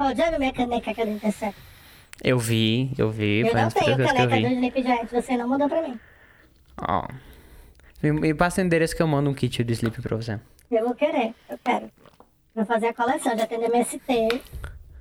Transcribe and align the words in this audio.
Ó, 0.00 0.14
já 0.14 0.30
viu 0.30 0.38
minha 0.38 0.52
caneca 0.52 0.94
que 0.94 1.00
eu 1.02 1.04
dei? 1.04 1.20
Eu 2.24 2.38
vi, 2.38 2.90
eu 2.96 3.10
vi. 3.10 3.40
Eu 3.40 3.54
não 3.54 3.68
tenho 3.68 3.98
caneca 3.98 4.28
do. 4.28 4.46
Sleep 4.46 4.82
Giant, 4.82 5.10
você 5.10 5.36
não 5.36 5.46
mandou 5.46 5.68
pra 5.68 5.82
mim. 5.82 6.00
Ó. 6.88 7.06
Me, 8.02 8.10
me 8.10 8.34
passa 8.34 8.62
o 8.62 8.64
endereço 8.64 8.96
que 8.96 9.02
eu 9.02 9.06
mando 9.06 9.28
um 9.28 9.34
kit 9.34 9.62
do 9.62 9.72
Sleep 9.72 10.00
pra 10.00 10.16
você. 10.16 10.40
Eu 10.70 10.86
vou 10.86 10.94
querer, 10.94 11.34
eu 11.50 11.58
quero. 11.62 11.90
Vou 12.54 12.64
fazer 12.64 12.86
a 12.86 12.94
coleção, 12.94 13.36
já 13.36 13.44
do 13.44 13.54
MST, 13.54 14.40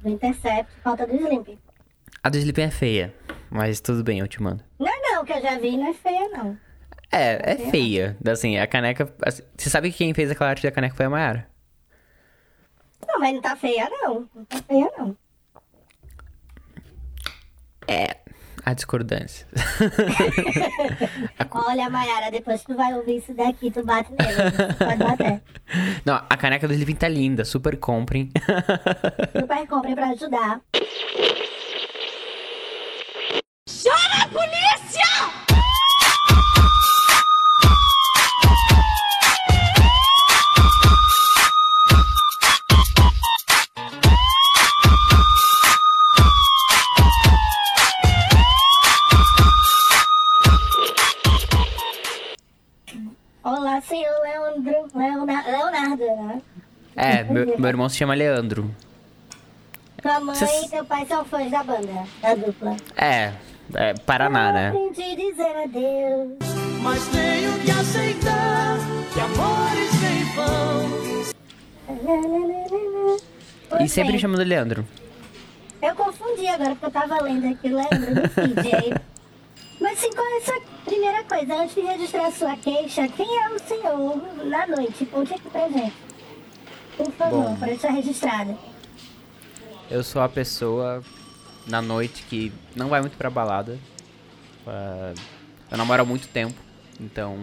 do 0.01 0.09
Intercept, 0.09 0.69
falta 0.83 1.07
do 1.07 1.15
Slimp. 1.15 1.47
A 2.21 2.29
do 2.29 2.37
Sleep 2.37 2.61
é 2.61 2.69
feia, 2.69 3.15
mas 3.49 3.79
tudo 3.79 4.03
bem, 4.03 4.19
eu 4.19 4.27
te 4.27 4.41
mando. 4.41 4.61
Não 4.77 4.87
é 4.87 4.99
não, 4.99 5.23
que 5.23 5.31
eu 5.31 5.41
já 5.41 5.57
vi, 5.57 5.77
não 5.77 5.91
é 5.91 5.93
feia 5.93 6.27
não. 6.27 6.57
É, 7.09 7.53
é 7.53 7.55
feia. 7.71 8.17
Assim, 8.29 8.57
a 8.57 8.67
caneca. 8.67 9.13
assim, 9.25 9.43
você 9.57 9.69
sabe 9.69 9.91
que 9.91 9.97
quem 9.99 10.13
fez 10.13 10.29
aquela 10.29 10.49
arte 10.49 10.63
da 10.63 10.71
caneca 10.71 10.95
foi 10.95 11.05
a 11.05 11.09
Mayara? 11.09 11.47
Não, 13.07 13.19
mas 13.19 13.33
não 13.33 13.41
tá 13.41 13.55
feia 13.55 13.89
não, 13.89 14.29
não 14.35 14.45
tá 14.45 14.57
feia 14.63 14.91
não. 14.97 15.17
É. 17.87 18.17
A 18.65 18.73
discordância. 18.73 19.47
Olha, 21.49 21.89
Mayara, 21.89 22.29
depois 22.29 22.61
tu 22.63 22.75
vai 22.75 22.93
ouvir 22.93 23.17
isso 23.17 23.33
daqui, 23.33 23.71
tu 23.71 23.83
bate 23.83 24.11
nele, 24.11 24.75
pode 24.77 24.97
bater. 24.97 25.41
Não, 26.05 26.15
a 26.29 26.37
caneca 26.37 26.67
do 26.67 26.73
Sleep 26.73 26.99
tá 26.99 27.07
linda, 27.07 27.45
super 27.45 27.77
comprem. 27.77 28.29
Super 29.39 29.67
compre 29.67 29.95
pra 29.95 30.09
ajudar. 30.09 30.61
Olá, 33.85 34.27
É, 56.99 57.23
meu, 57.31 57.57
meu 57.57 57.69
irmão 57.69 57.87
se 57.87 57.95
chama 57.97 58.13
Leandro. 58.13 58.69
Tua 60.01 60.19
mãe 60.19 60.35
Cês- 60.35 60.65
e 60.65 60.69
teu 60.69 60.83
pai 60.85 61.05
são 61.05 61.23
fãs 61.25 61.49
da 61.51 61.63
banda, 61.63 62.03
da 62.21 62.35
dupla. 62.35 62.75
É, 62.95 63.31
é 63.73 63.93
Paraná, 64.05 64.51
né? 64.51 64.67
Aprendi 64.69 65.03
a 65.03 65.15
dizer 65.15 65.55
adeus. 65.63 66.37
Mas 66.81 67.07
tenho 67.07 67.59
que 67.59 67.71
aceitar 67.71 68.77
que 69.13 69.19
amores 69.19 69.95
vêm 69.95 70.21
e 70.21 70.23
vão. 70.35 70.99
E 73.81 73.89
sempre 73.89 74.11
Pois 74.13 74.21
chamando 74.21 74.43
Leandro. 74.43 74.85
Eu 75.81 75.95
confundi 75.95 76.47
agora, 76.47 76.71
porque 76.71 76.85
eu 76.85 76.91
tava 76.91 77.21
lendo 77.23 77.47
aqui, 77.53 77.69
lembro 77.69 78.15
do 78.15 78.59
aí. 78.75 78.93
Mas 79.81 79.99
sim, 79.99 80.09
qual 80.13 80.25
é 80.27 80.37
essa 80.37 80.53
primeira 80.85 81.23
coisa? 81.23 81.55
Antes 81.55 81.75
de 81.75 81.81
registrar 81.81 82.27
a 82.27 82.31
sua 82.31 82.55
queixa, 82.57 83.07
quem 83.09 83.25
é 83.43 83.49
o 83.49 83.59
senhor 83.59 84.21
na 84.45 84.67
noite? 84.67 85.05
Conte 85.05 85.33
aqui 85.33 85.49
pra 85.49 85.69
gente. 85.69 85.93
Por 86.99 87.11
favor, 87.13 87.43
Bom. 87.45 87.55
para 87.55 87.67
deixar 87.69 87.91
registrado. 87.91 88.57
Eu 89.89 90.03
sou 90.03 90.21
a 90.21 90.27
pessoa 90.29 91.01
na 91.65 91.81
noite 91.81 92.23
que 92.29 92.51
não 92.75 92.89
vai 92.89 92.99
muito 93.01 93.17
pra 93.17 93.29
balada. 93.29 93.79
Ah, 94.67 95.13
Eu 95.71 95.77
namoro 95.77 96.01
há 96.01 96.05
muito 96.05 96.27
tempo, 96.27 96.55
então 96.99 97.41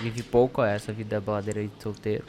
vivi 0.00 0.22
pouco 0.22 0.62
essa 0.62 0.92
vida 0.92 1.20
baladeira 1.20 1.62
de 1.66 1.70
solteiro. 1.82 2.24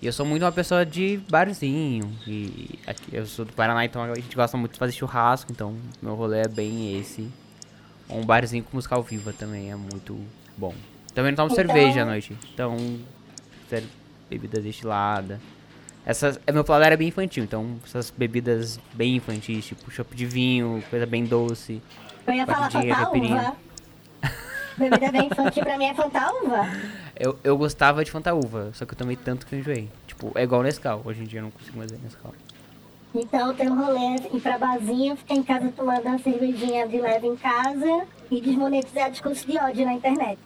E 0.00 0.06
eu 0.06 0.12
sou 0.12 0.24
muito 0.24 0.42
uma 0.44 0.52
pessoa 0.52 0.86
de 0.86 1.16
barzinho. 1.28 2.16
E 2.26 2.78
aqui, 2.86 3.02
eu 3.12 3.26
sou 3.26 3.44
do 3.44 3.52
Paraná, 3.52 3.84
então 3.84 4.02
a 4.02 4.14
gente 4.14 4.36
gosta 4.36 4.56
muito 4.56 4.74
de 4.74 4.78
fazer 4.78 4.92
churrasco, 4.92 5.50
então 5.50 5.76
meu 6.00 6.14
rolê 6.14 6.42
é 6.42 6.48
bem 6.48 6.98
esse. 7.00 7.28
Um 8.08 8.24
barzinho 8.24 8.62
com 8.62 8.76
música 8.76 8.94
ao 8.94 9.02
vivo 9.02 9.32
também 9.32 9.72
é 9.72 9.76
muito 9.76 10.18
bom. 10.56 10.72
Também 11.14 11.32
não 11.32 11.36
tomo 11.36 11.52
Então- 11.52 11.56
cerveja 11.66 12.02
à 12.02 12.04
noite, 12.04 12.36
então 12.54 12.76
ser- 14.28 14.34
bebida 14.38 14.60
destilada. 14.60 15.40
Essas, 16.06 16.40
é, 16.46 16.52
meu 16.52 16.64
paladar 16.64 16.92
é 16.92 16.96
bem 16.96 17.08
infantil, 17.08 17.44
então 17.44 17.76
essas 17.84 18.10
bebidas 18.10 18.80
bem 18.94 19.16
infantis, 19.16 19.66
tipo 19.66 19.90
chopp 19.90 20.14
de 20.16 20.24
vinho, 20.24 20.82
coisa 20.88 21.04
bem 21.04 21.24
doce. 21.24 21.82
Eu 22.26 22.34
ia 22.34 22.46
falar 22.46 22.70
caipirinha. 22.70 23.36
Fantaúva. 23.36 23.56
Bebida 24.78 25.10
bem 25.12 25.26
infantil 25.26 25.64
pra 25.64 25.76
mim 25.76 25.84
é 25.86 25.94
Fantaúva. 25.94 26.66
Eu, 27.20 27.36
eu 27.42 27.58
gostava 27.58 28.04
de 28.04 28.12
Fantaúva, 28.12 28.70
só 28.74 28.86
que 28.86 28.92
eu 28.94 28.96
tomei 28.96 29.16
tanto 29.16 29.44
que 29.44 29.52
eu 29.52 29.58
enjoei. 29.58 29.88
Tipo, 30.06 30.30
é 30.36 30.44
igual 30.44 30.62
Nescau, 30.62 31.02
hoje 31.04 31.20
em 31.20 31.24
dia 31.24 31.40
eu 31.40 31.42
não 31.42 31.50
consigo 31.50 31.76
mais 31.76 31.90
ver 31.90 31.98
Nescau. 32.00 32.32
Então, 33.12 33.52
teu 33.54 33.74
rolê 33.74 33.98
é 33.98 34.36
ir 34.36 34.40
pra 34.40 34.56
barzinho, 34.56 35.16
ficar 35.16 35.34
em 35.34 35.42
casa 35.42 35.72
tomando 35.76 36.06
uma 36.06 36.18
cervejinha 36.20 36.86
de 36.86 37.00
leve 37.00 37.26
em 37.26 37.34
casa 37.34 38.06
e 38.30 38.40
desmonetizar 38.40 39.10
discurso 39.10 39.44
de 39.50 39.58
ódio 39.58 39.84
na 39.84 39.94
internet. 39.94 40.38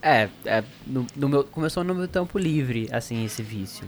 É, 0.00 0.28
é 0.44 0.64
no, 0.86 1.06
no 1.16 1.28
meu, 1.28 1.44
começou 1.44 1.82
no 1.82 1.94
meu 1.94 2.06
tempo 2.08 2.38
livre, 2.38 2.88
assim, 2.92 3.24
esse 3.24 3.42
vício. 3.42 3.86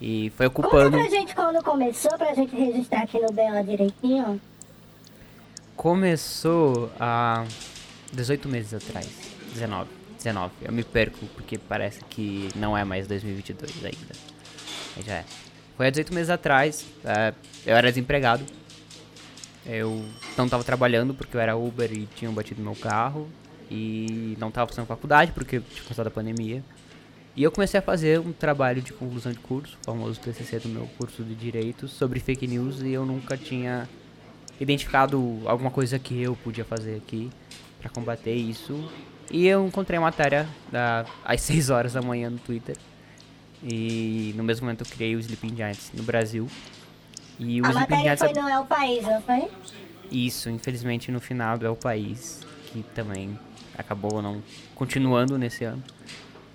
E 0.00 0.30
foi 0.36 0.50
Conta 0.50 0.68
ocupando. 0.68 0.98
pra 0.98 1.08
gente 1.08 1.34
quando 1.34 1.62
começou, 1.62 2.10
pra 2.18 2.34
gente 2.34 2.54
registrar 2.54 3.02
aqui 3.02 3.18
no 3.20 3.32
Bela 3.32 3.62
direitinho. 3.62 4.40
Começou 5.76 6.90
há 7.00 7.44
18 8.12 8.48
meses 8.48 8.74
atrás. 8.74 9.08
19. 9.52 9.90
19. 10.18 10.52
Eu 10.62 10.72
me 10.72 10.84
perco 10.84 11.26
porque 11.34 11.58
parece 11.58 12.00
que 12.04 12.48
não 12.54 12.76
é 12.76 12.84
mais 12.84 13.06
2022 13.06 13.84
ainda. 13.84 14.14
Mas 14.96 15.04
já 15.04 15.14
é. 15.14 15.24
Foi 15.76 15.86
há 15.86 15.90
18 15.90 16.14
meses 16.14 16.30
atrás. 16.30 16.84
é, 17.04 17.34
eu 17.66 17.76
era 17.76 17.88
desempregado. 17.90 18.44
Eu 19.66 20.04
não 20.36 20.48
tava 20.48 20.62
trabalhando 20.62 21.14
porque 21.14 21.36
eu 21.36 21.40
era 21.40 21.56
Uber 21.56 21.90
e 21.92 22.06
tinham 22.14 22.32
batido 22.32 22.62
meu 22.62 22.74
carro. 22.76 23.28
E 23.70 24.36
não 24.38 24.50
tava 24.50 24.68
fazendo 24.68 24.86
faculdade 24.86 25.32
porque 25.32 25.60
tinha 25.60 25.84
passado 25.84 26.06
a 26.06 26.10
pandemia. 26.10 26.62
E 27.36 27.42
eu 27.42 27.50
comecei 27.50 27.78
a 27.80 27.82
fazer 27.82 28.20
um 28.20 28.32
trabalho 28.32 28.80
de 28.80 28.92
conclusão 28.92 29.32
de 29.32 29.38
curso, 29.38 29.76
o 29.82 29.84
famoso 29.84 30.20
TCC 30.20 30.60
do 30.60 30.68
meu 30.68 30.86
curso 30.98 31.24
de 31.24 31.34
Direito, 31.34 31.88
sobre 31.88 32.20
fake 32.20 32.46
news 32.46 32.80
e 32.80 32.90
eu 32.90 33.04
nunca 33.04 33.36
tinha 33.36 33.88
identificado 34.60 35.40
alguma 35.46 35.70
coisa 35.70 35.98
que 35.98 36.22
eu 36.22 36.36
podia 36.36 36.64
fazer 36.64 36.96
aqui 36.96 37.30
pra 37.80 37.90
combater 37.90 38.34
isso. 38.34 38.88
E 39.30 39.46
eu 39.48 39.66
encontrei 39.66 39.98
a 39.98 40.00
matéria 40.02 40.46
da, 40.70 41.04
às 41.24 41.40
6 41.42 41.70
horas 41.70 41.94
da 41.94 42.02
manhã 42.02 42.30
no 42.30 42.38
Twitter. 42.38 42.76
E 43.62 44.32
no 44.36 44.44
mesmo 44.44 44.66
momento 44.66 44.82
eu 44.82 44.86
criei 44.86 45.16
o 45.16 45.18
Sleeping 45.18 45.56
Giants 45.56 45.90
no 45.94 46.02
Brasil. 46.02 46.46
E 47.38 47.60
o 47.60 47.66
A 47.66 47.70
Sleeping 47.70 47.80
matéria 47.94 48.16
Giants 48.16 48.20
foi 48.20 48.50
é- 48.50 48.54
É 48.54 48.58
o 48.60 48.64
País, 48.66 49.02
não 49.02 49.20
foi? 49.22 49.48
isso, 50.12 50.48
infelizmente 50.50 51.10
no 51.10 51.18
final 51.20 51.56
é 51.60 51.68
o 51.68 51.74
país 51.74 52.40
que 52.70 52.82
também 52.94 53.36
acabou 53.76 54.22
não 54.22 54.42
continuando 54.74 55.38
nesse 55.38 55.64
ano. 55.64 55.82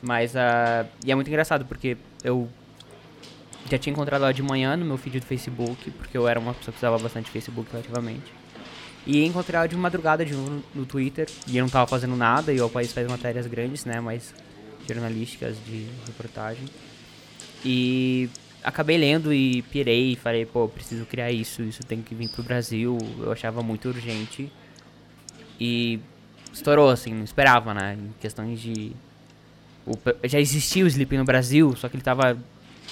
Mas 0.01 0.35
ah, 0.35 0.85
e 1.05 1.11
é 1.11 1.15
muito 1.15 1.27
engraçado 1.27 1.65
porque 1.65 1.97
eu 2.23 2.49
já 3.69 3.77
tinha 3.77 3.91
encontrado 3.93 4.23
ela 4.23 4.33
de 4.33 4.41
manhã 4.41 4.75
no 4.75 4.85
meu 4.85 4.97
feed 4.97 5.19
do 5.19 5.25
Facebook, 5.25 5.91
porque 5.91 6.17
eu 6.17 6.27
era 6.27 6.39
uma 6.39 6.53
pessoa 6.53 6.73
que 6.73 6.79
usava 6.79 6.97
bastante 6.97 7.29
Facebook 7.29 7.69
relativamente. 7.71 8.33
E 9.05 9.23
encontrei 9.25 9.57
ela 9.57 9.67
de 9.67 9.75
madrugada 9.75 10.25
de 10.25 10.33
novo 10.33 10.49
no, 10.49 10.63
no 10.75 10.85
Twitter, 10.85 11.27
e 11.47 11.57
eu 11.57 11.63
não 11.63 11.69
tava 11.69 11.87
fazendo 11.87 12.15
nada, 12.15 12.51
e 12.51 12.59
o 12.61 12.69
país 12.69 12.91
faz 12.91 13.07
matérias 13.07 13.47
grandes, 13.47 13.85
né, 13.85 13.99
mais 13.99 14.33
jornalísticas 14.87 15.57
de 15.65 15.87
reportagem. 16.05 16.65
E 17.63 18.29
acabei 18.63 18.97
lendo 18.97 19.33
e 19.33 19.61
pirei 19.63 20.13
e 20.13 20.15
falei, 20.15 20.45
pô, 20.45 20.67
preciso 20.67 21.05
criar 21.05 21.31
isso, 21.31 21.61
isso 21.61 21.83
tem 21.83 22.01
que 22.01 22.15
vir 22.15 22.29
pro 22.29 22.43
Brasil. 22.43 22.97
Eu 23.19 23.31
achava 23.31 23.61
muito 23.61 23.89
urgente. 23.89 24.51
E 25.59 25.99
estourou, 26.53 26.89
assim, 26.89 27.13
não 27.13 27.23
esperava, 27.23 27.73
né? 27.73 27.97
Em 27.99 28.13
questões 28.19 28.59
de. 28.59 28.91
o 29.85 29.97
já 30.23 30.39
existia 30.39 30.83
o 30.83 30.87
Sleep 30.87 31.17
no 31.17 31.25
Brasil, 31.25 31.75
só 31.75 31.87
que 31.87 31.95
ele 31.95 32.03
tava 32.03 32.37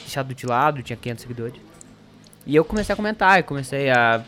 deixado 0.01 0.34
de 0.34 0.45
lado, 0.45 0.81
tinha 0.84 0.97
500 0.97 1.22
seguidores. 1.22 1.62
E 2.45 2.56
eu 2.56 2.63
comecei 2.63 2.94
a 2.94 2.95
comentar, 2.95 3.39
eu 3.39 3.44
comecei 3.44 3.89
a 3.89 4.24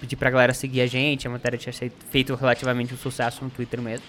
pedir 0.00 0.16
pra 0.16 0.30
galera 0.30 0.52
seguir 0.54 0.80
a 0.80 0.86
gente, 0.86 1.26
a 1.26 1.30
matéria 1.30 1.58
tinha 1.58 1.72
feito 2.10 2.34
relativamente 2.34 2.92
um 2.92 2.96
sucesso 2.96 3.44
no 3.44 3.50
Twitter 3.50 3.80
mesmo. 3.80 4.06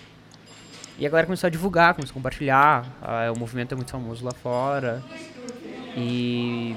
E 0.98 1.06
a 1.06 1.10
galera 1.10 1.26
começou 1.26 1.48
a 1.48 1.50
divulgar, 1.50 1.94
começou 1.94 2.12
a 2.12 2.14
compartilhar, 2.14 2.86
ah, 3.02 3.32
o 3.36 3.38
movimento 3.38 3.74
é 3.74 3.76
muito 3.76 3.92
famoso 3.92 4.24
lá 4.24 4.32
fora. 4.32 5.04
E 5.96 6.76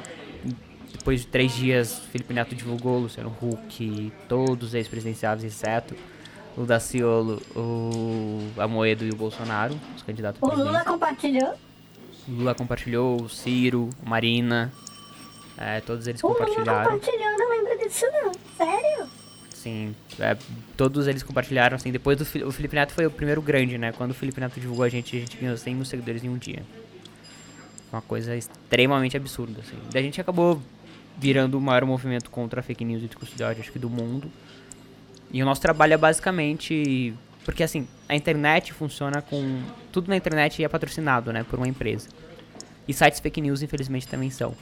depois 0.93 1.20
de 1.20 1.26
três 1.26 1.52
dias, 1.52 2.00
Felipe 2.11 2.32
Neto 2.35 2.55
divulgou, 2.55 2.99
Luciano 3.00 3.35
Huck, 3.40 4.12
todos 4.29 4.69
os 4.69 4.75
ex-presidenciáveis, 4.75 5.44
exceto 5.44 5.94
o 6.56 6.64
Daciolo, 6.64 7.40
o 7.56 8.40
Amoedo 8.60 9.04
e 9.04 9.10
o 9.10 9.16
Bolsonaro, 9.16 9.78
os 9.96 10.02
candidatos 10.02 10.40
O 10.42 10.46
Lula 10.54 10.84
compartilhou. 10.84 11.54
Lula 12.28 12.54
compartilhou, 12.54 13.22
o 13.22 13.28
Ciro, 13.28 13.90
o 14.04 14.08
Marina, 14.08 14.72
é, 15.58 15.80
todos 15.80 16.06
eles 16.06 16.22
O 16.22 16.28
Lula 16.28 16.38
compartilharam. 16.40 16.92
compartilhou, 16.92 17.30
eu 17.30 17.38
não 17.38 17.50
lembro 17.50 17.78
disso 17.78 18.06
não. 18.12 18.32
Sério? 18.56 19.08
Sim, 19.50 19.94
é, 20.18 20.36
todos 20.76 21.06
eles 21.06 21.22
compartilharam, 21.22 21.74
assim, 21.76 21.90
depois 21.90 22.18
do 22.18 22.46
o 22.46 22.52
Felipe 22.52 22.74
Neto 22.76 22.92
foi 22.92 23.06
o 23.06 23.10
primeiro 23.10 23.40
grande, 23.40 23.78
né? 23.78 23.92
Quando 23.92 24.10
o 24.10 24.14
Felipe 24.14 24.40
Neto 24.40 24.60
divulgou 24.60 24.84
a 24.84 24.88
gente, 24.88 25.16
a 25.16 25.20
gente 25.20 25.36
ganhou 25.36 25.56
100 25.56 25.74
mil 25.74 25.84
seguidores 25.84 26.22
em 26.22 26.28
um 26.28 26.36
dia. 26.36 26.62
Uma 27.92 28.02
coisa 28.02 28.36
extremamente 28.36 29.16
absurda, 29.16 29.60
assim. 29.60 29.76
A 29.94 30.02
gente 30.02 30.20
acabou 30.20 30.60
virando 31.16 31.56
o 31.56 31.60
maior 31.60 31.84
movimento 31.84 32.28
contra 32.30 32.60
a 32.60 32.62
fake 32.62 32.84
news 32.84 33.02
e 33.02 33.06
discurso 33.06 33.36
de 33.36 33.42
ódio, 33.42 33.62
acho 33.62 33.72
que 33.72 33.78
do 33.78 33.88
mundo. 33.88 34.30
E 35.34 35.42
o 35.42 35.44
nosso 35.44 35.60
trabalho 35.60 35.94
é 35.94 35.96
basicamente. 35.96 37.12
Porque 37.44 37.64
assim, 37.64 37.88
a 38.08 38.14
internet 38.14 38.72
funciona 38.72 39.20
com. 39.20 39.60
Tudo 39.90 40.08
na 40.08 40.16
internet 40.16 40.62
é 40.62 40.69
patrocinado, 40.69 41.32
né, 41.32 41.42
por 41.42 41.58
uma 41.58 41.66
empresa. 41.66 42.08
E 42.86 42.94
sites 42.94 43.19
fake 43.19 43.40
news, 43.40 43.60
infelizmente, 43.60 44.06
também 44.06 44.31
são. 44.31 44.54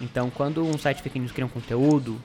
Então, 0.00 0.30
quando 0.30 0.64
um 0.64 0.78
site 0.78 1.02
fake 1.02 1.18
news 1.18 1.32
cria 1.32 1.44
um 1.44 1.50
conteúdo, 1.50 2.18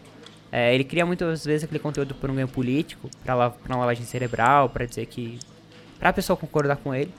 é, 0.49 0.73
ele 0.73 0.85
cria 0.85 1.05
muitas 1.05 1.43
vezes 1.43 1.65
aquele 1.65 1.79
conteúdo 1.79 2.15
por 2.15 2.29
um 2.31 2.35
ganho 2.35 2.47
político, 2.47 3.09
para 3.25 3.35
uma 3.35 3.77
lavagem 3.77 4.05
cerebral, 4.05 4.69
para 4.69 4.85
dizer 4.85 5.05
que. 5.07 5.37
para 5.99 6.09
a 6.09 6.13
pessoa 6.13 6.37
concordar 6.37 6.77
com 6.77 6.95
ele. 6.95 7.13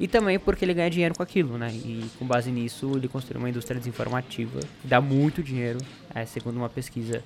E 0.00 0.08
também 0.08 0.36
porque 0.36 0.64
ele 0.64 0.74
ganha 0.74 0.90
dinheiro 0.90 1.14
com 1.14 1.22
aquilo, 1.22 1.56
né? 1.56 1.70
E 1.72 2.04
com 2.18 2.26
base 2.26 2.50
nisso, 2.50 2.90
ele 2.96 3.06
construiu 3.06 3.40
uma 3.40 3.48
indústria 3.48 3.78
desinformativa 3.78 4.58
que 4.58 4.88
dá 4.88 5.00
muito 5.00 5.44
dinheiro, 5.44 5.78
é, 6.12 6.26
segundo 6.26 6.56
uma 6.56 6.68
pesquisa 6.68 7.22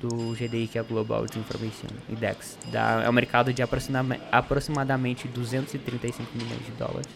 do 0.00 0.34
GDI, 0.34 0.68
que 0.68 0.78
é 0.78 0.82
Global 0.82 1.26
Disinformation 1.26 1.88
Index. 2.08 2.58
É 3.02 3.08
um 3.08 3.12
mercado 3.12 3.52
de 3.52 3.62
aproximadamente 3.62 5.28
235 5.28 6.36
milhões 6.36 6.64
de 6.64 6.72
dólares. 6.72 7.08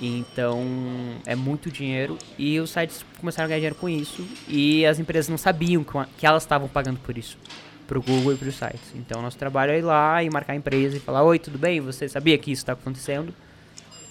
Então 0.00 0.60
é 1.24 1.36
muito 1.36 1.70
dinheiro 1.70 2.18
e 2.36 2.58
os 2.58 2.70
sites 2.70 3.04
começaram 3.20 3.46
a 3.46 3.48
ganhar 3.48 3.58
dinheiro 3.58 3.76
com 3.76 3.88
isso 3.88 4.26
e 4.48 4.84
as 4.84 4.98
empresas 4.98 5.28
não 5.28 5.38
sabiam 5.38 5.84
que 6.16 6.26
elas 6.26 6.42
estavam 6.42 6.68
pagando 6.68 6.98
por 7.00 7.16
isso 7.16 7.38
para 7.86 7.98
o 7.98 8.02
Google 8.02 8.32
e 8.32 8.36
para 8.36 8.48
os 8.48 8.56
sites. 8.56 8.92
Então 8.94 9.22
nosso 9.22 9.38
trabalho 9.38 9.72
é 9.72 9.78
ir 9.78 9.82
lá 9.82 10.22
e 10.22 10.30
marcar 10.30 10.54
a 10.54 10.56
empresa 10.56 10.96
e 10.96 11.00
falar: 11.00 11.22
Oi, 11.22 11.38
tudo 11.38 11.58
bem? 11.58 11.80
Você 11.80 12.08
sabia 12.08 12.36
que 12.38 12.50
isso 12.50 12.62
está 12.62 12.72
acontecendo? 12.72 13.32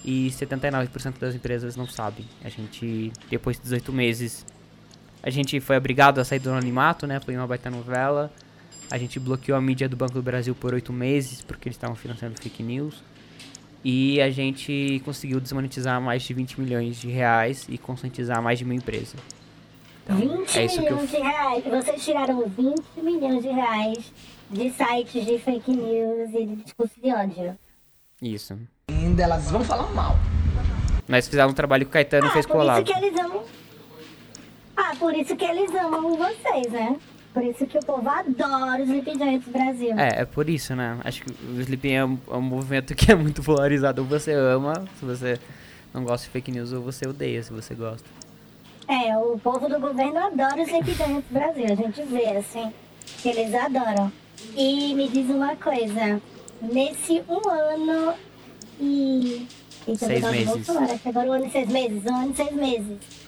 E 0.04 0.28
79% 0.28 1.18
das 1.18 1.34
empresas 1.34 1.76
não 1.76 1.86
sabem. 1.86 2.26
A 2.44 2.48
gente, 2.48 3.10
depois 3.30 3.56
de 3.56 3.62
18 3.62 3.92
meses, 3.92 4.44
a 5.24 5.30
gente 5.30 5.58
foi 5.58 5.74
obrigado 5.78 6.18
a 6.18 6.24
sair 6.24 6.38
do 6.38 6.50
anonimato, 6.50 7.06
né? 7.06 7.18
Foi 7.18 7.34
uma 7.34 7.46
baita 7.46 7.70
novela. 7.70 8.30
A 8.90 8.98
gente 8.98 9.18
bloqueou 9.18 9.56
a 9.56 9.60
mídia 9.60 9.88
do 9.88 9.96
Banco 9.96 10.12
do 10.12 10.22
Brasil 10.22 10.54
por 10.54 10.74
8 10.74 10.92
meses 10.92 11.40
porque 11.40 11.66
eles 11.66 11.76
estavam 11.76 11.96
financiando 11.96 12.38
fake 12.38 12.62
news. 12.62 13.02
E 13.82 14.20
a 14.20 14.28
gente 14.28 15.00
conseguiu 15.02 15.40
desmonetizar 15.40 15.98
mais 15.98 16.22
de 16.22 16.34
20 16.34 16.60
milhões 16.60 17.00
de 17.00 17.08
reais 17.08 17.64
e 17.70 17.78
conscientizar 17.78 18.42
mais 18.42 18.58
de 18.58 18.66
mil 18.66 18.76
empresas. 18.76 19.18
Então, 20.04 20.18
20 20.18 20.58
é 20.58 20.66
milhões 20.66 21.14
eu... 21.14 21.18
de 21.18 21.26
reais. 21.26 21.64
Vocês 21.64 22.04
tiraram 22.04 22.46
20 22.46 22.82
milhões 23.02 23.42
de 23.42 23.48
reais 23.48 24.12
de 24.50 24.70
sites 24.72 25.24
de 25.24 25.38
fake 25.38 25.70
news 25.70 26.34
e 26.34 26.46
de 26.46 26.56
discurso 26.56 27.00
de 27.02 27.10
ódio. 27.10 27.58
Isso. 28.20 28.58
Ainda 28.88 29.22
elas 29.22 29.50
vão 29.50 29.64
falar 29.64 29.90
mal. 29.94 30.18
Nós 31.08 31.26
fizemos 31.26 31.52
um 31.52 31.56
trabalho 31.56 31.86
que 31.86 31.90
o 31.90 31.92
Caetano 31.92 32.26
ah, 32.26 32.30
fez. 32.30 32.44
Por 32.44 32.62
isso 32.62 32.84
que 32.84 32.92
eles 32.92 33.18
amam. 33.18 33.42
Ah, 34.76 34.94
por 34.98 35.14
isso 35.14 35.36
que 35.36 35.44
eles 35.44 35.70
amam 35.74 36.16
vocês, 36.16 36.70
né? 36.72 36.96
Por 37.32 37.42
isso 37.42 37.66
que 37.66 37.76
o 37.78 37.84
povo 37.84 38.08
adora 38.08 38.82
os 38.82 38.88
Sleeping 38.88 39.18
Giants 39.18 39.48
Brasil. 39.48 39.98
É, 39.98 40.22
é 40.22 40.24
por 40.24 40.48
isso, 40.48 40.74
né? 40.76 40.98
Acho 41.04 41.24
que 41.24 41.32
o 41.32 41.60
Sleeping 41.60 41.92
é 41.92 42.04
um, 42.04 42.18
é 42.30 42.36
um 42.36 42.42
movimento 42.42 42.94
que 42.94 43.10
é 43.10 43.14
muito 43.14 43.42
polarizado. 43.42 44.02
Ou 44.02 44.08
você 44.08 44.32
ama, 44.32 44.84
se 44.98 45.04
você 45.04 45.38
não 45.92 46.04
gosta 46.04 46.26
de 46.26 46.30
fake 46.30 46.52
news, 46.52 46.72
ou 46.72 46.80
você 46.80 47.08
odeia, 47.08 47.42
se 47.42 47.52
você 47.52 47.74
gosta. 47.74 48.08
É, 48.86 49.16
o 49.16 49.38
povo 49.38 49.68
do 49.68 49.80
governo 49.80 50.18
adora 50.18 50.62
os 50.62 50.68
Sleeping 50.68 50.94
Giants 50.94 51.24
Brasil. 51.30 51.64
A 51.64 51.74
gente 51.74 52.02
vê, 52.02 52.36
assim, 52.36 52.72
que 53.20 53.28
eles 53.28 53.52
adoram. 53.54 54.12
E 54.56 54.94
me 54.94 55.08
diz 55.08 55.28
uma 55.28 55.56
coisa. 55.56 56.20
Nesse 56.62 57.22
um 57.28 57.48
ano 57.48 58.14
e... 58.80 59.46
seis 59.96 60.22
meses. 60.22 60.46
Bolsonaro, 60.46 61.00
agora 61.04 61.28
um 61.28 61.32
ano 61.32 61.46
e 61.46 61.50
seis 61.50 61.68
meses. 61.68 62.04
Um 62.04 62.14
ano 62.14 62.30
e 62.30 62.36
seis 62.36 62.52
meses 62.52 63.23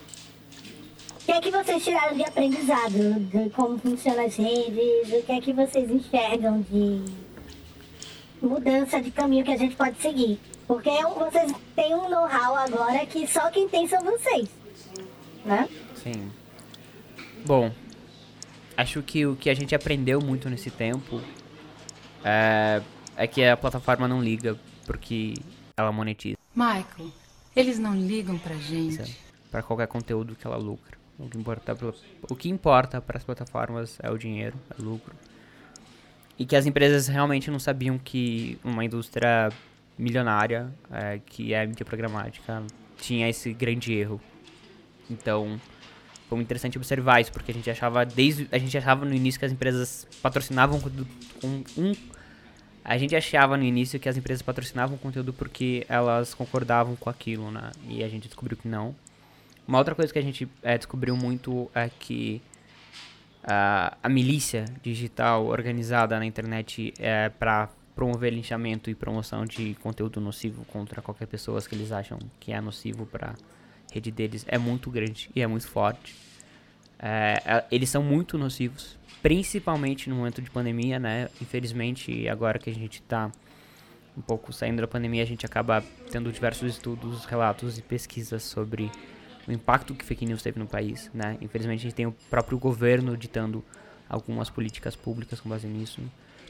que 1.26 1.32
é 1.32 1.40
que 1.40 1.50
vocês 1.50 1.82
tiraram 1.82 2.16
de 2.16 2.22
aprendizado 2.22 3.14
de 3.18 3.50
como 3.50 3.76
funcionam 3.78 4.24
as 4.24 4.36
redes? 4.36 5.12
O 5.12 5.22
que 5.24 5.32
é 5.32 5.40
que 5.40 5.52
vocês 5.52 5.90
enxergam 5.90 6.60
de 6.60 7.02
mudança 8.40 9.02
de 9.02 9.10
caminho 9.10 9.44
que 9.44 9.50
a 9.50 9.56
gente 9.56 9.74
pode 9.74 10.00
seguir? 10.00 10.38
Porque 10.68 10.88
é 10.88 11.02
vocês 11.02 11.52
têm 11.74 11.96
um 11.96 12.08
know-how 12.08 12.54
agora 12.54 13.04
que 13.06 13.26
só 13.26 13.50
quem 13.50 13.68
tem 13.68 13.88
são 13.88 14.04
vocês, 14.04 14.48
né? 15.44 15.68
Sim. 15.96 16.30
Bom, 17.44 17.72
acho 18.76 19.02
que 19.02 19.26
o 19.26 19.34
que 19.34 19.50
a 19.50 19.54
gente 19.54 19.74
aprendeu 19.74 20.20
muito 20.20 20.48
nesse 20.48 20.70
tempo 20.70 21.20
é, 22.24 22.80
é 23.16 23.26
que 23.26 23.44
a 23.44 23.56
plataforma 23.56 24.06
não 24.06 24.22
liga 24.22 24.56
porque 24.84 25.34
ela 25.76 25.90
monetiza. 25.90 26.36
Michael, 26.54 27.10
eles 27.56 27.80
não 27.80 27.96
ligam 27.96 28.38
pra 28.38 28.54
gente. 28.54 29.18
Para 29.50 29.62
qualquer 29.62 29.88
conteúdo 29.88 30.36
que 30.36 30.46
ela 30.46 30.56
lucra. 30.56 31.05
O 31.18 31.28
que 31.28 31.38
importa, 31.38 31.76
o 32.28 32.36
que 32.36 32.48
importa 32.48 33.00
para 33.00 33.16
as 33.16 33.24
plataformas 33.24 33.98
é 34.02 34.10
o 34.10 34.18
dinheiro, 34.18 34.56
é 34.70 34.82
o 34.82 34.84
lucro. 34.84 35.14
E 36.38 36.44
que 36.44 36.54
as 36.54 36.66
empresas 36.66 37.06
realmente 37.08 37.50
não 37.50 37.58
sabiam 37.58 37.98
que 37.98 38.58
uma 38.62 38.84
indústria 38.84 39.50
milionária, 39.98 40.70
é, 40.90 41.18
que 41.24 41.54
é 41.54 41.62
a 41.62 41.66
mídia 41.66 41.86
programática, 41.86 42.62
tinha 42.98 43.28
esse 43.28 43.52
grande 43.54 43.94
erro. 43.94 44.20
Então, 45.10 45.58
foi 46.28 46.36
muito 46.36 46.46
interessante 46.46 46.76
observar 46.76 47.20
isso, 47.20 47.32
porque 47.32 47.50
a 47.50 47.54
gente 47.54 47.70
achava 47.70 48.04
desde 48.04 48.48
a 48.52 48.58
gente 48.58 48.76
achava 48.76 49.04
no 49.04 49.14
início 49.14 49.38
que 49.38 49.46
as 49.46 49.52
empresas 49.52 50.06
patrocinavam 50.20 50.80
com 50.80 50.90
um 51.80 51.92
a 52.88 52.96
gente 52.98 53.16
achava 53.16 53.56
no 53.56 53.64
início 53.64 53.98
que 53.98 54.08
as 54.08 54.16
empresas 54.16 54.42
patrocinavam 54.42 54.96
conteúdo 54.96 55.32
porque 55.32 55.84
elas 55.88 56.34
concordavam 56.34 56.94
com 56.94 57.10
aquilo, 57.10 57.50
né? 57.50 57.72
E 57.88 58.04
a 58.04 58.08
gente 58.08 58.28
descobriu 58.28 58.56
que 58.56 58.68
não. 58.68 58.94
Uma 59.66 59.78
outra 59.78 59.94
coisa 59.94 60.12
que 60.12 60.18
a 60.18 60.22
gente 60.22 60.48
é, 60.62 60.76
descobriu 60.78 61.16
muito 61.16 61.70
é 61.74 61.88
que 61.88 62.40
a, 63.42 63.96
a 64.02 64.08
milícia 64.08 64.64
digital 64.82 65.46
organizada 65.46 66.18
na 66.18 66.26
internet 66.26 66.94
é 66.98 67.28
para 67.28 67.68
promover 67.94 68.32
linchamento 68.32 68.90
e 68.90 68.94
promoção 68.94 69.44
de 69.44 69.74
conteúdo 69.76 70.20
nocivo 70.20 70.64
contra 70.66 71.00
qualquer 71.00 71.26
pessoa 71.26 71.60
que 71.62 71.74
eles 71.74 71.90
acham 71.90 72.18
que 72.38 72.52
é 72.52 72.60
nocivo 72.60 73.06
para 73.06 73.34
rede 73.92 74.10
deles 74.10 74.44
é 74.48 74.58
muito 74.58 74.90
grande 74.90 75.30
e 75.34 75.40
é 75.40 75.46
muito 75.46 75.66
forte. 75.66 76.14
É, 76.98 77.42
é, 77.44 77.64
eles 77.70 77.88
são 77.88 78.02
muito 78.02 78.38
nocivos, 78.38 78.98
principalmente 79.22 80.08
no 80.08 80.16
momento 80.16 80.40
de 80.42 80.50
pandemia, 80.50 80.98
né? 80.98 81.28
Infelizmente, 81.40 82.28
agora 82.28 82.58
que 82.58 82.70
a 82.70 82.74
gente 82.74 83.00
está 83.00 83.30
um 84.16 84.20
pouco 84.22 84.52
saindo 84.52 84.80
da 84.80 84.88
pandemia, 84.88 85.22
a 85.22 85.26
gente 85.26 85.44
acaba 85.44 85.82
tendo 86.10 86.32
diversos 86.32 86.70
estudos, 86.70 87.24
relatos 87.26 87.78
e 87.78 87.82
pesquisas 87.82 88.42
sobre 88.42 88.90
o 89.46 89.52
impacto 89.52 89.94
que 89.94 90.04
fake 90.04 90.26
news 90.26 90.42
teve 90.42 90.58
no 90.58 90.66
país, 90.66 91.10
né? 91.14 91.36
Infelizmente 91.40 91.80
a 91.80 91.82
gente 91.82 91.94
tem 91.94 92.06
o 92.06 92.12
próprio 92.30 92.58
governo 92.58 93.16
ditando 93.16 93.64
algumas 94.08 94.50
políticas 94.50 94.96
públicas 94.96 95.40
com 95.40 95.48
base 95.48 95.66
nisso. 95.66 96.00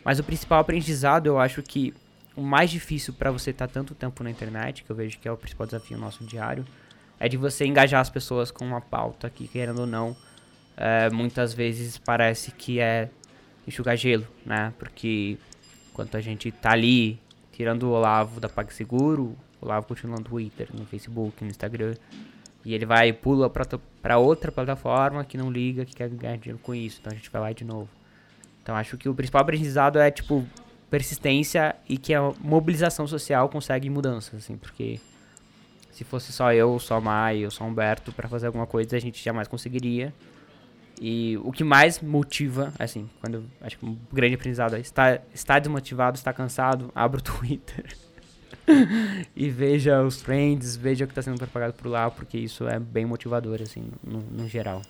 Mas 0.05 0.19
o 0.19 0.25
principal 0.25 0.61
aprendizado, 0.61 1.27
eu 1.27 1.39
acho 1.39 1.63
que 1.63 1.93
o 2.35 2.43
mais 2.43 2.71
difícil 2.71 3.15
para 3.15 3.31
você 3.31 3.51
estar 3.51 3.67
tá 3.67 3.73
tanto 3.73 3.95
tempo 3.95 4.23
na 4.23 4.31
internet, 4.31 4.85
que 4.85 4.91
eu 4.91 4.97
vejo 4.97 5.19
que 5.19 5.27
é 5.27 5.33
o 5.33 5.37
principal 5.37 5.67
desafio 5.67 5.99
nosso 5.99 6.25
diário, 6.25 6.65
é 7.19 7.29
de 7.29 7.37
você 7.37 7.65
engajar 7.65 8.01
as 8.01 8.11
pessoas 8.11 8.51
com 8.51 8.65
uma 8.65 8.81
pauta 8.81 9.31
que, 9.31 9.49
querendo 9.49 9.81
ou 9.81 9.87
não, 9.87 10.17
é, 10.77 11.09
muitas 11.11 11.55
vezes 11.55 11.97
parece 11.97 12.51
que 12.53 12.79
é 12.79 13.09
enxugar 13.67 13.97
gelo, 13.97 14.27
né? 14.45 14.73
Porque 14.79 15.39
enquanto 15.91 16.17
a 16.17 16.21
gente 16.21 16.53
tá 16.53 16.73
ali 16.73 17.19
tirando 17.51 17.85
o 17.85 17.91
Olavo 17.91 18.39
da 18.39 18.51
PagSeguro, 18.51 19.35
o 19.61 19.65
Olavo 19.65 19.87
continua 19.87 20.19
no 20.19 20.25
Twitter, 20.25 20.69
no 20.75 20.85
Facebook, 20.85 21.43
no 21.43 21.51
Instagram, 21.51 21.95
e 22.67 22.75
ele 22.75 22.85
vai 22.85 23.13
pula 23.13 23.49
para 23.49 24.19
outra 24.19 24.51
plataforma 24.51 25.25
que 25.25 25.39
não 25.39 25.53
liga, 25.53 25.85
que 25.85 25.95
quer 25.95 26.09
ganhar 26.09 26.37
dinheiro 26.37 26.61
com 26.61 26.75
isso. 26.75 26.99
Então 27.01 27.13
a 27.13 27.15
gente 27.15 27.31
vai 27.31 27.41
lá 27.41 27.53
de 27.53 27.65
novo. 27.65 27.89
Então 28.61 28.75
acho 28.75 28.99
que 28.99 29.09
o 29.09 29.15
principal 29.15 29.43
aprendizado 29.43 30.01
é 30.01 30.11
tipo 30.11 30.45
persistência 30.91 31.77
e 31.89 31.97
que 31.97 32.13
a 32.13 32.33
mobilização 32.41 33.07
social 33.07 33.49
consegue 33.49 33.89
mudanças, 33.89 34.43
assim, 34.43 34.57
porque 34.57 34.99
se 35.93 36.03
fosse 36.03 36.33
só 36.33 36.53
eu, 36.53 36.77
só 36.81 37.01
Mai, 37.01 37.45
ou 37.45 37.53
só 37.53 37.63
Humberto 37.63 38.11
para 38.11 38.29
fazer 38.29 38.49
alguma 38.49 38.67
coisa, 38.67 38.97
a 38.97 39.01
gente 39.01 39.23
jamais 39.23 39.47
conseguiria. 39.47 40.13
E 41.01 41.39
o 41.45 41.53
que 41.53 41.63
mais 41.63 42.01
motiva, 42.01 42.73
assim, 42.81 43.09
quando 43.21 43.45
acho 43.61 43.79
que 43.79 43.87
um 43.87 43.97
grande 44.13 44.35
aprendizado 44.35 44.75
é 44.75 44.81
está, 44.81 45.21
está 45.33 45.61
desmotivado, 45.61 46.17
está 46.17 46.33
cansado, 46.33 46.91
abra 46.97 47.21
o 47.21 47.23
Twitter. 47.23 47.97
e 49.35 49.49
veja 49.49 50.03
os 50.03 50.21
trends, 50.21 50.77
veja 50.77 51.05
o 51.05 51.09
que 51.09 51.13
está 51.13 51.23
sendo 51.23 51.39
propagado 51.39 51.73
por 51.75 51.89
lá, 51.89 52.11
porque 52.11 52.37
isso 52.39 52.67
é 52.69 52.79
bem 52.79 53.05
motivador, 53.05 53.61
assim, 53.63 53.89
no, 54.03 54.21
no 54.21 54.49
geral. 54.49 54.83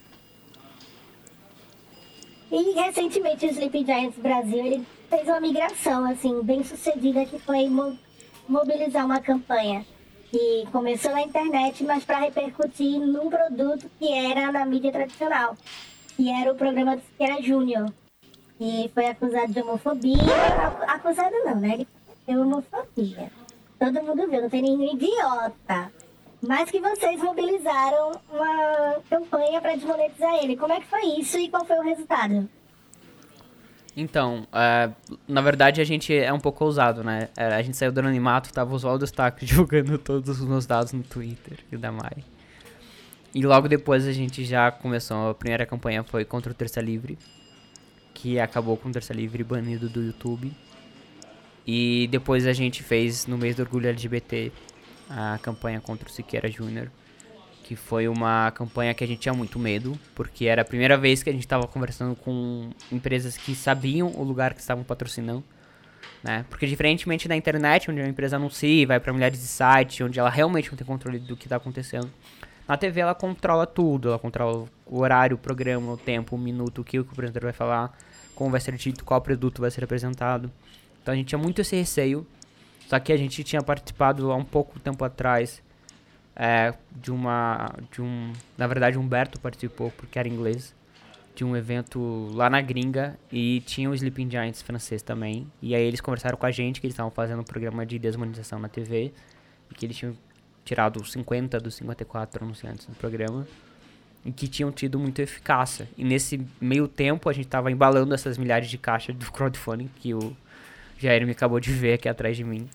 E 2.50 2.72
recentemente 2.72 3.44
o 3.46 3.50
Sleepy 3.50 3.84
Giants 3.84 4.18
Brasil 4.18 4.64
ele 4.64 4.86
fez 5.10 5.26
uma 5.26 5.40
migração 5.40 6.04
assim 6.04 6.42
bem 6.42 6.62
sucedida 6.62 7.24
que 7.24 7.38
foi 7.38 7.68
mo 7.68 7.98
mobilizar 8.48 9.04
uma 9.04 9.20
campanha 9.20 9.84
que 10.30 10.64
começou 10.70 11.10
na 11.10 11.22
internet, 11.22 11.82
mas 11.82 12.04
para 12.04 12.20
repercutir 12.20 13.00
num 13.00 13.28
produto 13.28 13.90
que 13.98 14.12
era 14.12 14.52
na 14.52 14.64
mídia 14.64 14.92
tradicional, 14.92 15.56
que 16.16 16.30
era 16.30 16.52
o 16.52 16.54
programa 16.54 16.96
do 16.96 17.02
Siqueira 17.02 17.42
Júnior, 17.42 17.92
que 18.56 18.90
foi 18.94 19.06
acusado 19.06 19.52
de 19.52 19.60
homofobia, 19.60 20.16
acusado 20.86 21.34
não, 21.44 21.56
né? 21.56 21.74
Ele 21.74 21.88
foi 22.24 22.36
homofobia. 22.36 23.32
Todo 23.78 24.02
mundo 24.02 24.28
viu, 24.28 24.42
não 24.42 24.50
tem 24.50 24.62
nenhum 24.62 24.94
idiota 24.94 25.92
mas 26.46 26.70
que 26.70 26.80
vocês 26.80 27.20
mobilizaram 27.20 28.20
uma 28.30 28.96
campanha 29.08 29.60
para 29.60 29.74
desmonetizar 29.74 30.34
ele. 30.36 30.56
Como 30.56 30.72
é 30.72 30.80
que 30.80 30.86
foi 30.86 31.04
isso 31.18 31.38
e 31.38 31.48
qual 31.48 31.64
foi 31.64 31.78
o 31.78 31.82
resultado? 31.82 32.48
Então, 33.96 34.46
é, 34.52 34.90
na 35.26 35.40
verdade 35.40 35.80
a 35.80 35.84
gente 35.84 36.14
é 36.14 36.32
um 36.32 36.38
pouco 36.38 36.64
ousado, 36.64 37.02
né? 37.02 37.28
É, 37.36 37.46
a 37.46 37.62
gente 37.62 37.76
saiu 37.76 37.90
do 37.90 37.98
anonimato, 37.98 38.52
tava 38.52 38.70
o 38.70 38.74
Oswaldo 38.74 39.04
Stack 39.06 39.44
divulgando 39.44 39.96
todos 39.98 40.40
os 40.40 40.46
meus 40.46 40.66
dados 40.66 40.92
no 40.92 41.02
Twitter 41.02 41.58
e 41.72 41.76
da 41.76 41.90
Mai. 41.90 42.22
E 43.34 43.42
logo 43.42 43.68
depois 43.68 44.06
a 44.06 44.12
gente 44.12 44.44
já 44.44 44.70
começou, 44.70 45.30
a 45.30 45.34
primeira 45.34 45.64
campanha 45.64 46.04
foi 46.04 46.24
contra 46.24 46.52
o 46.52 46.54
Terça 46.54 46.80
Livre, 46.80 47.18
que 48.12 48.38
acabou 48.38 48.76
com 48.76 48.88
o 48.88 48.92
Terça 48.92 49.14
Livre 49.14 49.42
banido 49.42 49.88
do 49.88 50.02
YouTube. 50.02 50.52
E 51.66 52.06
depois 52.10 52.46
a 52.46 52.52
gente 52.52 52.82
fez, 52.82 53.26
no 53.26 53.36
mês 53.36 53.56
do 53.56 53.62
orgulho 53.62 53.88
LGBT, 53.88 54.52
a 55.10 55.38
campanha 55.42 55.80
contra 55.80 56.08
o 56.08 56.10
Siqueira 56.10 56.48
Júnior, 56.50 56.90
que 57.64 57.74
foi 57.74 58.06
uma 58.06 58.52
campanha 58.52 58.94
que 58.94 59.02
a 59.02 59.06
gente 59.06 59.18
tinha 59.18 59.34
muito 59.34 59.58
medo, 59.58 59.98
porque 60.14 60.46
era 60.46 60.62
a 60.62 60.64
primeira 60.64 60.96
vez 60.96 61.22
que 61.22 61.30
a 61.30 61.32
gente 61.32 61.42
estava 61.42 61.66
conversando 61.66 62.14
com 62.14 62.70
empresas 62.92 63.36
que 63.36 63.54
sabiam 63.56 64.12
o 64.14 64.22
lugar 64.22 64.54
que 64.54 64.60
estavam 64.60 64.84
patrocinando. 64.84 65.42
Né? 66.22 66.44
Porque 66.48 66.66
diferentemente 66.66 67.26
da 67.26 67.34
internet, 67.34 67.90
onde 67.90 68.00
a 68.00 68.08
empresa 68.08 68.36
anuncia 68.36 68.82
e 68.82 68.86
vai 68.86 69.00
para 69.00 69.12
milhares 69.12 69.40
de 69.40 69.46
sites, 69.46 70.00
onde 70.00 70.18
ela 70.20 70.30
realmente 70.30 70.70
não 70.70 70.76
tem 70.76 70.86
controle 70.86 71.18
do 71.18 71.36
que 71.36 71.46
está 71.46 71.56
acontecendo, 71.56 72.08
na 72.68 72.76
TV 72.76 73.00
ela 73.00 73.14
controla 73.14 73.66
tudo, 73.66 74.08
ela 74.08 74.18
controla 74.18 74.66
o 74.84 75.00
horário, 75.00 75.36
o 75.36 75.38
programa, 75.38 75.92
o 75.92 75.96
tempo, 75.96 76.36
o 76.36 76.38
minuto, 76.38 76.80
o 76.80 76.84
que 76.84 76.98
o 76.98 77.02
apresentador 77.02 77.48
vai 77.48 77.52
falar, 77.52 77.98
como 78.34 78.50
vai 78.50 78.60
ser 78.60 78.76
dito, 78.76 79.04
qual 79.04 79.20
produto 79.20 79.60
vai 79.60 79.70
ser 79.70 79.84
apresentado. 79.84 80.50
Então 81.06 81.12
a 81.12 81.16
gente 81.16 81.28
tinha 81.28 81.38
muito 81.38 81.60
esse 81.60 81.76
receio. 81.76 82.26
Só 82.88 82.98
que 82.98 83.12
a 83.12 83.16
gente 83.16 83.44
tinha 83.44 83.62
participado 83.62 84.32
há 84.32 84.34
um 84.34 84.44
pouco 84.44 84.80
tempo 84.80 85.04
atrás 85.04 85.62
é, 86.34 86.74
de 86.90 87.12
uma. 87.12 87.72
de 87.92 88.02
um. 88.02 88.32
Na 88.58 88.66
verdade, 88.66 88.98
Humberto 88.98 89.38
participou, 89.38 89.92
porque 89.92 90.18
era 90.18 90.26
inglês, 90.26 90.74
de 91.32 91.44
um 91.44 91.56
evento 91.56 92.28
lá 92.34 92.50
na 92.50 92.60
gringa 92.60 93.16
e 93.30 93.60
tinha 93.60 93.88
o 93.88 93.94
Sleeping 93.94 94.28
Giants 94.28 94.62
francês 94.62 95.00
também. 95.00 95.46
E 95.62 95.76
aí 95.76 95.82
eles 95.84 96.00
conversaram 96.00 96.36
com 96.36 96.44
a 96.44 96.50
gente 96.50 96.80
que 96.80 96.88
eles 96.88 96.94
estavam 96.94 97.12
fazendo 97.12 97.38
um 97.38 97.44
programa 97.44 97.86
de 97.86 98.00
desmonetização 98.00 98.58
na 98.58 98.68
TV 98.68 99.12
e 99.70 99.74
que 99.76 99.86
eles 99.86 99.96
tinham 99.96 100.12
tirado 100.64 101.04
50 101.04 101.60
dos 101.60 101.76
54 101.76 102.44
anunciantes 102.44 102.86
do 102.86 102.96
programa 102.96 103.46
e 104.24 104.32
que 104.32 104.48
tinham 104.48 104.72
tido 104.72 104.98
muita 104.98 105.22
eficácia. 105.22 105.88
E 105.96 106.02
nesse 106.02 106.44
meio 106.60 106.88
tempo 106.88 107.28
a 107.28 107.32
gente 107.32 107.46
estava 107.46 107.70
embalando 107.70 108.12
essas 108.12 108.36
milhares 108.36 108.68
de 108.68 108.76
caixas 108.76 109.14
do 109.14 109.30
crowdfunding 109.30 109.88
que 110.00 110.12
o 110.12 110.36
Jair 110.98 111.24
me 111.26 111.32
acabou 111.32 111.60
de 111.60 111.70
ver 111.72 111.94
aqui 111.94 112.08
atrás 112.08 112.36
de 112.36 112.44
mim. 112.44 112.68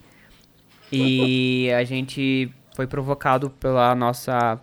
E 0.90 1.70
a 1.72 1.84
gente 1.84 2.52
foi 2.74 2.86
provocado 2.86 3.50
pela 3.50 3.94
nossa 3.94 4.60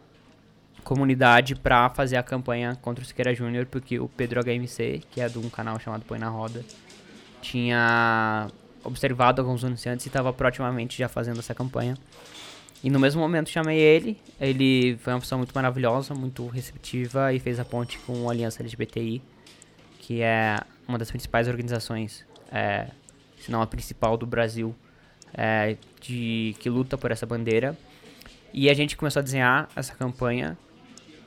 comunidade 0.84 1.56
para 1.56 1.89
fazer 1.89 2.18
a 2.18 2.24
campanha 2.24 2.75
contra 2.82 3.04
o 3.04 3.08
Siqueira 3.08 3.34
Júnior, 3.34 3.66
porque 3.66 4.00
o 4.00 4.08
Pedro 4.08 4.42
HMC, 4.42 5.01
que 5.12 5.22
é 5.22 5.28
de 5.28 5.38
um 5.38 5.50
canal 5.50 5.80
chamado 5.80 6.04
Põe 6.06 6.20
na 6.20 6.30
Roda, 6.30 6.63
tinha 7.42 8.48
observado 8.84 9.42
alguns 9.42 9.63
anunciantes 9.63 10.06
e 10.06 10.10
estava 10.10 10.32
proativamente 10.32 10.98
já 10.98 11.08
fazendo 11.08 11.39
essa 11.39 11.54
campanha. 11.54 11.96
E 12.84 12.89
no 12.89 13.00
mesmo 13.00 13.22
momento 13.22 13.50
chamei 13.50 13.78
ele, 13.78 14.18
ele 14.39 14.98
foi 14.98 15.13
uma 15.13 15.20
pessoa 15.20 15.38
muito 15.38 15.51
maravilhosa, 15.54 16.13
muito 16.13 16.48
receptiva 16.48 17.34
e 17.34 17.39
fez 17.39 17.60
a 17.60 17.66
ponte 17.66 18.00
com 18.00 18.30
a 18.30 18.32
Aliança 18.32 18.62
LGBTI, 18.62 19.22
que 20.00 20.22
é 20.22 20.58
uma 20.88 20.98
das 20.98 21.12
principais 21.12 21.48
organizações 21.48 22.25
é, 22.51 22.88
se 23.39 23.51
não 23.51 23.62
a 23.62 23.67
principal 23.67 24.17
do 24.17 24.25
Brasil, 24.25 24.75
é, 25.34 25.77
de, 26.01 26.55
que 26.60 26.69
luta 26.69 26.98
por 26.98 27.12
essa 27.12 27.25
bandeira. 27.25 27.77
E 28.53 28.69
a 28.69 28.74
gente 28.74 28.98
começou 28.98 29.19
a 29.19 29.24
desenhar 29.24 29.69
essa 29.75 29.93
campanha. 29.93 30.58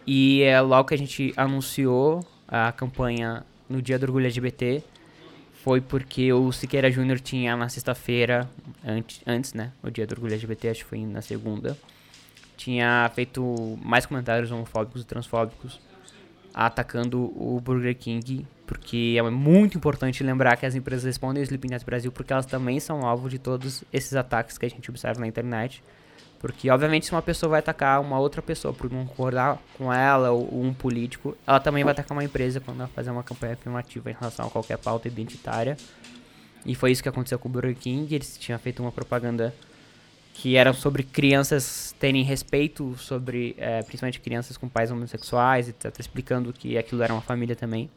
E 0.07 0.42
é, 0.42 0.61
logo 0.61 0.88
que 0.88 0.95
a 0.95 0.99
gente 0.99 1.33
anunciou 1.37 2.26
a 2.49 2.73
campanha 2.73 3.45
no 3.69 3.81
dia 3.81 3.99
do 3.99 4.04
orgulho 4.04 4.26
LGBT, 4.26 4.83
foi 5.52 5.81
porque 5.81 6.33
o 6.33 6.50
Siqueira 6.50 6.90
Júnior 6.90 7.21
tinha 7.21 7.57
na 7.57 7.69
sexta-feira, 7.69 8.50
antes, 8.85 9.23
antes, 9.25 9.54
né? 9.54 9.73
O 9.83 9.90
dia 9.90 10.07
do 10.07 10.12
orgulho 10.12 10.33
LGBT, 10.33 10.71
acho 10.71 10.81
que 10.81 10.90
foi 10.90 11.07
na 11.07 11.23
segunda, 11.23 11.78
tinha 12.57 13.11
feito 13.14 13.78
mais 13.83 14.04
comentários 14.04 14.50
homofóbicos 14.50 15.02
e 15.02 15.04
transfóbicos 15.04 15.81
atacando 16.52 17.33
o 17.37 17.61
Burger 17.61 17.97
King 17.97 18.47
porque 18.73 19.17
é 19.19 19.23
muito 19.31 19.76
importante 19.76 20.25
lembrar 20.25 20.57
que 20.57 20.64
as 20.64 20.75
empresas 20.75 21.05
respondem 21.05 21.43
ao 21.43 21.45
Sleeping 21.45 21.76
Brasil 21.85 22.11
porque 22.11 22.33
elas 22.33 22.47
também 22.47 22.81
são 22.81 23.05
alvo 23.05 23.29
de 23.29 23.38
todos 23.38 23.85
esses 23.93 24.14
ataques 24.14 24.57
que 24.57 24.64
a 24.64 24.71
gente 24.71 24.88
observa 24.88 25.21
na 25.21 25.26
internet. 25.26 25.85
Porque, 26.38 26.71
obviamente, 26.71 27.05
se 27.05 27.12
uma 27.12 27.21
pessoa 27.21 27.50
vai 27.50 27.59
atacar 27.59 28.00
uma 28.00 28.19
outra 28.19 28.41
pessoa 28.41 28.73
por 28.73 28.91
não 28.91 29.05
concordar 29.05 29.59
com 29.76 29.93
ela 29.93 30.31
ou 30.31 30.64
um 30.64 30.73
político, 30.73 31.37
ela 31.47 31.61
também 31.61 31.85
vai 31.85 31.93
atacar 31.93 32.17
uma 32.17 32.25
empresa 32.25 32.61
quando 32.61 32.81
ela 32.81 32.88
fazer 32.88 33.11
uma 33.11 33.23
campanha 33.23 33.52
afirmativa 33.52 34.11
em 34.11 34.14
relação 34.19 34.47
a 34.47 34.50
qualquer 34.50 34.79
pauta 34.79 35.07
identitária. 35.07 35.76
E 36.64 36.75
foi 36.75 36.93
isso 36.93 37.02
que 37.02 37.11
aconteceu 37.11 37.38
com 37.38 37.50
o 37.50 37.52
Burger 37.52 37.76
King. 37.76 38.14
Eles 38.14 38.38
tinham 38.38 38.59
feito 38.59 38.81
uma 38.81 38.91
propaganda 38.91 39.55
que 40.33 40.57
era 40.57 40.73
sobre 40.73 41.02
crianças 41.02 41.95
terem 42.00 42.25
respeito 42.25 42.97
sobre, 42.97 43.55
é, 43.59 43.83
principalmente 43.83 44.19
crianças 44.19 44.57
com 44.57 44.67
pais 44.67 44.91
homossexuais, 44.91 45.69
etc. 45.69 45.95
Explicando 46.00 46.55
que 46.55 46.79
aquilo 46.79 47.02
era 47.02 47.12
uma 47.12 47.21
família 47.21 47.55
também. 47.55 47.91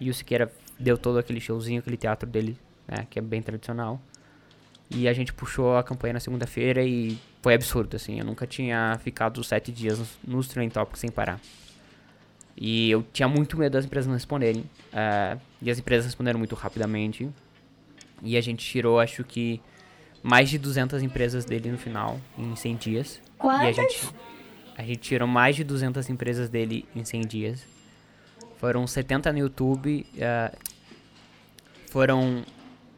E 0.00 0.10
o 0.10 0.14
Siqueira 0.14 0.52
deu 0.78 0.96
todo 0.96 1.18
aquele 1.18 1.40
showzinho, 1.40 1.80
aquele 1.80 1.96
teatro 1.96 2.28
dele, 2.28 2.56
né, 2.86 3.06
que 3.10 3.18
é 3.18 3.22
bem 3.22 3.42
tradicional. 3.42 4.00
E 4.90 5.06
a 5.06 5.12
gente 5.12 5.32
puxou 5.32 5.76
a 5.76 5.82
campanha 5.82 6.14
na 6.14 6.20
segunda-feira 6.20 6.82
e 6.82 7.18
foi 7.42 7.54
absurdo, 7.54 7.96
assim. 7.96 8.18
Eu 8.18 8.24
nunca 8.24 8.46
tinha 8.46 8.98
ficado 9.02 9.42
sete 9.44 9.70
dias 9.70 9.98
nos, 9.98 10.18
nos 10.26 10.48
Trend 10.48 10.72
Topics 10.72 11.00
sem 11.00 11.10
parar. 11.10 11.38
E 12.56 12.90
eu 12.90 13.04
tinha 13.12 13.28
muito 13.28 13.56
medo 13.56 13.72
das 13.72 13.84
empresas 13.84 14.06
não 14.06 14.14
responderem. 14.14 14.62
Uh, 14.62 15.38
e 15.60 15.70
as 15.70 15.78
empresas 15.78 16.06
responderam 16.06 16.38
muito 16.38 16.54
rapidamente. 16.54 17.28
E 18.22 18.36
a 18.36 18.40
gente 18.40 18.64
tirou, 18.64 18.98
acho 18.98 19.22
que, 19.22 19.60
mais 20.22 20.48
de 20.48 20.58
200 20.58 21.02
empresas 21.02 21.44
dele 21.44 21.70
no 21.70 21.78
final, 21.78 22.18
em 22.36 22.56
100 22.56 22.76
dias. 22.76 23.20
Quantas? 23.36 23.62
E 23.62 23.68
a 23.68 23.72
gente, 23.72 24.14
a 24.76 24.82
gente 24.82 24.98
tirou 24.98 25.28
mais 25.28 25.54
de 25.54 25.62
200 25.62 26.08
empresas 26.08 26.48
dele 26.48 26.84
em 26.96 27.04
100 27.04 27.20
dias. 27.26 27.77
Foram 28.58 28.86
70 28.86 29.32
no 29.32 29.38
YouTube, 29.38 30.06
uh, 30.14 30.56
foram 31.90 32.44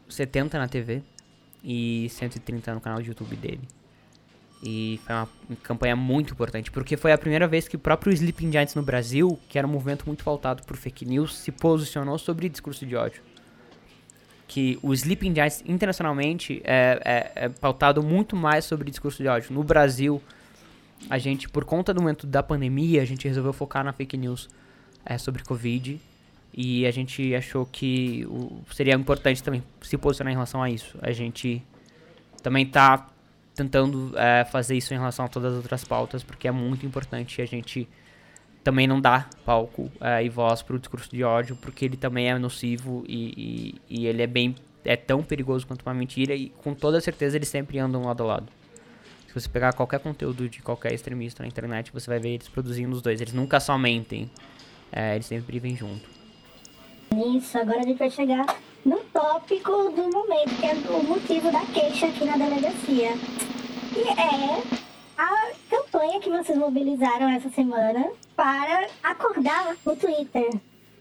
70 0.09 0.59
na 0.59 0.67
TV 0.67 1.02
e 1.62 2.09
130 2.11 2.75
no 2.75 2.81
canal 2.81 3.00
de 3.00 3.09
YouTube 3.09 3.37
dele. 3.37 3.69
E 4.62 5.00
foi 5.05 5.14
uma 5.14 5.29
campanha 5.62 5.97
muito 5.97 6.33
importante, 6.33 6.71
porque 6.71 6.97
foi 6.97 7.12
a 7.12 7.19
primeira 7.19 7.49
vez 7.49 7.67
que 7.67 7.76
o 7.76 7.79
próprio 7.79 8.12
Sleeping 8.12 8.52
Giants 8.52 8.75
no 8.75 8.83
Brasil, 8.83 9.38
que 9.49 9.59
era 9.59 9.67
um 9.67 9.71
movimento 9.71 10.05
muito 10.07 10.23
pautado 10.23 10.62
por 10.64 10.76
fake 10.76 11.07
news, 11.07 11.38
se 11.38 11.50
posicionou 11.50 12.19
sobre 12.19 12.49
discurso 12.49 12.85
de 12.85 12.95
ódio. 12.95 13.23
Que 14.47 14.79
o 14.83 14.93
Sleeping 14.93 15.35
Giants 15.35 15.62
internacionalmente 15.67 16.61
é, 16.64 17.00
é, 17.05 17.45
é 17.45 17.49
pautado 17.49 18.02
muito 18.02 18.37
mais 18.37 18.64
sobre 18.64 18.90
discurso 18.90 19.23
de 19.23 19.29
ódio. 19.29 19.55
No 19.55 19.62
Brasil, 19.62 20.21
a 21.09 21.17
gente, 21.17 21.49
por 21.49 21.64
conta 21.64 21.95
do 21.95 22.02
momento 22.02 22.26
da 22.26 22.43
pandemia, 22.43 23.00
a 23.00 23.05
gente 23.07 23.26
resolveu 23.26 23.55
focar 23.55 23.83
na 23.83 23.93
fake 23.93 24.17
news 24.17 24.49
é, 25.04 25.19
sobre 25.19 25.42
Covid. 25.42 26.00
E 26.52 26.85
a 26.87 26.90
gente 26.90 27.35
achou 27.35 27.64
que 27.64 28.26
o, 28.26 28.61
seria 28.73 28.95
importante 28.95 29.42
também 29.42 29.62
se 29.83 29.97
posicionar 29.97 30.33
em 30.33 30.37
relação 30.37 30.62
a 30.62 30.69
isso. 30.69 30.99
A 31.00 31.12
gente 31.12 31.62
também 32.42 32.64
está 32.64 33.07
tentando 33.54 34.12
é, 34.16 34.45
fazer 34.45 34.76
isso 34.76 34.92
em 34.95 34.97
relação 34.97 35.25
a 35.25 35.28
todas 35.28 35.52
as 35.52 35.59
outras 35.59 35.85
pautas, 35.85 36.23
porque 36.23 36.49
é 36.49 36.50
muito 36.50 36.85
importante 36.87 37.40
a 37.42 37.47
gente 37.47 37.88
também 38.62 38.87
não 38.87 39.00
dar 39.00 39.28
palco 39.45 39.90
é, 40.00 40.25
e 40.25 40.28
voz 40.28 40.62
para 40.62 40.76
o 40.76 40.78
discurso 40.78 41.11
de 41.11 41.23
ódio, 41.25 41.57
porque 41.57 41.85
ele 41.85 41.97
também 41.97 42.28
é 42.28 42.38
nocivo 42.38 43.04
e, 43.09 43.75
e, 43.88 44.00
e, 44.00 44.07
ele 44.07 44.23
é 44.23 44.26
bem 44.26 44.54
é 44.85 44.97
tão 44.97 45.23
perigoso 45.23 45.66
quanto 45.66 45.83
uma 45.83 45.92
mentira 45.92 46.35
e 46.35 46.49
com 46.49 46.75
toda 46.75 47.00
certeza 47.00 47.37
eles 47.37 47.49
sempre 47.49 47.78
andam 47.78 48.02
lado 48.02 48.23
a 48.23 48.26
lado. 48.26 48.49
Se 49.26 49.35
você 49.35 49.49
pegar 49.49 49.73
qualquer 49.75 50.00
conteúdo 50.00 50.49
de 50.49 50.61
qualquer 50.61 50.92
extremista 50.92 51.42
na 51.42 51.47
internet, 51.47 51.92
você 51.92 52.09
vai 52.09 52.19
ver 52.19 52.30
eles 52.30 52.49
produzindo 52.49 52.92
os 52.97 53.02
dois. 53.02 53.21
Eles 53.21 53.33
nunca 53.33 53.61
só 53.61 53.78
mentem, 53.78 54.30
é, 54.92 55.14
eles 55.14 55.26
sempre 55.26 55.59
vêm 55.59 55.76
junto. 55.76 56.09
Isso, 57.37 57.59
agora 57.59 57.80
a 57.80 57.82
gente 57.82 57.99
vai 57.99 58.11
chegar 58.11 58.47
no 58.85 58.99
tópico 59.12 59.70
do 59.90 60.11
momento, 60.11 60.54
que 60.59 60.66
é 60.66 60.75
o 60.75 61.02
motivo 61.04 61.50
da 61.50 61.64
queixa 61.66 62.06
aqui 62.06 62.25
na 62.25 62.37
delegacia. 62.37 63.12
E 63.97 64.09
é 64.09 64.62
a 65.18 65.52
campanha 65.68 66.20
que 66.20 66.30
vocês 66.30 66.56
mobilizaram 66.56 67.28
essa 67.28 67.50
semana 67.50 68.11
para 68.37 68.88
acordar 69.02 69.76
o 69.85 69.97
Twitter. 69.97 70.50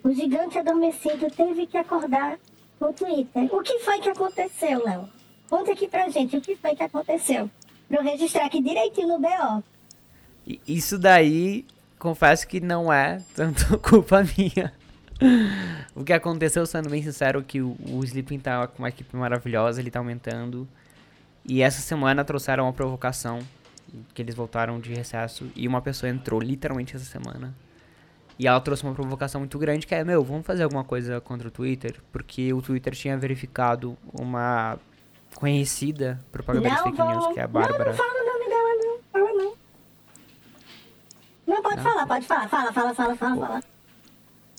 O 0.03 0.11
gigante 0.11 0.57
adormecido 0.57 1.29
teve 1.31 1.67
que 1.67 1.77
acordar 1.77 2.39
o 2.79 2.93
Twitter. 2.93 3.53
O 3.53 3.61
que 3.61 3.79
foi 3.79 3.99
que 3.99 4.09
aconteceu, 4.09 4.83
Léo? 4.83 5.09
Conta 5.49 5.71
aqui 5.71 5.87
pra 5.87 6.09
gente 6.09 6.37
o 6.37 6.41
que 6.41 6.55
foi 6.55 6.75
que 6.75 6.83
aconteceu. 6.83 7.49
Pra 7.87 7.99
eu 7.99 8.03
registrar 8.03 8.45
aqui 8.45 8.61
direitinho 8.61 9.07
no 9.07 9.19
BO. 9.19 9.63
Isso 10.67 10.97
daí 10.97 11.65
confesso 11.99 12.47
que 12.47 12.59
não 12.59 12.91
é 12.91 13.21
tanto 13.35 13.77
culpa 13.79 14.23
minha. 14.37 14.73
o 15.93 16.03
que 16.03 16.13
aconteceu, 16.13 16.65
sendo 16.65 16.89
bem 16.89 17.03
sincero, 17.03 17.43
que 17.43 17.61
o, 17.61 17.75
o 17.89 18.03
Sleeping 18.03 18.39
tá 18.39 18.65
com 18.67 18.79
uma 18.79 18.89
equipe 18.89 19.15
maravilhosa, 19.15 19.81
ele 19.81 19.91
tá 19.91 19.99
aumentando. 19.99 20.67
E 21.45 21.61
essa 21.61 21.81
semana 21.81 22.23
trouxeram 22.23 22.63
uma 22.65 22.73
provocação 22.73 23.39
que 24.13 24.21
eles 24.21 24.35
voltaram 24.35 24.79
de 24.79 24.93
recesso 24.93 25.49
e 25.55 25.67
uma 25.67 25.81
pessoa 25.81 26.09
entrou 26.09 26.39
literalmente 26.39 26.95
essa 26.95 27.05
semana. 27.05 27.53
E 28.37 28.47
ela 28.47 28.61
trouxe 28.61 28.83
uma 28.83 28.93
provocação 28.93 29.41
muito 29.41 29.57
grande 29.59 29.85
que 29.85 29.93
é, 29.93 30.03
meu, 30.03 30.23
vamos 30.23 30.45
fazer 30.45 30.63
alguma 30.63 30.83
coisa 30.83 31.19
contra 31.19 31.47
o 31.49 31.51
Twitter, 31.51 31.95
porque 32.11 32.53
o 32.53 32.61
Twitter 32.61 32.93
tinha 32.95 33.17
verificado 33.17 33.97
uma 34.13 34.77
conhecida 35.35 36.19
propagadora 36.31 36.69
de 36.69 36.75
Não 36.77 36.83
fake 36.95 37.01
news, 37.01 37.33
que 37.33 37.39
é 37.39 37.43
a 37.43 37.47
Não, 37.47 37.53
Bárbara. 37.53 37.89
não 37.91 37.97
fala 37.97 38.13
o 38.13 38.25
nome 38.25 38.45
dela, 38.49 38.75
não. 38.75 38.88
Não. 38.88 38.88
Não, 41.49 41.61
pode 41.63 41.81
falar, 41.81 42.05
pode 42.05 42.27
falar. 42.27 42.47
Fala, 42.47 42.71
fala, 42.71 42.93
fala, 42.93 43.15
fala, 43.15 43.35
fala. 43.35 43.63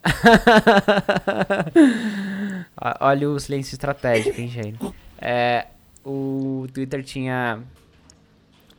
Olha 3.01 3.31
o 3.31 3.39
silêncio 3.39 3.75
estratégico, 3.75 4.41
hein, 4.41 4.49
gente. 4.49 4.93
É, 5.17 5.69
o 6.05 6.67
Twitter 6.75 7.05
tinha. 7.05 7.63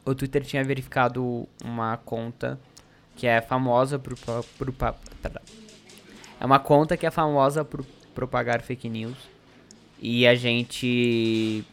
O 0.03 0.13
Twitter 0.13 0.44
tinha 0.44 0.62
verificado 0.62 1.48
uma 1.63 1.96
conta 1.96 2.60
que 3.15 3.27
é 3.27 3.39
famosa 3.39 3.98
por. 3.98 4.18
por 4.18 4.74
perdão. 5.22 5.41
é 6.38 6.46
uma 6.46 6.60
conta 6.60 6.98
que 6.98 7.06
é 7.06 7.12
famosa 7.12 7.63
por 7.63 7.86
propagar 8.13 8.62
fake 8.62 8.89
news. 8.89 9.15
E 10.01 10.27
a 10.27 10.36
gente. 10.36 11.63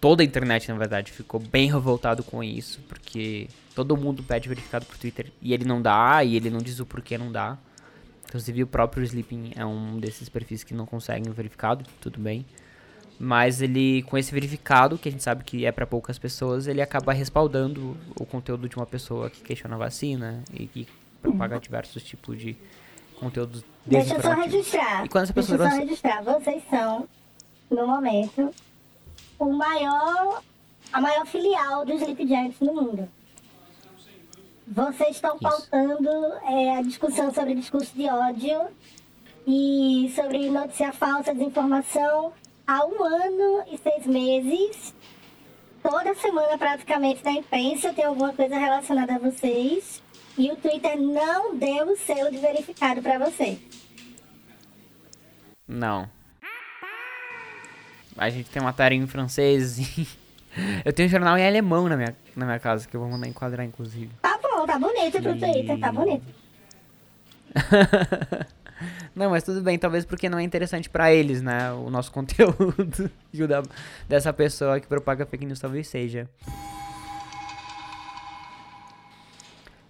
Toda 0.00 0.24
a 0.24 0.26
internet, 0.26 0.68
na 0.68 0.76
verdade, 0.76 1.12
ficou 1.12 1.38
bem 1.38 1.70
revoltado 1.70 2.24
com 2.24 2.42
isso, 2.42 2.80
porque 2.88 3.46
todo 3.78 3.96
mundo 3.96 4.24
pede 4.24 4.48
verificado 4.48 4.84
pro 4.84 4.98
Twitter 4.98 5.30
e 5.40 5.54
ele 5.54 5.64
não 5.64 5.80
dá, 5.80 6.24
e 6.24 6.34
ele 6.34 6.50
não 6.50 6.58
diz 6.58 6.80
o 6.80 6.86
porquê 6.86 7.16
não 7.16 7.30
dá. 7.30 7.56
Inclusive 8.24 8.64
o 8.64 8.66
próprio 8.66 9.04
Sleeping 9.04 9.52
é 9.54 9.64
um 9.64 10.00
desses 10.00 10.28
perfis 10.28 10.64
que 10.64 10.74
não 10.74 10.84
conseguem 10.84 11.30
o 11.30 11.32
verificado, 11.32 11.86
tudo 12.00 12.18
bem. 12.18 12.44
Mas 13.20 13.62
ele, 13.62 14.02
com 14.02 14.18
esse 14.18 14.32
verificado, 14.32 14.98
que 14.98 15.08
a 15.08 15.12
gente 15.12 15.22
sabe 15.22 15.44
que 15.44 15.64
é 15.64 15.70
para 15.70 15.86
poucas 15.86 16.18
pessoas, 16.18 16.66
ele 16.66 16.82
acaba 16.82 17.12
respaldando 17.12 17.96
o 18.18 18.26
conteúdo 18.26 18.68
de 18.68 18.74
uma 18.74 18.84
pessoa 18.84 19.30
que 19.30 19.42
questiona 19.42 19.76
a 19.76 19.78
vacina 19.78 20.42
e 20.52 20.66
que 20.66 20.88
propaga 21.22 21.60
diversos 21.60 22.02
tipos 22.02 22.36
de 22.36 22.56
conteúdos 23.14 23.64
Deixa 23.86 24.16
eu 24.16 24.20
só 24.20 24.32
registrar. 24.34 25.04
E 25.04 25.08
quando 25.08 25.22
essa 25.22 25.32
Deixa 25.32 25.54
eu 25.54 25.58
pessoa 25.58 25.70
só 25.70 25.76
registrar. 25.76 26.22
Vocês 26.24 26.62
são, 26.68 27.08
no 27.70 27.86
momento, 27.86 28.52
o 29.38 29.52
maior, 29.52 30.42
a 30.92 31.00
maior 31.00 31.24
filial 31.26 31.86
dos 31.86 32.00
Sleep 32.00 32.26
Giants 32.26 32.60
no 32.60 32.74
mundo. 32.74 33.08
Vocês 34.70 35.16
estão 35.16 35.34
Isso. 35.36 35.42
pautando 35.42 36.10
é, 36.44 36.78
a 36.78 36.82
discussão 36.82 37.32
sobre 37.32 37.54
discurso 37.54 37.94
de 37.94 38.06
ódio 38.08 38.68
e 39.46 40.12
sobre 40.14 40.50
notícia 40.50 40.92
falsa, 40.92 41.32
desinformação 41.32 42.32
há 42.66 42.84
um 42.84 43.02
ano 43.02 43.64
e 43.72 43.78
seis 43.78 44.06
meses. 44.06 44.94
Toda 45.82 46.14
semana, 46.14 46.58
praticamente, 46.58 47.24
na 47.24 47.32
imprensa 47.32 47.94
tem 47.94 48.04
alguma 48.04 48.32
coisa 48.32 48.58
relacionada 48.58 49.14
a 49.14 49.18
vocês. 49.18 50.02
E 50.36 50.50
o 50.50 50.56
Twitter 50.56 51.00
não 51.00 51.56
deu 51.56 51.92
o 51.92 51.96
selo 51.96 52.30
de 52.30 52.36
verificado 52.36 53.00
para 53.00 53.18
vocês. 53.18 53.58
Não. 55.66 56.08
A 58.16 58.30
gente 58.30 58.50
tem 58.50 58.62
matéria 58.62 58.94
em 58.94 59.06
francês 59.06 59.78
e... 59.78 60.06
Eu 60.84 60.92
tenho 60.92 61.06
um 61.06 61.10
jornal 61.10 61.38
em 61.38 61.46
alemão 61.46 61.88
na 61.88 61.96
minha, 61.96 62.16
na 62.34 62.44
minha 62.44 62.58
casa, 62.58 62.88
que 62.88 62.96
eu 62.96 63.00
vou 63.00 63.08
mandar 63.08 63.28
enquadrar, 63.28 63.64
inclusive. 63.64 64.10
Tá 64.22 64.36
bom, 64.42 64.47
tá 64.72 64.78
bonito 64.78 65.22
pro 65.22 65.38
Twitter, 65.38 65.80
tá 65.80 65.90
bonito. 65.92 66.26
Não, 69.16 69.30
mas 69.30 69.42
tudo 69.42 69.60
bem, 69.60 69.76
talvez 69.78 70.04
porque 70.04 70.28
não 70.28 70.38
é 70.38 70.42
interessante 70.44 70.88
pra 70.88 71.12
eles, 71.12 71.42
né? 71.42 71.72
O 71.72 71.90
nosso 71.90 72.12
conteúdo 72.12 73.10
e 73.32 73.42
o 73.42 73.48
da, 73.48 73.62
dessa 74.08 74.32
pessoa 74.32 74.78
que 74.78 74.86
propaga 74.86 75.26
fake 75.26 75.44
news 75.44 75.58
talvez 75.58 75.88
seja. 75.88 76.28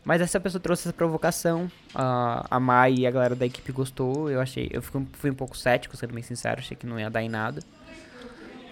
Mas 0.04 0.22
essa 0.22 0.40
pessoa 0.40 0.58
trouxe 0.60 0.88
essa 0.88 0.92
provocação. 0.94 1.70
a 1.94 2.46
a 2.50 2.58
Mai 2.60 2.94
e 3.00 3.06
a 3.06 3.10
galera 3.10 3.34
da 3.34 3.44
equipe 3.44 3.70
gostou. 3.72 4.30
Eu 4.30 4.40
achei. 4.40 4.70
Eu 4.72 4.80
fico- 4.80 5.06
fui 5.12 5.30
um 5.30 5.34
pouco 5.34 5.54
cético, 5.56 5.94
sendo 5.96 6.14
bem 6.14 6.22
sincero, 6.22 6.60
achei 6.60 6.74
que 6.76 6.86
não 6.86 6.98
ia 6.98 7.10
dar 7.10 7.22
em 7.22 7.28
nada. 7.28 7.60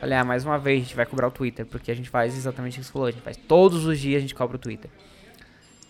Falei, 0.01 0.17
ah, 0.17 0.25
mais 0.25 0.45
uma 0.47 0.59
vez 0.59 0.81
a 0.81 0.85
gente 0.85 0.97
vai 0.97 1.05
cobrar 1.05 1.29
o 1.29 1.31
Twitter, 1.31 1.67
porque 1.67 1.91
a 1.91 1.95
gente 1.95 2.09
faz 2.09 2.35
exatamente 2.37 2.79
o 2.79 2.81
que 2.81 2.87
você 2.87 2.93
falou, 2.93 3.09
a 3.09 3.11
gente 3.11 3.23
faz 3.23 3.37
todos 3.37 3.85
os 3.85 3.99
dias 3.99 4.19
a 4.19 4.21
gente 4.21 4.35
cobra 4.35 4.57
o 4.57 4.59
Twitter. 4.59 4.91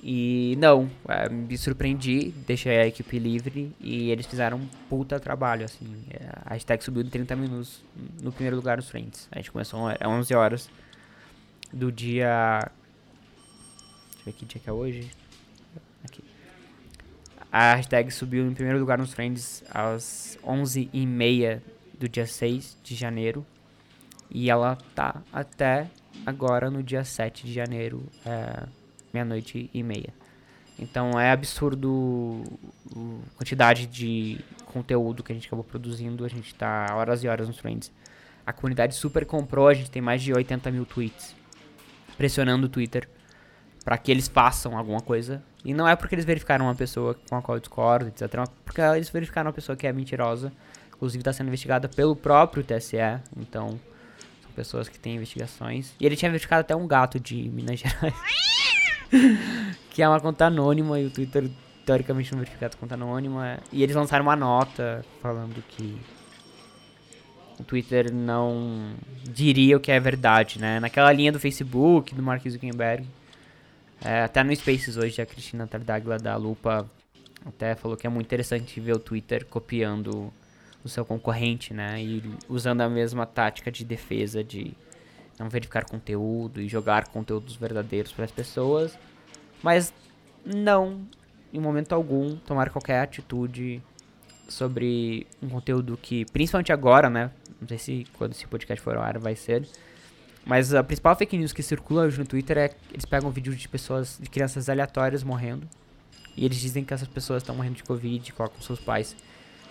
E 0.02 0.54
não, 0.58 0.88
é, 1.08 1.28
me 1.28 1.56
surpreendi, 1.58 2.30
deixei 2.46 2.78
a 2.78 2.86
equipe 2.86 3.18
livre 3.18 3.74
e 3.80 4.10
eles 4.10 4.26
fizeram 4.26 4.58
um 4.58 4.66
puta 4.88 5.18
trabalho, 5.18 5.64
assim. 5.64 6.04
É, 6.10 6.28
A 6.44 6.54
hashtag 6.54 6.82
subiu 6.84 7.02
de 7.02 7.10
30 7.10 7.34
minutos 7.34 7.82
no 8.22 8.30
primeiro 8.30 8.56
lugar 8.56 8.76
nos 8.76 8.88
Friends. 8.88 9.28
A 9.32 9.38
gente 9.38 9.50
começou 9.50 9.88
às 9.88 9.96
11 10.06 10.34
horas 10.34 10.70
do 11.72 11.90
dia... 11.90 12.70
Deixa 14.14 14.20
eu 14.20 14.24
ver 14.26 14.32
que 14.32 14.44
dia 14.44 14.60
que 14.60 14.70
é 14.70 14.72
hoje. 14.72 15.10
Aqui. 16.04 16.22
A 17.50 17.74
hashtag 17.74 18.10
subiu 18.10 18.46
em 18.46 18.54
primeiro 18.54 18.78
lugar 18.78 18.98
nos 18.98 19.12
Friends 19.12 19.64
às 19.70 20.38
11h30 20.44 21.60
do 21.98 22.08
dia 22.08 22.26
6 22.26 22.76
de 22.82 22.94
janeiro. 22.94 23.44
E 24.30 24.50
ela 24.50 24.76
tá 24.94 25.22
até 25.32 25.88
agora 26.24 26.70
no 26.70 26.82
dia 26.82 27.04
7 27.04 27.46
de 27.46 27.52
janeiro, 27.52 28.04
é, 28.24 28.66
meia-noite 29.16 29.70
e 29.72 29.82
meia. 29.82 30.12
Então 30.78 31.18
é 31.18 31.30
absurdo 31.30 32.42
a 32.94 33.36
quantidade 33.36 33.86
de 33.86 34.38
conteúdo 34.66 35.22
que 35.22 35.32
a 35.32 35.34
gente 35.34 35.46
acabou 35.46 35.64
produzindo. 35.64 36.24
A 36.24 36.28
gente 36.28 36.54
tá 36.54 36.86
horas 36.94 37.24
e 37.24 37.28
horas 37.28 37.48
nos 37.48 37.58
Friends. 37.58 37.90
A 38.46 38.52
comunidade 38.52 38.94
super 38.94 39.24
comprou, 39.24 39.68
a 39.68 39.74
gente 39.74 39.90
tem 39.90 40.02
mais 40.02 40.22
de 40.22 40.32
80 40.32 40.70
mil 40.70 40.84
tweets 40.84 41.34
pressionando 42.16 42.66
o 42.66 42.68
Twitter 42.68 43.08
para 43.84 43.98
que 43.98 44.10
eles 44.10 44.28
façam 44.28 44.76
alguma 44.76 45.00
coisa. 45.00 45.42
E 45.64 45.72
não 45.72 45.86
é 45.86 45.96
porque 45.96 46.14
eles 46.14 46.24
verificaram 46.24 46.66
uma 46.66 46.74
pessoa 46.74 47.16
com 47.28 47.36
a 47.36 47.42
qual 47.42 47.56
eu 47.56 47.60
discordo, 47.60 48.08
etc. 48.08 48.22
É 48.22 48.44
porque 48.64 48.80
eles 48.80 49.08
verificaram 49.10 49.48
uma 49.48 49.54
pessoa 49.54 49.76
que 49.76 49.86
é 49.86 49.92
mentirosa. 49.92 50.52
Inclusive 50.94 51.20
está 51.20 51.32
sendo 51.32 51.48
investigada 51.48 51.88
pelo 51.88 52.16
próprio 52.16 52.64
TSE. 52.64 52.96
Então, 53.36 53.78
são 54.42 54.50
pessoas 54.54 54.88
que 54.88 54.98
têm 54.98 55.16
investigações. 55.16 55.92
E 56.00 56.06
ele 56.06 56.16
tinha 56.16 56.30
verificado 56.30 56.60
até 56.60 56.74
um 56.74 56.86
gato 56.86 57.20
de 57.20 57.48
Minas 57.48 57.78
Gerais. 57.80 58.14
que 59.90 60.02
é 60.02 60.08
uma 60.08 60.20
conta 60.20 60.46
anônima 60.46 61.00
e 61.00 61.06
o 61.06 61.10
Twitter 61.10 61.48
teoricamente 61.84 62.32
não 62.32 62.40
verificado 62.40 62.76
conta 62.76 62.94
anônima. 62.94 63.58
E 63.72 63.82
eles 63.82 63.94
lançaram 63.94 64.24
uma 64.24 64.36
nota 64.36 65.04
falando 65.22 65.62
que 65.68 65.96
o 67.58 67.64
Twitter 67.64 68.12
não 68.12 68.94
diria 69.22 69.76
o 69.76 69.80
que 69.80 69.90
é 69.90 69.98
verdade, 69.98 70.58
né? 70.60 70.80
Naquela 70.80 71.12
linha 71.12 71.32
do 71.32 71.40
Facebook, 71.40 72.14
do 72.14 72.22
Mark 72.22 72.46
Zuckerberg. 72.46 73.06
É, 74.04 74.22
até 74.22 74.42
no 74.42 74.54
Spaces 74.54 74.96
hoje, 74.96 75.22
a 75.22 75.26
Cristina 75.26 75.66
Tardaglia 75.66 76.18
da 76.18 76.36
Lupa 76.36 76.88
até 77.46 77.74
falou 77.74 77.96
que 77.96 78.06
é 78.06 78.10
muito 78.10 78.26
interessante 78.26 78.78
ver 78.80 78.94
o 78.94 78.98
Twitter 78.98 79.46
copiando 79.46 80.32
o 80.84 80.88
seu 80.88 81.04
concorrente, 81.04 81.72
né? 81.72 82.02
E 82.02 82.22
usando 82.48 82.82
a 82.82 82.88
mesma 82.88 83.24
tática 83.24 83.70
de 83.70 83.84
defesa 83.84 84.44
de 84.44 84.74
não 85.38 85.48
verificar 85.48 85.84
conteúdo 85.84 86.60
e 86.60 86.68
jogar 86.68 87.08
conteúdos 87.08 87.56
verdadeiros 87.56 88.12
para 88.12 88.24
as 88.24 88.30
pessoas, 88.30 88.98
mas 89.62 89.92
não, 90.44 91.06
em 91.52 91.60
momento 91.60 91.94
algum, 91.94 92.36
tomar 92.36 92.70
qualquer 92.70 93.00
atitude 93.00 93.82
sobre 94.48 95.26
um 95.42 95.48
conteúdo 95.48 95.98
que, 96.00 96.24
principalmente 96.26 96.72
agora, 96.72 97.10
né? 97.10 97.30
Não 97.60 97.68
sei 97.68 97.78
se 97.78 98.06
quando 98.16 98.32
esse 98.32 98.46
podcast 98.46 98.82
for 98.82 98.96
ao 98.96 99.02
ar 99.02 99.18
vai 99.18 99.34
ser. 99.34 99.66
Mas 100.44 100.72
a 100.72 100.84
principal 100.84 101.16
fake 101.16 101.36
news 101.36 101.52
que 101.52 101.62
circula 101.62 102.04
hoje 102.04 102.18
no 102.18 102.24
Twitter 102.24 102.56
é 102.56 102.70
eles 102.92 103.04
pegam 103.04 103.30
vídeos 103.30 103.56
de 103.56 103.68
pessoas, 103.68 104.16
de 104.20 104.30
crianças 104.30 104.68
aleatórias 104.68 105.24
morrendo. 105.24 105.66
E 106.36 106.44
eles 106.44 106.58
dizem 106.58 106.84
que 106.84 106.94
essas 106.94 107.08
pessoas 107.08 107.42
estão 107.42 107.56
morrendo 107.56 107.76
de 107.76 107.82
Covid, 107.82 108.32
colocam 108.32 108.60
seus 108.60 108.78
pais 108.78 109.16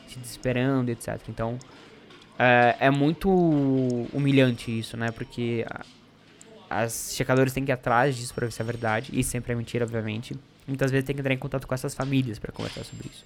se 0.08 0.20
desesperando, 0.20 0.92
etc. 0.92 1.20
Então, 1.30 1.58
é, 2.38 2.76
é 2.80 2.90
muito 2.90 3.30
humilhante 4.14 4.78
isso, 4.78 4.98
né? 4.98 5.12
Porque 5.12 5.66
as 6.70 7.14
checadores 7.16 7.54
têm 7.54 7.64
que 7.64 7.72
ir 7.72 7.74
atrás 7.74 8.16
disso 8.16 8.34
pra 8.34 8.46
ver 8.46 8.52
se 8.52 8.62
é 8.62 8.66
verdade. 8.66 9.12
E 9.14 9.24
sempre 9.24 9.54
é 9.54 9.56
mentira, 9.56 9.86
obviamente. 9.86 10.36
Muitas 10.68 10.92
vezes 10.92 11.06
tem 11.06 11.16
que 11.16 11.22
entrar 11.22 11.34
em 11.34 11.38
contato 11.38 11.68
com 11.68 11.74
essas 11.74 11.94
famílias 11.94 12.40
pra 12.40 12.52
conversar 12.52 12.84
sobre 12.84 13.08
isso. 13.08 13.24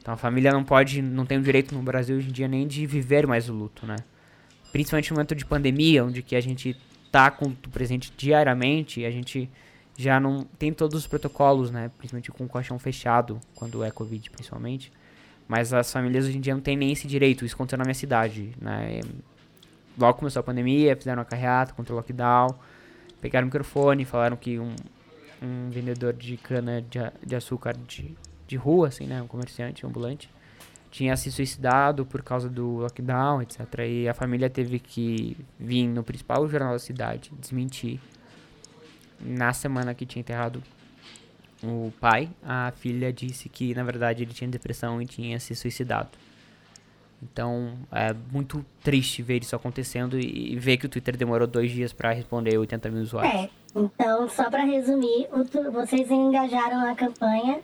Então 0.00 0.14
a 0.14 0.16
família 0.16 0.52
não 0.52 0.62
pode, 0.62 1.02
não 1.02 1.26
tem 1.26 1.36
o 1.36 1.42
direito 1.42 1.74
no 1.74 1.82
Brasil 1.82 2.16
hoje 2.16 2.28
em 2.28 2.32
dia 2.32 2.46
nem 2.46 2.66
de 2.66 2.86
viver 2.86 3.26
mais 3.26 3.48
o 3.48 3.52
luto, 3.52 3.84
né? 3.84 3.96
Principalmente 4.70 5.10
no 5.10 5.16
momento 5.16 5.34
de 5.34 5.44
pandemia, 5.44 6.04
onde 6.04 6.22
que 6.22 6.36
a 6.36 6.40
gente 6.40 6.76
tá 7.10 7.28
com 7.30 7.46
o 7.46 7.70
presente 7.70 8.12
diariamente, 8.16 9.04
a 9.04 9.10
gente 9.10 9.50
já 9.98 10.20
não 10.20 10.44
tem 10.58 10.72
todos 10.72 11.00
os 11.00 11.06
protocolos, 11.06 11.70
né? 11.70 11.90
Principalmente 11.98 12.30
com 12.30 12.44
o 12.44 12.48
colchão 12.48 12.78
fechado, 12.78 13.40
quando 13.54 13.82
é 13.82 13.90
Covid, 13.90 14.30
principalmente. 14.30 14.92
Mas 15.48 15.72
as 15.72 15.92
famílias 15.92 16.26
hoje 16.26 16.38
em 16.38 16.40
dia 16.40 16.54
não 16.54 16.60
têm 16.60 16.76
nem 16.76 16.92
esse 16.92 17.06
direito. 17.06 17.44
Isso 17.44 17.54
aconteceu 17.54 17.78
na 17.78 17.84
minha 17.84 17.94
cidade, 17.94 18.52
né? 18.60 19.00
Logo 19.98 20.18
começou 20.18 20.40
a 20.40 20.42
pandemia, 20.42 20.96
fizeram 20.96 21.20
uma 21.20 21.24
carreata 21.24 21.72
contra 21.72 21.92
o 21.92 21.96
lockdown, 21.96 22.54
pegaram 23.20 23.44
o 23.44 23.46
microfone, 23.46 24.04
falaram 24.04 24.36
que 24.36 24.58
um, 24.58 24.74
um 25.42 25.70
vendedor 25.70 26.12
de 26.12 26.36
cana 26.36 26.82
de, 26.82 26.98
de 27.24 27.34
açúcar 27.34 27.74
de, 27.86 28.14
de 28.46 28.56
rua, 28.56 28.88
assim, 28.88 29.06
né? 29.06 29.22
Um 29.22 29.26
comerciante 29.26 29.86
ambulante, 29.86 30.28
tinha 30.90 31.16
se 31.16 31.30
suicidado 31.30 32.04
por 32.04 32.22
causa 32.22 32.48
do 32.48 32.78
lockdown, 32.78 33.42
etc. 33.42 33.60
E 33.86 34.08
a 34.08 34.14
família 34.14 34.50
teve 34.50 34.78
que 34.78 35.36
vir 35.58 35.86
no 35.86 36.02
principal 36.02 36.46
jornal 36.48 36.72
da 36.72 36.78
cidade 36.78 37.32
desmentir 37.38 38.00
na 39.20 39.52
semana 39.52 39.94
que 39.94 40.04
tinha 40.04 40.20
enterrado 40.20 40.62
o 41.62 41.92
pai, 42.00 42.28
a 42.42 42.72
filha 42.76 43.12
disse 43.12 43.48
que 43.48 43.74
na 43.74 43.82
verdade 43.82 44.22
ele 44.22 44.32
tinha 44.32 44.48
depressão 44.48 45.00
e 45.00 45.06
tinha 45.06 45.38
se 45.40 45.54
suicidado. 45.54 46.10
Então 47.22 47.72
é 47.90 48.14
muito 48.30 48.64
triste 48.82 49.22
ver 49.22 49.42
isso 49.42 49.56
acontecendo 49.56 50.18
e 50.18 50.56
ver 50.56 50.76
que 50.76 50.86
o 50.86 50.88
Twitter 50.88 51.16
demorou 51.16 51.46
dois 51.46 51.70
dias 51.70 51.92
pra 51.92 52.12
responder 52.12 52.58
80 52.58 52.90
mil 52.90 53.02
usuários. 53.02 53.34
É, 53.34 53.50
então, 53.74 54.28
só 54.28 54.50
para 54.50 54.64
resumir, 54.64 55.28
vocês 55.72 56.10
engajaram 56.10 56.90
a 56.90 56.94
campanha 56.94 57.60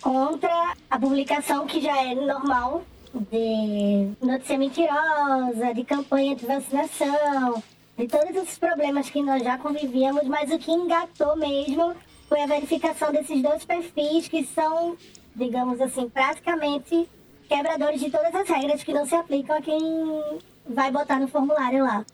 contra 0.00 0.74
a 0.90 0.98
publicação 0.98 1.66
que 1.66 1.80
já 1.80 2.02
é 2.02 2.14
normal 2.14 2.84
de 3.30 4.10
notícia 4.22 4.56
mentirosa, 4.56 5.74
de 5.74 5.84
campanha 5.84 6.36
de 6.36 6.46
vacinação, 6.46 7.62
de 7.98 8.06
todos 8.06 8.34
esses 8.36 8.58
problemas 8.58 9.10
que 9.10 9.20
nós 9.22 9.42
já 9.42 9.58
convivíamos, 9.58 10.24
mas 10.28 10.50
o 10.50 10.58
que 10.58 10.70
engatou 10.70 11.36
mesmo 11.36 11.94
foi 12.30 12.42
a 12.42 12.46
verificação 12.46 13.10
desses 13.12 13.42
dois 13.42 13.64
perfis 13.64 14.28
que 14.28 14.44
são, 14.46 14.96
digamos 15.34 15.80
assim, 15.80 16.08
praticamente 16.08 17.08
quebradores 17.48 18.00
de 18.00 18.08
todas 18.08 18.32
as 18.32 18.48
regras 18.48 18.84
que 18.84 18.92
não 18.92 19.04
se 19.04 19.16
aplicam 19.16 19.56
a 19.56 19.60
quem 19.60 20.38
vai 20.64 20.92
botar 20.92 21.18
no 21.18 21.26
formulário 21.26 21.82
lá. 21.82 22.06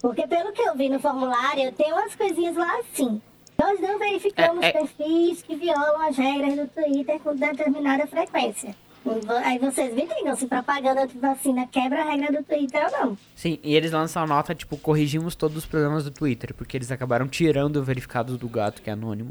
Porque 0.00 0.26
pelo 0.26 0.52
que 0.52 0.62
eu 0.62 0.74
vi 0.74 0.88
no 0.88 0.98
formulário, 0.98 1.70
tem 1.72 1.92
umas 1.92 2.14
coisinhas 2.14 2.56
lá 2.56 2.78
assim. 2.78 3.20
Nós 3.60 3.78
não 3.78 3.98
verificamos 3.98 4.64
É, 4.64 4.68
é- 4.68 4.72
perfis 4.72 5.42
que 5.42 5.54
violam 5.54 6.00
as 6.08 6.16
regras 6.16 6.56
do 6.56 6.66
Twitter 6.66 7.20
com 7.20 7.36
determinada 7.36 8.06
frequência. 8.06 8.74
Aí 9.44 9.58
vocês 9.58 9.94
me 9.94 10.06
digam 10.06 10.34
se 10.34 10.46
propaganda 10.46 11.02
antivacina 11.02 11.66
quebra 11.66 12.02
a 12.02 12.04
regra 12.04 12.32
do 12.32 12.44
Twitter 12.44 12.86
ou 12.86 12.90
não. 12.90 13.18
Sim, 13.34 13.58
e 13.62 13.74
eles 13.74 13.92
lançam 13.92 14.22
a 14.22 14.26
nota, 14.26 14.54
tipo, 14.54 14.76
corrigimos 14.76 15.34
todos 15.34 15.58
os 15.58 15.66
problemas 15.66 16.04
do 16.04 16.10
Twitter, 16.10 16.54
porque 16.54 16.76
eles 16.76 16.90
acabaram 16.90 17.28
tirando 17.28 17.76
o 17.76 17.82
verificado 17.82 18.38
do 18.38 18.48
gato, 18.48 18.80
que 18.80 18.88
é 18.88 18.94
anônimo. 18.94 19.30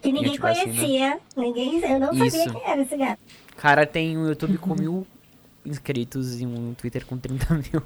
Que 0.00 0.12
ninguém 0.12 0.38
conhecia. 0.38 1.18
Ninguém, 1.36 1.80
eu 1.80 1.98
não 1.98 2.08
sabia 2.08 2.26
Isso. 2.26 2.52
quem 2.52 2.62
era 2.64 2.82
esse 2.82 2.96
gato. 2.96 3.20
Cara, 3.56 3.84
tem 3.84 4.16
um 4.16 4.28
YouTube 4.28 4.58
com 4.58 4.74
mil 4.74 5.06
inscritos 5.66 6.40
e 6.40 6.46
um 6.46 6.74
Twitter 6.74 7.04
com 7.04 7.18
30 7.18 7.54
mil. 7.54 7.82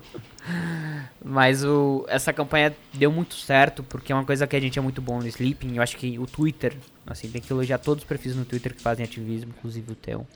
Mas 1.25 1.65
o, 1.65 2.05
essa 2.09 2.33
campanha 2.33 2.75
deu 2.93 3.11
muito 3.11 3.35
certo, 3.35 3.83
porque 3.83 4.13
é 4.13 4.15
uma 4.15 4.25
coisa 4.25 4.47
que 4.47 4.55
a 4.55 4.61
gente 4.61 4.79
é 4.79 4.83
muito 4.83 5.01
bom 5.01 5.19
no 5.19 5.27
Sleeping. 5.27 5.77
Eu 5.77 5.83
acho 5.83 5.97
que 5.97 6.19
o 6.19 6.27
Twitter, 6.27 6.77
assim, 7.07 7.31
tem 7.31 7.41
que 7.41 7.53
elogiar 7.53 7.79
todos 7.79 8.05
os 8.05 8.09
perfis 8.09 8.37
no 8.37 8.45
Twitter 8.45 8.75
que 8.75 8.83
fazem 8.83 9.05
ativismo, 9.05 9.53
inclusive 9.57 9.93
o 9.93 9.95
teu. 9.95 10.27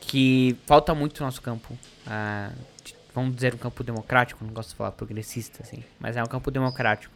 Que 0.00 0.56
falta 0.66 0.94
muito 0.94 1.20
no 1.20 1.26
nosso 1.26 1.42
campo. 1.42 1.76
ah, 2.06 2.52
vamos 3.14 3.34
dizer 3.34 3.54
um 3.54 3.58
campo 3.58 3.82
democrático, 3.82 4.44
não 4.44 4.52
gosto 4.52 4.70
de 4.70 4.76
falar 4.76 4.92
progressista, 4.92 5.62
assim. 5.62 5.82
Mas 5.98 6.16
é 6.16 6.22
um 6.22 6.26
campo 6.26 6.50
democrático, 6.50 7.12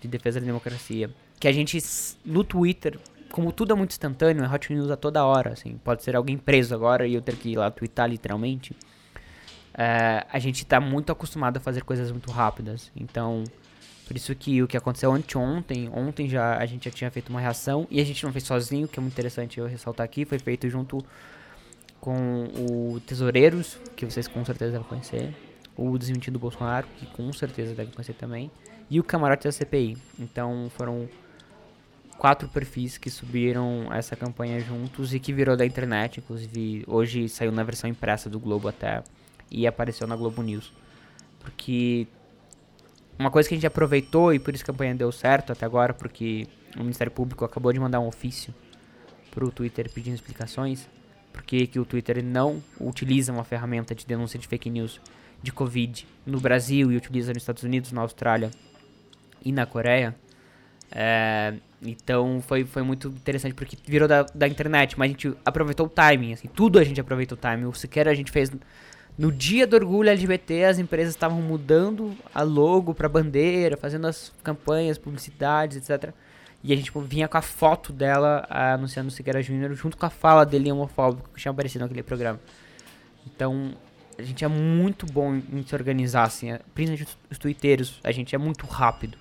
de 0.00 0.08
defesa 0.08 0.38
da 0.38 0.46
democracia. 0.46 1.10
Que 1.40 1.48
a 1.48 1.52
gente, 1.52 1.78
no 2.24 2.44
Twitter, 2.44 2.98
como 3.34 3.50
tudo 3.50 3.72
é 3.72 3.76
muito 3.76 3.90
instantâneo, 3.90 4.44
é 4.44 4.48
hot 4.48 4.72
news 4.72 4.92
a 4.92 4.96
toda 4.96 5.24
hora, 5.24 5.54
assim. 5.54 5.76
Pode 5.82 6.04
ser 6.04 6.14
alguém 6.14 6.38
preso 6.38 6.72
agora 6.72 7.04
e 7.04 7.14
eu 7.14 7.20
ter 7.20 7.34
que 7.34 7.48
ir 7.48 7.56
lá 7.56 7.68
twittar 7.68 8.08
literalmente. 8.08 8.76
É, 9.76 10.24
a 10.30 10.38
gente 10.38 10.64
tá 10.64 10.78
muito 10.78 11.10
acostumado 11.10 11.56
a 11.56 11.60
fazer 11.60 11.82
coisas 11.82 12.12
muito 12.12 12.30
rápidas. 12.30 12.92
Então, 12.94 13.42
por 14.06 14.16
isso 14.16 14.32
que 14.36 14.62
o 14.62 14.68
que 14.68 14.76
aconteceu 14.76 15.12
anteontem, 15.12 15.90
ontem 15.92 16.28
já 16.28 16.56
a 16.56 16.64
gente 16.64 16.84
já 16.84 16.92
tinha 16.92 17.10
feito 17.10 17.28
uma 17.28 17.40
reação 17.40 17.88
e 17.90 18.00
a 18.00 18.04
gente 18.04 18.22
não 18.22 18.30
fez 18.30 18.44
sozinho, 18.44 18.86
que 18.86 19.00
é 19.00 19.02
muito 19.02 19.14
interessante 19.14 19.58
eu 19.58 19.66
ressaltar 19.66 20.04
aqui, 20.04 20.24
foi 20.24 20.38
feito 20.38 20.68
junto 20.68 21.04
com 22.00 22.44
o 22.56 23.00
Tesoureiros, 23.00 23.80
que 23.96 24.06
vocês 24.06 24.28
com 24.28 24.44
certeza 24.44 24.70
devem 24.70 24.86
conhecer, 24.86 25.34
o 25.76 25.98
Desmentido 25.98 26.38
Bolsonaro, 26.38 26.86
que 26.98 27.06
com 27.06 27.32
certeza 27.32 27.74
devem 27.74 27.92
conhecer 27.92 28.14
também, 28.14 28.48
e 28.88 29.00
o 29.00 29.02
Camarote 29.02 29.42
da 29.42 29.50
CPI. 29.50 29.98
Então, 30.20 30.70
foram 30.76 31.08
quatro 32.18 32.48
perfis 32.48 32.96
que 32.98 33.10
subiram 33.10 33.92
essa 33.92 34.16
campanha 34.16 34.60
juntos 34.60 35.14
e 35.14 35.20
que 35.20 35.32
virou 35.32 35.56
da 35.56 35.66
internet, 35.66 36.18
inclusive 36.20 36.84
hoje 36.86 37.28
saiu 37.28 37.52
na 37.52 37.62
versão 37.62 37.88
impressa 37.88 38.30
do 38.30 38.38
Globo 38.38 38.68
até 38.68 39.02
e 39.50 39.66
apareceu 39.66 40.06
na 40.06 40.16
Globo 40.16 40.42
News. 40.42 40.72
Porque 41.40 42.06
uma 43.18 43.30
coisa 43.30 43.48
que 43.48 43.54
a 43.54 43.58
gente 43.58 43.66
aproveitou 43.66 44.32
e 44.32 44.38
por 44.38 44.54
isso 44.54 44.64
a 44.64 44.66
campanha 44.66 44.94
deu 44.94 45.12
certo 45.12 45.52
até 45.52 45.64
agora, 45.64 45.92
porque 45.94 46.46
o 46.76 46.80
Ministério 46.80 47.12
Público 47.12 47.44
acabou 47.44 47.72
de 47.72 47.78
mandar 47.78 48.00
um 48.00 48.08
ofício 48.08 48.54
pro 49.30 49.50
Twitter 49.50 49.90
pedindo 49.92 50.14
explicações, 50.14 50.88
porque 51.32 51.66
que 51.66 51.78
o 51.78 51.84
Twitter 51.84 52.22
não 52.24 52.62
utiliza 52.80 53.32
uma 53.32 53.44
ferramenta 53.44 53.94
de 53.94 54.06
denúncia 54.06 54.38
de 54.38 54.46
fake 54.46 54.70
news 54.70 55.00
de 55.42 55.52
Covid 55.52 56.06
no 56.24 56.40
Brasil 56.40 56.90
e 56.90 56.96
utiliza 56.96 57.32
nos 57.32 57.42
Estados 57.42 57.62
Unidos, 57.62 57.92
na 57.92 58.00
Austrália 58.00 58.50
e 59.44 59.52
na 59.52 59.66
Coreia. 59.66 60.16
É, 60.94 61.54
então 61.82 62.40
foi, 62.46 62.64
foi 62.64 62.82
muito 62.82 63.08
interessante 63.08 63.52
porque 63.54 63.76
virou 63.86 64.06
da, 64.06 64.22
da 64.34 64.46
internet, 64.46 64.96
mas 64.98 65.06
a 65.06 65.12
gente 65.12 65.34
aproveitou 65.44 65.86
o 65.86 65.88
timing, 65.88 66.32
assim, 66.34 66.48
tudo 66.48 66.78
a 66.78 66.84
gente 66.84 67.00
aproveitou 67.00 67.36
o 67.36 67.40
timing. 67.40 67.64
O 67.64 67.74
sequer 67.74 68.06
a 68.08 68.14
gente 68.14 68.30
fez 68.30 68.50
no 69.18 69.30
dia 69.32 69.66
do 69.66 69.74
orgulho 69.76 70.08
LGBT, 70.08 70.64
as 70.64 70.78
empresas 70.78 71.14
estavam 71.14 71.40
mudando 71.42 72.14
a 72.34 72.42
logo 72.42 72.94
pra 72.94 73.08
bandeira, 73.08 73.76
fazendo 73.76 74.06
as 74.06 74.32
campanhas, 74.42 74.96
publicidades, 74.98 75.76
etc. 75.76 76.12
E 76.62 76.72
a 76.72 76.76
gente 76.76 76.86
tipo, 76.86 77.00
vinha 77.00 77.28
com 77.28 77.36
a 77.36 77.42
foto 77.42 77.92
dela 77.92 78.46
ah, 78.48 78.74
anunciando 78.74 79.08
o 79.08 79.10
Siqueira 79.12 79.42
Júnior 79.42 79.74
junto 79.74 79.96
com 79.96 80.06
a 80.06 80.10
fala 80.10 80.46
dele 80.46 80.70
homofóbico 80.72 81.28
que 81.34 81.40
tinha 81.40 81.50
aparecido 81.52 81.82
naquele 81.82 82.02
programa. 82.02 82.40
Então, 83.26 83.72
a 84.18 84.22
gente 84.22 84.44
é 84.44 84.48
muito 84.48 85.06
bom 85.06 85.34
em 85.34 85.62
se 85.66 85.74
organizar, 85.74 86.24
assim, 86.24 86.52
é- 86.52 86.60
principalmente 86.74 87.04
os- 87.08 87.18
os 87.32 87.38
twitteiros, 87.38 88.00
a 88.02 88.12
gente 88.12 88.34
é 88.34 88.38
muito 88.38 88.64
rápido. 88.66 89.18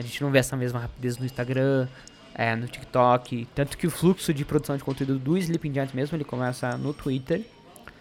A 0.00 0.02
gente 0.02 0.22
não 0.22 0.30
vê 0.30 0.38
essa 0.38 0.56
mesma 0.56 0.80
rapidez 0.80 1.18
no 1.18 1.26
Instagram, 1.26 1.86
é, 2.34 2.56
no 2.56 2.66
TikTok. 2.66 3.46
Tanto 3.54 3.76
que 3.76 3.86
o 3.86 3.90
fluxo 3.90 4.32
de 4.32 4.46
produção 4.46 4.74
de 4.74 4.82
conteúdo 4.82 5.18
do 5.18 5.36
Sleeping 5.36 5.74
Giant 5.74 5.92
mesmo, 5.92 6.16
ele 6.16 6.24
começa 6.24 6.74
no 6.78 6.94
Twitter. 6.94 7.44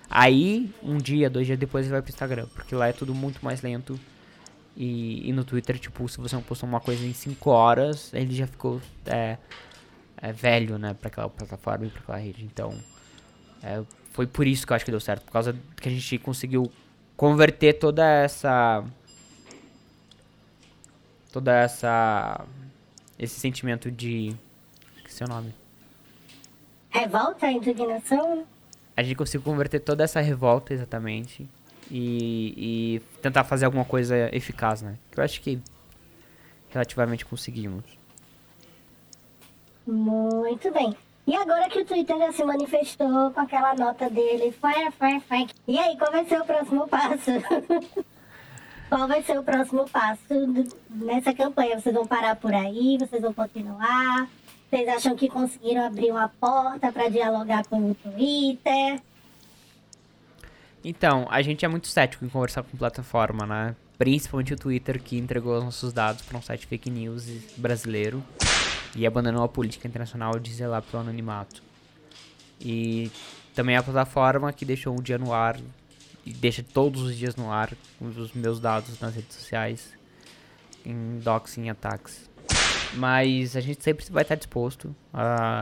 Aí, 0.10 0.74
um 0.82 0.98
dia, 0.98 1.30
dois 1.30 1.46
dias 1.46 1.60
depois, 1.60 1.86
ele 1.86 1.92
vai 1.92 2.02
pro 2.02 2.10
Instagram. 2.10 2.48
Porque 2.56 2.74
lá 2.74 2.88
é 2.88 2.94
tudo 2.94 3.14
muito 3.14 3.44
mais 3.44 3.62
lento. 3.62 4.00
E, 4.78 5.28
e 5.28 5.34
no 5.34 5.44
Twitter, 5.44 5.78
tipo, 5.78 6.08
se 6.08 6.18
você 6.20 6.38
não 6.38 6.42
postou 6.42 6.70
uma 6.70 6.80
coisa 6.80 7.06
em 7.06 7.14
5 7.14 7.50
horas, 7.50 8.14
ele 8.14 8.34
já 8.34 8.48
ficou 8.48 8.80
é, 9.06 9.38
é, 10.22 10.32
velho, 10.32 10.78
né, 10.78 10.94
pra 10.94 11.10
aquela 11.10 11.30
plataforma 11.30 11.86
e 11.86 11.90
pra 11.90 12.02
aquela 12.02 12.18
rede. 12.18 12.46
Então, 12.46 12.74
é, 13.62 13.84
foi 14.14 14.26
por 14.26 14.48
isso 14.48 14.66
que 14.66 14.72
eu 14.72 14.76
acho 14.78 14.86
que 14.86 14.92
deu 14.92 15.02
certo. 15.02 15.26
Por 15.26 15.34
causa 15.34 15.54
que 15.76 15.90
a 15.90 15.92
gente 15.92 16.18
conseguiu 16.20 16.72
converter 17.18 17.74
toda 17.74 18.08
essa 18.10 18.86
toda 21.32 21.56
essa 21.56 22.46
esse 23.18 23.40
sentimento 23.40 23.92
de 23.92 24.36
que 24.98 25.06
é 25.06 25.08
o 25.08 25.12
seu 25.12 25.28
nome 25.28 25.54
Revolta, 26.90 27.52
indignação. 27.52 28.46
a 28.96 29.04
gente 29.04 29.16
conseguiu 29.16 29.44
converter 29.44 29.80
toda 29.80 30.04
essa 30.04 30.20
revolta 30.20 30.74
exatamente 30.74 31.48
e, 31.92 32.54
e 32.58 33.00
tentar 33.22 33.44
fazer 33.44 33.66
alguma 33.66 33.86
coisa 33.86 34.16
eficaz 34.36 34.82
né 34.82 34.96
que 35.12 35.20
eu 35.20 35.24
acho 35.24 35.42
que 35.42 35.62
relativamente 36.70 37.26
conseguimos 37.26 37.84
Muito 39.86 40.72
bem. 40.72 40.96
E 41.26 41.36
agora 41.36 41.70
que 41.70 41.80
o 41.80 41.86
Twitter 41.86 42.18
já 42.18 42.32
se 42.32 42.44
manifestou 42.44 43.32
com 43.32 43.40
aquela 43.40 43.76
nota 43.76 44.10
dele, 44.10 44.52
fire, 44.52 44.92
fire, 44.92 45.20
fire. 45.20 45.50
E 45.68 45.78
aí, 45.78 45.96
qual 45.98 46.12
vai 46.12 46.26
ser 46.26 46.42
o 46.42 46.46
próximo 46.46 46.88
passo? 46.88 47.32
qual 48.90 49.08
vai 49.08 49.22
ser 49.22 49.38
o 49.38 49.44
próximo 49.44 49.88
passo 49.88 50.68
nessa 50.90 51.34
campanha? 51.34 51.80
Vocês 51.80 51.94
vão 51.94 52.08
parar 52.08 52.36
por 52.36 52.54
aí? 52.54 52.98
Vocês 53.00 53.22
vão 53.22 53.32
continuar? 53.32 54.28
Vocês 54.70 54.88
acham 54.88 55.16
que 55.16 55.30
conseguiram 55.30 55.86
abrir 55.86 56.12
uma 56.12 56.28
porta 56.28 56.92
para 56.92 57.08
dialogar 57.08 57.66
com 57.68 57.92
o 57.92 57.96
Twitter? 57.96 59.00
Então, 60.84 61.28
a 61.30 61.42
gente 61.42 61.64
é 61.64 61.68
muito 61.68 61.88
cético 61.88 62.26
em 62.26 62.30
conversar 62.30 62.64
com 62.64 62.78
plataforma, 62.78 63.46
né? 63.46 63.76
Principalmente 63.98 64.54
o 64.54 64.58
Twitter, 64.58 65.02
que 65.02 65.18
entregou 65.18 65.58
os 65.58 65.64
nossos 65.64 65.94
dados 65.94 66.24
para 66.24 66.38
um 66.38 66.42
site 66.42 66.66
fake 66.66 66.90
news 66.90 67.28
brasileiro 67.58 68.24
e 68.96 69.06
abandonou 69.06 69.44
a 69.44 69.50
política 69.50 69.88
internacional 69.88 70.40
de 70.40 70.54
zelar 70.54 70.82
pelo 70.82 71.04
anonimato. 71.04 71.62
E 72.60 73.12
também 73.54 73.76
a 73.76 73.84
plataforma 73.84 74.52
que 74.54 74.66
deixou 74.66 74.98
um 74.98 75.02
dia 75.02 75.18
no 75.18 75.34
ar 75.34 75.58
e 76.26 76.32
deixa 76.32 76.64
todos 76.64 77.02
os 77.02 77.16
dias 77.16 77.36
no 77.36 77.52
ar 77.52 77.74
os 78.00 78.34
meus 78.34 78.60
dados 78.60 79.00
nas 79.00 79.16
redes 79.16 79.36
sociais 79.36 79.94
em 80.86 81.20
doxing 81.20 81.70
ataques. 81.70 82.30
Mas 82.94 83.56
a 83.56 83.62
gente 83.62 83.84
sempre 83.84 84.06
vai 84.10 84.24
estar 84.24 84.36
disposto 84.36 84.96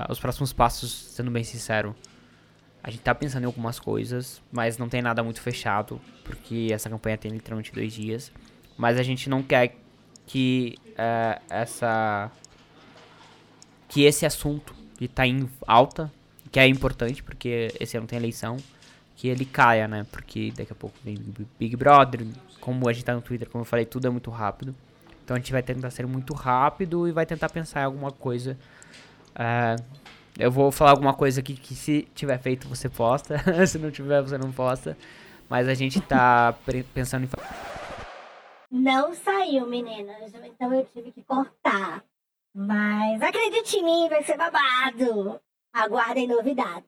aos 0.07 0.19
próximos 0.19 0.53
passos, 0.53 0.91
sendo 0.91 1.29
bem 1.29 1.43
sincero. 1.43 1.95
A 2.81 2.89
gente 2.89 3.01
tá 3.01 3.13
pensando 3.13 3.43
em 3.43 3.45
algumas 3.47 3.79
coisas, 3.79 4.41
mas 4.51 4.77
não 4.77 4.87
tem 4.87 5.01
nada 5.01 5.21
muito 5.23 5.41
fechado, 5.41 5.99
porque 6.23 6.69
essa 6.71 6.89
campanha 6.89 7.17
tem 7.17 7.31
literalmente 7.31 7.73
dois 7.73 7.91
dias. 7.91 8.31
Mas 8.77 8.97
a 8.97 9.03
gente 9.03 9.29
não 9.29 9.43
quer 9.43 9.75
que 10.25 10.77
eh, 10.95 11.41
essa. 11.49 12.31
que 13.89 14.03
esse 14.03 14.25
assunto 14.25 14.73
que 14.97 15.07
tá 15.07 15.27
em 15.27 15.49
alta, 15.65 16.11
que 16.49 16.59
é 16.59 16.67
importante, 16.67 17.21
porque 17.21 17.73
esse 17.79 17.97
ano 17.97 18.07
tem 18.07 18.17
eleição, 18.17 18.57
que 19.17 19.27
ele 19.27 19.45
caia, 19.45 19.87
né? 19.87 20.05
Porque 20.11 20.53
daqui 20.55 20.71
a 20.71 20.75
pouco 20.75 20.95
vem 21.03 21.17
Big 21.59 21.75
Brother, 21.75 22.25
como 22.61 22.87
a 22.87 22.93
gente 22.93 23.03
tá 23.03 23.15
no 23.15 23.21
Twitter, 23.21 23.49
como 23.49 23.63
eu 23.63 23.65
falei, 23.65 23.83
tudo 23.83 24.05
é 24.07 24.09
muito 24.11 24.29
rápido. 24.29 24.75
Então 25.25 25.35
a 25.35 25.39
gente 25.39 25.51
vai 25.51 25.63
tentar 25.63 25.89
ser 25.89 26.05
muito 26.05 26.33
rápido 26.33 27.07
e 27.07 27.11
vai 27.11 27.25
tentar 27.25 27.49
pensar 27.49 27.81
em 27.81 27.85
alguma 27.85 28.11
coisa. 28.11 28.55
É, 29.35 29.75
eu 30.37 30.51
vou 30.51 30.71
falar 30.71 30.91
alguma 30.91 31.15
coisa 31.15 31.39
aqui 31.39 31.55
que 31.55 31.73
se 31.73 32.07
tiver 32.13 32.37
feito 32.37 32.67
você 32.69 32.87
posta, 32.87 33.37
se 33.65 33.79
não 33.79 33.89
tiver 33.89 34.21
você 34.21 34.37
não 34.37 34.51
posta. 34.51 34.95
Mas 35.49 35.67
a 35.67 35.73
gente 35.73 35.99
tá 35.99 36.55
pensando 36.93 37.25
em. 37.25 37.29
Não 38.69 39.15
saiu, 39.15 39.65
meninas. 39.65 40.31
Então 40.45 40.71
eu 40.73 40.85
tive 40.93 41.11
que 41.11 41.23
cortar. 41.23 42.03
Mas 42.53 43.21
acredite 43.21 43.77
em 43.77 43.83
mim, 43.83 44.09
vai 44.09 44.23
ser 44.23 44.37
babado. 44.37 45.39
Aguardem 45.73 46.27
novidades. 46.27 46.85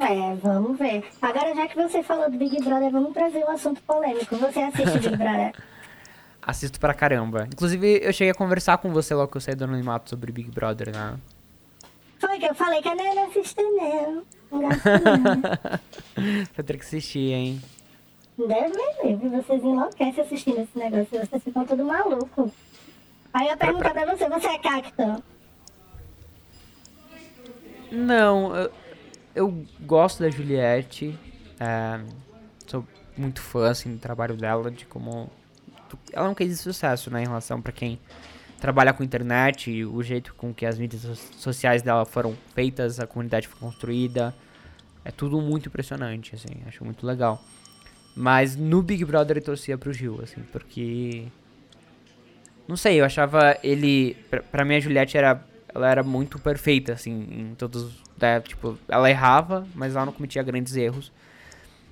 É, 0.00 0.34
vamos 0.36 0.78
ver. 0.78 1.04
Agora, 1.20 1.54
já 1.54 1.68
que 1.68 1.76
você 1.76 2.02
falou 2.02 2.30
do 2.30 2.38
Big 2.38 2.58
Brother, 2.64 2.90
vamos 2.90 3.12
trazer 3.12 3.44
um 3.44 3.50
assunto 3.50 3.82
polêmico. 3.82 4.34
Você 4.36 4.60
assiste 4.60 4.98
Big 4.98 5.16
Brother? 5.16 5.52
Assisto 6.42 6.80
pra 6.80 6.94
caramba. 6.94 7.46
Inclusive, 7.52 8.00
eu 8.02 8.12
cheguei 8.14 8.30
a 8.30 8.34
conversar 8.34 8.78
com 8.78 8.90
você 8.90 9.14
logo 9.14 9.30
que 9.30 9.36
eu 9.36 9.40
saí 9.42 9.54
do 9.54 9.64
anonimato 9.64 10.08
sobre 10.08 10.32
Big 10.32 10.50
Brother, 10.50 10.90
né? 10.90 11.18
Foi 12.18 12.38
que 12.38 12.46
eu 12.46 12.54
falei 12.54 12.80
que 12.80 12.88
eu 12.88 12.96
não 12.96 13.26
assisto, 13.28 13.62
não. 13.62 14.22
Não 14.50 14.62
gosto, 14.62 14.88
não. 16.16 16.64
Ter 16.64 16.76
que 16.78 16.82
assistir, 16.82 17.32
hein? 17.32 17.62
Deus 18.38 18.50
me 18.50 19.10
livre, 19.10 19.28
vocês 19.28 19.62
enlouquecem 19.62 20.24
assistindo 20.24 20.60
esse 20.60 20.78
negócio, 20.78 21.26
vocês 21.26 21.44
ficam 21.44 21.64
tudo 21.66 21.84
maluco. 21.84 22.50
Aí 23.34 23.48
eu 23.48 23.56
pergunto 23.58 23.90
pra 23.90 24.16
você, 24.16 24.28
você 24.28 24.46
é 24.46 24.58
cacto? 24.58 25.22
Não, 27.92 28.56
eu, 28.56 28.72
eu 29.34 29.64
gosto 29.80 30.22
da 30.22 30.30
Juliette. 30.30 31.18
é, 31.58 32.00
sou 32.66 32.86
muito 33.16 33.40
fã, 33.40 33.70
assim, 33.70 33.92
do 33.92 33.98
trabalho 33.98 34.36
dela, 34.36 34.70
de 34.70 34.86
como... 34.86 35.30
Ela 36.12 36.26
é 36.26 36.30
um 36.30 36.34
case 36.34 36.50
de 36.50 36.56
sucesso, 36.56 37.10
né, 37.10 37.22
em 37.22 37.26
relação 37.26 37.60
pra 37.60 37.72
quem 37.72 37.98
trabalha 38.60 38.92
com 38.92 39.02
internet, 39.02 39.70
e 39.70 39.84
o 39.84 40.02
jeito 40.02 40.34
com 40.34 40.54
que 40.54 40.64
as 40.64 40.78
mídias 40.78 41.02
so- 41.02 41.32
sociais 41.38 41.82
dela 41.82 42.04
foram 42.04 42.36
feitas, 42.54 43.00
a 43.00 43.06
comunidade 43.06 43.48
foi 43.48 43.58
construída. 43.58 44.34
É 45.04 45.10
tudo 45.10 45.40
muito 45.40 45.68
impressionante, 45.68 46.34
assim, 46.34 46.62
acho 46.66 46.84
muito 46.84 47.06
legal. 47.06 47.42
Mas 48.14 48.56
no 48.56 48.82
Big 48.82 49.04
Brother 49.04 49.38
eu 49.38 49.42
torcia 49.42 49.78
pro 49.78 49.92
Gil, 49.92 50.20
assim, 50.22 50.42
porque... 50.52 51.26
Não 52.68 52.76
sei, 52.76 53.00
eu 53.00 53.04
achava 53.04 53.56
ele... 53.62 54.14
Pra, 54.28 54.42
pra 54.42 54.64
mim 54.64 54.76
a 54.76 54.80
Juliette 54.80 55.16
era... 55.16 55.44
Ela 55.74 55.88
era 55.90 56.02
muito 56.02 56.38
perfeita, 56.38 56.92
assim, 56.92 57.12
em 57.30 57.54
todos... 57.54 57.92
né, 58.20 58.40
tipo, 58.40 58.76
ela 58.88 59.08
errava, 59.08 59.66
mas 59.74 59.94
ela 59.94 60.06
não 60.06 60.12
cometia 60.12 60.42
grandes 60.42 60.74
erros. 60.76 61.12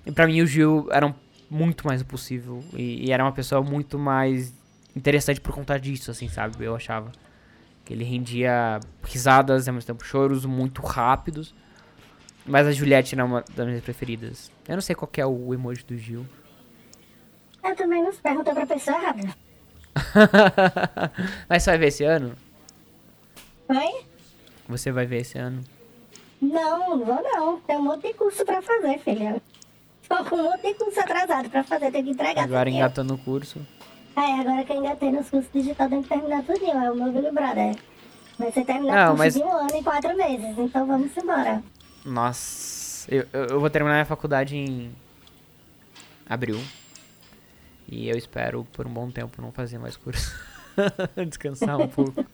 E 0.04 0.10
pra 0.12 0.26
mim 0.26 0.40
o 0.42 0.46
Gil 0.46 0.88
era 0.90 1.06
um- 1.06 1.14
muito 1.50 1.86
mais 1.86 2.02
possível. 2.02 2.62
E, 2.74 3.06
e 3.06 3.12
era 3.12 3.22
uma 3.22 3.32
pessoa 3.32 3.62
muito 3.62 3.98
mais 3.98 4.52
interessante 4.96 5.40
por 5.40 5.54
conta 5.54 5.78
disso, 5.78 6.10
assim, 6.10 6.28
sabe? 6.28 6.64
Eu 6.64 6.74
achava. 6.74 7.12
Que 7.84 7.94
ele 7.94 8.04
rendia 8.04 8.80
risadas 9.04 9.68
ao 9.68 9.74
mesmo 9.74 9.86
tempo 9.86 10.04
choros 10.04 10.44
muito 10.44 10.82
rápidos. 10.82 11.54
Mas 12.44 12.66
a 12.66 12.72
Juliette 12.72 13.14
era 13.14 13.24
uma 13.24 13.44
das 13.54 13.66
minhas 13.66 13.82
preferidas. 13.82 14.50
Eu 14.66 14.74
não 14.74 14.80
sei 14.82 14.94
qual 14.96 15.06
que 15.06 15.20
é 15.20 15.26
o 15.26 15.54
emoji 15.54 15.84
do 15.84 15.96
Gil. 15.96 16.26
Eu 17.62 17.76
também 17.76 18.02
não 18.02 18.12
perguntou 18.12 18.54
pra 18.54 18.66
pessoa 18.66 18.96
errada. 18.96 19.22
Mas 21.48 21.62
você 21.62 21.70
vai 21.70 21.78
ver 21.78 21.86
esse 21.88 22.04
ano? 22.04 22.32
Oi? 23.68 24.04
Você 24.68 24.90
vai 24.92 25.06
ver 25.06 25.20
esse 25.20 25.38
ano? 25.38 25.62
Não, 26.40 26.96
não 26.96 27.04
vou 27.04 27.22
não. 27.22 27.60
Tem 27.60 27.76
um 27.76 27.82
monte 27.82 28.08
de 28.08 28.14
curso 28.14 28.44
pra 28.44 28.62
fazer, 28.62 28.98
filha. 29.00 29.40
Tô 30.08 30.24
com 30.24 30.36
um 30.36 30.44
monte 30.44 30.62
de 30.62 30.74
curso 30.74 31.00
atrasado 31.00 31.50
pra 31.50 31.62
fazer, 31.64 31.90
tem 31.90 32.04
que 32.04 32.10
entregar 32.10 32.44
Agora 32.44 32.70
engatando 32.70 33.14
o 33.14 33.18
curso. 33.18 33.60
É, 34.16 34.40
agora 34.40 34.64
que 34.64 34.72
eu 34.72 34.76
engatei 34.78 35.10
nos 35.12 35.28
cursos 35.30 35.50
digitais, 35.52 35.90
tem 35.90 36.02
que 36.02 36.08
terminar 36.08 36.42
tudinho. 36.44 36.78
É 36.78 36.90
o 36.90 36.94
meu 36.94 37.12
Big 37.12 37.30
Brother. 37.30 37.76
Vai 38.38 38.52
ser 38.52 38.64
terminar 38.64 38.94
Não, 39.06 39.14
o 39.14 39.16
curso 39.16 39.18
mas- 39.18 39.34
de 39.34 39.40
um 39.42 39.52
ano 39.52 39.74
em 39.76 39.82
quatro 39.82 40.16
meses. 40.16 40.58
Então 40.58 40.86
vamos 40.86 41.16
embora. 41.16 41.62
Nossa, 42.04 43.12
eu, 43.14 43.26
eu 43.32 43.44
eu 43.46 43.60
vou 43.60 43.68
terminar 43.70 43.94
minha 43.96 44.04
faculdade 44.06 44.56
em 44.56 44.92
abril. 46.28 46.58
E 47.90 48.08
eu 48.08 48.16
espero 48.16 48.66
por 48.72 48.86
um 48.86 48.90
bom 48.90 49.10
tempo 49.10 49.40
não 49.42 49.50
fazer 49.52 49.78
mais 49.78 49.96
curso. 49.96 50.34
Descansar 51.28 51.78
um 51.80 51.88
pouco. 51.88 52.24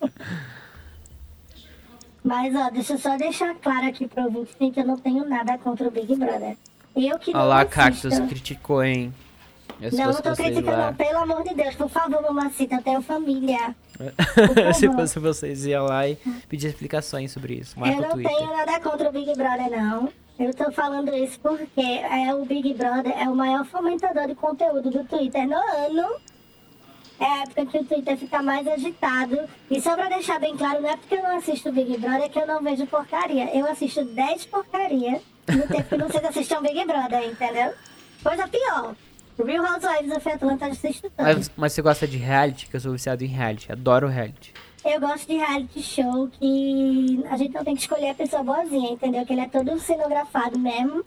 Mas, 2.25 2.55
ó, 2.57 2.71
deixa 2.71 2.95
eu 2.95 2.99
só 2.99 3.17
deixar 3.19 3.55
claro 3.57 3.87
aqui 3.87 4.09
pro 4.09 4.25
ouvinte 4.25 4.71
que 4.71 4.81
eu 4.81 4.87
não 4.87 4.97
tenho 4.97 5.29
nada 5.29 5.59
contra 5.59 5.87
o 5.87 5.91
Big 5.91 6.17
Brother. 6.17 6.57
Eu 6.97 7.19
que 7.19 7.33
não 7.33 7.41
Olha 7.41 7.49
lá, 7.49 7.57
assisto. 7.63 7.75
Cactus 8.09 8.19
criticou, 8.21 8.83
hein? 8.83 9.13
Eu, 9.81 9.91
se 9.91 9.97
Não, 9.99 10.07
não 10.07 10.15
tô 10.15 10.33
criticando, 10.33 10.71
lá- 10.71 10.87
não. 10.87 10.95
Pelo 10.95 11.19
amor 11.19 11.43
de 11.43 11.55
Deus, 11.55 11.75
por 11.75 11.91
favor, 11.91 12.23
mamacita, 12.23 12.77
eu 12.77 12.83
tenho 12.83 13.03
família. 13.03 13.75
se 14.75 14.89
fosse 14.91 15.19
vocês, 15.19 15.67
ia 15.67 15.83
lá 15.83 16.09
e 16.09 16.17
pedir 16.49 16.69
explicações 16.69 17.31
sobre 17.33 17.55
isso. 17.55 17.79
Marca 17.79 17.97
eu 17.97 18.03
não 18.03 18.11
Twitter. 18.11 18.35
tenho 18.37 18.51
nada 18.57 18.81
contra 18.81 19.09
o 19.09 19.13
Big 19.13 19.33
Brother, 19.35 19.71
não. 19.71 20.09
Eu 20.39 20.53
tô 20.55 20.71
falando 20.73 21.15
isso 21.15 21.39
porque 21.41 21.81
é, 21.81 22.35
o 22.35 22.45
Big 22.45 22.73
Brother 22.75 23.13
é 23.17 23.29
o 23.29 23.37
maior 23.37 23.65
fomentador 23.67 24.27
de 24.29 24.35
conteúdo 24.35 24.91
do 24.91 25.05
Twitter 25.05 25.47
no 25.47 25.55
ano. 25.57 26.09
É 27.19 27.25
a 27.25 27.43
época 27.43 27.67
que 27.67 27.79
o 27.79 27.85
Twitter 27.85 28.17
fica 28.17 28.43
mais 28.43 28.67
agitado. 28.67 29.39
E 29.71 29.81
só 29.81 29.95
pra 29.95 30.09
deixar 30.09 30.41
bem 30.41 30.57
claro, 30.57 30.83
não 30.83 30.91
é 30.91 30.97
porque 30.97 31.15
eu 31.15 31.23
não 31.23 31.37
assisto 31.37 31.69
o 31.69 31.73
Big 31.73 31.97
Brother 31.99 32.29
que 32.29 32.39
eu 32.39 32.47
não 32.47 32.63
vejo 32.63 32.87
porcaria. 32.87 33.57
Eu 33.57 33.67
assisto 33.67 34.05
10 34.05 34.47
porcaria 34.47 35.21
no 35.49 35.67
tempo 35.69 35.89
que 35.89 35.97
vocês 35.97 36.25
assistem 36.25 36.63
Big 36.63 36.85
Brother, 36.85 37.25
entendeu? 37.25 37.73
Coisa 38.23 38.49
pior. 38.49 38.95
Real 39.45 39.65
Housewives 39.65 40.17
of 40.17 40.29
Atlanta 40.29 40.67
assisto 40.67 41.11
todo. 41.11 41.27
Mas, 41.27 41.51
mas 41.57 41.73
você 41.73 41.83
gosta 41.83 42.07
de 42.07 42.17
reality? 42.17 42.69
Que 42.69 42.77
eu 42.77 42.81
sou 42.81 42.93
viciado 42.93 43.25
em 43.25 43.29
reality. 43.29 43.73
Adoro 43.73 44.07
reality. 44.09 44.53
Eu 44.85 45.01
gosto 45.01 45.27
de 45.27 45.35
reality 45.35 45.83
show 45.83 46.29
que 46.29 47.25
a 47.31 47.37
gente 47.37 47.55
não 47.55 47.65
tem 47.65 47.75
que 47.75 47.81
escolher 47.81 48.11
a 48.11 48.15
pessoa 48.15 48.43
boazinha, 48.43 48.93
entendeu? 48.93 49.25
Que 49.25 49.33
ele 49.33 49.41
é 49.41 49.49
todo 49.49 49.79
cenografado 49.81 50.59
mesmo. 50.59 51.05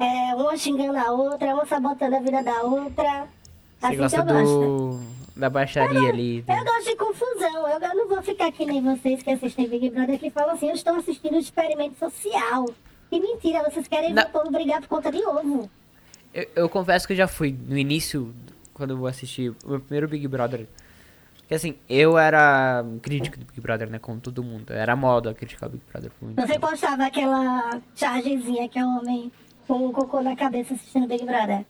É, 0.00 0.34
uma 0.34 0.56
xingando 0.56 0.96
a 0.96 1.10
outra, 1.10 1.52
uma 1.52 1.66
sabotando 1.66 2.16
a 2.16 2.20
vida 2.20 2.42
da 2.42 2.62
outra. 2.62 3.26
Você 3.80 3.86
assim 3.86 3.96
gosta 3.96 4.22
que 4.22 4.30
eu 4.30 4.34
gosto. 4.34 4.58
do. 5.34 5.40
da 5.40 5.48
baixaria 5.50 6.08
ali. 6.08 6.42
do- 6.42 6.52
Eu 6.52 6.64
gosto 6.64 6.84
de 6.84 6.96
confusão. 6.96 7.68
Eu, 7.68 7.80
eu 7.80 7.94
não 7.96 8.08
vou 8.08 8.22
ficar 8.22 8.52
que 8.52 8.64
nem 8.66 8.82
vocês 8.82 9.22
que 9.22 9.30
assistem 9.30 9.68
Big 9.68 9.90
Brother 9.90 10.18
que 10.18 10.30
falam 10.30 10.54
assim, 10.54 10.68
eu 10.68 10.74
estou 10.74 10.94
assistindo 10.96 11.34
um 11.34 11.38
experimento 11.40 11.98
social. 11.98 12.66
Que 13.08 13.18
mentira, 13.18 13.62
vocês 13.68 13.88
querem 13.88 14.14
ver 14.14 14.22
Não. 14.22 14.28
o 14.28 14.32
povo 14.32 14.50
brigar 14.50 14.80
por 14.82 14.88
conta 14.88 15.10
de 15.10 15.18
ovo. 15.24 15.68
Eu, 16.32 16.46
eu 16.54 16.68
confesso 16.68 17.06
que 17.06 17.12
eu 17.12 17.16
já 17.16 17.26
fui 17.26 17.56
no 17.66 17.76
início, 17.76 18.32
quando 18.72 18.90
eu 18.96 19.06
assisti 19.06 19.48
o 19.48 19.56
meu 19.70 19.80
primeiro 19.80 20.06
Big 20.06 20.28
Brother. 20.28 20.66
Que 21.48 21.54
assim, 21.54 21.74
eu 21.88 22.16
era 22.16 22.84
crítico 23.02 23.36
do 23.36 23.44
Big 23.46 23.60
Brother, 23.60 23.90
né? 23.90 23.98
Como 23.98 24.20
todo 24.20 24.44
mundo. 24.44 24.72
Era 24.72 24.94
moda 24.94 25.34
criticar 25.34 25.68
o 25.68 25.72
Big 25.72 25.82
Brother 25.90 26.12
Você 26.20 26.46
tempo. 26.52 26.68
postava 26.68 27.06
aquela 27.06 27.80
chargezinha 27.96 28.68
que 28.68 28.78
é 28.78 28.84
um 28.84 28.98
homem 28.98 29.32
com 29.66 29.86
um 29.86 29.90
cocô 29.92 30.20
na 30.22 30.36
cabeça 30.36 30.74
assistindo 30.74 31.08
Big 31.08 31.24
Brother. 31.24 31.64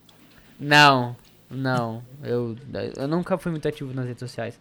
Não, 0.59 1.17
não. 1.51 2.03
Eu, 2.23 2.57
eu 2.97 3.09
nunca 3.09 3.37
fui 3.37 3.51
muito 3.51 3.67
ativo 3.67 3.93
nas 3.93 4.07
redes 4.07 4.21
sociais. 4.21 4.59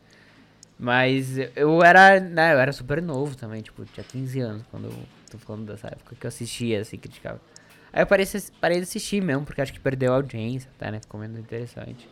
Mas 0.78 1.38
eu 1.58 1.84
era, 1.84 2.21
né, 2.21 2.54
eu 2.54 2.60
era 2.60 2.71
super 2.71 3.02
novo 3.02 3.36
também, 3.36 3.62
tipo, 3.62 3.84
tinha 3.86 4.04
15 4.04 4.39
anos 4.39 4.63
quando 4.71 4.86
eu 4.86 4.93
tô 5.30 5.38
falando 5.38 5.65
dessa 5.65 5.88
época 5.88 6.15
que 6.15 6.25
eu 6.25 6.30
assistia, 6.30 6.80
assim, 6.80 6.97
criticava. 6.97 7.41
Aí 7.91 8.02
eu 8.02 8.08
parei, 8.08 8.25
parei 8.62 8.78
de 8.78 8.84
assistir 8.84 9.21
mesmo, 9.21 9.43
porque 9.43 9.62
acho 9.62 9.73
que 9.73 9.80
perdeu 9.80 10.13
a 10.13 10.15
audiência, 10.15 10.71
tá, 10.78 10.89
né, 10.89 11.02
ficou 11.02 11.19
menos 11.19 11.38
interessante. 11.38 12.08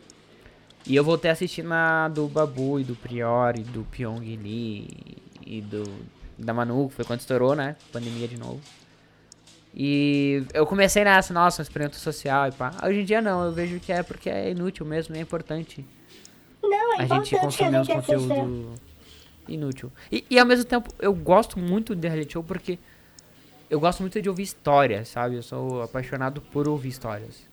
E 0.86 0.94
eu 0.94 1.02
voltei 1.02 1.30
a 1.30 1.32
assistir 1.32 1.62
na 1.62 2.08
do 2.08 2.28
Babu 2.28 2.78
e 2.78 2.84
do 2.84 2.94
Prior 2.94 3.58
e 3.58 3.62
do 3.62 3.84
Pyong 3.84 4.20
Lee 4.36 5.16
e 5.46 5.62
do 5.62 5.84
da 6.38 6.54
Manu, 6.54 6.88
foi 6.88 7.04
quando 7.04 7.20
estourou, 7.20 7.56
né, 7.56 7.74
pandemia 7.90 8.28
de 8.28 8.38
novo. 8.38 8.60
E 9.80 10.42
eu 10.52 10.66
comecei 10.66 11.04
nessa, 11.04 11.32
nossa, 11.32 11.62
um 11.62 11.64
experimento 11.64 11.94
social 11.96 12.48
e 12.48 12.52
pá. 12.52 12.72
Hoje 12.84 13.00
em 13.00 13.04
dia 13.04 13.22
não, 13.22 13.44
eu 13.44 13.52
vejo 13.52 13.78
que 13.78 13.92
é 13.92 14.02
porque 14.02 14.28
é 14.28 14.50
inútil 14.50 14.84
mesmo, 14.84 15.14
é 15.14 15.20
importante 15.20 15.86
Não, 16.60 16.94
é 16.98 17.02
a 17.02 17.06
gente 17.06 17.34
importante 17.34 17.36
a 17.36 17.40
consumir 17.40 17.78
uns 17.78 17.86
gente 17.86 17.96
assista. 17.98 18.16
conteúdo 18.34 18.74
inútil. 19.46 19.92
E, 20.10 20.24
e 20.28 20.36
ao 20.38 20.44
mesmo 20.44 20.64
tempo, 20.64 20.92
eu 20.98 21.14
gosto 21.14 21.58
muito 21.60 21.94
de 21.94 22.08
reality 22.08 22.32
show 22.32 22.42
porque 22.42 22.76
eu 23.70 23.78
gosto 23.78 24.00
muito 24.00 24.20
de 24.20 24.28
ouvir 24.28 24.42
histórias, 24.42 25.08
sabe? 25.08 25.36
Eu 25.36 25.42
sou 25.44 25.80
apaixonado 25.82 26.40
por 26.40 26.66
ouvir 26.66 26.88
histórias. 26.88 27.46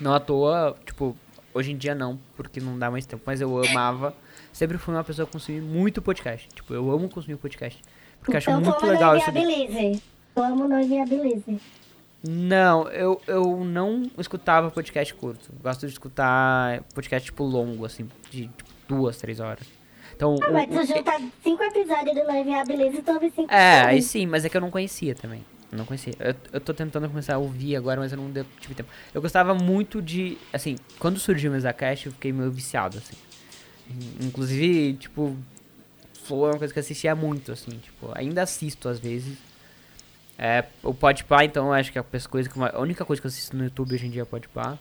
Não 0.00 0.14
à 0.14 0.20
toa, 0.20 0.74
tipo, 0.86 1.14
hoje 1.52 1.70
em 1.72 1.76
dia 1.76 1.94
não, 1.94 2.18
porque 2.34 2.60
não 2.60 2.78
dá 2.78 2.90
mais 2.90 3.04
tempo, 3.04 3.22
mas 3.26 3.42
eu 3.42 3.62
amava. 3.66 4.14
Sempre 4.54 4.78
fui 4.78 4.94
uma 4.94 5.04
pessoa 5.04 5.26
que 5.26 5.32
consumir 5.32 5.60
muito 5.60 6.00
podcast. 6.00 6.48
Tipo, 6.54 6.72
eu 6.72 6.90
amo 6.90 7.08
consumir 7.10 7.36
podcast. 7.36 7.78
Porque 8.20 8.36
acho 8.38 8.50
então, 8.50 8.62
muito 8.62 8.78
toma 8.78 8.92
legal 8.92 9.16
isso. 9.16 9.30
de- 9.30 10.00
inviabilize. 10.36 10.56
Toma 10.56 10.68
não 10.68 10.80
inviabilize. 10.80 11.60
Não, 12.24 12.88
eu, 12.88 13.20
eu 13.26 13.64
não 13.64 14.08
escutava 14.18 14.70
podcast 14.70 15.12
curto. 15.14 15.50
Eu 15.52 15.58
Gosto 15.62 15.86
de 15.86 15.92
escutar 15.92 16.82
podcast, 16.94 17.26
tipo, 17.26 17.42
longo, 17.44 17.84
assim, 17.84 18.08
de 18.30 18.42
tipo, 18.46 18.64
duas, 18.88 19.16
três 19.16 19.40
horas. 19.40 19.66
Então, 20.14 20.36
Ah, 20.42 20.48
o- 20.50 20.52
mas 20.52 20.68
tu 20.68 20.86
junta 20.94 21.20
cinco 21.42 21.62
episódios 21.64 22.14
do 22.14 22.22
Não 22.24 22.36
Inviabilize 22.36 22.98
e 22.98 23.02
tu 23.02 23.12
ouve 23.12 23.30
cinco 23.30 23.52
É, 23.52 23.80
aí 23.86 24.00
sim, 24.02 24.26
mas 24.26 24.44
é 24.44 24.48
que 24.48 24.56
eu 24.56 24.60
não 24.60 24.70
conhecia 24.70 25.14
também. 25.16 25.44
Eu 25.72 25.78
não 25.78 25.84
conhecia. 25.84 26.12
Eu, 26.20 26.34
eu 26.52 26.60
tô 26.60 26.72
tentando 26.72 27.08
começar 27.08 27.34
a 27.34 27.38
ouvir 27.38 27.74
agora, 27.74 27.98
mas 27.98 28.12
eu 28.12 28.18
não 28.18 28.30
deu, 28.30 28.44
tive 28.60 28.74
tempo. 28.74 28.90
Eu 29.12 29.20
gostava 29.22 29.52
muito 29.54 30.00
de. 30.00 30.36
Assim, 30.52 30.76
quando 30.98 31.18
surgiu 31.18 31.50
o 31.50 31.54
MesaCast, 31.54 32.06
eu 32.06 32.12
fiquei 32.12 32.30
meio 32.32 32.52
viciado, 32.52 32.98
assim. 32.98 33.16
Inclusive, 34.20 34.94
tipo, 34.94 35.36
Flow 36.24 36.46
é 36.46 36.50
uma 36.52 36.58
coisa 36.58 36.72
que 36.72 36.78
eu 36.78 36.82
assistia 36.82 37.14
muito, 37.16 37.50
assim, 37.50 37.70
tipo, 37.78 38.10
ainda 38.14 38.42
assisto 38.42 38.88
às 38.88 38.98
vezes. 39.00 39.36
É, 40.38 40.64
o 40.82 40.92
Podpah, 40.94 41.44
então, 41.44 41.66
eu 41.66 41.72
acho 41.72 41.92
que 41.92 41.98
é 41.98 42.00
a 42.00 42.04
coisa 42.28 42.48
que 42.48 42.58
a 42.60 42.80
única 42.80 43.04
coisa 43.04 43.20
que 43.20 43.26
eu 43.26 43.28
assisto 43.28 43.56
no 43.56 43.64
YouTube 43.64 43.94
hoje 43.94 44.06
em 44.06 44.10
dia 44.10 44.22
é 44.22 44.24
Podpah. 44.24 44.78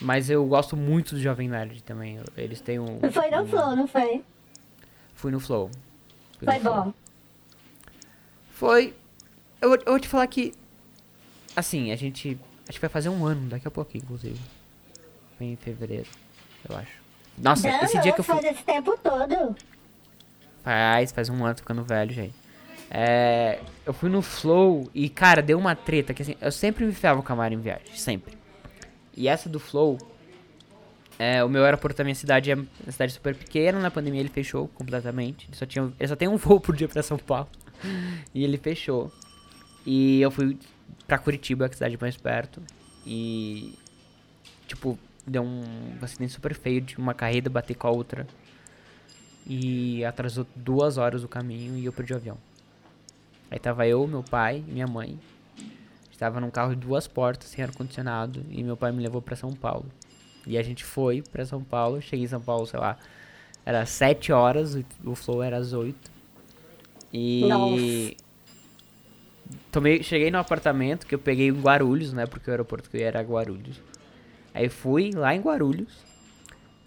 Mas 0.00 0.30
eu 0.30 0.44
gosto 0.46 0.76
muito 0.76 1.14
do 1.16 1.20
Jovem 1.20 1.48
Nerd 1.48 1.82
também. 1.82 2.20
Eles 2.36 2.60
têm 2.60 2.78
um. 2.78 3.00
Foi 3.12 3.30
no 3.30 3.42
um- 3.42 3.46
Flow, 3.48 3.76
não 3.76 3.86
foi? 3.88 4.24
Fui 5.14 5.30
no 5.32 5.40
Flow. 5.40 5.70
Fui 6.38 6.46
no 6.46 6.52
Foi 6.52 6.60
Flow. 6.60 6.74
bom. 6.84 6.92
Foi. 8.52 8.94
Eu, 9.60 9.68
vou- 9.70 9.78
eu 9.78 9.92
vou 9.92 10.00
te 10.00 10.08
falar 10.08 10.26
que. 10.28 10.54
Assim, 11.56 11.90
a 11.92 11.96
gente. 11.96 12.38
Acho 12.68 12.78
que 12.78 12.80
vai 12.80 12.90
fazer 12.90 13.08
um 13.08 13.24
ano 13.24 13.48
daqui 13.48 13.66
a 13.66 13.70
pouco, 13.70 13.96
inclusive. 13.96 14.38
Em 15.40 15.56
fevereiro, 15.56 16.08
eu 16.68 16.76
acho. 16.76 16.90
Nossa, 17.36 17.68
Não, 17.70 17.82
esse 17.82 18.00
dia 18.00 18.12
que 18.12 18.20
eu 18.20 18.24
fui. 18.24 18.34
faz 18.34 18.44
esse 18.46 18.62
tempo 18.64 18.98
todo. 19.02 19.56
Faz, 20.64 21.12
faz 21.12 21.28
um 21.28 21.44
ano, 21.44 21.54
tô 21.54 21.60
ficando 21.62 21.84
velho, 21.84 22.12
gente. 22.12 22.34
É, 22.90 23.60
eu 23.84 23.92
fui 23.92 24.08
no 24.08 24.22
Flow 24.22 24.90
e, 24.94 25.08
cara, 25.08 25.42
deu 25.42 25.58
uma 25.58 25.74
treta 25.74 26.14
que 26.14 26.22
assim, 26.22 26.36
eu 26.40 26.50
sempre 26.50 26.84
me 26.84 26.92
ferro 26.92 27.22
com 27.22 27.32
a 27.32 27.36
Mari 27.36 27.54
em 27.54 27.60
viagem, 27.60 27.94
sempre. 27.94 28.36
E 29.16 29.28
essa 29.28 29.48
do 29.48 29.60
Flow, 29.60 29.98
é, 31.18 31.42
o 31.42 31.48
meu 31.48 31.64
aeroporto 31.64 31.98
da 31.98 32.04
minha 32.04 32.14
cidade 32.14 32.50
é 32.50 32.54
uma 32.54 32.66
cidade 32.92 33.12
super 33.12 33.34
pequena, 33.34 33.80
na 33.80 33.90
pandemia 33.90 34.20
ele 34.20 34.28
fechou 34.28 34.68
completamente. 34.68 35.48
Ele 35.48 35.56
só, 35.56 35.66
tinha, 35.66 35.92
ele 35.98 36.08
só 36.08 36.16
tem 36.16 36.28
um 36.28 36.36
voo 36.38 36.60
por 36.60 36.74
dia 36.76 36.88
pra 36.88 37.02
São 37.02 37.18
Paulo. 37.18 37.48
E 38.34 38.44
ele 38.44 38.56
fechou. 38.56 39.12
E 39.84 40.20
eu 40.20 40.30
fui 40.30 40.56
pra 41.06 41.18
Curitiba, 41.18 41.68
que 41.68 41.72
é 41.72 41.74
a 41.74 41.78
cidade 41.78 41.98
mais 42.00 42.16
perto. 42.16 42.62
E, 43.04 43.74
tipo, 44.66 44.98
deu 45.26 45.42
um 45.42 45.62
acidente 46.00 46.32
super 46.32 46.54
feio 46.54 46.80
de 46.80 46.96
uma 46.98 47.14
carreta 47.14 47.50
bater 47.50 47.74
com 47.74 47.88
a 47.88 47.90
outra. 47.90 48.26
E 49.46 50.04
atrasou 50.04 50.46
duas 50.54 50.98
horas 50.98 51.24
o 51.24 51.28
caminho 51.28 51.76
e 51.78 51.84
eu 51.84 51.92
perdi 51.92 52.12
o 52.12 52.16
avião. 52.16 52.38
Aí 53.50 53.58
tava 53.58 53.86
eu, 53.86 54.06
meu 54.06 54.22
pai 54.22 54.62
e 54.66 54.70
minha 54.70 54.86
mãe. 54.86 55.18
Estava 56.10 56.40
num 56.40 56.50
carro 56.50 56.74
de 56.74 56.80
duas 56.80 57.06
portas, 57.06 57.48
sem 57.50 57.64
ar-condicionado. 57.64 58.44
E 58.50 58.62
meu 58.62 58.76
pai 58.76 58.90
me 58.92 59.02
levou 59.02 59.22
pra 59.22 59.36
São 59.36 59.52
Paulo. 59.54 59.86
E 60.46 60.58
a 60.58 60.62
gente 60.62 60.84
foi 60.84 61.22
pra 61.22 61.44
São 61.46 61.62
Paulo. 61.62 62.00
Cheguei 62.02 62.24
em 62.24 62.28
São 62.28 62.40
Paulo, 62.40 62.66
sei 62.66 62.80
lá. 62.80 62.98
Era 63.64 63.84
sete 63.86 64.32
horas, 64.32 64.74
o- 64.74 64.84
o 65.04 65.14
flow 65.14 65.42
era 65.42 65.58
às 65.58 65.72
oito. 65.72 66.10
E. 67.12 67.44
Nossa. 67.48 68.28
Tomei, 69.72 70.02
cheguei 70.02 70.30
no 70.30 70.38
apartamento 70.38 71.06
que 71.06 71.14
eu 71.14 71.18
peguei 71.18 71.48
em 71.48 71.52
Guarulhos, 71.60 72.12
né? 72.12 72.26
Porque 72.26 72.50
o 72.50 72.52
aeroporto 72.52 72.90
que 72.90 72.96
eu 72.96 73.00
ia 73.00 73.06
era 73.08 73.20
Guarulhos. 73.22 73.80
Aí 74.52 74.68
fui 74.68 75.10
lá 75.12 75.34
em 75.34 75.40
Guarulhos, 75.40 75.92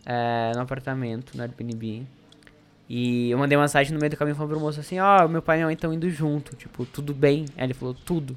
é, 0.05 0.51
no 0.55 0.61
apartamento, 0.61 1.35
no 1.35 1.41
Airbnb. 1.43 2.05
E 2.93 3.31
eu 3.31 3.37
mandei 3.37 3.57
uma 3.57 3.63
mensagem 3.63 3.93
no 3.93 4.01
meio 4.01 4.09
do 4.09 4.17
caminho 4.17 4.35
falando 4.35 4.51
pro 4.51 4.59
moço 4.59 4.81
assim, 4.81 4.99
ó, 4.99 5.25
meu 5.25 5.41
pai 5.41 5.55
e 5.55 5.59
minha 5.59 5.67
mãe 5.67 5.75
estão 5.75 5.93
indo 5.93 6.09
junto, 6.09 6.57
tipo, 6.57 6.85
tudo 6.85 7.13
bem? 7.13 7.45
Aí 7.55 7.63
ele 7.63 7.73
falou, 7.73 7.93
tudo. 7.93 8.35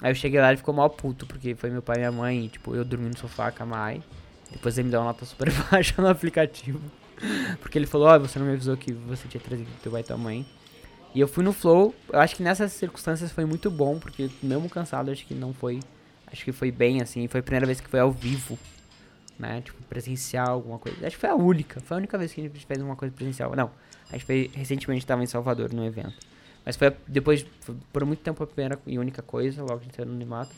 Aí 0.00 0.10
eu 0.10 0.14
cheguei 0.14 0.40
lá 0.40 0.48
ele 0.48 0.56
ficou 0.56 0.72
mal 0.72 0.88
puto, 0.88 1.26
porque 1.26 1.54
foi 1.54 1.68
meu 1.68 1.82
pai 1.82 1.96
e 1.96 1.98
minha 1.98 2.10
mãe, 2.10 2.46
e, 2.46 2.48
tipo, 2.48 2.74
eu 2.74 2.86
dormi 2.86 3.10
no 3.10 3.18
sofá 3.18 3.52
com 3.52 3.64
a 3.64 3.66
Mai. 3.66 4.02
Depois 4.50 4.78
ele 4.78 4.86
me 4.86 4.92
deu 4.92 5.00
uma 5.00 5.08
nota 5.08 5.26
super 5.26 5.52
baixa 5.70 6.00
no 6.00 6.08
aplicativo. 6.08 6.80
Porque 7.60 7.76
ele 7.76 7.84
falou, 7.84 8.08
ó, 8.08 8.18
você 8.18 8.38
não 8.38 8.46
me 8.46 8.54
avisou 8.54 8.78
que 8.78 8.94
você 8.94 9.28
tinha 9.28 9.42
trazido 9.42 9.68
teu 9.82 9.92
pai 9.92 10.00
e 10.00 10.04
tua 10.04 10.16
mãe. 10.16 10.46
E 11.14 11.20
eu 11.20 11.28
fui 11.28 11.44
no 11.44 11.52
Flow, 11.52 11.94
eu 12.10 12.18
acho 12.18 12.34
que 12.34 12.42
nessas 12.42 12.72
circunstâncias 12.72 13.30
foi 13.30 13.44
muito 13.44 13.70
bom, 13.70 13.98
porque 13.98 14.30
mesmo 14.42 14.70
cansado, 14.70 15.10
acho 15.10 15.26
que 15.26 15.34
não 15.34 15.52
foi. 15.52 15.80
Acho 16.26 16.46
que 16.46 16.52
foi 16.52 16.70
bem, 16.70 17.02
assim, 17.02 17.28
foi 17.28 17.40
a 17.40 17.42
primeira 17.42 17.66
vez 17.66 17.78
que 17.78 17.90
foi 17.90 18.00
ao 18.00 18.10
vivo, 18.10 18.58
né? 19.42 19.60
Tipo, 19.60 19.82
presencial, 19.84 20.50
alguma 20.50 20.78
coisa. 20.78 21.04
Acho 21.04 21.16
que 21.16 21.20
foi 21.20 21.28
a 21.28 21.34
única, 21.34 21.80
foi 21.80 21.96
a 21.96 21.98
única 21.98 22.16
vez 22.16 22.32
que 22.32 22.40
a 22.40 22.44
gente 22.44 22.64
fez 22.64 22.80
uma 22.80 22.94
coisa 22.94 23.12
presencial. 23.12 23.54
Não, 23.56 23.70
a 24.08 24.12
gente 24.12 24.24
fez, 24.24 24.54
recentemente 24.54 25.02
estava 25.02 25.22
em 25.22 25.26
Salvador 25.26 25.72
no 25.72 25.84
evento. 25.84 26.14
Mas 26.64 26.76
foi 26.76 26.94
depois, 27.08 27.44
foi 27.60 27.74
por 27.92 28.04
muito 28.04 28.20
tempo 28.20 28.42
a 28.42 28.46
primeira 28.46 28.78
e 28.86 28.98
única 28.98 29.20
coisa, 29.20 29.62
logo 29.62 29.80
a 29.80 29.82
gente 29.82 29.96
saiu 29.96 30.06
no 30.06 30.14
Animato. 30.14 30.54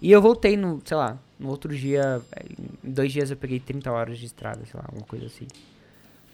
E 0.00 0.12
eu 0.12 0.22
voltei 0.22 0.56
no, 0.56 0.80
sei 0.84 0.96
lá, 0.96 1.18
no 1.38 1.48
outro 1.48 1.76
dia, 1.76 2.22
eh, 2.32 2.44
em 2.84 2.90
dois 2.90 3.12
dias 3.12 3.30
eu 3.30 3.36
peguei 3.36 3.58
30 3.58 3.90
horas 3.90 4.16
de 4.16 4.26
estrada, 4.26 4.64
sei 4.64 4.78
lá, 4.78 4.86
alguma 4.86 5.06
coisa 5.06 5.26
assim. 5.26 5.48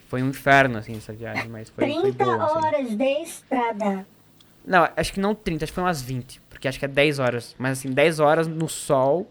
Foi 0.08 0.22
um 0.22 0.28
inferno, 0.28 0.78
assim, 0.78 0.96
essa 0.96 1.12
viagem, 1.12 1.48
mas 1.48 1.70
foi, 1.70 1.90
foi 1.90 2.12
30 2.12 2.24
boa, 2.24 2.44
assim. 2.44 2.66
horas 2.66 2.96
de 2.96 3.22
estrada. 3.22 4.06
Não, 4.64 4.88
acho 4.96 5.12
que 5.12 5.18
não 5.18 5.34
30, 5.34 5.64
acho 5.64 5.72
que 5.72 5.74
foi 5.74 5.84
umas 5.84 6.02
20. 6.02 6.40
Porque 6.50 6.68
acho 6.68 6.78
que 6.78 6.84
é 6.84 6.88
10 6.88 7.18
horas. 7.18 7.56
Mas 7.58 7.78
assim, 7.78 7.90
10 7.90 8.20
horas 8.20 8.46
no 8.46 8.68
sol. 8.68 9.30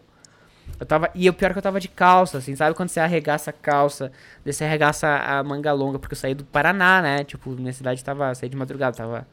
Eu 0.80 0.86
tava. 0.86 1.10
E 1.16 1.30
o 1.30 1.34
pior 1.34 1.50
é 1.50 1.54
que 1.54 1.60
eu 1.60 1.64
tava 1.64 1.80
de 1.80 1.88
calça, 1.88 2.38
assim, 2.38 2.56
sabe 2.56 2.76
quando 2.76 2.90
você 2.90 3.00
arregaça 3.00 3.50
a 3.50 3.54
calça, 3.54 4.12
você 4.46 4.64
arregaça 4.64 5.08
a 5.08 5.44
manga 5.44 5.72
longa, 5.72 6.00
porque 6.00 6.14
eu 6.14 6.18
saí 6.18 6.34
do 6.34 6.44
Paraná, 6.44 7.02
né? 7.02 7.24
Tipo, 7.24 7.52
minha 7.52 7.74
cidade 7.74 8.04
tava. 8.04 8.34
Saí 8.36 8.50
de 8.50 8.58
madrugada, 8.58 8.96
tava. 8.96 9.28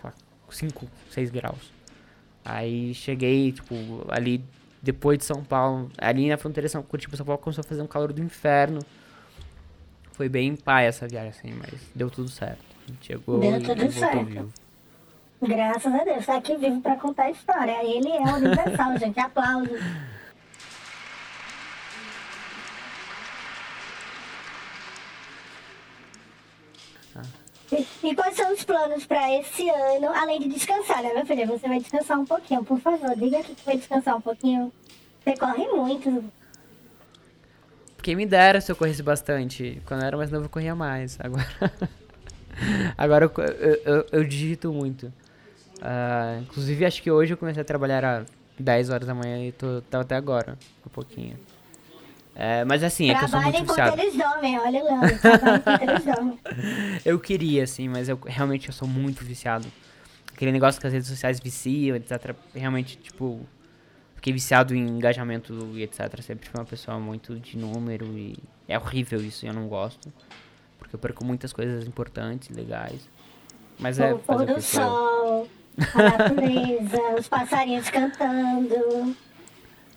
Sei 0.00 0.04
lá, 0.04 0.12
5, 0.48 0.86
6 1.10 1.30
graus. 1.30 1.72
Aí 2.44 2.94
cheguei, 2.94 3.52
tipo, 3.52 3.74
ali 4.08 4.42
depois 4.82 5.18
de 5.18 5.24
São 5.24 5.44
Paulo, 5.44 5.90
ali 5.98 6.28
na 6.28 6.38
fronteira 6.38 6.66
de 6.66 6.72
São 6.72 6.82
Curitiba, 6.82 7.16
São 7.16 7.26
Paulo 7.26 7.40
começou 7.40 7.62
a 7.62 7.68
fazer 7.68 7.82
um 7.82 7.86
calor 7.86 8.12
do 8.12 8.22
inferno. 8.22 8.80
Foi 10.12 10.28
bem 10.28 10.56
pai 10.56 10.86
essa 10.86 11.06
viagem, 11.06 11.30
assim, 11.30 11.52
mas 11.52 11.80
deu 11.94 12.10
tudo 12.10 12.30
certo. 12.30 12.64
A 12.84 12.90
gente 12.90 13.06
chegou 13.06 13.40
Deu 13.40 13.56
e, 13.56 13.60
tudo 13.60 13.76
voltou 13.76 13.92
certo. 13.92 14.24
vivo. 14.24 14.52
Graças 15.42 15.94
a 15.94 16.04
Deus, 16.04 16.26
tá 16.26 16.36
aqui 16.36 16.56
vivo 16.56 16.80
pra 16.80 16.96
contar 16.96 17.24
a 17.24 17.30
história. 17.30 17.82
Ele 17.84 18.08
é 18.08 18.20
universal, 18.20 18.98
gente. 18.98 19.18
Aplausos. 19.18 19.80
E, 28.02 28.14
quais 28.16 28.34
são 28.34 28.52
os 28.52 28.64
planos 28.64 29.06
pra 29.06 29.32
esse 29.38 29.68
ano, 29.70 30.08
além 30.08 30.40
de 30.40 30.48
descansar, 30.48 31.02
né, 31.02 31.14
meu 31.14 31.24
filho? 31.24 31.46
Você 31.46 31.68
vai 31.68 31.78
descansar 31.78 32.18
um 32.18 32.24
pouquinho, 32.24 32.64
por 32.64 32.80
favor. 32.80 33.14
Diga 33.16 33.42
que 33.44 33.54
vai 33.64 33.76
descansar 33.76 34.16
um 34.16 34.20
pouquinho. 34.20 34.72
Você 35.22 35.36
corre 35.36 35.68
muito. 35.68 36.24
Quem 38.02 38.16
me 38.16 38.26
dera 38.26 38.60
se 38.60 38.72
eu 38.72 38.76
corresse 38.76 39.02
bastante. 39.02 39.80
Quando 39.86 40.00
eu 40.00 40.06
era 40.08 40.16
mais 40.16 40.30
novo 40.32 40.46
eu 40.46 40.50
corria 40.50 40.74
mais. 40.74 41.16
Agora. 41.20 41.46
Agora 42.98 43.24
eu, 43.26 43.44
eu, 43.44 43.74
eu- 43.84 44.06
eu 44.12 44.24
digito 44.24 44.72
muito. 44.72 45.12
Ah, 45.80 46.38
inclusive 46.42 46.84
acho 46.84 47.00
que 47.02 47.10
hoje 47.10 47.32
eu 47.34 47.36
comecei 47.38 47.60
a 47.62 47.64
trabalhar 47.64 48.04
às 48.04 48.26
10 48.58 48.90
horas 48.90 49.06
da 49.06 49.14
manhã 49.14 49.46
e 49.46 49.52
tô, 49.52 49.80
tô 49.82 49.98
até 49.98 50.16
agora. 50.16 50.58
Um 50.84 50.90
pouquinho. 50.90 51.38
É, 52.42 52.64
mas 52.64 52.82
assim, 52.82 53.10
é 53.10 53.14
que 53.14 53.24
eu 53.24 53.28
sou 53.28 53.42
muito 53.42 53.66
viciado. 53.66 54.00
olha, 54.00 54.82
Leandro. 54.82 55.18
Trabalha 55.18 55.56
enquanto 55.56 55.82
eles 55.82 56.04
dormem. 56.06 56.38
Eu 57.04 57.20
queria, 57.20 57.64
assim, 57.64 57.86
mas 57.86 58.08
eu 58.08 58.18
realmente 58.24 58.68
eu 58.68 58.72
sou 58.72 58.88
muito 58.88 59.22
viciado. 59.22 59.70
Aquele 60.32 60.50
negócio 60.50 60.80
que 60.80 60.86
as 60.86 60.92
redes 60.94 61.06
sociais 61.06 61.38
viciam, 61.38 61.96
etc. 61.96 62.34
Realmente, 62.54 62.96
tipo, 62.96 63.46
fiquei 64.14 64.32
viciado 64.32 64.74
em 64.74 64.88
engajamento 64.88 65.52
e 65.74 65.82
etc. 65.82 66.18
Sempre 66.22 66.48
fui 66.48 66.58
uma 66.58 66.64
pessoa 66.64 66.98
muito 66.98 67.38
de 67.38 67.58
número 67.58 68.06
e 68.06 68.38
é 68.66 68.78
horrível 68.78 69.20
isso, 69.20 69.44
eu 69.44 69.52
não 69.52 69.68
gosto. 69.68 70.10
Porque 70.78 70.96
eu 70.96 70.98
perco 70.98 71.22
muitas 71.22 71.52
coisas 71.52 71.86
importantes, 71.86 72.48
legais. 72.56 73.06
Mas 73.78 73.98
é 73.98 74.14
o 74.14 74.18
pôr 74.18 74.38
fazer 74.38 74.52
o 74.52 74.54
do 74.54 74.62
sou 74.62 74.82
eu. 74.82 74.88
sol, 74.88 75.48
a 75.94 76.02
natureza, 76.02 77.02
os 77.18 77.28
passarinhos 77.28 77.90
cantando. 77.90 79.14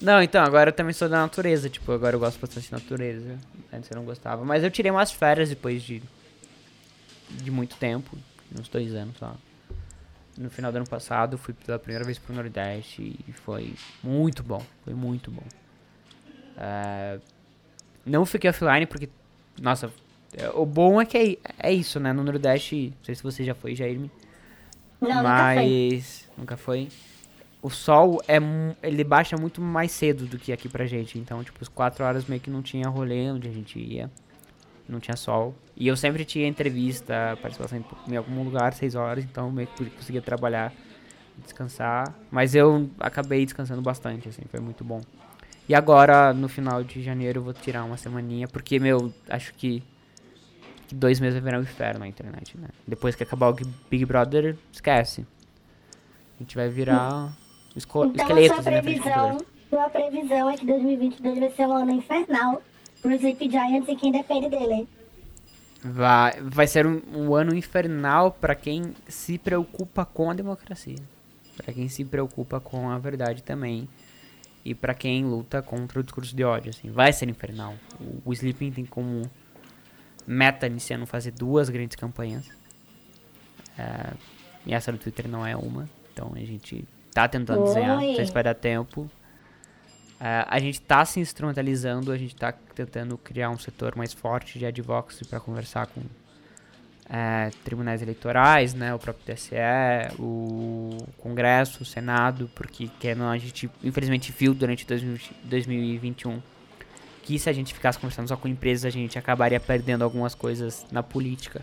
Não, 0.04 0.22
então, 0.22 0.44
agora 0.44 0.70
eu 0.70 0.74
também 0.74 0.92
sou 0.92 1.08
da 1.08 1.22
natureza, 1.22 1.70
tipo, 1.70 1.90
agora 1.94 2.18
eu 2.18 2.20
gosto 2.20 2.38
bastante 2.38 2.66
de 2.66 2.74
natureza. 2.74 3.38
Antes 3.72 3.90
eu 3.90 3.96
não 3.96 4.04
gostava. 4.04 4.44
Mas 4.44 4.62
eu 4.62 4.70
tirei 4.70 4.92
umas 4.92 5.14
férias 5.14 5.48
depois 5.48 5.82
de. 5.82 6.04
de 7.30 7.50
muito 7.50 7.78
tempo, 7.78 8.18
uns 8.54 8.68
dois 8.68 8.94
anos 8.94 9.16
só. 9.18 9.34
No 10.38 10.50
final 10.50 10.74
do 10.74 10.76
ano 10.76 10.88
passado, 10.88 11.38
fui 11.38 11.54
pela 11.54 11.80
primeira 11.80 12.04
vez 12.04 12.20
pro 12.20 12.36
Nordeste 12.36 13.18
e 13.26 13.32
foi 13.32 13.74
muito 14.04 14.44
bom. 14.44 14.62
Foi 14.84 14.94
muito 14.94 15.32
bom. 15.32 15.46
É, 16.58 17.18
não 18.06 18.26
fiquei 18.26 18.50
offline 18.50 18.86
porque. 18.86 19.08
Nossa, 19.62 19.90
é, 20.36 20.50
o 20.50 20.66
bom 20.66 21.02
é 21.02 21.06
que 21.06 21.18
é, 21.18 21.70
é 21.70 21.72
isso, 21.72 21.98
né? 21.98 22.12
No 22.12 22.26
Nordeste, 22.26 22.94
não 22.98 23.06
sei 23.06 23.16
se 23.16 23.24
você 23.24 23.46
já 23.46 23.56
foi, 23.56 23.74
Jairme. 23.74 24.12
Não, 25.00 25.08
nunca 25.08 25.54
foi. 25.54 25.56
Mas. 25.56 26.30
Nunca 26.38 26.58
foi. 26.58 26.90
O 27.64 27.70
sol 27.70 28.22
é 28.28 28.38
ele 28.84 29.04
baixa 29.06 29.38
muito 29.38 29.62
mais 29.62 29.92
cedo 29.92 30.26
do 30.26 30.38
que 30.38 30.52
aqui 30.52 30.68
pra 30.68 30.86
gente. 30.86 31.18
Então, 31.18 31.42
tipo, 31.44 31.58
as 31.62 31.70
4 31.70 32.04
horas 32.04 32.26
meio 32.26 32.42
que 32.42 32.50
não 32.50 32.62
tinha 32.62 32.88
rolê 32.90 33.32
onde 33.32 33.48
a 33.48 33.52
gente 33.52 33.80
ia. 33.80 34.12
Não 34.88 35.00
tinha 35.00 35.16
sol. 35.16 35.56
E 35.78 35.88
eu 35.88 35.96
sempre 35.96 36.26
tinha 36.26 36.46
entrevista, 36.46 37.38
participação 37.42 37.78
em, 37.80 38.12
em 38.14 38.18
algum 38.18 38.44
lugar, 38.44 38.74
6 38.74 38.96
horas, 38.96 39.24
então 39.24 39.50
meio 39.50 39.68
que 39.70 39.86
conseguia 39.92 40.22
trabalhar, 40.22 40.74
descansar. 41.42 42.14
Mas 42.30 42.54
eu 42.54 42.90
acabei 43.00 43.46
descansando 43.46 43.82
bastante, 43.82 44.28
assim, 44.28 44.42
foi 44.52 44.60
muito 44.60 44.84
bom. 44.84 45.02
E 45.68 45.74
agora, 45.74 46.34
no 46.34 46.50
final 46.50 46.84
de 46.84 47.02
janeiro, 47.02 47.40
eu 47.40 47.44
vou 47.46 47.54
tirar 47.54 47.86
uma 47.86 47.96
semaninha, 47.96 48.46
porque, 48.50 48.78
meu, 48.78 49.14
acho 49.30 49.54
que, 49.54 49.82
que 50.90 50.94
dois 50.94 51.18
meses 51.22 51.36
vai 51.36 51.44
virar 51.44 51.60
um 51.60 51.64
inferno 51.64 52.02
na 52.02 52.08
internet, 52.10 52.58
né? 52.58 52.68
Depois 52.86 53.16
que 53.16 53.24
acabar 53.24 53.48
o 53.48 53.54
Big- 53.90 54.06
Brother, 54.06 54.58
esquece. 54.72 55.26
A 56.38 56.44
gente 56.44 56.56
vai 56.58 56.68
virar 56.68 57.32
esco 57.76 58.06
Então, 58.06 58.12
a 58.12 58.24
esqueletos 58.24 58.64
sua 58.64 58.72
né, 58.72 58.82
previsão, 58.82 59.30
computador. 59.30 59.48
sua 59.70 59.90
previsão 59.90 60.50
é 60.50 60.58
que 60.58 60.66
2022 60.66 61.40
vai 61.40 61.52
ser 61.52 61.68
um 61.68 61.74
ano 61.74 61.92
infernal 61.92 62.62
pros 63.02 63.16
Sleep 63.16 63.50
Giants 63.50 63.90
e 63.90 63.96
quem 63.96 64.12
depende 64.12 64.50
dele. 64.50 64.88
Vai, 65.84 66.42
vai 66.42 66.66
ser 66.66 66.88
um, 66.88 67.02
um 67.14 67.36
ano 67.36 67.54
infernal 67.54 68.32
para 68.32 68.56
quem 68.56 68.94
se 69.08 69.38
preocupa 69.38 70.06
com 70.06 70.32
a 70.32 70.34
democracia. 70.34 70.96
Para 71.58 71.74
quem 71.74 71.90
se 71.90 72.06
preocupa 72.06 72.60
com 72.60 72.90
a 72.90 72.98
verdade 72.98 73.44
também. 73.44 73.90
E 74.64 74.74
para 74.74 74.94
quem 74.94 75.26
luta 75.26 75.62
contra 75.62 76.00
o 76.00 76.04
discurso 76.04 76.34
de 76.34 76.44
ódio, 76.44 76.70
assim. 76.70 76.90
Vai 76.90 77.12
ser 77.12 77.28
infernal. 77.28 77.76
O, 78.00 78.30
o 78.30 78.34
Sleeping 78.34 78.72
tem 78.72 78.86
como 78.86 79.30
meta 80.26 80.70
nesse 80.70 80.94
ano 80.94 81.06
fazer 81.06 81.32
duas 81.32 81.70
grandes 81.70 81.98
campanhas. 81.98 82.50
É, 83.78 84.14
e 84.66 84.74
essa 84.74 84.92
do 84.92 84.98
Twitter 84.98 85.28
não 85.28 85.46
é 85.46 85.56
uma. 85.56 85.90
Então 86.14 86.32
a 86.34 86.40
gente 86.40 86.88
tá 87.14 87.28
tentando 87.28 87.64
desenhar. 87.64 88.00
Não 88.00 88.16
sei 88.16 88.26
se 88.26 88.32
vai 88.32 88.44
dar 88.44 88.56
tempo. 88.56 89.02
Uh, 89.02 90.48
a 90.48 90.60
gente 90.60 90.76
está 90.76 91.04
se 91.04 91.20
instrumentalizando, 91.20 92.12
a 92.12 92.18
gente 92.18 92.34
está 92.34 92.52
tentando 92.52 93.18
criar 93.18 93.50
um 93.50 93.58
setor 93.58 93.96
mais 93.96 94.14
forte 94.14 94.58
de 94.58 94.66
advocacy 94.66 95.26
para 95.26 95.40
conversar 95.40 95.88
com 95.88 96.00
uh, 96.00 97.56
tribunais 97.64 98.02
eleitorais, 98.02 98.74
né, 98.74 98.94
o 98.94 99.00
próprio 99.00 99.36
TSE, 99.36 99.56
o 100.18 100.98
Congresso, 101.18 101.84
o 101.84 101.86
Senado, 101.86 102.50
porque 102.56 102.88
que 103.00 103.14
não, 103.14 103.30
a 103.30 103.38
gente 103.38 103.70
infelizmente 103.84 104.32
viu 104.32 104.54
durante 104.54 104.86
2021 105.44 106.42
que 107.24 107.40
se 107.40 107.50
a 107.50 107.54
gente 107.54 107.74
ficasse 107.74 107.98
conversando 107.98 108.28
só 108.28 108.36
com 108.36 108.48
empresas, 108.48 108.86
a 108.86 108.90
gente 108.90 109.18
acabaria 109.18 109.60
perdendo 109.60 110.04
algumas 110.04 110.36
coisas 110.36 110.86
na 110.92 111.02
política. 111.02 111.62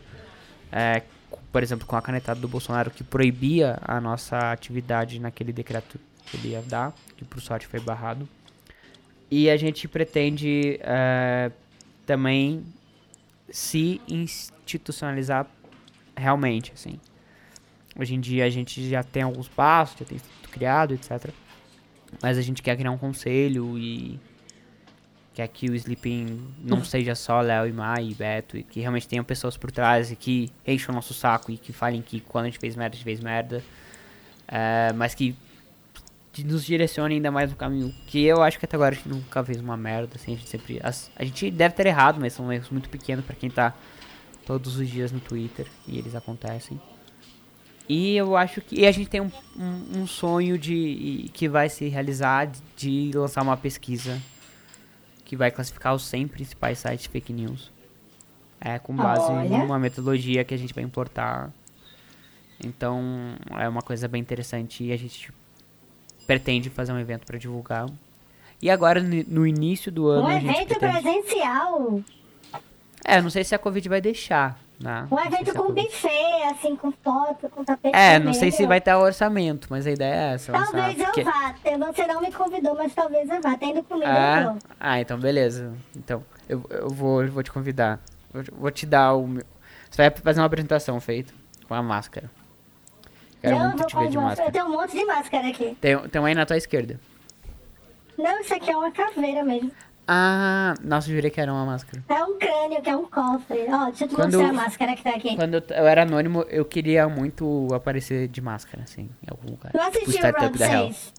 Uh, 0.72 1.19
por 1.52 1.62
exemplo, 1.62 1.86
com 1.86 1.96
a 1.96 2.02
canetada 2.02 2.40
do 2.40 2.48
Bolsonaro, 2.48 2.90
que 2.90 3.02
proibia 3.02 3.78
a 3.82 4.00
nossa 4.00 4.52
atividade 4.52 5.18
naquele 5.18 5.52
decreto 5.52 5.98
que 6.26 6.36
ele 6.36 6.48
ia 6.50 6.62
dar, 6.62 6.94
que 7.16 7.24
por 7.24 7.40
sorte 7.40 7.66
foi 7.66 7.80
barrado. 7.80 8.28
E 9.30 9.50
a 9.50 9.56
gente 9.56 9.88
pretende 9.88 10.78
uh, 10.82 11.52
também 12.06 12.64
se 13.50 14.00
institucionalizar 14.08 15.46
realmente, 16.16 16.72
assim. 16.72 17.00
Hoje 17.98 18.14
em 18.14 18.20
dia 18.20 18.44
a 18.44 18.50
gente 18.50 18.88
já 18.88 19.02
tem 19.02 19.22
alguns 19.22 19.48
passos, 19.48 19.98
já 19.98 20.04
tem 20.04 20.18
tudo 20.18 20.52
criado, 20.52 20.94
etc. 20.94 21.30
Mas 22.22 22.38
a 22.38 22.42
gente 22.42 22.62
quer 22.62 22.76
criar 22.76 22.90
um 22.90 22.98
conselho 22.98 23.76
e 23.78 24.18
que 25.48 25.70
o 25.70 25.74
Sleeping 25.74 26.40
não 26.62 26.84
seja 26.84 27.14
só 27.14 27.40
Léo 27.40 27.66
e 27.66 27.72
Mai 27.72 28.08
e 28.10 28.14
Beto, 28.14 28.56
e 28.56 28.62
que 28.62 28.80
realmente 28.80 29.06
tenham 29.08 29.24
pessoas 29.24 29.56
por 29.56 29.70
trás 29.70 30.10
e 30.10 30.16
que 30.16 30.50
enchem 30.66 30.90
o 30.90 30.94
nosso 30.94 31.14
saco 31.14 31.50
e 31.50 31.56
que 31.56 31.72
falem 31.72 32.02
que 32.02 32.20
quando 32.20 32.44
a 32.44 32.48
gente 32.48 32.58
fez 32.58 32.76
merda, 32.76 32.94
a 32.94 32.96
gente 32.96 33.04
fez 33.04 33.20
merda. 33.20 33.62
Uh, 34.48 34.94
mas 34.96 35.14
que 35.14 35.36
que 36.32 36.44
nos 36.44 36.64
direcione 36.64 37.16
ainda 37.16 37.30
mais 37.30 37.50
no 37.50 37.56
caminho. 37.56 37.94
Que 38.06 38.24
eu 38.24 38.42
acho 38.42 38.58
que 38.58 38.64
até 38.64 38.76
agora 38.76 38.94
a 38.94 38.96
gente 38.96 39.08
nunca 39.08 39.44
fez 39.44 39.60
uma 39.60 39.76
merda, 39.76 40.12
assim, 40.14 40.34
a 40.34 40.36
gente 40.36 40.48
sempre. 40.48 40.80
A, 40.82 40.92
a 41.16 41.24
gente 41.24 41.50
deve 41.50 41.74
ter 41.74 41.86
errado, 41.86 42.20
mas 42.20 42.32
são 42.32 42.52
erros 42.52 42.70
muito 42.70 42.88
pequenos 42.88 43.24
para 43.24 43.34
quem 43.34 43.50
tá 43.50 43.74
todos 44.46 44.76
os 44.76 44.88
dias 44.88 45.12
no 45.12 45.20
Twitter 45.20 45.66
e 45.86 45.98
eles 45.98 46.14
acontecem. 46.14 46.80
E 47.88 48.16
eu 48.16 48.36
acho 48.36 48.60
que. 48.60 48.80
E 48.80 48.86
a 48.86 48.92
gente 48.92 49.08
tem 49.08 49.20
um, 49.20 49.30
um, 49.58 50.00
um 50.00 50.06
sonho 50.06 50.56
de 50.56 51.30
que 51.34 51.48
vai 51.48 51.68
se 51.68 51.88
realizar 51.88 52.46
de, 52.46 53.10
de 53.10 53.18
lançar 53.18 53.42
uma 53.42 53.56
pesquisa 53.56 54.20
que 55.30 55.36
vai 55.36 55.48
classificar 55.48 55.94
os 55.94 56.02
100 56.06 56.26
principais 56.26 56.80
sites 56.80 57.06
fake 57.06 57.32
news. 57.32 57.70
É, 58.60 58.80
com 58.80 58.92
base 58.92 59.30
Olha. 59.30 59.58
numa 59.58 59.78
metodologia 59.78 60.42
que 60.42 60.52
a 60.52 60.56
gente 60.56 60.74
vai 60.74 60.82
importar. 60.82 61.52
Então, 62.64 63.00
é 63.56 63.68
uma 63.68 63.80
coisa 63.80 64.08
bem 64.08 64.20
interessante 64.20 64.82
e 64.82 64.92
a 64.92 64.96
gente 64.96 65.32
pretende 66.26 66.68
fazer 66.68 66.92
um 66.92 66.98
evento 66.98 67.26
para 67.26 67.38
divulgar. 67.38 67.86
E 68.60 68.68
agora, 68.68 69.00
no 69.00 69.46
início 69.46 69.92
do 69.92 70.08
ano. 70.08 70.26
Um 70.26 70.32
evento 70.32 70.76
pretende... 70.76 71.00
presencial? 71.00 72.02
É, 73.04 73.22
não 73.22 73.30
sei 73.30 73.44
se 73.44 73.54
a 73.54 73.58
Covid 73.58 73.88
vai 73.88 74.00
deixar. 74.00 74.60
Um 75.10 75.18
evento 75.18 75.54
com 75.54 75.74
buffet, 75.74 76.42
assim, 76.50 76.74
com 76.74 76.90
foto, 76.90 77.50
com 77.50 77.62
tapete. 77.62 77.94
É, 77.94 78.18
não 78.18 78.32
sei 78.32 78.50
se 78.50 78.66
vai 78.66 78.80
ter 78.80 78.94
orçamento, 78.94 79.66
mas 79.68 79.86
a 79.86 79.90
ideia 79.90 80.14
é 80.14 80.34
essa. 80.34 80.52
Talvez 80.52 80.98
eu 80.98 81.04
porque... 81.04 81.22
vá. 81.22 81.54
Você 81.92 82.06
não 82.06 82.20
me 82.22 82.32
convidou, 82.32 82.74
mas 82.74 82.94
talvez 82.94 83.28
eu 83.28 83.42
vá. 83.42 83.58
Tendo 83.58 83.82
comida, 83.82 84.10
ah, 84.10 84.40
eu 84.40 84.48
vou. 84.48 84.58
Ah, 84.80 85.00
então 85.00 85.18
beleza. 85.18 85.74
Então, 85.94 86.24
eu, 86.48 86.64
eu, 86.70 86.88
vou, 86.88 87.22
eu 87.22 87.30
vou 87.30 87.42
te 87.42 87.52
convidar. 87.52 88.00
Eu 88.32 88.42
vou 88.52 88.70
te 88.70 88.86
dar 88.86 89.14
o 89.14 89.26
meu. 89.26 89.44
Você 89.90 89.96
vai 89.96 90.10
fazer 90.10 90.40
uma 90.40 90.46
apresentação 90.46 90.98
feita 90.98 91.34
com 91.68 91.74
a 91.74 91.82
máscara. 91.82 92.30
Quero 93.42 93.58
não, 93.58 93.68
muito 93.68 93.86
te 93.86 93.96
ver 93.96 94.08
de 94.08 94.16
máscara. 94.16 94.48
Eu 94.48 94.52
tenho 94.52 94.66
um 94.66 94.70
monte 94.70 94.92
de 94.92 95.04
máscara 95.04 95.48
aqui. 95.48 95.76
Tem, 95.80 95.98
tem 96.08 96.20
uma 96.20 96.28
aí 96.28 96.34
na 96.34 96.46
tua 96.46 96.56
esquerda. 96.56 96.98
Não, 98.16 98.40
isso 98.40 98.54
aqui 98.54 98.70
é 98.70 98.76
uma 98.76 98.90
caveira 98.90 99.44
mesmo. 99.44 99.70
Ah, 100.06 100.74
nossa, 100.82 101.08
eu 101.08 101.14
jurei 101.14 101.30
que 101.30 101.40
era 101.40 101.52
uma 101.52 101.64
máscara. 101.64 102.02
É 102.08 102.24
um 102.24 102.38
crânio, 102.38 102.82
que 102.82 102.90
é 102.90 102.96
um 102.96 103.06
cofre. 103.06 103.66
Ó, 103.68 103.84
deixa 103.86 104.04
eu 104.04 104.08
te 104.08 104.14
quando, 104.14 104.38
mostrar 104.38 104.48
a 104.48 104.52
máscara 104.52 104.96
que 104.96 105.02
tá 105.04 105.10
aqui. 105.10 105.36
Quando 105.36 105.54
eu, 105.54 105.62
eu, 105.68 105.86
era 105.86 106.02
anônimo, 106.02 106.42
eu 106.48 106.64
queria 106.64 107.08
muito 107.08 107.68
aparecer 107.72 108.26
de 108.26 108.40
máscara, 108.40 108.82
assim, 108.82 109.02
em 109.02 109.30
algum 109.30 109.50
lugar. 109.50 109.70
Tu 109.70 109.80
assistiu 109.80 110.26
tipo, 110.26 110.40
Round 110.40 110.58
6? 110.58 111.12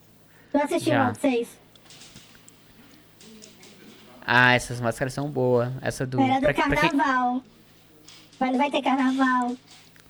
Tu 0.51 0.57
assistiu 0.57 0.93
o 0.93 0.97
Round 0.97 1.17
6? 1.17 1.61
Ah, 4.25 4.53
essas 4.53 4.79
máscaras 4.79 5.13
são 5.13 5.29
boas. 5.29 5.71
Essa 5.81 6.05
do... 6.05 6.21
Era 6.21 6.35
do 6.35 6.41
pra, 6.41 6.53
carnaval. 6.53 7.41
Pra 8.37 8.49
quem... 8.49 8.57
Vai 8.57 8.71
ter 8.71 8.81
carnaval. 8.81 9.55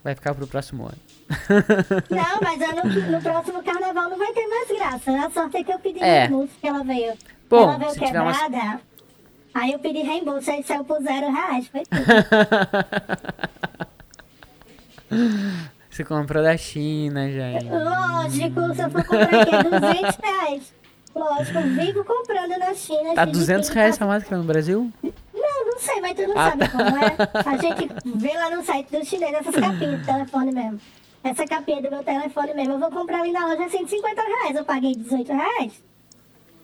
Vai 0.03 0.15
ficar 0.15 0.34
pro 0.34 0.47
próximo 0.47 0.86
ano. 0.86 0.97
Não, 2.09 2.39
mas 2.41 2.61
ano, 2.61 3.11
no 3.11 3.22
próximo 3.22 3.63
carnaval 3.63 4.09
não 4.09 4.17
vai 4.17 4.34
ter 4.34 4.45
mais 4.47 4.67
graça. 4.67 5.26
A 5.26 5.30
sorte 5.30 5.57
é 5.57 5.63
que 5.63 5.72
eu 5.72 5.80
pedi 5.80 5.99
é. 5.99 6.22
reembolso 6.22 6.53
que 6.59 6.67
ela 6.67 6.84
veio. 6.84 7.13
Bom, 7.52 7.64
ela 7.64 7.78
veio 7.78 7.93
quebrada. 7.93 8.58
Umas... 8.58 8.82
Aí 9.54 9.74
eu 9.74 9.80
pedi 9.80 9.99
reembolso, 10.02 10.49
aí 10.49 10.64
saiu 10.64 10.86
por 10.86 11.02
zero 11.02 11.30
reais. 11.32 11.68
Foi 11.68 11.84
tudo. 11.84 12.02
Você 15.89 16.06
comprou 16.06 16.41
da 16.41 16.56
China, 16.56 17.30
gente. 17.30 17.66
Lógico, 17.66 18.74
se 18.74 18.82
eu 18.82 18.89
for 18.89 19.04
comprar 19.04 19.41
aqui 19.41 19.54
é 19.54 19.64
200 19.64 20.16
reais. 20.24 20.74
Lógico, 21.14 21.60
eu 21.60 21.68
vivo 21.68 22.06
comprando 22.06 22.58
na 22.58 22.74
China. 22.74 23.14
Tá 23.14 23.26
200 23.26 23.68
reais 23.68 23.95
essa 23.95 24.06
máscara 24.06 24.38
no 24.38 24.45
Brasil? 24.45 24.89
Não, 25.04 25.66
não 25.66 25.80
sei, 25.80 25.99
mas 25.99 26.14
tu 26.16 26.26
não 26.26 26.39
ah, 26.39 26.49
sabe 26.52 26.60
tá. 26.60 26.70
como 26.70 26.97
é. 26.97 27.18
A 27.45 27.58
gente 27.58 27.89
vê 28.06 28.34
lá 28.34 28.49
no 28.56 28.64
site 28.64 28.89
do 28.89 29.06
chinês 29.06 29.34
essas 29.34 29.54
capinhas 29.54 29.99
de 29.99 30.06
telefone 30.06 30.54
mesmo. 30.54 30.80
Essa 31.26 31.45
capinha 31.45 31.82
do 31.82 31.91
meu 31.91 32.04
telefone 32.04 32.54
mesmo, 32.54 32.74
eu 32.76 32.80
vou 32.80 32.89
comprar 32.89 33.20
ali 33.20 33.34
na 33.34 33.47
loja 33.47 33.68
150 33.68 34.22
reais. 34.22 34.56
Eu 34.56 34.64
paguei 34.64 34.95
18 34.95 35.34
reais. 35.34 35.91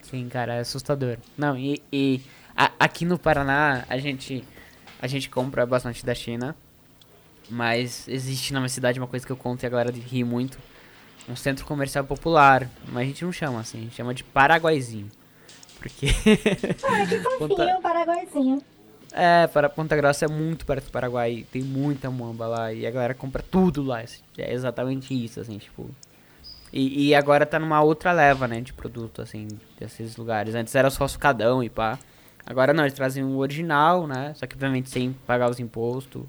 Sim, 0.04 0.28
cara, 0.30 0.56
é 0.56 0.60
assustador. 0.60 1.18
Não, 1.38 1.58
e, 1.58 1.82
e 1.92 2.22
a, 2.56 2.72
aqui 2.80 3.06
no 3.06 3.20
Paraná 3.20 3.86
a 3.90 3.98
gente, 3.98 4.44
a 5.02 5.08
gente 5.08 5.30
compra 5.30 5.66
bastante 5.66 6.06
da 6.06 6.16
China. 6.16 6.56
Mas 7.50 8.08
existe 8.08 8.52
na 8.52 8.60
minha 8.60 8.70
cidade 8.70 9.00
uma 9.00 9.08
coisa 9.08 9.26
que 9.26 9.32
eu 9.32 9.38
conto 9.38 9.64
e 9.64 9.66
a 9.66 9.70
galera 9.70 9.92
ri 9.92 10.24
muito. 10.24 10.58
Um 11.30 11.36
centro 11.36 11.66
comercial 11.66 12.04
popular. 12.04 12.70
Mas 12.88 13.04
a 13.04 13.06
gente 13.06 13.24
não 13.24 13.32
chama 13.32 13.60
assim, 13.60 13.80
a 13.80 13.82
gente 13.82 13.96
chama 13.96 14.14
de 14.14 14.24
Paraguaizinho. 14.24 15.10
Porque. 15.80 16.08
Ah, 16.84 17.06
que 17.06 17.20
fofinho, 17.38 17.82
Paraguaizinho. 17.82 18.62
É, 19.12 19.48
para 19.48 19.70
Ponta 19.70 19.96
Grossa 19.96 20.26
é 20.26 20.28
muito 20.28 20.66
perto 20.66 20.86
do 20.86 20.92
Paraguai, 20.92 21.46
tem 21.52 21.64
muita 21.64 22.12
muamba 22.12 22.46
lá 22.46 22.74
e 22.74 22.86
a 22.86 22.92
galera 22.92 23.14
compra 23.14 23.42
tudo 23.42 23.82
lá. 23.82 24.02
É 24.38 24.54
exatamente 24.54 25.14
isso, 25.14 25.40
assim, 25.40 25.58
tipo. 25.58 25.90
E, 26.72 27.08
e 27.08 27.16
agora 27.16 27.46
tá 27.46 27.58
numa 27.58 27.82
outra 27.82 28.12
leva, 28.12 28.48
né, 28.48 28.62
de 28.62 28.74
produto, 28.74 29.22
assim, 29.22 29.48
desses 29.80 30.18
lugares. 30.18 30.54
Antes 30.54 30.76
era 30.76 30.90
só 30.90 31.08
sucadão 31.08 31.64
e 31.64 31.70
pá. 31.70 31.98
Agora 32.46 32.74
não, 32.74 32.84
eles 32.84 32.94
trazem 32.94 33.24
o 33.24 33.38
original, 33.38 34.08
né? 34.08 34.34
Só 34.36 34.48
que 34.48 34.56
obviamente 34.56 34.90
sem 34.90 35.12
pagar 35.12 35.50
os 35.50 35.60
impostos, 35.60 36.24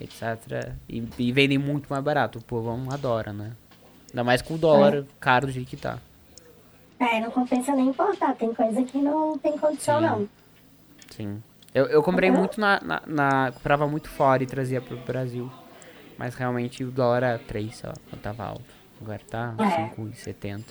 etc. 0.00 0.74
E, 0.88 1.02
e 1.18 1.32
vendem 1.32 1.56
muito 1.56 1.88
mais 1.88 2.02
barato. 2.04 2.38
O 2.38 2.42
povo 2.44 2.70
adora, 2.92 3.32
né? 3.32 3.52
Ainda 4.10 4.24
mais 4.24 4.42
com 4.42 4.54
o 4.54 4.58
dólar 4.58 4.94
é. 4.94 5.04
caro 5.18 5.46
do 5.46 5.52
jeito 5.52 5.68
que 5.68 5.76
tá. 5.76 5.98
É, 6.98 7.20
não 7.20 7.30
compensa 7.30 7.74
nem 7.74 7.88
importar. 7.88 8.34
Tem 8.34 8.52
coisa 8.52 8.82
que 8.82 8.98
não 8.98 9.38
tem 9.38 9.56
condição, 9.56 10.00
Sim. 10.00 10.06
não. 10.06 10.28
Sim. 11.10 11.42
Eu, 11.74 11.86
eu 11.86 12.02
comprei 12.02 12.30
uhum. 12.30 12.38
muito 12.38 12.60
na, 12.60 12.80
na, 12.82 13.02
na, 13.06 13.52
Comprava 13.52 13.86
muito 13.86 14.08
fora 14.08 14.42
e 14.42 14.46
trazia 14.46 14.80
pro 14.80 14.96
Brasil. 14.98 15.50
Mas 16.18 16.34
realmente 16.34 16.82
o 16.82 16.90
dólar 16.90 17.22
era 17.22 17.38
3, 17.38 17.74
sei 17.74 17.88
lá, 17.88 17.94
quando 18.10 18.20
tava 18.20 18.44
alto. 18.44 18.77
Agora 19.00 19.20
tá 19.28 19.54
é. 19.58 19.94
5,70. 19.96 20.64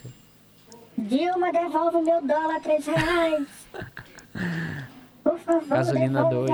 Dilma, 0.96 1.52
devolve 1.52 2.02
meu 2.02 2.20
dólar 2.22 2.60
3 2.60 2.86
reais. 2.86 3.48
Por 5.22 5.38
favor, 5.38 5.68
Gasolina 5.68 6.24
2. 6.24 6.50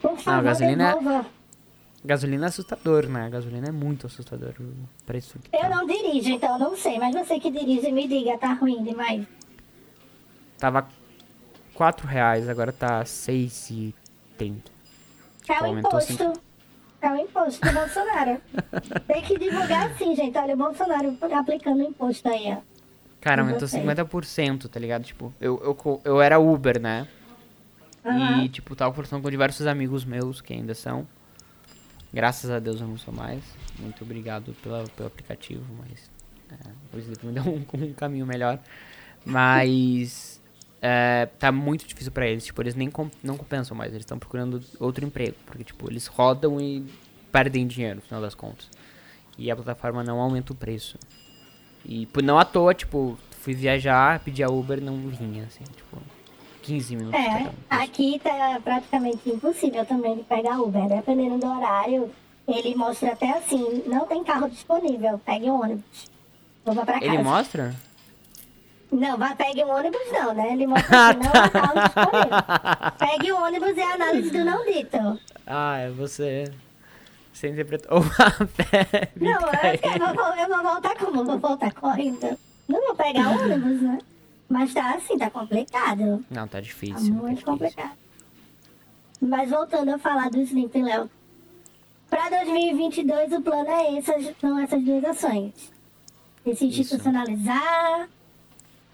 Por 0.00 0.18
favor, 0.18 0.36
Não, 0.36 0.42
gasolina 0.42 0.94
devolva. 0.94 1.26
É... 1.28 1.42
Gasolina 2.04 2.46
é 2.46 2.48
assustador, 2.48 3.06
né? 3.08 3.30
Gasolina 3.30 3.68
é 3.68 3.72
muito 3.72 4.06
assustador 4.06 4.54
o 4.58 4.72
preço 5.06 5.38
que 5.38 5.54
Eu 5.54 5.60
tá. 5.60 5.68
não 5.68 5.86
dirijo, 5.86 6.30
então 6.30 6.58
não 6.58 6.76
sei. 6.76 6.98
Mas 6.98 7.14
você 7.14 7.38
que 7.38 7.50
dirige, 7.50 7.92
me 7.92 8.08
diga, 8.08 8.36
tá 8.38 8.52
ruim 8.54 8.82
demais. 8.82 9.24
Tava 10.58 10.88
4 11.74 12.06
reais, 12.06 12.48
agora 12.48 12.72
tá 12.72 13.02
6,30. 13.04 14.56
É 15.48 15.62
o 15.62 15.78
imposto. 15.78 16.12
Cinco... 16.12 16.32
É 17.02 17.10
o 17.10 17.16
imposto 17.16 17.60
do 17.66 17.72
Bolsonaro. 17.72 18.40
Tem 19.08 19.22
que 19.22 19.36
divulgar 19.36 19.90
assim, 19.90 20.14
gente. 20.14 20.38
Olha, 20.38 20.54
o 20.54 20.56
Bolsonaro 20.56 21.18
aplicando 21.34 21.82
imposto 21.82 22.28
aí, 22.28 22.56
ó. 22.56 22.58
Cara, 23.20 23.42
aumentou 23.42 23.68
50%, 23.68 24.68
tá 24.68 24.80
ligado? 24.80 25.04
Tipo, 25.04 25.32
eu, 25.40 25.60
eu, 25.84 26.00
eu 26.04 26.22
era 26.22 26.38
Uber, 26.38 26.80
né? 26.80 27.06
Aham. 28.04 28.44
E, 28.44 28.48
tipo, 28.48 28.74
tava 28.74 28.90
conversando 28.92 29.22
com 29.22 29.30
diversos 29.30 29.66
amigos 29.66 30.04
meus 30.04 30.40
que 30.40 30.52
ainda 30.52 30.74
são. 30.74 31.06
Graças 32.12 32.50
a 32.50 32.58
Deus 32.58 32.80
eu 32.80 32.86
não 32.86 32.98
sou 32.98 33.12
mais. 33.12 33.42
Muito 33.78 34.04
obrigado 34.04 34.54
pela, 34.62 34.84
pelo 34.96 35.06
aplicativo, 35.08 35.64
mas 35.78 36.10
é, 36.50 36.96
o 36.96 36.98
Sleep 36.98 37.26
me 37.26 37.32
deu 37.32 37.42
um, 37.44 37.64
um 37.84 37.92
caminho 37.94 38.26
melhor. 38.26 38.58
Mas 39.24 40.31
é, 40.82 41.26
tá 41.38 41.50
muito 41.52 41.86
difícil 41.86 42.10
pra 42.12 42.26
eles. 42.26 42.44
Tipo, 42.44 42.60
eles 42.60 42.74
nem 42.74 42.90
com- 42.90 43.08
não 43.22 43.36
compensam 43.36 43.74
mais. 43.76 43.92
Eles 43.92 44.02
estão 44.02 44.18
procurando 44.18 44.60
outro 44.80 45.04
emprego. 45.06 45.36
Porque, 45.46 45.62
tipo, 45.64 45.90
eles 45.90 46.06
rodam 46.08 46.60
e 46.60 46.84
perdem 47.30 47.66
dinheiro 47.66 47.96
no 47.96 48.02
final 48.02 48.20
das 48.20 48.34
contas. 48.34 48.68
E 49.38 49.50
a 49.50 49.56
plataforma 49.56 50.02
não 50.04 50.20
aumenta 50.20 50.52
o 50.52 50.56
preço. 50.56 50.98
E 51.84 52.06
por 52.06 52.22
não 52.22 52.38
à 52.38 52.44
toa, 52.44 52.74
tipo, 52.74 53.16
fui 53.40 53.54
viajar, 53.54 54.20
pedi 54.20 54.42
a 54.42 54.48
Uber 54.48 54.80
não 54.80 54.96
vinha, 55.08 55.44
assim, 55.44 55.64
tipo, 55.74 55.96
15 56.62 56.94
minutos. 56.96 57.18
É, 57.18 57.50
aqui 57.70 58.20
tá 58.22 58.60
praticamente 58.62 59.28
impossível 59.28 59.84
também 59.86 60.16
de 60.16 60.22
pegar 60.24 60.60
Uber. 60.60 60.86
Dependendo 60.88 61.38
do 61.38 61.46
horário, 61.46 62.10
ele 62.46 62.74
mostra 62.76 63.12
até 63.12 63.30
assim, 63.38 63.82
não 63.86 64.06
tem 64.06 64.22
carro 64.22 64.48
disponível, 64.48 65.18
pegue 65.24 65.46
um 65.50 65.60
ônibus. 65.62 66.10
Vou 66.64 66.74
pra 66.76 67.00
casa. 67.00 67.04
Ele 67.04 67.18
mostra? 67.22 67.74
Não, 68.92 69.16
vai 69.16 69.34
pegue 69.34 69.64
um 69.64 69.70
ônibus 69.70 70.00
não, 70.12 70.34
né? 70.34 70.52
Ele 70.52 70.66
mostra 70.66 71.08
assim, 71.10 71.18
não 71.20 71.30
há 71.42 71.48
carro. 71.48 72.92
Pegue 72.98 73.32
um 73.32 73.42
ônibus 73.42 73.78
é 73.78 73.82
a 73.82 73.94
análise 73.94 74.30
do 74.30 74.44
não 74.44 74.64
dito. 74.66 75.18
Ah, 75.46 75.78
é 75.78 75.90
você. 75.90 76.52
Você 77.32 77.48
interpretou 77.48 77.98
a 78.18 78.30
fé. 78.46 79.10
Não, 79.16 79.40
eu, 79.40 80.14
vou, 80.14 80.34
eu 80.36 80.48
vou 80.48 80.62
voltar 80.72 80.94
como? 80.96 81.24
Vou 81.24 81.38
voltar 81.38 81.72
correndo. 81.72 82.38
Não 82.68 82.86
vou 82.86 82.94
pegar 82.94 83.30
ônibus, 83.30 83.80
né? 83.80 83.98
Mas 84.48 84.74
tá 84.74 84.94
assim, 84.94 85.16
tá 85.16 85.30
complicado. 85.30 86.22
Não, 86.30 86.42
tá 86.46 86.58
Tá 86.58 86.60
difícil. 86.60 86.94
tá 86.94 87.20
muito 87.20 87.28
difícil. 87.38 87.46
complicado. 87.46 87.92
Mas 89.22 89.48
voltando 89.50 89.94
a 89.94 89.98
falar 89.98 90.28
do 90.30 90.38
Sleep, 90.40 90.82
Léo. 90.82 91.10
Pra 92.10 92.28
2022, 92.28 93.32
o 93.32 93.40
plano 93.40 93.70
é 93.70 93.96
essas, 93.96 94.34
são 94.38 94.58
essas 94.58 94.82
duas 94.84 95.02
ações. 95.04 95.72
De 96.44 96.54
se 96.54 96.66
Isso. 96.68 96.98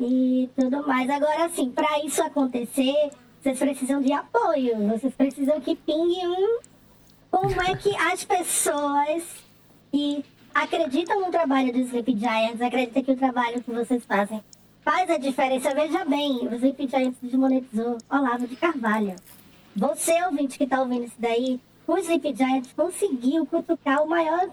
E 0.01 0.49
tudo 0.57 0.86
mais. 0.86 1.09
Agora, 1.11 1.49
sim, 1.49 1.70
pra 1.70 2.05
isso 2.05 2.22
acontecer, 2.22 3.11
vocês 3.40 3.59
precisam 3.59 4.01
de 4.01 4.12
apoio. 4.12 4.88
Vocês 4.88 5.14
precisam 5.14 5.61
que 5.61 5.74
pingue 5.74 6.26
um... 6.26 6.61
Como 7.30 7.61
é 7.61 7.76
que 7.76 7.94
as 7.96 8.24
pessoas 8.24 9.22
que 9.90 10.24
acreditam 10.55 11.20
no 11.20 11.30
trabalho 11.30 11.72
do 11.72 11.78
Sleep 11.80 12.16
Giants, 12.18 12.61
acreditam 12.61 13.03
que 13.03 13.12
o 13.12 13.16
trabalho 13.16 13.62
que 13.62 13.70
vocês 13.70 14.05
fazem 14.05 14.42
faz 14.82 15.11
a 15.11 15.18
diferença. 15.18 15.74
Veja 15.74 16.05
bem, 16.05 16.49
o 16.49 16.55
Sleep 16.55 16.88
Giants 16.88 17.18
desmonetizou 17.22 17.99
Olavo 18.11 18.46
de 18.46 18.57
Carvalho. 18.57 19.14
Você, 19.76 20.12
ouvinte 20.24 20.59
que 20.59 20.66
tá 20.66 20.80
ouvindo 20.80 21.05
isso 21.05 21.14
daí, 21.18 21.61
o 21.86 21.96
Sleep 21.99 22.34
Giants 22.34 22.72
conseguiu 22.72 23.46
cutucar 23.46 24.03
o 24.03 24.09
maior 24.09 24.49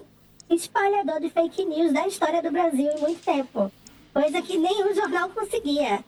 espalhador 0.49 1.19
de 1.19 1.29
fake 1.29 1.65
news 1.65 1.91
da 1.91 2.07
história 2.07 2.41
do 2.41 2.51
Brasil 2.51 2.91
em 2.91 2.99
muito 2.99 3.23
tempo. 3.23 3.71
Coisa 4.15 4.41
que 4.41 4.57
nenhum 4.57 4.95
jornal 4.95 5.27
conseguia. 5.27 5.99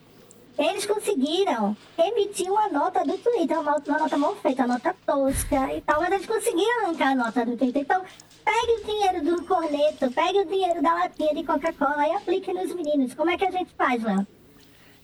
Eles 0.58 0.86
conseguiram 0.86 1.76
emitir 1.98 2.50
uma 2.50 2.66
nota 2.70 3.04
do 3.04 3.18
Twitter, 3.18 3.60
uma, 3.60 3.76
uma 3.76 3.98
nota 3.98 4.16
mal 4.16 4.34
feita, 4.36 4.64
uma 4.64 4.74
nota 4.74 4.96
tosca 5.04 5.74
e 5.74 5.82
tal, 5.82 6.00
mas 6.00 6.12
eles 6.12 6.26
conseguiram 6.26 6.86
arrancar 6.86 7.08
a 7.08 7.14
nota 7.14 7.44
do 7.44 7.54
Twitter. 7.54 7.82
Então, 7.82 8.02
pegue 8.42 8.72
o 8.72 8.84
dinheiro 8.86 9.24
do 9.26 9.44
corneto, 9.44 10.10
pegue 10.10 10.38
o 10.38 10.46
dinheiro 10.46 10.80
da 10.80 10.94
latinha 10.94 11.34
de 11.34 11.44
Coca-Cola 11.44 12.08
e 12.08 12.12
aplique 12.12 12.50
nos 12.50 12.74
meninos. 12.74 13.12
Como 13.12 13.28
é 13.28 13.36
que 13.36 13.44
a 13.44 13.50
gente 13.50 13.74
faz, 13.74 14.02
Léo? 14.02 14.26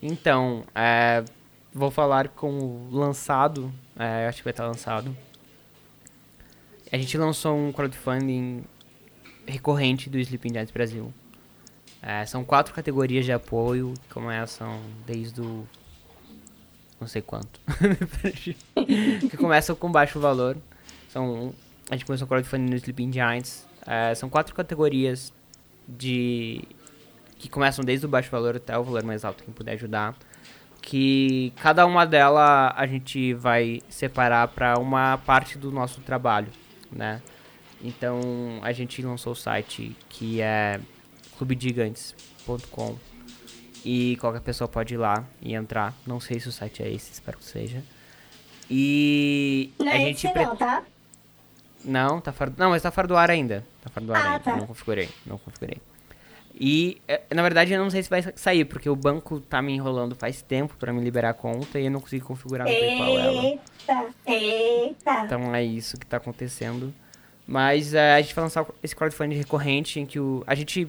Então, 0.00 0.64
é, 0.74 1.22
vou 1.74 1.90
falar 1.90 2.28
com 2.28 2.58
o 2.58 2.88
lançado. 2.90 3.70
é, 3.98 4.26
acho 4.26 4.38
que 4.38 4.44
vai 4.44 4.52
estar 4.52 4.66
lançado. 4.66 5.14
A 6.90 6.96
gente 6.96 7.18
lançou 7.18 7.54
um 7.54 7.70
crowdfunding 7.70 8.64
recorrente 9.46 10.08
do 10.08 10.18
Sleeping 10.18 10.54
Giants 10.54 10.70
Brasil. 10.70 11.12
É, 12.06 12.26
são 12.26 12.44
quatro 12.44 12.74
categorias 12.74 13.24
de 13.24 13.32
apoio 13.32 13.94
que 13.94 14.12
começam 14.12 14.78
desde 15.06 15.40
o. 15.40 15.66
não 17.00 17.08
sei 17.08 17.22
quanto. 17.22 17.58
Que 19.30 19.36
começam 19.38 19.74
com 19.74 19.90
baixo 19.90 20.20
valor. 20.20 20.58
São, 21.08 21.54
a 21.90 21.96
gente 21.96 22.04
começou 22.04 22.26
o 22.26 22.28
crowdfunding 22.28 22.68
no 22.68 22.76
Sleeping 22.76 23.10
Giants. 23.10 23.66
É, 23.86 24.14
são 24.14 24.28
quatro 24.28 24.54
categorias 24.54 25.32
de 25.88 26.62
que 27.38 27.48
começam 27.48 27.82
desde 27.82 28.04
o 28.04 28.08
baixo 28.08 28.30
valor 28.30 28.56
até 28.56 28.76
o 28.78 28.84
valor 28.84 29.02
mais 29.02 29.24
alto, 29.24 29.42
quem 29.42 29.54
puder 29.54 29.72
ajudar. 29.72 30.14
Que 30.82 31.54
cada 31.56 31.86
uma 31.86 32.04
delas 32.04 32.74
a 32.76 32.86
gente 32.86 33.32
vai 33.32 33.80
separar 33.88 34.48
para 34.48 34.78
uma 34.78 35.16
parte 35.24 35.56
do 35.56 35.72
nosso 35.72 36.02
trabalho, 36.02 36.48
né? 36.92 37.22
Então 37.82 38.20
a 38.60 38.72
gente 38.72 39.00
lançou 39.00 39.32
o 39.32 39.36
site 39.36 39.96
que 40.10 40.42
é 40.42 40.78
clubegigantes.com 41.38 42.96
e 43.84 44.16
qualquer 44.20 44.40
pessoa 44.40 44.66
pode 44.68 44.94
ir 44.94 44.96
lá 44.96 45.24
e 45.42 45.54
entrar. 45.54 45.94
Não 46.06 46.18
sei 46.20 46.40
se 46.40 46.48
o 46.48 46.52
site 46.52 46.82
é 46.82 46.90
esse, 46.90 47.12
espero 47.12 47.38
que 47.38 47.44
seja. 47.44 47.82
E 48.70 49.70
Não 49.78 49.88
a 49.92 49.94
é 49.94 49.98
gente 49.98 50.26
esse 50.26 50.32
pre- 50.32 50.44
não, 50.46 50.56
tá? 50.56 50.82
não, 51.84 52.20
tá 52.20 52.32
fora. 52.32 52.52
Não, 52.56 52.70
mas 52.70 52.82
tá 52.82 52.90
fora 52.90 53.06
do 53.06 53.16
ar 53.16 53.30
ainda. 53.30 53.64
Tá 53.82 53.90
fora 53.90 54.06
do 54.06 54.14
ar 54.14 54.20
Ah, 54.26 54.28
ainda. 54.32 54.40
tá. 54.40 54.56
Não 54.56 54.66
configurei. 54.66 55.08
Não 55.26 55.36
configurei. 55.38 55.78
E, 56.58 57.02
eh, 57.08 57.20
na 57.34 57.42
verdade, 57.42 57.72
eu 57.72 57.82
não 57.82 57.90
sei 57.90 58.02
se 58.02 58.08
vai 58.08 58.22
sa- 58.22 58.32
sair, 58.36 58.64
porque 58.64 58.88
o 58.88 58.94
banco 58.94 59.40
tá 59.40 59.60
me 59.60 59.72
enrolando 59.74 60.14
faz 60.14 60.40
tempo 60.40 60.76
pra 60.78 60.92
me 60.92 61.02
liberar 61.02 61.30
a 61.30 61.34
conta 61.34 61.80
e 61.80 61.86
eu 61.86 61.90
não 61.90 62.00
consegui 62.00 62.22
configurar 62.24 62.66
no 62.66 62.72
PayPal 62.72 63.18
ela. 63.18 63.42
Eita, 63.44 64.06
eita. 64.24 65.24
Então 65.24 65.54
é 65.54 65.64
isso 65.64 65.98
que 65.98 66.06
tá 66.06 66.16
acontecendo. 66.16 66.94
Mas 67.46 67.92
eh, 67.92 68.14
a 68.14 68.20
gente 68.22 68.34
vai 68.34 68.44
lançar 68.44 68.64
esse 68.82 68.94
crowdfunding 68.96 69.36
recorrente 69.36 69.98
em 70.00 70.06
que 70.06 70.18
o, 70.20 70.42
a 70.46 70.54
gente 70.54 70.88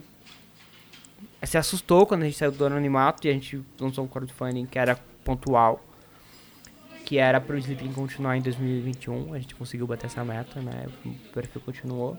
se 1.46 1.58
assustou 1.58 2.06
quando 2.06 2.24
a 2.24 2.26
gente 2.26 2.38
saiu 2.38 2.52
do 2.52 2.66
anonimato 2.66 3.26
e 3.28 3.30
a 3.30 3.34
gente 3.34 3.62
lançou 3.80 4.04
um 4.04 4.08
crowdfunding 4.08 4.66
que 4.66 4.80
era 4.80 4.96
pontual. 5.24 5.84
Que 7.06 7.18
era 7.18 7.40
pro 7.40 7.58
Sleeping 7.58 7.94
continuar 7.94 8.36
em 8.38 8.42
2021. 8.42 9.34
A 9.34 9.40
gente 9.40 9.54
conseguiu 9.54 9.86
bater 9.86 10.08
essa 10.08 10.24
meta, 10.24 10.60
né? 10.62 10.88
O 11.06 11.34
perfil 11.34 11.62
continuou. 11.62 12.18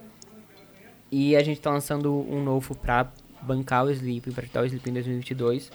E 1.11 1.35
a 1.35 1.43
gente 1.43 1.59
tá 1.59 1.69
lançando 1.71 2.13
um 2.13 2.41
novo 2.41 2.75
pra 2.75 3.11
bancar 3.41 3.85
o 3.85 3.91
Sleeping, 3.91 4.31
pra 4.31 4.43
ajudar 4.43 4.61
o 4.61 4.65
Sleeping 4.65 4.89
em 4.91 4.93
2022. 4.93 5.71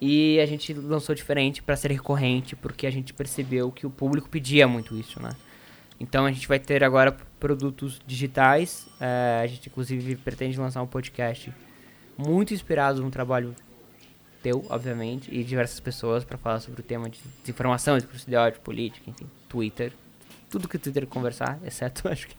E 0.00 0.38
a 0.38 0.46
gente 0.46 0.72
lançou 0.72 1.14
diferente 1.14 1.62
pra 1.62 1.74
ser 1.74 1.90
recorrente, 1.90 2.54
porque 2.54 2.86
a 2.86 2.90
gente 2.90 3.12
percebeu 3.12 3.72
que 3.72 3.86
o 3.86 3.90
público 3.90 4.28
pedia 4.28 4.68
muito 4.68 4.96
isso, 4.96 5.20
né? 5.20 5.30
Então 5.98 6.24
a 6.24 6.30
gente 6.30 6.46
vai 6.46 6.60
ter 6.60 6.84
agora 6.84 7.16
produtos 7.40 8.00
digitais. 8.06 8.88
eh, 9.00 9.40
a 9.42 9.46
gente 9.48 9.68
inclusive 9.68 10.14
pretende 10.16 10.58
lançar 10.58 10.80
um 10.82 10.86
podcast 10.86 11.52
muito 12.18 12.52
inspirado 12.52 13.00
no 13.00 13.10
trabalho 13.10 13.54
teu, 14.42 14.64
obviamente, 14.68 15.32
e 15.32 15.42
diversas 15.44 15.78
pessoas 15.80 16.24
para 16.24 16.36
falar 16.36 16.60
sobre 16.60 16.80
o 16.80 16.84
tema 16.84 17.08
de 17.08 17.20
desinformação, 17.40 17.96
discurso 17.96 18.28
de 18.28 18.36
ódio, 18.36 18.60
política, 18.60 19.08
enfim, 19.08 19.26
Twitter. 19.48 19.92
Tudo 20.50 20.68
que 20.68 20.76
o 20.76 20.78
Twitter 20.78 21.06
conversar, 21.06 21.58
exceto, 21.64 22.08
acho 22.08 22.28
que. 22.28 22.36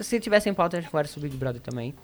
Se 0.00 0.18
tivesse 0.20 0.48
em 0.48 0.54
pauta, 0.54 0.76
a 0.76 0.80
gente 0.80 0.90
conversa 0.90 1.14
sobre 1.14 1.28
Big 1.28 1.38
Brother 1.38 1.60
também. 1.60 1.94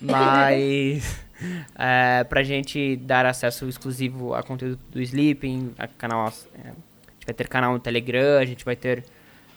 Mas. 0.00 1.24
é, 1.78 2.24
pra 2.24 2.42
gente 2.42 2.96
dar 2.96 3.24
acesso 3.24 3.68
exclusivo 3.68 4.34
a 4.34 4.42
conteúdo 4.42 4.78
do 4.90 5.00
Sleeping, 5.00 5.74
a 5.78 5.86
canal. 5.86 6.32
é, 6.54 6.68
a 6.68 7.14
gente 7.14 7.26
vai 7.26 7.34
ter 7.34 7.48
canal 7.48 7.72
no 7.72 7.78
Telegram, 7.78 8.38
a 8.38 8.44
gente 8.44 8.64
vai 8.64 8.74
ter 8.74 9.04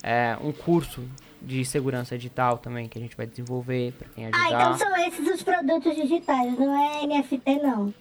é, 0.03 0.38
um 0.41 0.51
curso 0.51 1.03
de 1.45 1.63
segurança 1.63 2.17
digital 2.17 2.57
também 2.57 2.87
que 2.89 2.97
a 2.97 3.01
gente 3.01 3.15
vai 3.15 3.25
desenvolver 3.27 3.93
para 3.93 4.07
quem 4.09 4.25
Ah, 4.25 4.29
ajudar. 4.29 4.47
então 4.49 4.77
são 4.77 5.07
esses 5.07 5.27
os 5.35 5.43
produtos 5.43 5.95
digitais, 5.95 6.57
não 6.57 6.75
é 6.75 7.05
NFT 7.05 7.55
não. 7.61 7.93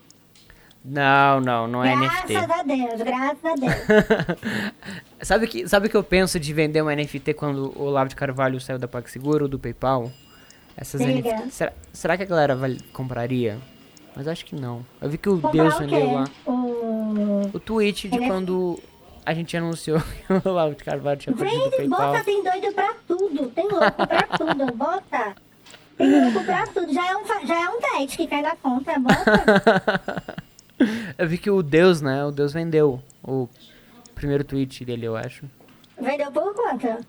Não, 0.86 1.40
não, 1.40 1.66
não 1.66 1.84
é 1.84 1.96
graças 1.96 2.30
NFT. 2.30 2.52
a 2.52 2.62
Deus, 2.62 3.02
graças 3.02 3.44
a 3.44 3.54
Deus. 3.54 4.38
Sabe 5.22 5.46
que 5.46 5.66
sabe 5.66 5.86
o 5.86 5.90
que 5.90 5.96
eu 5.96 6.04
penso 6.04 6.38
de 6.38 6.52
vender 6.52 6.82
uma 6.82 6.94
NFT 6.94 7.32
quando 7.34 7.72
o 7.78 7.84
Olavo 7.84 8.10
de 8.10 8.16
Carvalho 8.16 8.60
saiu 8.60 8.78
da 8.78 8.86
PagSeguro, 8.86 9.48
do 9.48 9.58
PayPal? 9.58 10.10
Essas. 10.76 11.00
NFT. 11.00 11.50
Será, 11.50 11.72
será 11.92 12.16
que 12.16 12.22
a 12.24 12.26
galera 12.26 12.54
vai- 12.54 12.76
compraria? 12.92 13.58
Mas 14.14 14.28
acho 14.28 14.44
que 14.44 14.54
não. 14.54 14.84
Eu 15.00 15.08
vi 15.08 15.16
que 15.18 15.28
o 15.28 15.40
Comprar 15.40 15.50
Deus 15.52 15.78
vendeu 15.78 16.12
lá. 16.12 16.24
O... 16.46 17.50
O 17.54 17.60
tweet 17.60 18.08
de 18.08 18.16
NFT. 18.16 18.28
quando 18.28 18.78
a 19.26 19.34
gente 19.34 19.56
anunciou 19.56 20.00
que 20.00 20.32
o 20.32 20.48
Olavo 20.50 20.74
de 20.74 20.84
Carvalho 20.84 21.18
tinha 21.18 21.34
perdido 21.34 21.66
o 21.66 21.70
PayPal. 21.70 22.12
bota, 22.12 22.24
tem 22.24 22.42
doido 22.42 22.72
pra 22.74 22.94
tudo. 23.06 23.50
Tem 23.50 23.68
louco 23.68 24.06
pra 24.06 24.22
tudo, 24.38 24.72
bota. 24.74 25.34
Tem 25.96 26.24
louco 26.24 26.44
pra 26.44 26.66
tudo. 26.66 26.92
Já 26.92 27.10
é 27.10 27.16
um, 27.16 27.26
já 27.46 27.60
é 27.64 27.68
um 27.68 27.80
10 27.98 28.16
que 28.16 28.26
cai 28.26 28.42
na 28.42 28.56
conta, 28.56 28.92
bota. 28.98 30.44
Eu 31.16 31.28
vi 31.28 31.38
que 31.38 31.48
o 31.50 31.62
Deus, 31.62 32.00
né? 32.00 32.24
O 32.24 32.32
Deus 32.32 32.52
vendeu 32.52 33.00
o 33.22 33.48
primeiro 34.14 34.42
tweet 34.42 34.84
dele, 34.84 35.06
eu 35.06 35.16
acho. 35.16 35.44
Vendeu 36.00 36.30
por 36.32 36.52
quanto? 36.52 37.06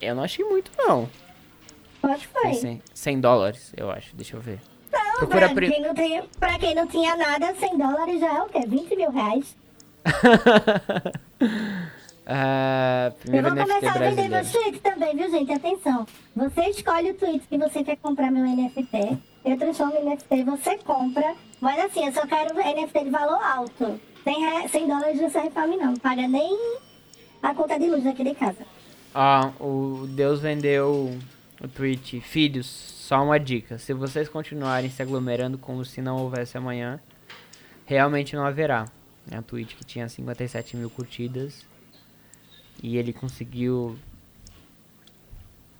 Eu 0.00 0.14
não 0.14 0.22
achei 0.24 0.44
muito, 0.44 0.70
não. 0.76 1.08
Quanto 2.00 2.26
Foi 2.28 2.42
foi? 2.42 2.54
100, 2.54 2.82
100 2.94 3.20
dólares, 3.20 3.72
eu 3.76 3.90
acho. 3.90 4.16
Deixa 4.16 4.36
eu 4.36 4.40
ver. 4.40 4.58
Não, 4.92 5.18
Procura 5.18 5.46
pra, 5.46 5.54
pri- 5.54 5.70
quem 5.70 5.82
não 5.82 5.94
tem, 5.94 6.22
pra 6.40 6.58
quem 6.58 6.74
não 6.74 6.86
tinha 6.86 7.14
nada, 7.16 7.54
100 7.54 7.78
dólares 7.78 8.20
já 8.20 8.34
é 8.38 8.42
o 8.42 8.46
quê? 8.46 8.60
20 8.66 8.96
mil 8.96 9.10
reais. 9.10 9.56
Ah, 12.26 13.12
Eu 13.26 13.42
vou 13.42 13.50
NFT 13.52 13.68
começar 13.74 13.96
a 13.96 13.98
vender 14.10 14.28
meus 14.30 14.50
tweets 14.50 14.80
também, 14.80 15.14
viu, 15.14 15.30
gente? 15.30 15.52
Atenção. 15.52 16.06
Você 16.34 16.62
escolhe 16.70 17.10
o 17.10 17.14
tweet 17.14 17.46
que 17.46 17.58
você 17.58 17.84
quer 17.84 17.96
comprar 17.96 18.30
meu 18.30 18.44
NFT. 18.44 19.18
Eu 19.44 19.58
transformo 19.58 19.94
em 19.96 20.04
NFT, 20.08 20.42
você 20.44 20.78
compra. 20.78 21.34
Mas 21.60 21.84
assim, 21.84 22.06
eu 22.06 22.12
só 22.14 22.26
quero 22.26 22.54
NFT 22.54 23.04
de 23.04 23.10
valor 23.10 23.38
alto. 23.42 24.00
100, 24.24 24.40
rea- 24.40 24.68
100 24.68 24.88
dólares 24.88 25.20
não 25.20 25.28
serve 25.28 25.50
pra 25.50 25.66
mim, 25.66 25.76
não. 25.76 25.94
Paga 25.96 26.26
nem 26.26 26.58
a 27.42 27.54
conta 27.54 27.78
de 27.78 27.90
luz 27.90 28.06
aqui 28.06 28.24
de 28.24 28.34
casa. 28.34 28.64
Ó, 29.14 29.50
o 29.62 30.06
Deus 30.06 30.40
vendeu 30.40 31.14
o 31.62 31.68
tweet. 31.68 32.22
Filhos, 32.22 32.64
só 32.66 33.22
uma 33.22 33.38
dica. 33.38 33.76
Se 33.76 33.92
vocês 33.92 34.30
continuarem 34.30 34.88
se 34.88 35.02
aglomerando 35.02 35.58
como 35.58 35.84
se 35.84 36.00
não 36.00 36.16
houvesse 36.16 36.56
amanhã, 36.56 36.98
realmente 37.84 38.34
não 38.34 38.46
haverá. 38.46 38.86
É 39.30 39.38
um 39.38 39.42
tweet 39.42 39.74
que 39.76 39.84
tinha 39.84 40.08
57 40.08 40.76
mil 40.76 40.90
curtidas. 40.90 41.64
E 42.82 42.96
ele 42.96 43.12
conseguiu 43.12 43.98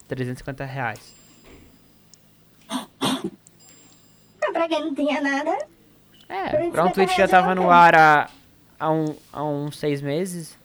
350 0.09 0.65
reais. 0.65 1.15
Ah, 2.69 4.53
pra 4.53 4.69
quem 4.69 4.81
não 4.81 4.95
tinha 4.95 5.21
nada, 5.21 5.51
É, 6.29 6.49
350 6.49 6.73
pra 6.73 6.85
um 6.85 6.91
tweet 6.91 7.11
que 7.11 7.19
já 7.19 7.25
é 7.25 7.29
tava 7.29 7.55
no 7.55 7.63
ok. 7.63 7.73
ar 7.75 7.95
há, 7.95 8.31
há, 8.79 8.91
um, 8.91 9.17
há 9.33 9.45
uns 9.45 9.79
seis 9.79 10.01
meses. 10.01 10.57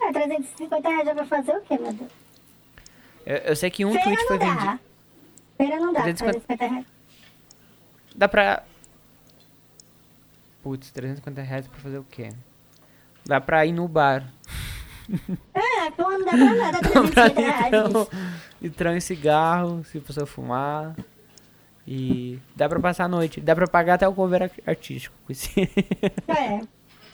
é 0.00 0.12
350 0.12 0.88
reais 0.88 1.06
já 1.06 1.14
pra 1.14 1.26
fazer 1.26 1.56
o 1.56 1.60
quê, 1.62 1.78
meu 1.78 1.92
Deus? 1.92 2.10
Eu, 3.26 3.36
eu 3.36 3.56
sei 3.56 3.70
que 3.70 3.84
um 3.84 3.92
Feira 3.92 4.04
tweet 4.04 4.26
foi 4.26 4.38
dá. 4.38 4.46
vendido. 4.54 4.80
Feira 5.56 5.76
não 5.80 5.92
dá, 5.92 6.02
350 6.02 6.46
350 6.46 6.66
reais. 6.66 6.86
Dá 8.14 8.28
pra. 8.28 8.64
Putz, 10.62 10.90
350 10.90 11.42
reais 11.42 11.66
pra 11.66 11.78
fazer 11.78 11.98
o 11.98 12.04
quê? 12.04 12.30
Dá 13.24 13.40
pra 13.40 13.64
ir 13.66 13.72
no 13.72 13.86
bar. 13.88 14.24
Ah, 15.54 15.90
pô, 15.96 16.02
não 16.10 16.24
dá 16.24 16.30
pra 16.32 16.54
nada, 16.54 16.78
Comprar 16.92 17.30
350 17.30 17.40
reais. 17.40 17.92
bicho. 17.92 18.08
litrão 18.60 18.96
e 18.96 19.00
cigarro, 19.00 19.84
se 19.84 20.00
pessoa 20.00 20.26
fumar. 20.26 20.94
E 21.86 22.38
dá 22.54 22.68
pra 22.68 22.78
passar 22.80 23.04
a 23.04 23.08
noite. 23.08 23.40
Dá 23.40 23.54
pra 23.54 23.66
pagar 23.66 23.94
até 23.94 24.06
o 24.06 24.14
cover 24.14 24.42
ar- 24.44 24.50
artístico. 24.66 25.14
É. 26.28 26.60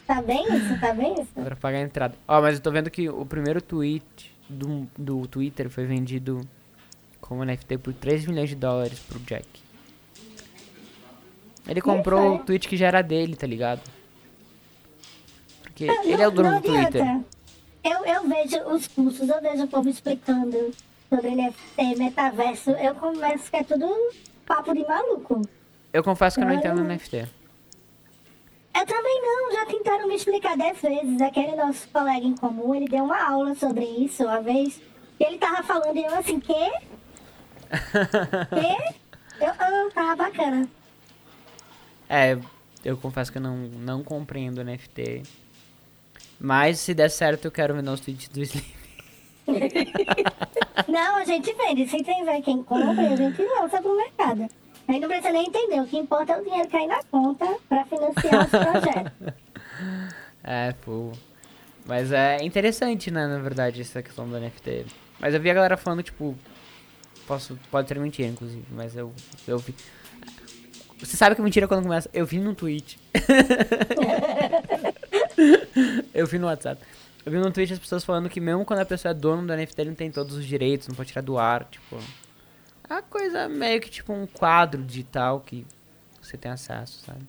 Tá 0.07 0.21
bem 0.21 0.45
isso? 0.55 0.79
Tá 0.81 0.93
bem 0.93 1.15
isso? 1.15 1.31
dá 1.35 1.43
pra 1.45 1.57
pagar 1.57 1.79
a 1.79 1.83
entrada. 1.83 2.15
Ó, 2.29 2.41
mas 2.43 2.57
eu 2.57 2.63
tô 2.63 2.71
vendo 2.71 2.91
que 2.91 3.09
o 3.09 3.25
primeiro 3.25 3.63
tweet 3.63 4.05
do, 4.49 4.87
do 4.99 5.27
Twitter 5.29 5.71
foi 5.71 5.87
vendido 5.87 6.41
como 7.21 7.43
NFT 7.45 7.79
por 7.79 7.95
3 7.95 8.27
milhões 8.27 8.51
de 8.51 8.55
dólares 8.57 8.99
pro 8.99 9.19
Jack. 9.21 9.47
Ele 11.67 11.81
comprou 11.81 12.37
o 12.37 12.39
tweet 12.41 12.69
que 12.69 12.77
já 12.77 12.87
era 12.87 13.03
dele, 13.03 13.37
tá 13.37 13.47
ligado? 13.47 13.81
Porque 15.63 15.87
Não, 15.87 16.05
ele 16.05 16.23
é 16.23 16.29
o 16.29 16.31
dono 16.31 16.61
do 16.61 16.63
Twitter. 16.63 17.21
Eu, 17.83 18.05
eu 18.05 18.29
vejo 18.29 18.59
os 18.69 18.87
cursos, 18.87 19.29
eu 19.29 19.41
vejo 19.41 19.65
o 19.65 19.69
povo 19.69 19.89
explicando 19.89 20.73
sobre 21.09 21.31
NFT, 21.31 21.99
metaverso. 21.99 22.71
Eu 22.71 22.95
começo 22.95 23.51
que 23.51 23.57
é 23.57 23.65
tudo 23.65 23.87
papo 24.47 24.75
de 24.75 24.87
maluco. 24.87 25.43
Eu 25.93 26.03
confesso 26.03 26.37
que 26.37 26.43
eu 26.43 26.49
não 26.49 26.55
entendo 26.55 26.83
NFT. 26.83 27.29
Eu 28.77 28.87
também 28.87 29.23
não, 29.23 29.53
já 29.53 29.67
tentaram 29.67 30.09
me 30.09 30.17
explicar 30.17 30.57
dez 30.57 30.81
vezes. 30.81 31.21
Aquele 31.21 31.55
nosso 31.55 31.89
colega 31.89 32.27
em 32.27 32.35
comum, 32.35 32.75
ele 32.75 32.87
deu 32.87 33.05
uma 33.05 33.23
aula 33.23 33.55
sobre 33.55 33.85
isso 33.85 34.25
uma 34.25 34.41
vez. 34.41 34.81
E 35.21 35.25
ele 35.25 35.39
tava 35.39 35.63
falando 35.63 35.97
e 35.97 36.05
eu 36.05 36.15
assim, 36.15 36.41
quê? 36.41 36.73
Quê? 38.51 38.95
Eu, 39.41 39.51
ah, 39.59 39.89
tava 39.95 40.17
bacana. 40.17 40.69
É, 42.09 42.39
eu 42.85 42.97
confesso 42.97 43.33
que 43.33 43.39
eu 43.39 43.43
não, 43.43 43.57
não 43.57 44.05
compreendo 44.05 44.63
NFT. 44.63 45.23
Mas 46.39 46.81
se 46.81 46.93
der 46.95 47.11
certo, 47.11 47.47
eu 47.47 47.51
quero 47.51 47.75
vender 47.75 47.91
os 47.91 48.01
tweets 48.01 48.29
do 48.29 48.43
Slim. 48.43 48.63
Não, 50.89 51.17
a 51.17 51.25
gente 51.25 51.53
vende. 51.55 51.87
Se 51.89 51.99
tiver 51.99 52.41
quem 52.43 52.63
compra, 52.63 53.13
a 53.13 53.17
gente 53.17 53.43
lança 53.43 53.81
pro 53.81 53.97
mercado. 53.97 54.49
Aí 54.89 55.01
não 55.01 55.09
precisa 55.09 55.33
nem 55.33 55.47
entender. 55.47 55.81
O 55.81 55.87
que 55.87 55.97
importa 55.97 56.33
é 56.33 56.41
o 56.41 56.45
dinheiro 56.45 56.69
cair 56.69 56.87
na 56.87 57.03
conta 57.05 57.57
pra 57.69 57.85
financiar 57.85 58.45
os 58.45 58.51
projetos. 58.51 59.35
É, 60.43 60.73
pô. 60.85 61.13
Mas 61.87 62.13
é 62.13 62.43
interessante, 62.43 63.11
né, 63.11 63.27
na 63.27 63.39
verdade, 63.39 63.81
essa 63.81 64.03
questão 64.03 64.29
do 64.29 64.39
NFT. 64.39 64.87
Mas 65.19 65.35
eu 65.35 65.41
vi 65.41 65.51
a 65.51 65.55
galera 65.55 65.77
falando, 65.77 66.03
tipo. 66.03 66.35
Posso, 67.27 67.59
pode 67.71 67.89
ser 67.89 67.99
mentira, 67.99 68.29
inclusive, 68.29 68.65
mas 68.71 68.95
eu, 68.95 69.13
eu 69.49 69.59
vi. 69.59 69.75
Você 71.05 71.17
sabe 71.17 71.35
que 71.35 71.41
é 71.41 71.45
mentira 71.45 71.69
quando 71.69 71.83
começa? 71.83 72.09
Eu 72.13 72.25
vi 72.25 72.39
num 72.39 72.55
tweet. 72.55 72.99
eu 76.15 76.27
vi 76.27 76.39
no 76.39 76.47
WhatsApp. 76.47 76.81
Eu 77.25 77.33
vi 77.33 77.39
num 77.39 77.51
tweet 77.51 77.73
as 77.73 77.79
pessoas 77.79 78.05
falando 78.05 78.29
que 78.29 78.41
mesmo 78.41 78.65
quando 78.65 78.81
a 78.81 78.85
pessoa 78.85 79.11
é 79.11 79.15
dono 79.15 79.47
do 79.47 79.55
NFT, 79.55 79.81
ele 79.81 79.91
não 79.91 79.97
tem 79.97 80.11
todos 80.11 80.37
os 80.37 80.45
direitos, 80.45 80.89
não 80.89 80.95
pode 80.95 81.11
tirar 81.11 81.23
do 81.23 81.39
ar, 81.39 81.65
tipo. 81.65 81.97
É 82.89 82.95
uma 82.95 83.03
coisa 83.03 83.49
meio 83.49 83.81
que 83.81 83.91
tipo 83.91 84.13
um 84.13 84.27
quadro 84.27 84.83
digital 84.83 85.41
que 85.41 85.67
você 86.21 86.37
tem 86.37 86.51
acesso, 86.51 87.03
sabe? 87.05 87.27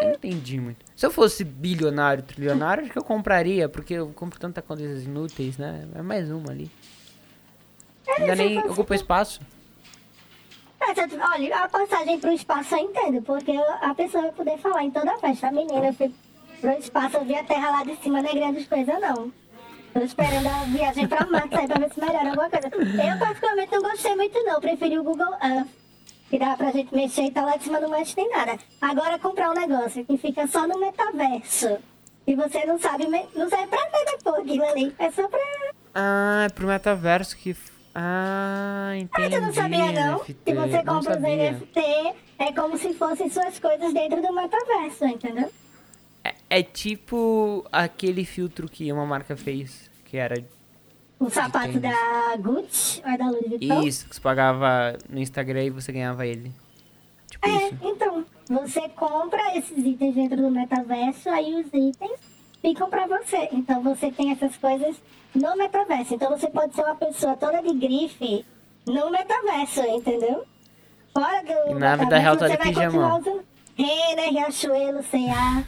Eu 0.00 0.08
não 0.08 0.14
entendi 0.14 0.60
muito. 0.60 0.84
Se 0.96 1.04
eu 1.04 1.10
fosse 1.10 1.44
bilionário, 1.44 2.22
trilionário, 2.22 2.84
acho 2.84 2.92
que 2.92 2.98
eu 2.98 3.04
compraria, 3.04 3.68
porque 3.68 3.94
eu 3.94 4.08
compro 4.08 4.38
tanta 4.38 4.62
coisas 4.62 5.04
inúteis, 5.04 5.58
né? 5.58 5.86
É 5.94 6.02
mais 6.02 6.30
uma 6.30 6.50
ali. 6.50 6.70
Ainda 8.18 8.36
se 8.36 8.42
nem 8.42 8.58
ocupa 8.60 8.94
espaço. 8.94 9.40
Olha, 11.34 11.56
a 11.56 11.68
passagem 11.68 12.20
pro 12.20 12.32
espaço 12.32 12.74
eu 12.74 12.80
entendo, 12.80 13.22
porque 13.22 13.52
a 13.80 13.94
pessoa 13.94 14.24
vai 14.24 14.32
poder 14.32 14.58
falar 14.58 14.84
em 14.84 14.90
toda 14.90 15.12
a 15.12 15.18
festa. 15.18 15.48
A 15.48 15.52
menina, 15.52 15.86
eu 15.86 15.94
fui 15.94 16.12
pro 16.60 16.70
espaço, 16.72 17.16
eu 17.16 17.24
vi 17.24 17.34
a 17.34 17.44
terra 17.44 17.70
lá 17.70 17.84
de 17.84 17.96
cima, 17.96 18.20
não 18.20 18.30
é 18.30 18.34
grandes 18.34 18.68
coisas, 18.68 19.00
não. 19.00 19.32
Tô 19.92 20.00
esperando 20.00 20.46
a 20.46 20.64
viagem 20.64 21.06
pra 21.08 21.26
Marte 21.26 21.54
sair 21.54 21.68
pra 21.68 21.78
ver 21.78 21.92
se 21.92 22.00
melhora 22.00 22.28
alguma 22.28 22.50
coisa. 22.50 22.68
Eu, 22.68 23.18
particularmente, 23.18 23.72
não 23.72 23.82
gostei 23.82 24.16
muito, 24.16 24.44
não. 24.44 24.60
Preferi 24.60 24.98
o 24.98 25.04
Google 25.04 25.34
Earth, 25.42 25.68
que 26.28 26.38
dá 26.38 26.56
pra 26.56 26.70
gente 26.70 26.94
mexer 26.94 27.22
e 27.22 27.30
tá 27.30 27.44
lá 27.44 27.56
de 27.56 27.64
cima 27.64 27.80
não 27.80 27.88
mexe 27.88 28.14
nem 28.16 28.28
nada. 28.28 28.58
Agora, 28.80 29.18
comprar 29.18 29.50
um 29.50 29.54
negócio 29.54 30.04
que 30.04 30.16
fica 30.18 30.46
só 30.46 30.66
no 30.66 30.78
metaverso, 30.78 31.78
e 32.26 32.34
você 32.34 32.64
não 32.66 32.78
sabe, 32.78 33.06
não 33.34 33.48
serve 33.48 33.66
pra 33.68 33.80
nada, 33.80 34.18
pô, 34.22 34.30
aquilo 34.30 34.64
ali. 34.64 34.94
É 34.98 35.10
só 35.10 35.28
pra... 35.28 35.40
Ah, 35.94 36.44
é 36.46 36.48
pro 36.48 36.66
metaverso 36.66 37.36
que. 37.36 37.56
Ah, 37.94 38.90
Ah, 38.90 38.96
entendi. 38.98 39.28
você 39.30 39.40
não 39.40 39.52
sabia, 39.52 39.92
não? 39.92 40.18
NFT. 40.18 40.36
Se 40.44 40.54
você 40.54 40.82
compra 40.84 41.16
os. 41.16 41.22
NFT, 41.22 41.80
é 42.38 42.52
como 42.52 42.76
se 42.76 42.92
fossem 42.94 43.30
suas 43.30 43.58
coisas 43.58 43.92
dentro 43.92 44.20
do 44.20 44.32
metaverso, 44.32 45.04
entendeu? 45.04 45.50
É, 46.24 46.34
é 46.50 46.62
tipo 46.62 47.64
aquele 47.70 48.24
filtro 48.24 48.68
que 48.68 48.90
uma 48.92 49.06
marca 49.06 49.36
fez, 49.36 49.90
que 50.06 50.16
era 50.16 50.42
O 51.20 51.28
sapato 51.30 51.78
da 51.78 52.36
Gucci 52.38 53.00
ou 53.04 53.10
é 53.10 53.16
da 53.18 53.26
Louis 53.30 53.48
Vuitton? 53.48 53.82
isso, 53.82 54.08
que 54.08 54.14
você 54.16 54.20
pagava 54.20 54.96
no 55.08 55.20
Instagram 55.20 55.64
e 55.64 55.70
você 55.70 55.92
ganhava 55.92 56.26
ele. 56.26 56.50
Tipo 57.30 57.48
É, 57.48 57.66
isso. 57.68 57.76
então, 57.82 58.24
você 58.48 58.88
compra 58.90 59.56
esses 59.56 59.78
itens 59.84 60.14
dentro 60.14 60.36
do 60.38 60.50
metaverso, 60.50 61.28
aí 61.28 61.54
os 61.54 61.66
itens 61.66 62.18
ficam 62.64 62.88
pra 62.88 63.06
você. 63.06 63.48
Então 63.52 63.82
você 63.82 64.10
tem 64.10 64.32
essas 64.32 64.56
coisas 64.56 64.96
no 65.34 65.54
metaverso. 65.56 66.14
Então 66.14 66.30
você 66.30 66.48
pode 66.48 66.74
ser 66.74 66.82
uma 66.82 66.94
pessoa 66.94 67.36
toda 67.36 67.60
de 67.62 67.74
grife 67.74 68.44
no 68.86 69.10
metaverso, 69.10 69.82
entendeu? 69.82 70.44
Fora 71.12 71.42
do 71.42 71.72
E 71.72 71.74
na 71.74 71.94
vida 71.96 72.18
real 72.18 72.36
tá 72.36 72.48
de 72.48 72.56
continuar 72.56 73.18
usando 73.20 73.42
Renner, 73.76 74.30
Riachuelo, 74.30 75.02
C&A. 75.02 75.64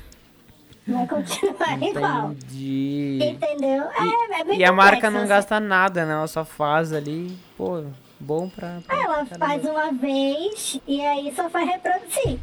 Vai 0.89 1.07
continuar 1.07 1.83
igual. 1.83 2.31
Entendeu? 2.31 3.85
é, 3.85 4.41
é 4.41 4.45
bem 4.45 4.59
E 4.59 4.65
a 4.65 4.73
marca 4.73 5.11
não 5.11 5.21
assim. 5.21 5.29
gasta 5.29 5.61
nada, 5.61 6.07
né? 6.07 6.13
Ela 6.15 6.29
só 6.29 6.45
faz 6.45 6.93
ali, 6.93 7.37
pô, 7.59 7.85
bom 8.19 8.49
pra. 8.49 8.79
pra 8.87 9.03
Ela 9.03 9.27
cada 9.27 9.47
faz 9.47 9.65
uma 9.65 9.93
vez 9.93 10.81
e 10.87 11.05
aí 11.05 11.33
só 11.35 11.51
faz 11.51 11.69
reproduzir. 11.69 12.39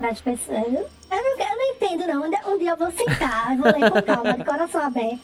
Para 0.00 0.12
as 0.12 0.20
pessoas. 0.22 0.58
Eu 0.66 0.72
não, 0.72 0.80
eu 0.80 1.56
não 1.56 1.74
entendo, 1.74 2.06
não. 2.06 2.24
Um 2.54 2.58
dia- 2.58 2.70
eu 2.70 2.76
vou 2.78 2.90
sentar, 2.90 3.54
vou 3.58 3.66
ler 3.66 3.90
com 3.90 4.00
calma, 4.02 4.32
de 4.32 4.44
coração 4.44 4.80
aberto. 4.80 5.20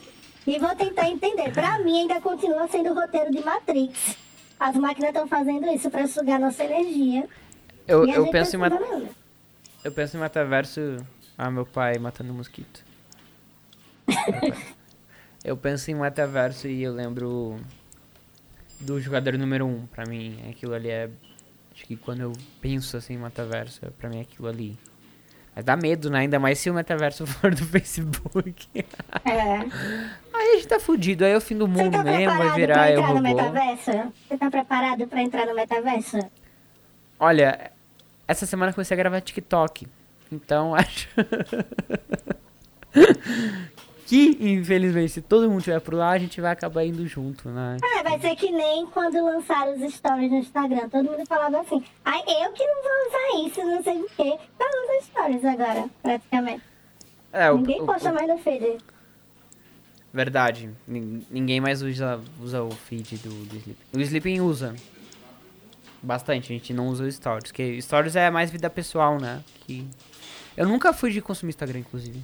E 0.46 0.58
vou 0.58 0.76
tentar 0.76 1.08
entender. 1.08 1.50
Pra 1.50 1.78
mim, 1.78 2.00
ainda 2.02 2.20
continua 2.20 2.68
sendo 2.68 2.90
o 2.90 2.94
roteiro 2.94 3.30
de 3.32 3.42
Matrix. 3.42 4.18
As 4.60 4.76
máquinas 4.76 5.08
estão 5.10 5.26
fazendo 5.26 5.66
isso 5.68 5.90
pra 5.90 6.06
sugar 6.06 6.38
nossa 6.38 6.62
energia. 6.62 7.26
Eu, 7.88 8.06
eu 8.06 8.30
penso 8.30 8.56
uma. 8.58 8.68
não. 8.68 9.08
Eu 9.82 9.92
penso 9.92 10.16
em 10.16 10.20
metaverso. 10.20 10.98
Ah, 11.38 11.50
meu 11.50 11.64
pai 11.64 11.98
matando 11.98 12.34
mosquito. 12.34 12.84
eu 15.44 15.56
penso 15.56 15.90
em 15.90 15.94
metaverso 15.94 16.68
e 16.68 16.82
eu 16.82 16.92
lembro 16.92 17.58
do 18.80 19.00
jogador 19.00 19.38
número 19.38 19.66
um. 19.66 19.86
Pra 19.86 20.04
mim, 20.04 20.38
aquilo 20.50 20.74
ali 20.74 20.90
é. 20.90 21.08
Acho 21.76 21.84
que 21.84 21.94
quando 21.94 22.22
eu 22.22 22.32
penso 22.58 22.96
assim 22.96 23.14
em 23.14 23.18
metaverso, 23.18 23.84
é 23.84 23.90
pra 23.90 24.08
mim 24.08 24.18
aquilo 24.22 24.48
ali. 24.48 24.78
Mas 25.54 25.62
dá 25.62 25.76
medo, 25.76 26.08
né? 26.08 26.20
Ainda 26.20 26.38
mais 26.38 26.58
se 26.58 26.70
o 26.70 26.74
metaverso 26.74 27.26
for 27.28 27.54
do 27.54 27.64
Facebook. 27.66 28.66
É. 29.24 29.58
Aí 30.32 30.52
a 30.52 30.54
gente 30.56 30.68
tá 30.68 30.80
fudido. 30.80 31.22
Aí 31.24 31.32
é 31.32 31.36
o 31.36 31.40
fim 31.40 31.56
do 31.56 31.66
Você 31.66 31.82
mundo 31.82 31.92
tá 31.92 32.02
mesmo, 32.02 32.38
vai 32.38 32.54
virar 32.54 32.90
eu 32.90 33.02
robô. 33.02 33.20
metaverso? 33.20 33.90
Você 34.26 34.38
tá 34.38 34.50
preparado 34.50 35.06
pra 35.06 35.20
entrar 35.20 35.44
no 35.46 35.54
metaverso? 35.54 36.18
Olha, 37.20 37.70
essa 38.26 38.46
semana 38.46 38.70
eu 38.70 38.74
comecei 38.74 38.94
a 38.94 38.98
gravar 38.98 39.20
TikTok. 39.20 39.86
Então 40.32 40.74
acho. 40.76 41.08
Que, 44.06 44.38
infelizmente, 44.40 45.10
se 45.12 45.20
todo 45.20 45.48
mundo 45.48 45.58
estiver 45.58 45.80
por 45.80 45.94
lá, 45.94 46.10
a 46.10 46.18
gente 46.18 46.40
vai 46.40 46.52
acabar 46.52 46.84
indo 46.84 47.06
junto, 47.06 47.48
né? 47.50 47.76
É, 47.98 48.02
vai 48.02 48.18
ser 48.20 48.36
que 48.36 48.50
nem 48.52 48.86
quando 48.86 49.22
lançaram 49.22 49.74
os 49.74 49.92
stories 49.94 50.30
no 50.30 50.38
Instagram. 50.38 50.88
Todo 50.88 51.10
mundo 51.10 51.26
falava 51.26 51.60
assim, 51.60 51.82
ai, 52.04 52.20
eu 52.20 52.52
que 52.52 52.64
não 52.64 52.82
vou 52.82 52.92
usar 53.08 53.48
isso, 53.48 53.64
não 53.64 53.82
sei 53.82 54.00
o 54.00 54.08
quê. 54.16 54.38
Tá 54.56 54.64
usando 54.64 55.02
stories 55.04 55.44
agora, 55.44 55.90
praticamente. 56.02 56.62
É, 57.32 57.50
o, 57.50 57.58
Ninguém 57.58 57.82
o- 57.82 57.86
posta 57.86 58.10
o- 58.10 58.14
mais 58.14 58.28
no 58.28 58.38
feed. 58.38 58.78
Verdade. 60.12 60.70
Nin- 60.86 61.26
Ninguém 61.30 61.60
mais 61.60 61.82
usa, 61.82 62.20
usa 62.40 62.62
o 62.62 62.70
feed 62.70 63.18
do, 63.18 63.28
do 63.28 63.56
Sleeping. 63.56 63.76
O 63.94 64.00
Sleeping 64.00 64.40
usa. 64.40 64.74
Bastante, 66.02 66.52
a 66.52 66.56
gente 66.56 66.72
não 66.72 66.88
usa 66.88 67.04
o 67.04 67.10
Stories. 67.12 67.44
Porque 67.50 67.82
Stories 67.82 68.14
é 68.16 68.30
mais 68.30 68.50
vida 68.50 68.70
pessoal, 68.70 69.18
né? 69.20 69.42
Que... 69.66 69.86
Eu 70.56 70.66
nunca 70.66 70.92
fui 70.92 71.10
de 71.10 71.20
consumir 71.20 71.50
Instagram, 71.50 71.80
inclusive. 71.80 72.18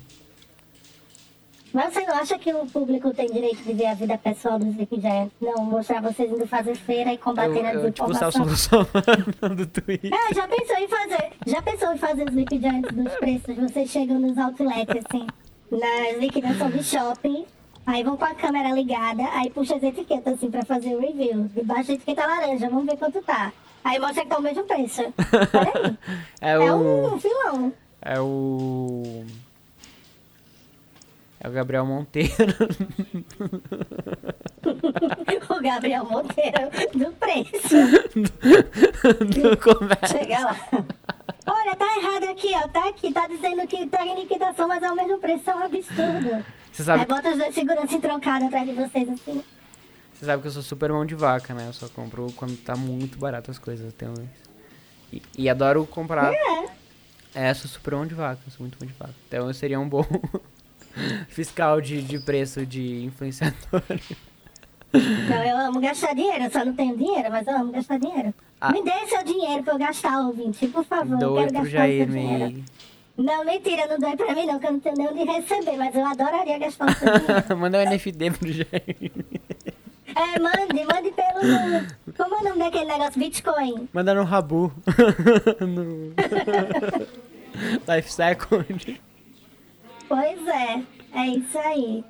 Mas 1.73 1.95
você 1.95 2.05
não 2.07 2.15
acha 2.15 2.39
que 2.39 2.53
o 2.53 2.67
público 2.67 3.13
tem 3.15 3.27
direito 3.31 3.63
de 3.63 3.73
ver 3.73 3.87
a 3.87 3.95
vida 3.95 4.19
pessoal 4.19 4.59
dos 4.59 4.75
Giants? 4.75 5.33
Não, 5.41 5.65
mostrar 5.65 6.03
vocês 6.03 6.31
indo 6.31 6.47
fazer 6.47 6.75
feira 6.75 7.13
e 7.13 7.19
combater 7.19 7.65
a 7.65 7.75
Eu, 7.75 7.91
tipo, 7.91 8.13
Celso 8.15 8.43
desinformação. 8.45 8.83
Russomano 8.83 9.57
do 9.57 9.67
Twitter. 9.67 10.11
É, 10.13 10.35
já 10.35 10.47
pensou 10.47 10.77
em 10.77 10.89
fazer? 10.89 11.31
Já 11.47 11.63
pensou 11.63 11.93
em 11.95 11.99
fazer 11.99 12.23
os 12.25 12.31
Sleep 12.31 12.59
Giants 12.59 12.93
dos 12.95 13.15
preços? 13.15 13.57
Vocês 13.57 13.91
chegam 13.91 14.19
nos 14.19 14.37
outlets, 14.37 15.03
assim, 15.07 15.27
na 15.71 16.19
liquidação 16.19 16.71
de 16.71 16.83
shopping, 16.85 17.47
aí 17.87 18.03
vão 18.03 18.17
com 18.19 18.25
a 18.27 18.35
câmera 18.35 18.71
ligada, 18.73 19.23
aí 19.33 19.49
puxa 19.51 19.77
as 19.77 19.83
etiquetas, 19.83 20.35
assim, 20.35 20.51
pra 20.51 20.65
fazer 20.65 20.95
o 20.95 21.01
review. 21.01 21.49
Debaixo 21.55 21.89
da 21.89 21.95
etiqueta 21.95 22.27
laranja, 22.27 22.69
vamos 22.69 22.85
ver 22.87 22.97
quanto 22.99 23.23
tá. 23.23 23.51
Aí 23.83 23.99
mostra 23.99 24.23
que 24.23 24.29
tá 24.29 24.39
o 24.39 24.43
mesmo 24.43 24.63
preço. 24.65 25.03
Olha 25.03 25.73
aí. 25.89 25.99
É 26.41 26.53
É 26.53 26.73
o. 26.73 27.15
um 27.15 27.19
filão. 27.19 27.73
É 28.03 28.21
o. 28.21 29.25
É 31.45 31.49
o 31.49 31.53
Gabriel 31.53 31.85
Monteiro. 31.85 32.31
O 35.49 35.61
Gabriel 35.61 36.05
Monteiro 36.05 36.71
do 36.95 37.13
preço. 37.15 37.77
do 39.27 39.57
comércio. 39.59 40.19
Chega 40.19 40.39
lá. 40.39 40.57
Olha, 41.47 41.77
tá 41.77 41.99
errado 41.99 42.25
aqui, 42.31 42.53
ó. 42.55 42.69
Tá 42.69 42.89
aqui, 42.89 43.13
tá 43.13 43.27
dizendo 43.27 43.67
que 43.67 43.87
tá 43.89 44.07
em 44.07 44.21
liquidação, 44.21 44.69
mas 44.69 44.83
é 44.83 44.91
o 44.91 44.95
mesmo 44.95 45.19
preço, 45.19 45.51
é 45.51 45.55
um 45.55 45.65
absurdo. 45.65 46.45
Você 46.73 46.85
sabe, 46.85 47.01
Aí 47.01 47.07
bota 47.07 47.31
os 47.31 47.39
dois 47.39 47.55
segurança 47.55 47.95
entroncado 47.95 48.45
atrás 48.47 48.67
de 48.67 48.73
vocês, 48.73 49.09
assim. 49.09 49.43
você 50.15 50.25
sabe 50.25 50.43
que 50.43 50.49
eu 50.49 50.53
sou 50.53 50.63
super 50.63 50.93
mão 50.93 51.05
de 51.05 51.17
vaca, 51.17 51.53
né? 51.53 51.67
Eu 51.69 51.73
só 51.73 51.89
compro 51.89 52.33
quando 52.37 52.57
tá 52.57 52.77
muito 52.77 53.19
barato 53.19 53.51
as 53.51 53.59
coisas. 53.59 53.87
Eu 53.87 53.93
tenho... 53.93 54.15
e, 55.13 55.21
e 55.37 55.49
adoro 55.51 55.85
comprar. 55.87 56.33
É. 56.33 56.69
É, 57.35 57.55
sou 57.55 57.69
super 57.69 57.95
mão 57.95 58.07
de 58.07 58.15
vaca, 58.15 58.41
sou 58.49 58.61
muito 58.61 58.79
mão 58.81 58.87
de 58.87 58.95
vaca. 58.95 59.15
Então 59.27 59.49
eu 59.49 59.55
seria 59.55 59.81
um 59.81 59.89
bom 59.89 60.07
fiscal 61.29 61.81
de, 61.81 62.03
de 62.03 62.19
preço 62.19 62.65
de 62.67 63.05
influenciador. 63.05 63.83
Não, 64.93 65.45
eu 65.45 65.57
amo 65.57 65.81
gastar 65.81 66.15
dinheiro, 66.15 66.45
eu 66.45 66.51
só 66.51 66.65
não 66.65 66.75
tenho 66.75 66.97
dinheiro, 66.97 67.31
mas 67.31 67.47
eu 67.47 67.57
amo 67.57 67.73
gastar 67.73 67.99
dinheiro. 67.99 68.35
Ah. 68.61 68.73
Me 68.73 68.83
dê 68.83 69.07
seu 69.09 69.25
dinheiro 69.25 69.63
pra 69.63 69.75
eu 69.75 69.79
gastar, 69.79 70.21
ouvinte, 70.21 70.67
por 70.69 70.85
favor. 70.85 71.19
Doe 71.19 71.51
pro 71.51 71.67
Jair 71.67 72.09
me. 72.09 72.65
Não, 73.17 73.45
mentira, 73.45 73.87
não 73.89 73.99
doe 73.99 74.17
pra 74.17 74.35
mim 74.35 74.47
não, 74.47 74.59
que 74.59 74.67
eu 74.67 74.73
não 74.73 74.81
tenho 74.81 74.97
nem 74.97 75.09
onde 75.09 75.25
receber, 75.25 75.77
mas 75.77 75.95
eu 75.95 76.05
adoraria 76.05 76.59
gastar 76.59 76.91
o 76.91 76.95
seu 76.95 77.09
dinheiro. 77.19 77.57
Manda 77.57 77.79
um 77.79 77.91
NFT 77.91 78.31
pro 78.39 78.53
Jair. 78.53 79.13
É, 80.15 80.39
mande, 80.39 80.85
mande 80.85 81.11
pelo... 81.11 82.15
Como 82.17 82.35
é 82.35 82.39
o 82.39 82.45
nome 82.45 82.59
daquele 82.59 82.85
negócio? 82.85 83.19
Bitcoin. 83.19 83.89
Manda 83.93 84.15
no 84.15 84.25
Rabu. 84.25 84.71
no... 85.61 86.13
Life 87.89 88.13
Second. 88.13 89.01
Pois 90.13 90.47
é, 90.47 90.83
é 91.15 91.27
isso 91.29 91.59
aí. 91.59 92.05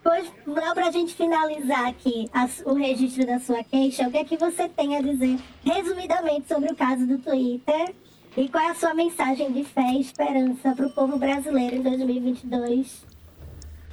Pois, 0.00 0.30
não, 0.46 0.74
pra 0.74 0.92
gente 0.92 1.12
finalizar 1.12 1.88
aqui 1.88 2.30
as- 2.32 2.62
o 2.64 2.72
registro 2.74 3.26
da 3.26 3.40
sua 3.40 3.64
queixa, 3.64 4.06
o 4.06 4.12
que 4.12 4.18
é 4.18 4.24
que 4.24 4.36
você 4.36 4.68
tem 4.68 4.96
a 4.96 5.00
dizer 5.02 5.40
resumidamente 5.64 6.46
sobre 6.46 6.70
o 6.72 6.76
caso 6.76 7.04
do 7.04 7.18
Twitter? 7.18 7.92
E 8.36 8.48
qual 8.48 8.62
é 8.62 8.68
a 8.70 8.74
sua 8.76 8.94
mensagem 8.94 9.50
de 9.50 9.64
fé 9.64 9.90
e 9.94 10.00
esperança 10.00 10.72
pro 10.76 10.88
povo 10.90 11.18
brasileiro 11.18 11.74
em 11.74 11.82
2022? 11.82 13.04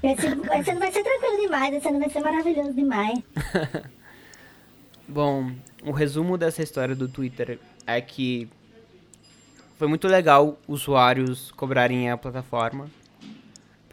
Esse, 0.03 0.27
esse 0.27 0.27
ano 0.69 0.79
vai 0.79 0.91
ser 0.91 1.03
tranquilo 1.03 1.41
demais, 1.41 1.73
esse 1.73 1.87
ano 1.87 1.97
vai 1.99 2.09
ser 2.11 2.19
maravilhoso 2.19 2.71
demais. 2.73 3.19
Bom, 5.09 5.51
o 5.83 5.91
resumo 5.91 6.37
dessa 6.37 6.61
história 6.61 6.95
do 6.95 7.07
Twitter 7.07 7.57
é 7.87 7.99
que 7.99 8.47
foi 9.79 9.87
muito 9.87 10.07
legal 10.07 10.59
usuários 10.67 11.51
cobrarem 11.53 12.11
a 12.11 12.15
plataforma, 12.17 12.87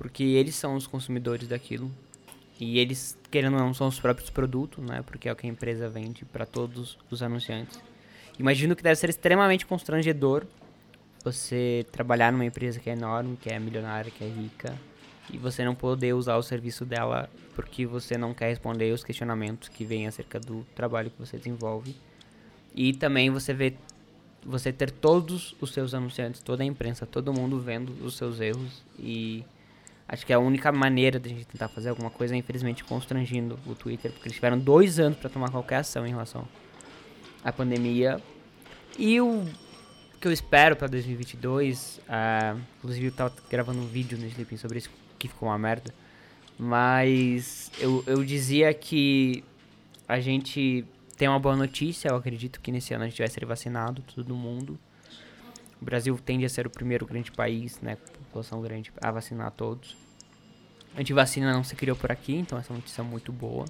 porque 0.02 0.24
eles 0.24 0.56
são 0.56 0.74
os 0.74 0.84
consumidores 0.84 1.46
daquilo. 1.46 1.88
E 2.58 2.80
eles, 2.80 3.16
querendo 3.30 3.54
ou 3.54 3.60
não, 3.60 3.72
são 3.72 3.86
os 3.86 4.00
próprios 4.00 4.30
produtos, 4.30 4.84
né? 4.84 5.00
Porque 5.06 5.28
é 5.28 5.32
o 5.32 5.36
que 5.36 5.46
a 5.46 5.48
empresa 5.48 5.88
vende 5.88 6.24
para 6.24 6.44
todos 6.44 6.98
os 7.08 7.22
anunciantes. 7.22 7.80
Imagino 8.36 8.74
que 8.74 8.82
deve 8.82 8.96
ser 8.96 9.10
extremamente 9.10 9.64
constrangedor 9.64 10.44
você 11.24 11.86
trabalhar 11.92 12.32
numa 12.32 12.44
empresa 12.44 12.80
que 12.80 12.90
é 12.90 12.94
enorme, 12.94 13.38
que 13.40 13.48
é 13.48 13.60
milionária, 13.60 14.10
que 14.10 14.24
é 14.24 14.26
rica, 14.26 14.76
e 15.32 15.38
você 15.38 15.64
não 15.64 15.72
poder 15.72 16.14
usar 16.14 16.36
o 16.36 16.42
serviço 16.42 16.84
dela 16.84 17.30
porque 17.54 17.86
você 17.86 18.18
não 18.18 18.34
quer 18.34 18.48
responder 18.48 18.90
os 18.90 19.04
questionamentos 19.04 19.68
que 19.68 19.84
vêm 19.84 20.08
acerca 20.08 20.40
do 20.40 20.66
trabalho 20.74 21.12
que 21.12 21.18
você 21.20 21.36
desenvolve. 21.36 21.94
E 22.74 22.92
também 22.92 23.30
você 23.30 23.54
vê 23.54 23.74
você 24.44 24.72
ter 24.72 24.90
todos 24.90 25.54
os 25.60 25.72
seus 25.72 25.94
anunciantes, 25.94 26.42
toda 26.42 26.64
a 26.64 26.66
imprensa, 26.66 27.06
todo 27.06 27.32
mundo 27.32 27.60
vendo 27.60 27.92
os 28.04 28.16
seus 28.16 28.40
erros 28.40 28.82
e 28.98 29.44
acho 30.08 30.26
que 30.26 30.32
a 30.32 30.38
única 30.38 30.70
maneira 30.70 31.18
de 31.18 31.30
a 31.30 31.32
gente 31.32 31.46
tentar 31.46 31.68
fazer 31.68 31.88
alguma 31.88 32.10
coisa 32.10 32.34
é 32.34 32.38
infelizmente 32.38 32.84
constrangindo 32.84 33.58
o 33.66 33.74
Twitter, 33.74 34.12
porque 34.12 34.28
eles 34.28 34.36
tiveram 34.36 34.58
dois 34.58 34.98
anos 34.98 35.18
para 35.18 35.30
tomar 35.30 35.50
qualquer 35.50 35.76
ação 35.76 36.06
em 36.06 36.10
relação 36.10 36.46
à 37.44 37.52
pandemia. 37.52 38.20
E 38.98 39.20
o 39.20 39.44
que 40.20 40.28
eu 40.28 40.32
espero 40.32 40.76
para 40.76 40.86
2022, 40.88 42.00
ah, 42.08 42.56
inclusive 42.78 43.06
eu 43.06 43.12
tava 43.12 43.34
gravando 43.50 43.80
um 43.80 43.86
vídeo 43.86 44.18
no 44.18 44.26
Sleeping 44.26 44.56
sobre 44.56 44.78
isso, 44.78 44.90
que 45.18 45.28
ficou 45.28 45.48
uma 45.48 45.58
merda, 45.58 45.92
mas 46.58 47.72
eu, 47.78 48.04
eu 48.06 48.24
dizia 48.24 48.72
que 48.74 49.42
a 50.06 50.20
gente 50.20 50.84
tem 51.16 51.28
uma 51.28 51.38
boa 51.38 51.56
notícia, 51.56 52.08
eu 52.08 52.16
acredito 52.16 52.60
que 52.60 52.70
nesse 52.70 52.92
ano 52.94 53.04
a 53.04 53.08
gente 53.08 53.18
vai 53.18 53.28
ser 53.28 53.44
vacinado, 53.46 54.02
todo 54.14 54.34
mundo. 54.34 54.78
O 55.82 55.84
Brasil 55.84 56.16
tende 56.24 56.44
a 56.44 56.48
ser 56.48 56.64
o 56.64 56.70
primeiro 56.70 57.04
grande 57.04 57.32
país, 57.32 57.80
né, 57.80 57.96
população 57.96 58.62
grande, 58.62 58.92
a 59.02 59.10
vacinar 59.10 59.50
todos. 59.50 59.96
A 60.96 61.00
antivacina 61.00 61.52
não 61.52 61.64
se 61.64 61.74
criou 61.74 61.96
por 61.96 62.12
aqui, 62.12 62.36
então 62.36 62.56
essa 62.56 62.72
é 62.72 62.76
notícia 62.76 63.02
muito 63.02 63.32
boa. 63.32 63.64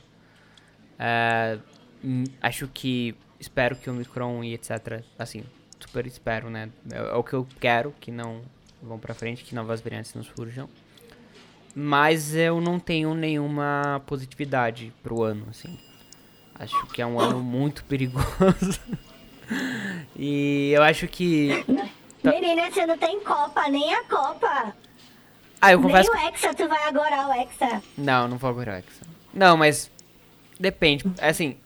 É, 0.98 1.58
hum, 2.04 2.24
acho 2.42 2.68
que, 2.68 3.16
espero 3.40 3.76
que 3.76 3.88
o 3.88 3.94
Omicron 3.94 4.44
e 4.44 4.52
etc, 4.52 5.02
assim, 5.18 5.42
super 5.80 6.06
espero, 6.06 6.50
né, 6.50 6.68
é, 6.90 6.98
é 6.98 7.14
o 7.14 7.24
que 7.24 7.32
eu 7.32 7.48
quero, 7.58 7.94
que 7.98 8.10
não 8.10 8.42
vão 8.82 8.98
pra 8.98 9.14
frente, 9.14 9.42
que 9.42 9.54
novas 9.54 9.80
variantes 9.80 10.12
não 10.12 10.22
surjam. 10.22 10.68
Mas 11.74 12.34
eu 12.34 12.60
não 12.60 12.78
tenho 12.78 13.14
nenhuma 13.14 14.02
positividade 14.06 14.92
pro 15.02 15.22
ano, 15.22 15.46
assim. 15.48 15.78
Acho 16.56 16.86
que 16.88 17.00
é 17.00 17.06
um 17.06 17.18
ano 17.18 17.40
muito 17.40 17.82
perigoso. 17.84 18.78
e 20.14 20.72
eu 20.74 20.82
acho 20.82 21.08
que. 21.08 21.64
Tá. 22.22 22.30
Menina, 22.30 22.70
você 22.70 22.86
não 22.86 22.96
tem 22.98 23.20
Copa, 23.20 23.68
nem 23.68 23.92
a 23.94 24.04
Copa. 24.04 24.74
Ah, 25.60 25.72
eu 25.72 25.78
Nem 25.80 25.88
confesso. 25.88 26.10
o 26.10 26.14
Hexa, 26.16 26.54
tu 26.54 26.68
vai 26.68 26.82
agora 26.88 27.28
o 27.28 27.32
Hexa. 27.32 27.82
Não, 27.96 28.28
não 28.28 28.36
vou 28.38 28.50
agora 28.50 28.72
o 28.72 28.74
Hexa. 28.76 29.06
Não, 29.32 29.56
mas. 29.56 29.90
Depende. 30.58 31.04
Assim, 31.20 31.56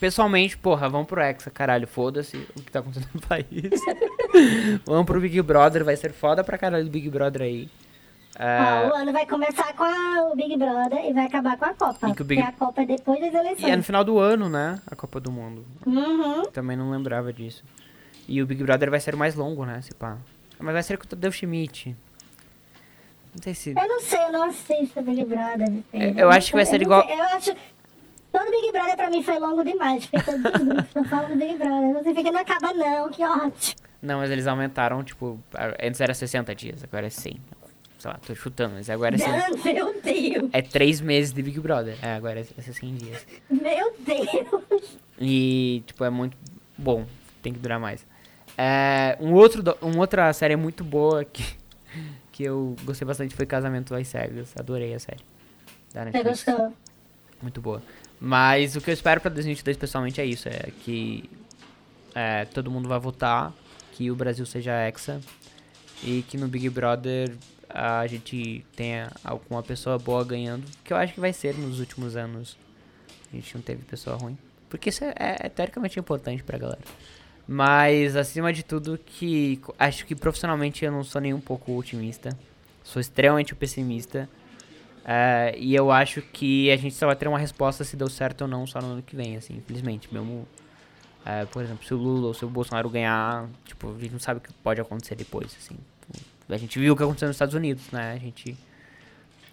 pessoalmente, 0.00 0.56
porra, 0.56 0.88
vamos 0.88 1.06
pro 1.06 1.20
Hexa, 1.20 1.50
caralho. 1.50 1.86
Foda-se 1.86 2.36
o 2.56 2.62
que 2.62 2.70
tá 2.70 2.78
acontecendo 2.80 3.10
no 3.14 3.20
país. 3.20 3.46
vamos 4.86 5.04
pro 5.06 5.20
Big 5.20 5.40
Brother, 5.42 5.84
vai 5.84 5.96
ser 5.96 6.12
foda 6.12 6.42
pra 6.44 6.56
caralho 6.58 6.84
do 6.84 6.90
Big 6.90 7.08
Brother 7.10 7.42
aí. 7.42 7.68
É, 8.38 8.88
o 8.90 8.94
ano 8.94 9.12
vai 9.12 9.24
começar 9.26 9.72
com 9.74 9.82
a- 9.84 10.28
o 10.30 10.36
Big 10.36 10.56
Brother 10.58 11.06
e 11.06 11.12
vai 11.14 11.24
acabar 11.26 11.56
com 11.56 11.64
a 11.64 11.72
Copa. 11.74 12.08
E 12.08 12.12
o 12.12 12.24
Big- 12.24 12.42
Porque 12.42 12.42
a 12.42 12.52
Copa 12.52 12.82
é 12.82 12.86
depois 12.86 13.18
das 13.20 13.32
e 13.32 13.36
é 13.36 13.42
no 13.42 13.46
eleições. 13.48 13.86
final 13.86 14.04
do 14.04 14.18
ano, 14.18 14.48
né? 14.50 14.78
A 14.86 14.94
Copa 14.94 15.18
do 15.18 15.32
Mundo. 15.32 15.64
Uhum. 15.86 16.42
Também 16.52 16.76
não 16.76 16.90
lembrava 16.90 17.32
disso. 17.32 17.64
E 18.28 18.42
o 18.42 18.46
Big 18.46 18.62
Brother 18.62 18.90
vai 18.90 19.00
ser 19.00 19.14
o 19.14 19.18
mais 19.18 19.34
longo, 19.34 19.64
né? 19.64 19.80
Se 19.82 19.94
pá. 19.94 20.16
Mas 20.58 20.72
vai 20.72 20.82
ser 20.82 20.96
com 20.98 21.04
o 21.04 21.08
Tadeu 21.08 21.30
Schmidt. 21.30 21.94
Não 23.34 23.42
sei 23.42 23.54
se. 23.54 23.70
Eu 23.70 23.88
não 23.88 24.00
sei, 24.00 24.18
eu 24.24 24.32
não 24.32 24.42
assisto 24.44 25.02
Big 25.02 25.24
Brother. 25.24 25.68
filho. 25.90 26.18
Eu 26.18 26.30
acho 26.30 26.46
que 26.48 26.52
vai 26.54 26.62
Eu 26.62 26.66
ser 26.66 26.78
não 26.78 26.82
igual- 26.84 27.06
sei, 27.06 27.18
Eu 27.18 27.22
acho. 27.24 27.56
Todo 28.32 28.50
Big 28.50 28.72
Brother 28.72 28.96
pra 28.96 29.10
mim 29.10 29.22
foi 29.22 29.38
longo 29.38 29.62
demais, 29.64 30.06
porque 30.06 30.24
todos 30.30 30.44
os 30.44 30.62
grupos 30.66 30.84
estão 30.86 31.04
falando 31.04 31.28
do 31.32 31.36
Big 31.36 31.56
Brother. 31.56 31.92
Você 32.02 32.14
fica, 32.14 32.30
não 32.32 32.40
acaba 32.40 32.72
não, 32.74 33.08
que 33.10 33.24
ótimo. 33.24 33.76
Não, 34.02 34.18
mas 34.18 34.30
eles 34.30 34.46
aumentaram, 34.46 35.02
tipo. 35.04 35.40
Antes 35.82 36.00
era 36.00 36.12
60 36.14 36.54
dias, 36.54 36.82
agora 36.84 37.06
é 37.06 37.10
100. 37.10 37.40
Sei 37.98 38.10
lá, 38.10 38.18
tô 38.26 38.34
chutando, 38.34 38.74
mas 38.74 38.90
agora 38.90 39.14
é 39.14 39.18
100. 39.58 39.74
Meu 39.74 40.02
Deus, 40.02 40.50
É 40.52 40.60
3 40.62 41.00
meses 41.00 41.32
de 41.32 41.42
Big 41.42 41.58
Brother. 41.60 41.96
É, 42.02 42.14
agora 42.14 42.40
é 42.40 42.44
é 42.58 42.62
100 42.62 42.94
dias. 42.96 43.26
meu 43.48 43.94
Deus. 44.00 44.98
E, 45.18 45.82
tipo, 45.86 46.04
é 46.04 46.10
muito 46.10 46.36
bom. 46.76 47.06
Tem 47.42 47.52
que 47.54 47.58
durar 47.58 47.78
mais. 47.80 48.06
É, 48.56 49.16
um 49.20 49.32
outro, 49.34 49.62
uma 49.82 49.98
outra 49.98 50.32
série 50.32 50.56
muito 50.56 50.82
boa 50.82 51.24
que 51.24 51.44
que 52.36 52.42
eu 52.44 52.76
gostei 52.84 53.06
bastante 53.06 53.34
foi 53.34 53.46
Casamento 53.46 53.94
às 53.94 54.08
Cegas. 54.08 54.52
Adorei 54.58 54.92
a 54.92 54.98
série. 54.98 55.24
Da 55.94 56.04
Você 56.04 56.10
Netflix. 56.10 56.44
gostou? 56.44 56.72
Muito 57.40 57.62
boa. 57.62 57.82
Mas 58.20 58.76
o 58.76 58.80
que 58.82 58.90
eu 58.90 58.94
espero 58.94 59.22
pra 59.22 59.30
2022 59.30 59.78
pessoalmente 59.78 60.20
é 60.20 60.26
isso, 60.26 60.46
é 60.46 60.70
que 60.84 61.30
é, 62.14 62.44
todo 62.44 62.70
mundo 62.70 62.90
vai 62.90 62.98
votar, 62.98 63.54
que 63.92 64.10
o 64.10 64.14
Brasil 64.14 64.44
seja 64.44 64.72
hexa 64.86 65.18
e 66.04 66.22
que 66.28 66.36
no 66.36 66.46
Big 66.46 66.68
Brother 66.68 67.34
a 67.70 68.06
gente 68.06 68.62
tenha 68.76 69.10
alguma 69.24 69.62
pessoa 69.62 69.98
boa 69.98 70.22
ganhando, 70.22 70.66
que 70.84 70.92
eu 70.92 70.96
acho 70.98 71.14
que 71.14 71.20
vai 71.20 71.32
ser 71.32 71.54
nos 71.56 71.80
últimos 71.80 72.16
anos. 72.16 72.54
A 73.32 73.36
gente 73.36 73.54
não 73.54 73.62
teve 73.62 73.82
pessoa 73.84 74.14
ruim. 74.16 74.36
Porque 74.68 74.90
isso 74.90 75.02
é, 75.04 75.14
é 75.16 75.48
teoricamente 75.48 75.98
importante 75.98 76.42
pra 76.42 76.58
galera. 76.58 76.82
Mas, 77.48 78.16
acima 78.16 78.52
de 78.52 78.64
tudo, 78.64 78.98
que 78.98 79.60
acho 79.78 80.04
que 80.04 80.14
profissionalmente 80.14 80.84
eu 80.84 80.90
não 80.90 81.04
sou 81.04 81.20
nem 81.20 81.32
um 81.32 81.40
pouco 81.40 81.76
otimista. 81.76 82.36
Sou 82.82 83.00
extremamente 83.00 83.54
pessimista. 83.54 84.28
É, 85.04 85.54
e 85.56 85.72
eu 85.72 85.92
acho 85.92 86.20
que 86.20 86.68
a 86.70 86.76
gente 86.76 86.94
só 86.96 87.06
vai 87.06 87.14
ter 87.14 87.28
uma 87.28 87.38
resposta 87.38 87.84
se 87.84 87.96
deu 87.96 88.08
certo 88.08 88.42
ou 88.42 88.48
não 88.48 88.66
só 88.66 88.80
no 88.80 88.88
ano 88.88 89.02
que 89.02 89.14
vem, 89.14 89.36
assim, 89.36 89.56
infelizmente. 89.56 90.12
Mesmo, 90.12 90.48
é, 91.24 91.44
por 91.44 91.62
exemplo, 91.62 91.86
se 91.86 91.94
o 91.94 91.96
Lula 91.96 92.28
ou 92.28 92.34
se 92.34 92.44
o 92.44 92.48
Bolsonaro 92.48 92.90
ganhar, 92.90 93.48
tipo, 93.64 93.94
a 93.94 94.00
gente 94.00 94.12
não 94.12 94.18
sabe 94.18 94.38
o 94.38 94.40
que 94.40 94.52
pode 94.54 94.80
acontecer 94.80 95.14
depois, 95.14 95.56
assim. 95.56 95.76
A 96.48 96.56
gente 96.56 96.78
viu 96.78 96.94
o 96.94 96.96
que 96.96 97.02
aconteceu 97.02 97.28
nos 97.28 97.36
Estados 97.36 97.54
Unidos, 97.54 97.90
né? 97.92 98.12
A 98.12 98.18
gente 98.18 98.56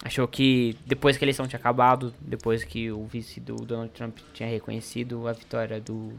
achou 0.03 0.27
que 0.27 0.75
depois 0.85 1.17
que 1.17 1.23
a 1.23 1.25
eleição 1.25 1.47
tinha 1.47 1.59
acabado, 1.59 2.13
depois 2.19 2.63
que 2.63 2.91
o 2.91 3.05
vice 3.05 3.39
do 3.39 3.55
Donald 3.57 3.91
Trump 3.91 4.17
tinha 4.33 4.49
reconhecido 4.49 5.27
a 5.27 5.33
vitória 5.33 5.79
do 5.79 6.13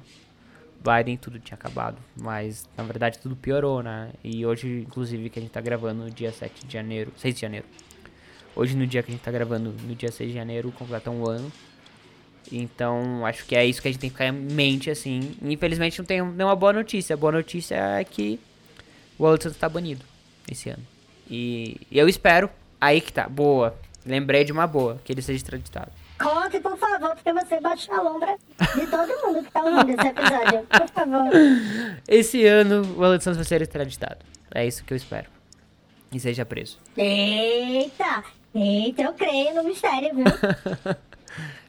Biden, 0.85 1.17
tudo 1.17 1.39
tinha 1.39 1.55
acabado. 1.55 1.97
Mas, 2.15 2.69
na 2.77 2.85
verdade, 2.85 3.19
tudo 3.19 3.35
piorou, 3.35 3.83
né? 3.83 4.11
E 4.23 4.45
hoje, 4.45 4.85
inclusive, 4.87 5.31
que 5.31 5.39
a 5.39 5.43
gente 5.43 5.51
tá 5.51 5.61
gravando 5.61 6.05
no 6.05 6.11
dia 6.11 6.31
7 6.31 6.67
de 6.67 6.73
janeiro, 6.73 7.13
6 7.17 7.35
de 7.35 7.41
janeiro. 7.41 7.67
Hoje, 8.55 8.77
no 8.77 8.87
dia 8.87 9.03
que 9.03 9.11
a 9.11 9.15
gente 9.15 9.23
tá 9.23 9.33
gravando, 9.33 9.75
no 9.83 9.95
dia 9.95 10.13
6 10.13 10.31
de 10.31 10.35
janeiro, 10.35 10.71
completa 10.73 11.11
um 11.11 11.27
ano. 11.27 11.51
Então, 12.53 13.25
acho 13.25 13.47
que 13.47 13.57
é 13.57 13.65
isso 13.65 13.81
que 13.81 13.89
a 13.89 13.91
gente 13.91 14.01
tem 14.01 14.11
que 14.11 14.15
ficar 14.15 14.27
em 14.27 14.33
mente, 14.33 14.91
assim. 14.91 15.35
Infelizmente, 15.43 15.99
não 15.99 16.05
tem 16.05 16.23
nenhuma 16.23 16.55
boa 16.55 16.73
notícia. 16.73 17.15
A 17.15 17.17
boa 17.17 17.33
notícia 17.33 17.75
é 17.75 18.05
que 18.05 18.39
o 19.19 19.27
Alisson 19.27 19.51
tá 19.51 19.69
banido 19.69 20.05
esse 20.51 20.69
ano. 20.69 20.83
E 21.31 21.81
eu 21.91 22.07
espero, 22.07 22.51
aí 22.79 23.01
que 23.01 23.13
tá, 23.13 23.29
boa. 23.29 23.75
Lembrei 24.05 24.45
de 24.45 24.53
uma 24.53 24.67
boa, 24.67 25.01
que 25.03 25.11
ele 25.11 25.23
seja 25.23 25.39
extraditado. 25.39 25.91
Conte, 26.19 26.61
por 26.61 26.77
favor, 26.77 27.15
porque 27.15 27.33
você 27.33 27.61
bate 27.61 27.91
a 27.91 28.01
lombra 28.01 28.37
de 28.75 28.87
todo 28.87 29.27
mundo 29.27 29.45
que 29.45 29.51
tá 29.51 29.63
ouvindo 29.63 29.91
esse 29.91 30.09
episódio. 30.09 30.67
Por 30.67 30.89
favor. 30.89 31.31
Esse 32.07 32.47
ano, 32.47 32.83
o 32.83 33.21
Santos 33.21 33.37
vai 33.37 33.45
ser 33.45 33.63
extraditado. 33.63 34.25
É 34.55 34.67
isso 34.67 34.85
que 34.85 34.93
eu 34.93 34.97
espero. 34.97 35.29
E 36.13 36.21
seja 36.21 36.45
preso. 36.45 36.79
Eita! 36.97 38.23
Eita, 38.55 39.03
eu 39.03 39.13
creio 39.15 39.55
no 39.55 39.65
mistério, 39.65 40.15
viu? 40.15 40.25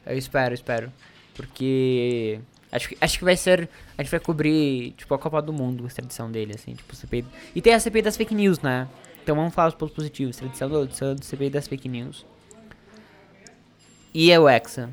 Eu 0.06 0.16
espero, 0.16 0.54
espero. 0.54 0.92
Porque. 1.34 2.40
Acho 2.70 2.88
que, 2.88 2.96
acho 3.00 3.18
que 3.18 3.24
vai 3.24 3.36
ser. 3.36 3.68
A 3.98 4.02
gente 4.02 4.10
vai 4.12 4.20
cobrir, 4.20 4.92
tipo, 4.92 5.12
a 5.12 5.18
Copa 5.18 5.42
do 5.42 5.52
Mundo, 5.52 5.82
a 5.82 5.86
extradição 5.88 6.30
dele, 6.30 6.52
assim, 6.54 6.74
tipo, 6.74 6.94
CPI. 6.94 7.24
E 7.56 7.60
tem 7.60 7.74
a 7.74 7.80
CPI 7.80 8.02
das 8.02 8.16
fake 8.16 8.34
news, 8.34 8.60
né? 8.60 8.86
Então 9.20 9.34
vamos 9.34 9.52
falar 9.52 9.68
os 9.68 9.74
pontos 9.74 9.96
positivos. 9.96 10.36
Extradição 10.36 10.68
do 10.68 10.94
Santos, 10.94 11.26
CPI 11.26 11.50
das 11.50 11.66
fake 11.66 11.88
news. 11.88 12.24
E 14.18 14.30
é 14.32 14.40
o 14.40 14.48
Hexa. 14.48 14.88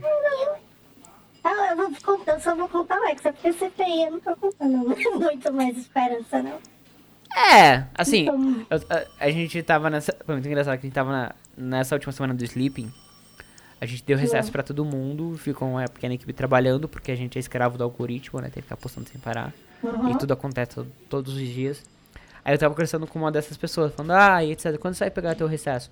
Eu, 1.45 1.77
vou 1.77 2.21
eu 2.27 2.39
só 2.41 2.53
vou 2.55 2.67
contar 2.67 2.99
o 2.99 3.05
Hexa, 3.05 3.31
porque 3.31 3.53
CPI 3.53 4.03
eu 4.03 4.11
não 4.11 4.19
tô 4.19 4.35
contando 4.35 4.77
muito 5.19 5.53
mais 5.53 5.77
esperança, 5.77 6.41
não. 6.43 6.59
É, 7.35 7.85
assim, 7.95 8.23
Então- 8.23 8.65
eu- 8.69 8.81
a, 8.89 9.25
a 9.25 9.29
gente 9.31 9.63
tava 9.63 9.89
nessa. 9.89 10.13
Foi 10.25 10.35
muito 10.35 10.47
engraçado 10.47 10.75
que 10.77 10.85
a 10.85 10.87
gente 10.87 10.93
tava 10.93 11.11
na- 11.11 11.31
nessa 11.57 11.95
última 11.95 12.11
semana 12.11 12.33
do 12.33 12.43
Sleeping. 12.43 12.91
A 13.79 13.85
gente 13.85 14.03
deu 14.03 14.17
recesso 14.17 14.51
pra 14.51 14.61
todo 14.63 14.83
mundo, 14.85 15.37
ficou 15.37 15.67
uma 15.69 15.85
pequena 15.87 16.13
equipe 16.13 16.31
trabalhando, 16.33 16.87
porque 16.89 17.11
a 17.11 17.15
gente 17.15 17.37
é 17.37 17.39
escravo 17.39 17.77
do 17.77 17.83
algoritmo, 17.83 18.39
né? 18.39 18.45
Tem 18.49 18.55
que 18.55 18.63
ficar 18.63 18.77
postando 18.77 19.07
sem 19.09 19.19
parar. 19.19 19.53
E 20.09 20.17
tudo 20.17 20.31
acontece 20.33 20.71
to- 20.75 20.87
todos 21.09 21.33
os 21.33 21.47
dias. 21.47 21.83
Aí 22.45 22.53
eu 22.53 22.57
tava 22.59 22.73
conversando 22.73 23.07
com 23.07 23.19
uma 23.19 23.31
dessas 23.31 23.57
pessoas, 23.57 23.93
falando, 23.93 24.11
ah, 24.11 24.43
e 24.43 24.51
etc, 24.51 24.77
quando 24.77 24.93
você 24.95 25.05
vai 25.05 25.11
pegar 25.11 25.35
teu 25.35 25.47
recesso? 25.47 25.89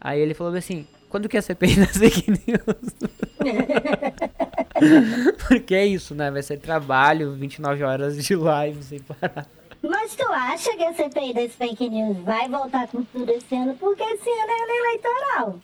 Aí 0.00 0.20
ele 0.20 0.34
falou 0.34 0.54
assim, 0.54 0.86
quando 1.10 1.28
que 1.28 1.36
é 1.36 1.42
CPI 1.42 1.76
das 1.76 1.96
fake 1.96 2.30
news? 2.30 2.94
porque 5.46 5.74
é 5.74 5.84
isso, 5.84 6.14
né? 6.14 6.30
Vai 6.30 6.42
ser 6.42 6.58
trabalho, 6.58 7.34
29 7.34 7.82
horas 7.82 8.24
de 8.24 8.34
live 8.34 8.82
sem 8.82 9.00
parar. 9.00 9.46
Mas 9.82 10.14
tu 10.14 10.26
acha 10.30 10.76
que 10.76 10.84
a 10.84 10.94
CPI 10.94 11.34
das 11.34 11.54
fake 11.54 11.90
news 11.90 12.16
vai 12.18 12.48
voltar 12.48 12.86
com 12.88 13.02
tudo 13.02 13.30
esse 13.32 13.54
ano? 13.54 13.74
Porque 13.74 14.02
esse 14.02 14.28
ano 14.28 14.50
é 14.50 14.62
ano 14.62 14.72
eleitoral. 14.72 15.60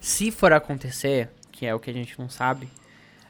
Se 0.00 0.30
for 0.30 0.52
acontecer, 0.52 1.28
que 1.52 1.66
é 1.66 1.74
o 1.74 1.80
que 1.80 1.90
a 1.90 1.92
gente 1.92 2.18
não 2.18 2.30
sabe, 2.30 2.68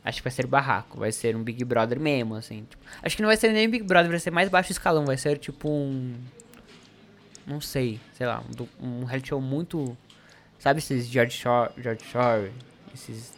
acho 0.05 0.19
que 0.19 0.25
vai 0.25 0.33
ser 0.33 0.47
barraco. 0.47 0.99
Vai 0.99 1.11
ser 1.11 1.35
um 1.35 1.43
Big 1.43 1.65
Brother 1.65 1.99
mesmo, 1.99 2.35
assim. 2.35 2.65
tipo, 2.69 2.85
acho 3.03 3.17
que 3.17 3.23
não 3.23 3.29
vai 3.29 3.37
ser 3.37 3.53
nem 3.53 3.69
Big 3.69 3.85
Brother, 3.85 4.11
vai 4.11 4.21
ser 4.21 4.31
mais 4.31 4.49
baixo 4.49 4.71
escalão. 4.71 5.05
Vai 5.05 5.17
ser 5.17 5.39
tipo 5.39 5.69
um. 5.69 6.15
Não 7.47 7.61
sei, 7.61 7.99
sei 8.13 8.27
lá, 8.27 8.43
um, 8.81 9.01
um 9.01 9.05
reality 9.05 9.31
show 9.31 9.41
muito. 9.41 9.97
Sabe 10.59 10.79
esses 10.79 11.07
George 11.09 11.37
Shore, 11.37 11.71
George 11.79 12.05
Shore 12.05 12.51
esses 12.95 13.33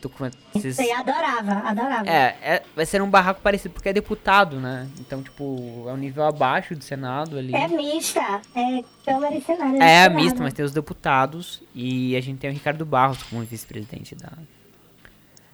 documentos. 0.00 0.38
Esses, 0.54 0.78
adorava, 0.90 1.52
adorava. 1.68 2.08
é, 2.08 2.36
é, 2.42 2.62
vai 2.74 2.84
ser 2.86 3.00
um 3.02 3.08
barraco 3.08 3.40
parecido, 3.40 3.72
porque 3.72 3.88
é 3.88 3.92
deputado, 3.92 4.58
né? 4.58 4.88
Então, 4.98 5.22
tipo, 5.22 5.84
é 5.88 5.92
um 5.92 5.96
nível 5.96 6.24
abaixo 6.24 6.74
do 6.74 6.82
Senado 6.82 7.38
ali. 7.38 7.54
É 7.54 7.68
mista, 7.68 8.40
é 8.54 8.82
Câmara 9.04 9.34
e 9.34 9.40
Senado. 9.40 9.76
É, 9.76 10.08
misturado. 10.08 10.14
mista, 10.14 10.42
mas 10.42 10.52
tem 10.54 10.64
os 10.64 10.72
deputados 10.72 11.62
e 11.74 12.16
a 12.16 12.20
gente 12.20 12.38
tem 12.38 12.50
o 12.50 12.52
Ricardo 12.52 12.84
Barros 12.84 13.22
como 13.24 13.42
vice-presidente 13.42 14.14
da 14.16 14.32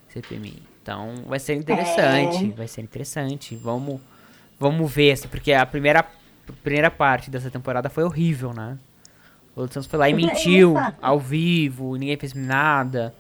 CPMI. 0.09 0.63
Então 0.83 1.15
vai 1.27 1.39
ser 1.39 1.55
interessante, 1.55 2.47
É. 2.47 2.57
vai 2.57 2.67
ser 2.69 2.81
interessante. 2.83 3.55
Vamos, 3.57 4.01
vamos 4.59 4.91
ver, 4.91 5.13
assim, 5.13 5.29
porque 5.29 5.53
a 5.53 5.67
primeira, 5.67 6.01
a 6.01 6.53
primeira 6.63 6.91
parte 6.91 7.31
dessa 7.31 7.51
temporada 7.51 7.91
foi 7.91 8.05
horrível, 8.05 8.55
né? 8.55 8.79
O 9.65 9.69
Santos 9.73 9.87
foi 9.87 9.99
lá 9.99 10.09
e 10.09 10.13
É, 10.13 10.17
mentiu 10.17 10.75
ao 11.03 11.19
vivo, 11.19 11.97
ninguém 11.97 12.17
fez 12.17 12.33
nada. 12.35 13.15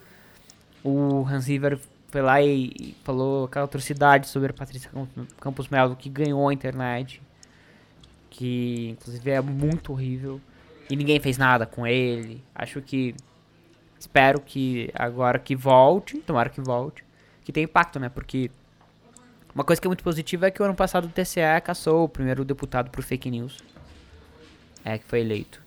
O 0.84 1.26
Hans 1.26 1.47
River 1.47 1.78
foi 2.11 2.22
lá 2.22 2.41
e, 2.43 2.95
falou 3.05 3.45
aquela 3.47 3.64
atrocidade 3.64 4.28
sobre 4.28 4.51
a 4.51 4.55
Patrícia 4.55 4.91
Campos- 5.41 5.68
Melo 5.68 5.97
que 5.97 6.09
ganhou 6.09 6.49
a 6.49 6.53
internet. 6.55 7.20
Que 8.30 8.91
inclusive 8.91 9.30
é 9.30 9.41
muito 9.41 9.93
horrível. 9.93 10.41
E 10.89 10.97
ninguém 10.97 11.18
fez 11.20 11.36
nada 11.36 11.66
com 11.66 11.86
ele. 11.86 12.43
Acho 12.55 12.80
que. 12.80 13.14
Espero 13.99 14.41
que 14.41 14.91
agora 14.95 15.39
que 15.41 15.57
volte, 15.57 16.18
tomara 16.18 16.49
que 16.49 16.61
volte, 16.61 17.05
que 17.45 17.51
tenha 17.51 17.64
impacto, 17.64 17.99
né? 17.99 18.09
Porque 18.09 18.49
uma 19.53 19.64
coisa 19.64 19.82
que 19.82 19.89
é 19.89 19.91
muito 19.91 20.05
positiva 20.05 20.47
é 20.47 20.51
que 20.53 20.62
o 20.62 20.64
ano 20.64 20.74
passado 20.74 21.07
o 21.07 21.09
TCE 21.09 21.61
caçou 21.64 22.05
o 22.05 22.09
primeiro 22.09 22.45
deputado 22.45 22.91
por 22.91 23.03
fake 23.03 23.28
news. 23.28 23.59
É, 24.84 24.97
que 24.99 25.05
foi 25.05 25.20
eleito. 25.20 25.61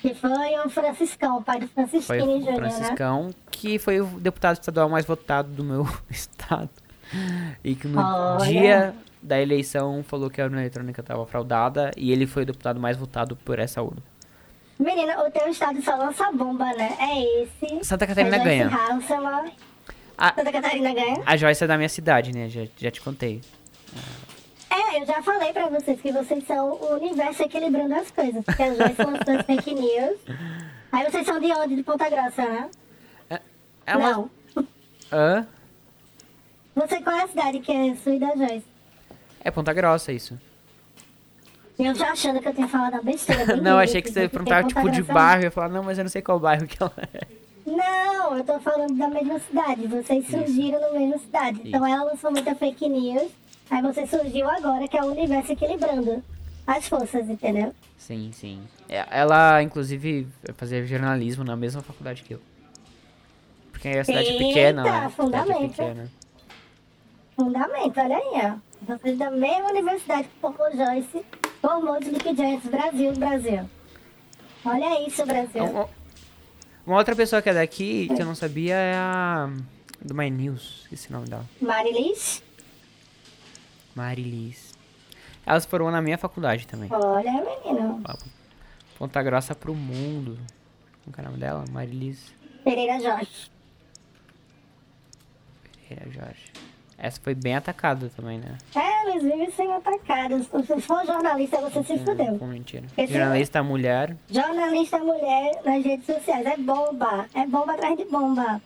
Que 0.00 0.14
foi 0.14 0.58
o 0.64 0.70
Franciscão, 0.70 1.38
o 1.38 1.42
pai 1.42 1.60
do 1.60 1.68
Foi 1.68 1.86
Francisquinho 1.86 2.24
o 2.24 2.40
Júnior, 2.40 2.60
né? 2.60 2.70
Franciscão, 2.70 3.30
que 3.50 3.78
foi 3.78 4.00
o 4.00 4.06
deputado 4.06 4.54
estadual 4.54 4.88
mais 4.88 5.04
votado 5.04 5.48
do 5.48 5.64
meu 5.64 5.86
estado. 6.08 6.70
E 7.64 7.74
que 7.74 7.88
no 7.88 8.00
Olha. 8.00 8.44
dia 8.44 8.94
da 9.22 9.40
eleição 9.40 10.04
falou 10.04 10.30
que 10.30 10.40
a 10.40 10.44
urna 10.44 10.60
eletrônica 10.60 11.00
estava 11.00 11.26
fraudada 11.26 11.90
e 11.96 12.12
ele 12.12 12.26
foi 12.26 12.44
o 12.44 12.46
deputado 12.46 12.78
mais 12.78 12.96
votado 12.96 13.34
por 13.36 13.58
essa 13.58 13.82
urna. 13.82 14.02
Menina, 14.78 15.24
o 15.26 15.30
teu 15.30 15.48
estado 15.48 15.82
só 15.82 15.96
lança 15.96 16.30
bomba, 16.30 16.66
né? 16.74 16.96
É 17.00 17.42
esse. 17.42 17.84
Santa 17.84 18.06
Catarina 18.06 18.38
ganha. 18.38 18.68
Hasselman. 18.68 19.52
A, 20.16 20.34
Santa 20.34 20.52
Catarina 20.52 20.94
ganha? 20.94 21.22
a 21.26 21.36
Joyce 21.36 21.64
é 21.64 21.66
da 21.66 21.76
minha 21.76 21.88
cidade, 21.88 22.32
né? 22.32 22.48
Já, 22.48 22.62
já 22.76 22.90
te 22.90 23.00
contei. 23.00 23.40
É, 24.70 25.00
eu 25.00 25.06
já 25.06 25.22
falei 25.22 25.52
pra 25.52 25.68
vocês 25.68 26.00
que 26.00 26.12
vocês 26.12 26.46
são 26.46 26.70
o 26.72 26.94
universo 26.96 27.42
equilibrando 27.42 27.94
as 27.94 28.10
coisas. 28.10 28.44
Porque 28.44 28.62
a 28.62 28.74
Joyce 28.74 29.02
lançou 29.02 29.34
as 29.38 29.46
fake 29.46 29.74
news. 29.74 30.18
Aí 30.92 31.10
vocês 31.10 31.26
são 31.26 31.40
de 31.40 31.50
onde? 31.52 31.76
De 31.76 31.82
Ponta 31.82 32.08
Grossa, 32.08 32.42
né? 32.42 32.70
É 33.86 33.96
uma... 33.96 34.10
Não. 34.10 34.30
Hã? 35.10 35.46
Você 36.74 37.00
qual 37.00 37.16
é 37.16 37.22
a 37.22 37.28
cidade 37.28 37.60
que 37.60 37.72
é 37.72 37.94
sua 37.96 38.14
e 38.14 38.18
da 38.18 38.34
Joyce? 38.36 38.64
É 39.42 39.50
Ponta 39.50 39.72
Grossa 39.72 40.12
isso. 40.12 40.38
Eu 41.78 41.94
já 41.94 42.10
achando 42.10 42.40
que 42.40 42.48
eu 42.48 42.54
tinha 42.54 42.68
falado 42.68 42.94
uma 42.94 43.02
besteira. 43.02 43.56
não, 43.62 43.78
achei 43.78 44.02
que 44.02 44.10
você 44.10 44.22
ia 44.22 44.28
perguntar 44.28 44.64
tipo 44.64 44.80
de 44.90 45.00
Grossa- 45.02 45.12
bairro. 45.12 45.40
Eu 45.42 45.44
ia 45.46 45.50
falar, 45.50 45.68
não, 45.70 45.82
mas 45.82 45.96
eu 45.96 46.04
não 46.04 46.10
sei 46.10 46.20
qual 46.20 46.38
bairro 46.38 46.66
que 46.66 46.76
ela 46.82 46.92
é. 47.14 47.26
Não, 47.64 48.36
eu 48.36 48.44
tô 48.44 48.58
falando 48.60 48.94
da 48.96 49.08
mesma 49.08 49.38
cidade. 49.38 49.86
Vocês 49.86 50.26
surgiram 50.28 50.80
na 50.80 50.90
mesma 50.98 51.18
cidade. 51.18 51.60
Então 51.64 51.86
ela 51.86 52.04
lançou 52.04 52.30
muita 52.30 52.54
fake 52.54 52.88
news. 52.88 53.30
Aí 53.70 53.82
você 53.82 54.06
surgiu 54.06 54.48
agora, 54.48 54.86
que 54.88 54.96
é 54.96 55.02
o 55.02 55.06
universo 55.12 55.52
equilibrando 55.52 56.22
as 56.66 56.88
forças, 56.88 57.28
entendeu? 57.28 57.74
Sim, 57.96 58.30
sim. 58.32 58.62
É, 58.88 59.04
Ela, 59.10 59.62
inclusive, 59.62 60.26
fazia 60.56 60.84
jornalismo 60.86 61.44
na 61.44 61.56
mesma 61.56 61.82
faculdade 61.82 62.22
que 62.22 62.34
eu. 62.34 62.40
Porque 63.72 63.88
é 63.88 64.02
cidade 64.04 64.28
Eita, 64.28 64.38
pequena, 64.38 64.82
né? 64.82 64.90
Cidade 65.00 65.14
fundamento. 65.14 65.70
pequena. 65.70 66.10
Fundamento, 67.36 68.00
olha 68.00 68.16
aí, 68.16 68.52
ó. 68.54 68.94
Vocês 68.96 69.18
da 69.18 69.30
mesma 69.30 69.70
universidade 69.70 70.24
que 70.24 70.34
o 70.38 70.40
Popo 70.52 70.64
Joyce 70.76 71.24
Formou 71.60 71.98
Sleep 72.00 72.34
Giants 72.36 72.64
Brasil, 72.66 73.12
Brasil. 73.14 73.70
Olha 74.64 75.06
isso, 75.06 75.24
Brasil. 75.26 75.64
Uma- 75.64 75.88
Uma 76.86 76.96
outra 76.96 77.14
pessoa 77.14 77.42
que 77.42 77.48
é 77.50 77.54
daqui, 77.54 78.08
que 78.14 78.22
eu 78.22 78.26
não 78.26 78.34
sabia, 78.34 78.74
é 78.74 78.94
a... 78.96 79.50
Do 80.00 80.14
My 80.14 80.30
News, 80.30 80.86
esse 80.92 81.12
nome 81.12 81.28
dela. 81.28 81.44
Marilis, 81.60 82.42
Marilis. 83.94 84.72
Elas 85.46 85.64
foram 85.64 85.90
na 85.90 86.02
minha 86.02 86.18
faculdade 86.18 86.66
também. 86.66 86.88
olha, 86.92 87.32
menino. 87.32 88.02
Ponta 88.98 89.22
Grossa 89.22 89.54
pro 89.54 89.74
mundo. 89.74 90.38
Como 91.04 91.14
que 91.14 91.20
é 91.20 91.22
o 91.22 91.26
nome 91.26 91.38
dela? 91.38 91.64
Marilis 91.70 92.32
Pereira 92.64 93.00
Jorge. 93.00 93.50
Pereira 95.88 96.10
Jorge. 96.10 96.52
Essa 96.98 97.20
foi 97.20 97.34
bem 97.34 97.54
atacada 97.54 98.10
também, 98.16 98.38
né? 98.38 98.58
É, 98.74 99.08
eles 99.08 99.22
vivem 99.22 99.50
sendo 99.52 99.72
atacados. 99.74 100.46
Se 100.66 100.80
for 100.80 101.06
jornalista, 101.06 101.60
você 101.60 101.82
se 101.84 101.98
fudeu. 102.04 102.38
Com 102.38 102.48
mentira. 102.48 102.84
Esse 102.96 103.12
Jornalista 103.12 103.62
mulher. 103.62 104.16
Jornalista 104.28 104.98
mulher 104.98 105.62
nas 105.64 105.84
redes 105.84 106.04
sociais. 106.06 106.44
É 106.44 106.56
bomba. 106.56 107.26
É 107.32 107.46
bomba 107.46 107.74
atrás 107.74 107.96
de 107.96 108.04
bomba. 108.04 108.60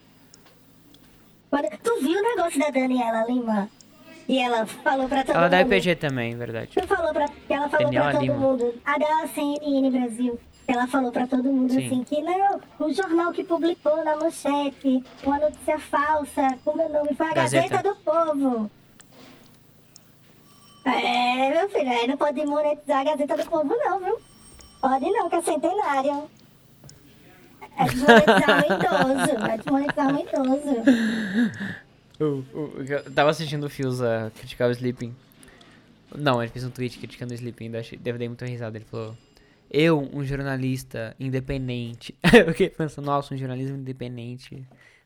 Tu 1.83 2.01
viu 2.01 2.19
o 2.19 2.23
negócio 2.23 2.59
da 2.59 2.71
Daniela 2.71 3.27
Lima? 3.27 3.69
E 4.29 4.39
ela 4.39 4.65
falou 4.67 5.09
pra 5.09 5.25
todo 5.25 5.35
Ela 5.37 5.47
é 5.47 5.49
da 5.49 5.59
mundo. 5.59 5.73
EPG 5.73 5.97
também, 5.97 6.37
verdade. 6.37 6.71
Tu 6.75 6.87
falou 6.87 7.13
pra, 7.13 7.27
ela 7.49 7.69
falou 7.69 7.85
Daniela 7.87 8.05
pra 8.11 8.13
todo 8.13 8.23
Lima. 8.23 8.37
mundo. 8.37 8.75
A 8.85 8.99
da 8.99 9.27
CNN 9.29 9.91
Brasil. 9.91 10.41
Ela 10.69 10.87
falou 10.87 11.11
pra 11.11 11.27
todo 11.27 11.43
mundo 11.53 11.73
Sim. 11.73 11.87
assim 11.87 12.05
que 12.05 12.23
não, 12.23 12.61
o 12.79 12.93
jornal 12.93 13.33
que 13.33 13.43
publicou 13.43 14.03
na 14.05 14.17
manchete 14.17 15.03
uma 15.25 15.39
notícia 15.39 15.77
falsa 15.79 16.57
com 16.65 16.77
meu 16.77 16.89
nome 16.89 17.15
foi 17.15 17.27
a 17.27 17.35
Gazeta. 17.35 17.69
Gazeta, 17.69 17.89
do 17.89 17.97
Povo. 17.97 18.71
É, 20.85 21.51
meu 21.51 21.69
filho, 21.69 21.91
aí 21.91 22.07
não 22.07 22.17
pode 22.17 22.45
monetizar 22.47 23.01
a 23.01 23.05
Gazeta 23.05 23.37
do 23.37 23.45
Povo 23.51 23.75
não, 23.85 23.99
viu? 24.01 24.19
Pode 24.81 25.11
não, 25.11 25.29
que 25.29 25.37
é 25.37 25.43
centenário. 25.43 26.31
É 27.79 27.85
desmonetizar 27.85 28.59
um 28.59 28.75
idoso. 28.75 29.47
É 29.47 29.57
desmonetizar 29.57 30.15
um 30.15 30.19
idoso. 30.19 30.83
Eu 32.19 32.45
tava 33.15 33.31
assistindo 33.31 33.65
o 33.65 33.71
Fios 33.71 34.01
a 34.01 34.31
criticar 34.31 34.69
o 34.69 34.73
Sleeping. 34.73 35.15
Não, 36.15 36.43
ele 36.43 36.53
fez 36.53 36.65
um 36.65 36.71
tweet 36.71 36.99
criticando 36.99 37.33
o 37.33 37.35
Sleeping. 37.35 37.71
Deve 38.01 38.19
dar 38.19 38.27
muita 38.27 38.47
risada. 38.47 38.77
Ele 38.77 38.85
falou: 38.85 39.17
Eu, 39.71 40.09
um 40.13 40.25
jornalista 40.25 41.17
independente. 41.19 42.15
Eu 42.33 42.47
fiquei 42.49 42.69
pensando, 42.69 43.07
nossa, 43.07 43.35
um 43.35 43.39
jornalismo 43.39 43.77
independente 43.77 44.63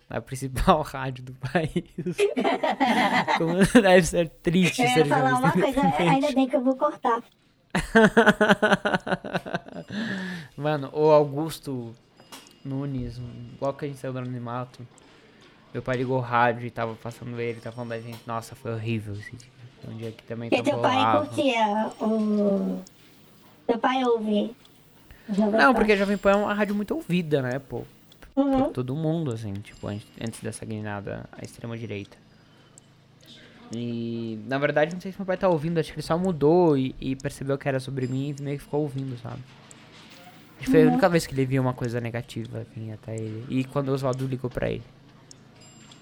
na 0.09 0.21
principal 0.21 0.83
rádio 0.87 1.25
do 1.25 1.33
país. 1.35 1.85
Como 3.39 3.83
deve 3.83 4.07
ser 4.07 4.29
triste 4.29 4.83
Eu 4.83 4.89
ser 4.89 4.99
ia 4.99 5.07
falar 5.07 5.39
uma 5.39 5.49
jornalista 5.53 5.81
coisa, 5.81 6.11
ainda 6.11 6.33
bem 6.33 6.49
que 6.49 6.57
eu 6.57 6.63
vou 6.63 6.77
cortar. 6.77 7.23
Mano, 10.57 10.91
o 10.93 11.11
Augusto 11.11 11.95
Nunes, 12.65 13.21
logo 13.61 13.79
que 13.79 13.85
a 13.85 13.89
gente 13.89 14.01
saiu 14.01 14.13
do 14.13 14.19
anonimato, 14.19 14.87
meu 15.77 15.83
pai 15.83 15.99
ligou 15.99 16.17
o 16.17 16.21
rádio 16.23 16.67
e 16.67 16.71
tava 16.71 16.95
passando 16.95 17.39
ele, 17.39 17.61
tava 17.61 17.77
falando 17.77 17.91
da 17.91 18.01
gente. 18.01 18.19
Nossa, 18.27 18.55
foi 18.55 18.73
horrível 18.73 19.13
esse 19.15 19.37
dia. 19.37 19.49
Um 19.87 19.95
dia 19.95 20.11
que 20.11 20.23
também 20.23 20.49
Porque 20.49 20.71
tava 20.71 20.83
teu 20.83 20.91
pai 20.91 21.27
curtia 21.27 21.93
o. 22.01 22.81
Teu 23.67 23.79
pai 23.79 24.03
ouve. 24.03 24.57
Não, 25.29 25.75
porque 25.75 25.93
a 25.93 25.97
Jovem 25.97 26.17
Pan 26.17 26.31
é 26.31 26.37
uma 26.37 26.55
rádio 26.55 26.75
muito 26.75 26.95
ouvida, 26.95 27.43
né, 27.43 27.59
pô? 27.59 27.83
Por 28.35 28.43
Uhum. 28.43 28.71
todo 28.71 28.95
mundo, 28.95 29.33
assim, 29.33 29.53
tipo, 29.53 29.87
antes, 29.87 30.41
dessa 30.43 30.65
guinada 30.65 31.29
à 31.33 31.45
extrema-direita. 31.45 32.17
E, 33.71 34.39
na 34.47 34.57
verdade, 34.59 34.95
não 34.95 35.01
sei 35.01 35.13
se 35.13 35.19
meu 35.19 35.27
pai 35.27 35.37
tá 35.37 35.49
ouvindo, 35.49 35.79
acho 35.79 35.93
que 35.93 35.99
ele 35.99 36.07
só 36.07 36.17
mudou 36.17 36.77
e, 36.79 36.95
e 37.01 37.15
percebeu 37.17 37.59
que 37.59 37.69
era 37.69 37.81
sobre 37.81 38.07
mim 38.07 38.35
e 38.39 38.43
meio 38.43 38.57
que 38.59 38.65
ficou 38.65 38.81
ouvindo, 38.81 39.19
sabe? 39.19 39.41
Acho 40.57 40.65
que 40.65 40.71
foi 40.71 40.85
a 40.85 40.87
única 40.87 41.09
vez 41.09 41.27
que 41.27 41.35
ele 41.35 41.45
viu 41.45 41.61
uma 41.61 41.75
coisa 41.75 42.01
negativa 42.01 42.65
vir 42.75 42.93
até 42.93 43.15
ele. 43.17 43.45
E 43.51 43.65
quando 43.65 43.89
o 43.89 43.93
Oswaldo 43.93 44.27
ligou 44.27 44.49
pra 44.49 44.71
ele. 44.71 44.83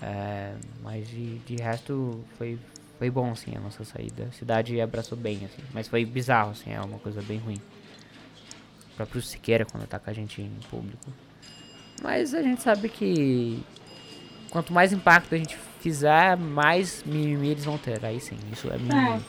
É, 0.05 0.52
mas 0.82 1.09
de, 1.09 1.38
de 1.38 1.57
resto, 1.57 2.22
foi, 2.36 2.59
foi 2.98 3.09
bom, 3.09 3.30
assim, 3.30 3.57
a 3.57 3.61
nossa 3.61 3.82
saída. 3.84 4.24
A 4.24 4.32
cidade 4.32 4.78
abraçou 4.78 5.16
bem, 5.16 5.36
assim. 5.36 5.62
Mas 5.72 5.88
foi 5.88 6.05
bizarro, 6.05 6.50
assim, 6.50 6.74
é 6.74 6.80
uma 6.80 6.98
coisa 6.98 7.22
bem 7.22 7.38
ruim. 7.38 7.59
O 8.92 8.96
próprio 8.96 9.22
Siqueira, 9.22 9.64
quando 9.64 9.84
ataca 9.84 10.11
a 10.11 10.14
gente 10.14 10.42
em 10.42 10.50
público. 10.70 11.11
Mas 12.02 12.34
a 12.34 12.42
gente 12.42 12.61
sabe 12.61 12.90
que 12.90 13.64
quanto 14.50 14.74
mais 14.74 14.92
impacto 14.92 15.34
a 15.34 15.38
gente 15.38 15.57
fizer, 15.80 16.36
mais 16.36 17.02
mimimi 17.05 17.48
eles 17.48 17.64
vão 17.64 17.78
ter. 17.78 18.05
Aí 18.05 18.20
sim, 18.20 18.36
isso 18.52 18.68
é 18.68 18.76
mimimi. 18.76 19.24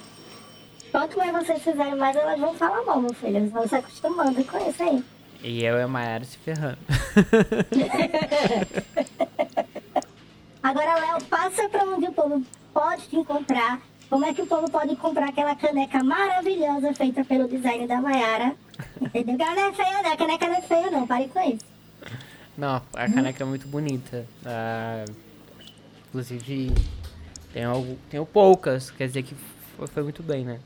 Quanto 0.91 1.17
mais 1.17 1.31
vocês 1.31 1.63
fizerem 1.63 1.95
mais, 1.95 2.17
elas 2.17 2.37
vão 2.37 2.53
falar 2.53 2.83
mal, 2.83 2.99
meu 2.99 3.13
filho. 3.13 3.37
Eles 3.37 3.51
vão 3.51 3.65
se 3.65 3.75
acostumando 3.75 4.43
com 4.43 4.69
isso 4.69 4.83
aí. 4.83 5.01
E 5.41 5.63
eu 5.63 5.77
e 5.77 5.83
a 5.83 5.87
Mayara 5.87 6.25
se 6.25 6.37
ferrando. 6.37 6.77
Agora, 10.65 10.95
Léo, 10.95 11.23
passa 11.25 11.69
pra 11.69 11.83
onde 11.83 12.07
o 12.07 12.11
povo 12.11 12.43
pode 12.73 13.03
te 13.03 13.15
encontrar. 13.15 13.79
Como 14.09 14.25
é 14.25 14.33
que 14.33 14.41
o 14.41 14.47
povo 14.47 14.67
pode 14.67 14.95
comprar 14.95 15.29
aquela 15.29 15.55
caneca 15.55 16.03
maravilhosa 16.03 16.91
feita 16.91 17.23
pelo 17.23 17.47
design 17.47 17.85
da 17.85 18.01
Mayara? 18.01 18.55
Entendeu? 18.99 19.45
Ela 19.45 19.55
não 19.55 19.69
é 19.69 19.73
feia, 19.73 20.01
não. 20.01 20.11
A 20.11 20.17
caneca 20.17 20.47
não 20.47 20.55
é 20.55 20.61
feia, 20.61 20.89
não. 20.89 21.05
Pare 21.05 21.27
com 21.27 21.39
isso. 21.39 21.63
Não, 22.57 22.81
a 22.95 23.07
caneca 23.07 23.43
é 23.43 23.45
muito 23.45 23.67
bonita. 23.67 24.25
Ah, 24.43 25.05
inclusive, 26.07 26.73
tenho, 27.53 27.69
algo, 27.69 27.99
tenho 28.09 28.25
poucas, 28.25 28.89
quer 28.89 29.05
dizer 29.05 29.21
que 29.21 29.35
foi, 29.77 29.85
foi 29.85 30.01
muito 30.01 30.23
bem, 30.23 30.45
né? 30.45 30.59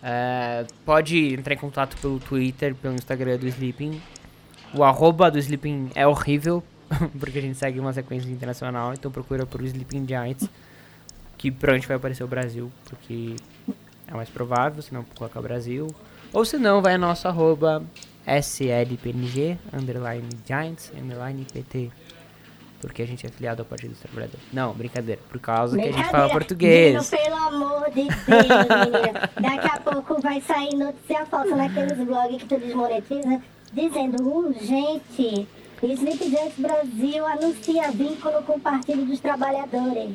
Ah, 0.00 0.64
pode 0.86 1.34
entrar 1.34 1.54
em 1.54 1.58
contato 1.58 1.96
pelo 1.96 2.20
Twitter, 2.20 2.72
pelo 2.76 2.94
Instagram 2.94 3.36
do 3.38 3.48
Sleeping. 3.48 4.00
O 4.72 4.84
arroba 4.84 5.28
do 5.28 5.38
Sleeping 5.38 5.90
é 5.96 6.06
horrível, 6.06 6.62
porque 7.18 7.38
a 7.38 7.42
gente 7.42 7.58
segue 7.58 7.80
uma 7.80 7.92
sequência 7.92 8.28
internacional, 8.28 8.92
então 8.92 9.10
procura 9.10 9.46
por 9.46 9.62
Sleeping 9.62 10.06
Giants, 10.06 10.48
que 11.36 11.50
provavelmente 11.50 11.88
vai 11.88 11.96
aparecer 11.96 12.24
o 12.24 12.28
Brasil, 12.28 12.70
porque 12.88 13.36
é 14.06 14.14
mais 14.14 14.28
provável, 14.28 14.82
se 14.82 14.92
não 14.92 15.04
coloca 15.04 15.40
Brasil. 15.40 15.88
Ou 16.32 16.44
se 16.44 16.58
não, 16.58 16.82
vai 16.82 16.94
a 16.94 16.98
nosso 16.98 17.28
arroba 17.28 17.82
SLPNG, 18.26 19.58
underline 19.72 20.28
Giants, 20.46 20.92
underline 20.96 21.46
PT. 21.52 21.90
Porque 22.80 23.02
a 23.02 23.06
gente 23.06 23.24
é 23.24 23.30
afiliado 23.30 23.62
ao 23.62 23.66
Partido 23.66 23.90
dos 23.90 24.00
Trabalhadores. 24.00 24.44
Não, 24.52 24.74
brincadeira. 24.74 25.20
Por 25.30 25.40
causa 25.40 25.78
que 25.78 25.88
a 25.88 25.92
gente 25.92 26.10
fala 26.10 26.28
português. 26.28 27.10
Menino, 27.10 27.24
pelo 27.24 27.36
amor 27.36 27.90
de 27.90 28.04
Deus, 28.04 28.16
menina. 28.26 29.30
Daqui 29.40 29.68
a 29.68 29.80
pouco 29.80 30.20
vai 30.20 30.40
sair 30.42 30.74
notícia 30.74 31.24
falsa 31.24 31.56
naqueles 31.56 31.96
blogs 31.96 32.42
que 32.42 32.48
tu 32.48 32.58
desmonetiza, 32.58 33.40
dizendo 33.72 34.22
urgente. 34.22 35.08
Sleep 35.28 35.63
Giants 35.88 36.54
Brasil 36.58 37.26
anuncia 37.26 37.90
vínculo 37.90 38.42
com 38.42 38.54
o 38.54 38.60
Partido 38.60 39.04
dos 39.04 39.20
Trabalhadores. 39.20 40.10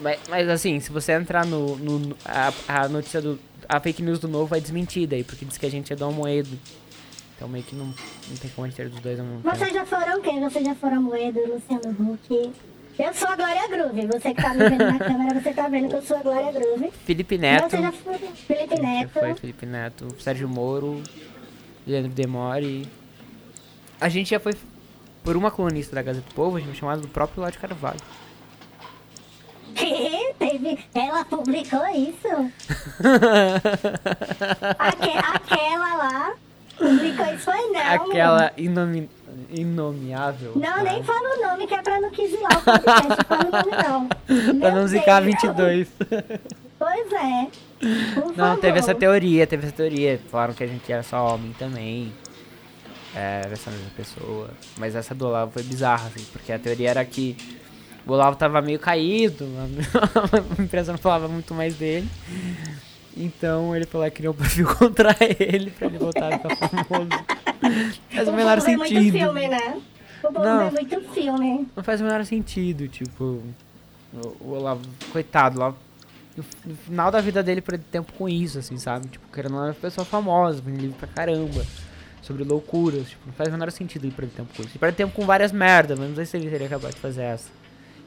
Mas, 0.00 0.18
mas- 0.28 0.48
assim, 0.48 0.80
se 0.80 0.90
você 0.90 1.12
entrar 1.12 1.44
no. 1.46 1.76
no- 1.76 2.16
a, 2.24 2.52
a 2.84 2.88
notícia 2.88 3.20
do. 3.20 3.38
A 3.68 3.78
fake 3.80 4.02
news 4.02 4.18
do 4.18 4.26
novo 4.28 4.46
vai 4.46 4.60
desmentir 4.60 5.06
daí, 5.06 5.22
porque 5.22 5.44
diz 5.44 5.58
que 5.58 5.66
a 5.66 5.70
gente 5.70 5.92
é 5.92 5.96
do 5.96 6.04
Almoedo. 6.04 6.58
Então 7.36 7.46
meio 7.48 7.62
que 7.62 7.76
não, 7.76 7.84
não 7.86 8.36
tem 8.40 8.50
como 8.50 8.64
a 8.64 8.68
gente 8.68 8.76
ter 8.76 8.88
dos 8.88 8.98
dois 9.00 9.20
ao 9.20 9.26
mesmo 9.26 9.42
tempo. 9.42 9.56
Vocês 9.56 9.72
já 9.72 9.84
foram 9.86 10.20
quem? 10.22 10.40
Vocês 10.40 10.64
já 10.64 10.74
foram 10.74 11.02
Moedo, 11.02 11.38
Luciano 11.40 12.12
Huck? 12.12 12.52
Eu 12.98 13.14
sou 13.14 13.28
a 13.28 13.36
Glória 13.36 13.68
Groove. 13.68 14.06
Você 14.08 14.34
que 14.34 14.42
tá 14.42 14.54
me 14.54 14.68
vendo 14.68 14.84
na 14.86 14.98
câmera, 14.98 15.40
você 15.40 15.52
tá 15.52 15.68
vendo 15.68 15.88
que 15.88 15.94
eu 15.96 16.02
sou 16.02 16.16
a 16.16 16.20
Glória 16.22 16.50
Groove. 16.50 16.90
Felipe 17.04 17.38
Neto. 17.38 17.70
Você 17.70 17.76
já 17.82 17.92
foi 17.92 18.14
Felipe 18.18 18.76
Já 18.76 18.82
Neto. 18.82 19.10
foi 19.10 19.34
Felipe 19.36 19.66
Neto, 19.66 20.08
Sérgio 20.18 20.48
Moro, 20.48 21.00
Leandro 21.86 22.10
Demore. 22.10 22.88
A 24.00 24.08
gente 24.08 24.30
já 24.30 24.40
foi 24.40 24.54
por 25.28 25.36
uma 25.36 25.50
colunista 25.50 25.94
da 25.94 26.00
Gazeta 26.00 26.26
do 26.26 26.34
Povo, 26.34 26.56
a 26.56 26.58
gente 26.58 26.70
foi 26.70 26.78
chamado 26.78 27.02
do 27.02 27.08
próprio 27.08 27.42
Lorde 27.42 27.58
Carvalho. 27.58 28.00
Ela 30.94 31.22
publicou 31.26 31.86
isso? 31.88 32.28
Aque... 34.78 35.10
Aquela 35.18 35.96
lá 35.96 36.32
publicou 36.78 37.26
isso, 37.26 37.44
foi 37.44 37.60
não. 37.72 37.78
Aquela 37.78 38.50
inomi... 38.56 39.10
inomeável. 39.50 40.52
Não, 40.54 40.82
né? 40.82 40.92
nem 40.92 41.02
fala 41.02 41.36
o 41.36 41.42
nome, 41.46 41.66
que 41.66 41.74
é 41.74 41.82
pra 41.82 42.00
não 42.00 42.10
quisilar 42.10 42.50
o 42.50 42.62
podcast. 42.62 43.24
fala 43.28 43.44
o 43.44 43.50
nome 43.52 43.70
não. 43.86 44.08
Pra 44.60 44.70
não 44.70 44.86
zicar 44.86 45.20
Deus. 45.20 45.34
22. 45.42 45.88
Pois 46.78 47.12
é. 47.12 47.48
Por 48.14 48.28
Não, 48.28 48.34
favor. 48.34 48.60
teve 48.60 48.78
essa 48.78 48.94
teoria, 48.94 49.46
teve 49.46 49.66
essa 49.66 49.76
teoria. 49.76 50.18
Falaram 50.30 50.54
que 50.54 50.64
a 50.64 50.66
gente 50.66 50.90
era 50.90 51.02
só 51.02 51.34
homem 51.34 51.52
também. 51.58 52.14
É, 53.18 53.40
essa 53.50 53.68
mesma 53.68 53.90
pessoa. 53.96 54.48
Mas 54.76 54.94
essa 54.94 55.12
do 55.12 55.26
Olavo 55.26 55.50
foi 55.50 55.64
bizarra, 55.64 56.06
assim, 56.06 56.24
porque 56.32 56.52
a 56.52 56.58
teoria 56.58 56.90
era 56.90 57.04
que 57.04 57.36
o 58.06 58.12
Olavo 58.12 58.36
tava 58.36 58.62
meio 58.62 58.78
caído, 58.78 59.44
a 60.56 60.62
empresa 60.62 60.92
não 60.92 60.98
falava 60.98 61.26
muito 61.26 61.52
mais 61.52 61.74
dele. 61.74 62.08
Então 63.16 63.74
ele 63.74 63.86
falou 63.86 64.08
que 64.08 64.14
queria 64.14 64.30
um 64.30 64.34
perfil 64.34 64.68
contra 64.78 65.16
ele 65.20 65.72
pra 65.72 65.88
ele 65.88 65.98
voltar 65.98 66.32
a 66.32 66.38
ficar 66.38 66.68
famoso. 66.68 67.10
Faz 68.08 68.28
o 68.28 68.32
menor 68.32 68.60
sentido. 68.60 69.18
filme, 69.18 69.48
né? 69.48 69.80
O 70.22 70.30
Não. 70.30 70.70
vê 70.70 70.80
muito 70.80 71.12
filme. 71.12 71.68
Não 71.74 71.82
faz 71.82 72.00
o 72.00 72.04
menor 72.04 72.24
sentido, 72.24 72.86
tipo. 72.86 73.42
O, 74.40 74.52
Olavo, 74.52 74.82
coitado, 75.10 75.58
lá. 75.58 75.74
no, 76.36 76.76
final 76.76 77.10
da 77.10 77.20
vida 77.20 77.42
dele 77.42 77.60
perder 77.60 77.84
tempo 77.90 78.12
com 78.12 78.28
isso, 78.28 78.60
assim, 78.60 78.78
sabe? 78.78 79.08
Tipo, 79.08 79.26
querendo 79.32 79.56
uma 79.56 79.74
pessoa 79.74 80.04
famosa, 80.04 80.62
livro 80.64 80.96
pra 80.96 81.08
caramba. 81.08 81.64
Sobre 82.28 82.44
loucuras, 82.44 83.08
tipo, 83.08 83.22
não 83.26 83.32
faz 83.32 83.48
o 83.48 83.52
menor 83.52 83.72
sentido 83.72 84.04
ele 84.04 84.12
perder 84.12 84.32
tempo 84.32 84.52
com 84.54 84.60
isso. 84.60 84.72
Ele 84.72 84.78
perde 84.78 84.98
tempo 84.98 85.14
com 85.14 85.24
várias 85.24 85.50
merdas, 85.50 85.98
mas 85.98 86.10
não 86.10 86.16
sei 86.16 86.26
se 86.26 86.36
ele 86.36 86.50
teria 86.50 86.68
capaz 86.68 86.94
de 86.94 87.00
fazer 87.00 87.22
essa. 87.22 87.48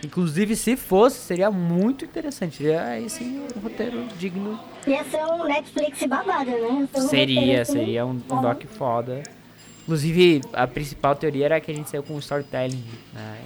Inclusive, 0.05 0.55
se 0.55 0.75
fosse, 0.75 1.17
seria 1.17 1.49
muito 1.49 2.05
interessante. 2.05 2.57
Seria 2.57 2.83
aí 2.83 3.09
sim 3.09 3.39
um 3.39 3.59
roteiro 3.59 4.05
digno. 4.19 4.59
Ia 4.85 5.03
ser 5.05 5.25
um 5.25 5.43
Netflix 5.45 6.03
babado, 6.05 6.51
né? 6.51 6.57
Ia 6.59 6.87
ser 6.87 6.99
um 6.99 7.07
Seria, 7.07 7.61
assim, 7.63 7.73
seria 7.73 8.05
um, 8.05 8.11
um 8.11 8.41
doc 8.41 8.63
foda. 8.65 9.23
Inclusive, 9.81 10.41
a 10.53 10.67
principal 10.67 11.15
teoria 11.15 11.45
era 11.45 11.59
que 11.59 11.71
a 11.71 11.73
gente 11.73 11.89
saiu 11.89 12.03
com 12.03 12.15
storytelling, 12.19 12.83
né? 13.11 13.39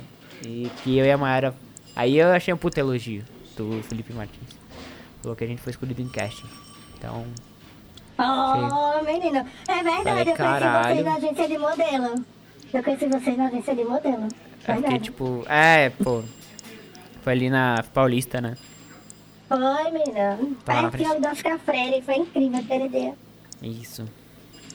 E 0.45 0.69
que 0.83 0.97
eu 0.97 1.05
e 1.05 1.11
a 1.11 1.17
Mayara. 1.17 1.55
Aí 1.95 2.17
eu 2.17 2.33
achei 2.33 2.53
um 2.53 2.57
puta 2.57 2.81
elogio 2.81 3.23
do 3.55 3.81
Felipe 3.83 4.11
Martins. 4.11 4.59
Falou 5.21 5.37
que 5.37 5.43
a 5.45 5.47
gente 5.47 5.61
foi 5.61 5.71
escolhido 5.71 6.01
em 6.01 6.09
casting. 6.09 6.49
Então, 6.97 7.25
Oh, 8.17 9.03
menino. 9.03 9.45
É 9.67 9.83
verdade, 9.83 10.03
Falei, 10.03 10.21
eu 10.21 10.25
conheci 10.25 10.35
caralho. 10.35 10.95
vocês 10.95 11.05
na 11.05 11.15
agência 11.15 11.47
de 11.47 11.57
modelo. 11.57 12.25
Eu 12.73 12.83
conheci 12.83 13.05
vocês 13.07 13.37
na 13.37 13.47
agência 13.47 13.75
de 13.75 13.83
modelo. 13.83 14.27
eu 14.67 14.73
Verdade. 14.73 14.99
tipo. 14.99 15.43
É, 15.47 15.89
pô. 15.89 16.23
Foi 17.21 17.33
ali 17.33 17.49
na 17.49 17.83
Paulista, 17.93 18.39
né? 18.39 18.55
Foi, 19.47 19.91
menino. 19.91 20.55
Tá 20.63 20.89
Pertinho 20.89 21.21
do 21.21 21.27
Oscar 21.27 21.59
Freire. 21.59 22.01
Foi 22.01 22.15
incrível 22.15 22.59
aquele 22.59 22.89
dia. 22.89 23.13
Isso. 23.61 24.05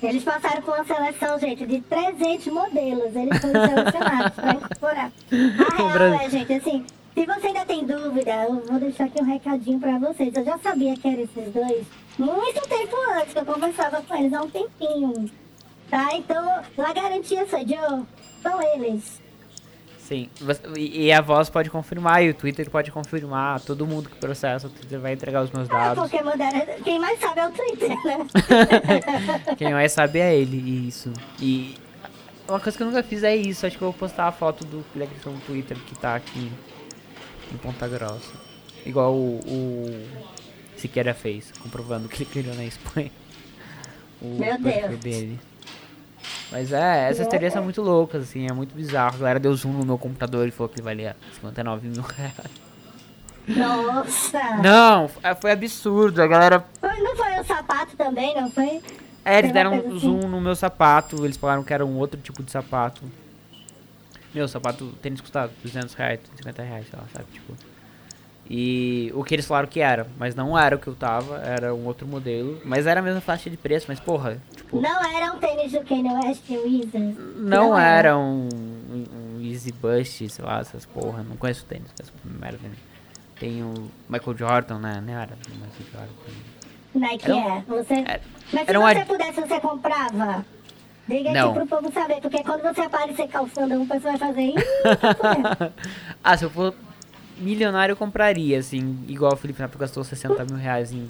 Eles 0.03 0.24
passaram 0.24 0.62
por 0.62 0.74
uma 0.74 0.84
seleção, 0.84 1.38
gente, 1.38 1.66
de 1.66 1.80
300 1.82 2.47
modelos. 2.47 3.14
Eles 3.14 3.38
foram 3.38 3.66
selecionados 3.68 4.34
pra 4.34 4.53
incorporar. 4.55 5.12
A 5.30 5.76
real 5.76 6.14
é, 6.14 6.30
gente, 6.30 6.53
assim, 6.55 6.86
se 7.14 7.26
você 7.26 7.47
ainda 7.49 7.66
tem 7.66 7.84
dúvida, 7.84 8.45
eu 8.45 8.62
vou 8.66 8.80
deixar 8.80 9.05
aqui 9.05 9.20
um 9.22 9.26
recadinho 9.26 9.78
pra 9.78 9.99
vocês. 9.99 10.34
Eu 10.34 10.45
já 10.45 10.59
sabia 10.59 10.97
que 10.97 11.07
eram 11.07 11.22
esses 11.22 11.53
dois 11.53 11.86
muito 12.18 12.61
tempo 12.68 12.96
antes, 13.16 13.32
que 13.32 13.38
eu 13.38 13.44
conversava 13.44 14.02
com 14.02 14.14
eles 14.16 14.32
há 14.32 14.42
um 14.42 14.50
tempinho. 14.50 15.30
Tá? 15.90 16.08
Então, 16.14 16.48
a 16.78 16.92
garantia 16.92 17.46
sou 17.48 17.58
eu. 17.58 18.06
São 18.42 18.62
eles. 18.74 19.20
Sim. 19.98 20.28
E 20.76 21.12
a 21.12 21.20
voz 21.20 21.48
pode 21.48 21.70
confirmar, 21.70 22.24
e 22.24 22.30
o 22.30 22.34
Twitter 22.34 22.68
pode 22.68 22.90
confirmar. 22.90 23.61
Todo 23.61 23.86
mundo 23.86 24.08
que 24.08 24.16
processa, 24.16 24.66
o 24.66 24.70
Twitter 24.70 24.98
vai 24.98 25.12
entregar 25.12 25.42
os 25.42 25.50
meus 25.52 25.68
É, 25.68 25.72
dados. 25.72 26.02
porque 26.11 26.22
mudaram. 26.22 26.66
Quem 26.82 26.98
mais 26.98 27.18
sabe 27.20 27.40
é 27.40 27.46
o 27.48 27.50
Twitter, 27.52 27.88
né? 28.04 28.26
Quem 29.56 29.72
mais 29.72 29.92
sabe 29.92 30.18
é 30.18 30.34
ele, 30.36 30.88
isso. 30.88 31.12
E 31.40 31.76
uma 32.48 32.58
coisa 32.58 32.76
que 32.76 32.82
eu 32.82 32.88
nunca 32.88 33.02
fiz 33.04 33.22
é 33.22 33.36
isso. 33.36 33.64
Acho 33.66 33.78
que 33.78 33.82
eu 33.84 33.90
vou 33.92 33.98
postar 33.98 34.26
a 34.26 34.32
foto 34.32 34.64
do 34.64 34.84
Clegerson 34.92 35.30
no 35.30 35.40
Twitter 35.40 35.76
que 35.86 35.96
tá 35.96 36.16
aqui 36.16 36.50
em 37.52 37.56
Ponta 37.58 37.86
Grossa. 37.86 38.32
Igual 38.84 39.12
o, 39.14 39.38
o 39.46 40.06
Siqueira 40.80 41.14
fez, 41.14 41.52
comprovando 41.62 42.08
que 42.08 42.22
ele 42.22 42.30
criou 42.30 42.54
na 42.54 42.64
Espanha. 42.64 43.10
O 44.20 44.38
Meu 44.38 44.58
Deus. 44.58 44.98
dele. 45.00 45.40
Mas 46.52 46.72
é, 46.72 47.08
essas 47.08 47.20
Meu 47.20 47.28
teorias 47.30 47.52
são 47.52 47.62
muito 47.62 47.80
loucas, 47.80 48.22
assim, 48.24 48.46
é 48.46 48.52
muito 48.52 48.74
bizarro. 48.74 49.14
A 49.16 49.18
galera 49.18 49.38
deu 49.40 49.54
zoom 49.54 49.72
no 49.72 49.84
meu 49.84 49.96
computador 49.98 50.46
e 50.46 50.50
falou 50.50 50.68
que 50.68 50.76
ele 50.76 50.82
valia 50.84 51.16
59 51.34 51.88
mil 51.88 52.02
reais. 52.02 52.34
Nossa! 53.48 54.56
Não, 54.62 55.04
f- 55.06 55.20
foi 55.40 55.52
absurdo. 55.52 56.20
A 56.22 56.26
galera 56.26 56.64
Não 56.82 57.16
foi 57.16 57.40
o 57.40 57.44
sapato 57.44 57.96
também, 57.96 58.34
não 58.40 58.50
foi? 58.50 58.80
É, 59.24 59.38
eles 59.38 59.52
deram 59.52 59.74
um 59.74 59.78
assim. 59.88 59.98
zoom 59.98 60.28
no 60.28 60.40
meu 60.40 60.54
sapato, 60.54 61.24
eles 61.24 61.36
falaram 61.36 61.62
que 61.62 61.72
era 61.72 61.84
um 61.84 61.96
outro 61.98 62.20
tipo 62.20 62.42
de 62.42 62.50
sapato. 62.50 63.02
Meu, 64.34 64.46
sapato, 64.46 64.92
tênis 65.02 65.20
custava 65.20 65.52
200 65.62 65.94
reais, 65.94 66.20
250 66.20 66.62
reais, 66.62 66.86
sei 66.88 66.98
lá, 66.98 67.04
sabe, 67.12 67.26
tipo. 67.32 67.54
E 68.53 69.12
o 69.14 69.22
que 69.22 69.32
eles 69.32 69.46
falaram 69.46 69.68
que 69.68 69.78
era, 69.78 70.09
mas 70.18 70.34
não 70.34 70.59
era 70.59 70.74
o 70.74 70.78
que 70.80 70.88
eu 70.88 70.94
tava, 70.96 71.38
era 71.38 71.72
um 71.72 71.84
outro 71.86 72.05
modelo, 72.05 72.61
mas 72.64 72.84
era 72.84 72.98
a 72.98 73.03
mesma 73.03 73.20
faixa 73.20 73.48
de 73.48 73.57
preço, 73.57 73.86
mas 73.88 74.01
porra, 74.01 74.42
tipo, 74.57 74.80
Não 74.80 75.05
era 75.16 75.32
um 75.32 75.38
tênis 75.38 75.70
do 75.70 75.80
Kanye 75.84 76.12
West 76.24 76.42
e 76.51 76.59
Wizards. 76.59 77.16
não 77.36 77.78
era 77.78 78.18
um, 78.18 78.48
um, 78.90 79.05
um 79.38 79.40
Easy 79.40 79.70
Bust, 79.70 80.28
sei 80.28 80.44
lá, 80.44 80.59
essas 80.59 80.84
porra, 80.84 81.22
não 81.22 81.36
conheço 81.36 81.64
tênis, 81.64 81.92
conheço 81.96 82.12
merda 82.24 82.59
tênis. 82.61 82.78
Tem 83.38 83.62
o 83.62 83.72
Michael 84.09 84.36
Jordan, 84.36 84.78
né, 84.80 85.01
não 85.07 85.12
era 85.14 85.32
o 85.32 85.55
Michael 85.55 85.90
Jordan. 85.92 86.12
Nike 86.92 87.24
Era 87.30 87.36
um- 87.36 87.57
é. 87.57 87.64
Você... 87.68 87.94
era- 87.94 88.20
Mas 88.53 88.64
se 88.64 88.70
era 88.70 88.80
você 88.80 88.98
ad- 88.98 89.07
pudesse, 89.07 89.40
você 89.42 89.61
comprava? 89.61 90.44
Diga 91.07 91.32
Não. 91.32 91.51
aqui 91.51 91.59
pro 91.61 91.66
povo 91.82 91.92
saber, 91.92 92.20
porque 92.20 92.42
quando 92.42 92.62
você 92.62 92.80
aparecer 92.82 93.28
calçando 93.28 93.74
um, 93.76 93.82
o 93.82 93.86
pessoal 93.86 94.16
vai 94.16 94.28
fazer. 94.28 94.53
Fudendo." 94.53 95.72
ah, 96.24 96.36
se 96.36 96.44
eu 96.44 96.51
for 96.51 96.74
milionário, 97.41 97.93
eu 97.93 97.97
compraria, 97.97 98.59
assim, 98.59 98.99
igual 99.09 99.32
o 99.32 99.36
Felipe 99.36 99.61
Neto 99.61 99.78
gastou 99.78 100.05
60 100.05 100.45
mil 100.45 100.57
reais 100.57 100.93
em, 100.93 101.07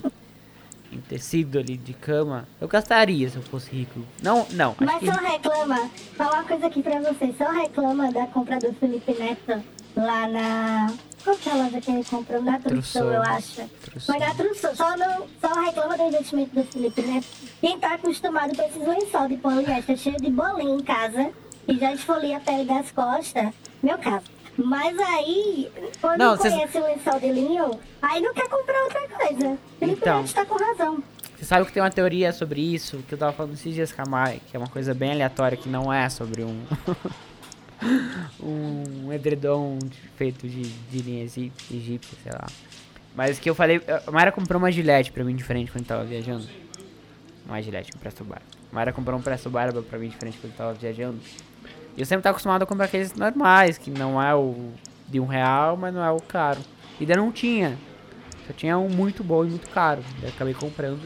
em 0.92 0.98
tecido 1.00 1.58
ali 1.58 1.76
de 1.76 1.92
cama. 1.92 2.46
Eu 2.60 2.68
gastaria 2.68 3.28
se 3.28 3.36
eu 3.36 3.42
fosse 3.42 3.70
rico. 3.70 4.00
Não, 4.22 4.46
não. 4.52 4.74
Mas 4.80 4.98
que- 4.98 5.06
só 5.06 5.12
reclama, 5.12 5.90
falar 6.16 6.34
uma 6.38 6.44
coisa 6.44 6.66
aqui 6.66 6.82
pra 6.82 7.00
você, 7.00 7.34
só 7.36 7.50
reclama 7.50 8.10
da 8.12 8.26
compra 8.28 8.58
do 8.58 8.72
Felipe 8.74 9.12
Neto 9.18 9.62
lá 9.96 10.28
na. 10.28 10.92
Qual 11.22 11.36
que 11.36 11.50
é 11.50 11.52
a 11.52 11.56
loja 11.56 11.80
que 11.82 11.90
ele 11.90 12.02
comprou? 12.04 12.40
Na 12.42 12.58
Trussou. 12.58 13.12
eu 13.12 13.20
acho. 13.20 13.60
Trussou. 13.82 14.14
Foi 14.14 14.26
na 14.26 14.34
Trussou, 14.34 14.74
só, 14.74 14.96
não, 14.96 15.26
só 15.38 15.52
reclama 15.60 15.96
do 15.98 16.04
investimento 16.04 16.54
do 16.54 16.64
Felipe 16.64 17.02
Neto. 17.02 17.26
Quem 17.60 17.78
tá 17.78 17.94
acostumado 17.94 18.56
com 18.56 18.62
esses 18.62 18.86
lençol 18.88 19.28
de 19.28 19.36
poliéster 19.36 19.96
cheio 19.98 20.16
de 20.16 20.30
bolinha 20.30 20.74
em 20.76 20.80
casa 20.80 21.30
e 21.68 21.76
já 21.78 21.92
esfolia 21.92 22.38
a 22.38 22.40
pele 22.40 22.64
das 22.64 22.90
costas, 22.90 23.50
meu 23.82 23.98
caso. 23.98 24.24
Mas 24.64 24.98
aí, 24.98 25.70
quando 26.00 26.18
Não, 26.18 26.36
cês- 26.36 26.52
conhece 26.54 26.78
o 26.78 26.84
lençol 26.84 27.20
de 27.20 27.32
linho, 27.32 27.70
aí 28.02 28.20
não 28.20 28.32
quer 28.34 28.48
comprar 28.48 28.82
outra 28.84 29.08
coisa. 29.08 29.58
Felipe 29.78 30.00
Então. 30.00 30.24
Tá 30.24 30.44
com 30.44 30.56
razão. 30.56 31.02
Você 31.36 31.44
sabe 31.46 31.64
que 31.66 31.72
tem 31.72 31.82
uma 31.82 31.90
teoria 31.90 32.32
sobre 32.32 32.60
isso, 32.60 32.98
que 33.08 33.14
eu 33.14 33.18
tava 33.18 33.32
falando 33.32 33.54
esses 33.54 33.72
dias 33.74 33.90
com 33.92 34.02
a 34.02 34.04
Mai, 34.04 34.40
que 34.50 34.54
é 34.56 34.58
uma 34.60 34.68
coisa 34.68 34.92
bem 34.92 35.10
aleatória, 35.12 35.56
que 35.56 35.68
não 35.68 35.90
é 35.92 36.08
sobre 36.10 36.44
um. 36.44 36.62
um 38.42 39.12
edredom 39.12 39.78
feito 40.16 40.46
de, 40.46 40.62
de 40.62 40.98
linha 41.02 41.24
egí- 41.24 41.52
egípcia, 41.72 42.16
sei 42.22 42.32
lá. 42.32 42.46
Mas 43.14 43.38
que 43.38 43.48
eu 43.48 43.54
falei. 43.54 43.80
A 44.06 44.10
Mayra 44.10 44.30
comprou 44.32 44.58
uma 44.58 44.70
gilete 44.70 45.10
pra 45.10 45.24
mim 45.24 45.34
diferente 45.34 45.72
quando 45.72 45.86
tava 45.86 46.04
viajando. 46.04 46.46
É 47.52 47.62
gilete, 47.62 47.90
um 47.96 47.98
presto 47.98 48.22
barba. 48.22 48.44
A 48.70 48.74
Mayra 48.74 48.92
comprou 48.92 49.18
um 49.18 49.22
presto 49.22 49.50
barba 49.50 49.82
pra 49.82 49.98
mim 49.98 50.08
diferente 50.08 50.38
quando 50.40 50.54
tava 50.54 50.72
viajando. 50.74 51.18
Eu 51.96 52.06
sempre 52.06 52.22
tava 52.22 52.32
acostumado 52.32 52.62
a 52.62 52.66
comprar 52.66 52.86
aqueles 52.86 53.14
normais, 53.14 53.78
que 53.78 53.90
não 53.90 54.20
é 54.22 54.34
o 54.34 54.70
de 55.08 55.18
um 55.18 55.26
real, 55.26 55.76
mas 55.76 55.92
não 55.92 56.02
é 56.02 56.10
o 56.10 56.20
caro. 56.20 56.60
E 57.00 57.04
daí 57.04 57.16
não 57.16 57.32
tinha. 57.32 57.76
Só 58.46 58.52
tinha 58.52 58.78
um 58.78 58.88
muito 58.88 59.24
bom 59.24 59.44
e 59.44 59.48
muito 59.48 59.68
caro. 59.70 60.02
Daí 60.20 60.30
eu 60.30 60.34
acabei 60.34 60.54
comprando. 60.54 61.00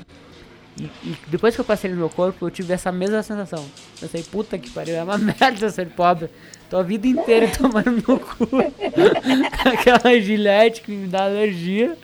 E, 0.78 0.84
e 0.84 1.16
depois 1.28 1.54
que 1.54 1.60
eu 1.60 1.64
passei 1.64 1.90
no 1.90 1.96
meu 1.96 2.10
corpo, 2.10 2.46
eu 2.46 2.50
tive 2.50 2.72
essa 2.72 2.90
mesma 2.90 3.22
sensação. 3.22 3.64
Pensei, 4.00 4.22
puta 4.22 4.58
que 4.58 4.70
pariu, 4.70 4.96
é 4.96 5.02
uma 5.02 5.16
merda 5.18 5.70
ser 5.70 5.88
pobre. 5.90 6.28
Tô 6.70 6.78
a 6.78 6.82
vida 6.82 7.06
inteira 7.06 7.48
tomando 7.56 7.90
no 7.92 8.18
cu. 8.18 8.48
Aquela 9.68 10.18
gilete 10.20 10.80
que 10.80 10.92
me 10.92 11.06
dá 11.06 11.24
alergia. 11.24 11.96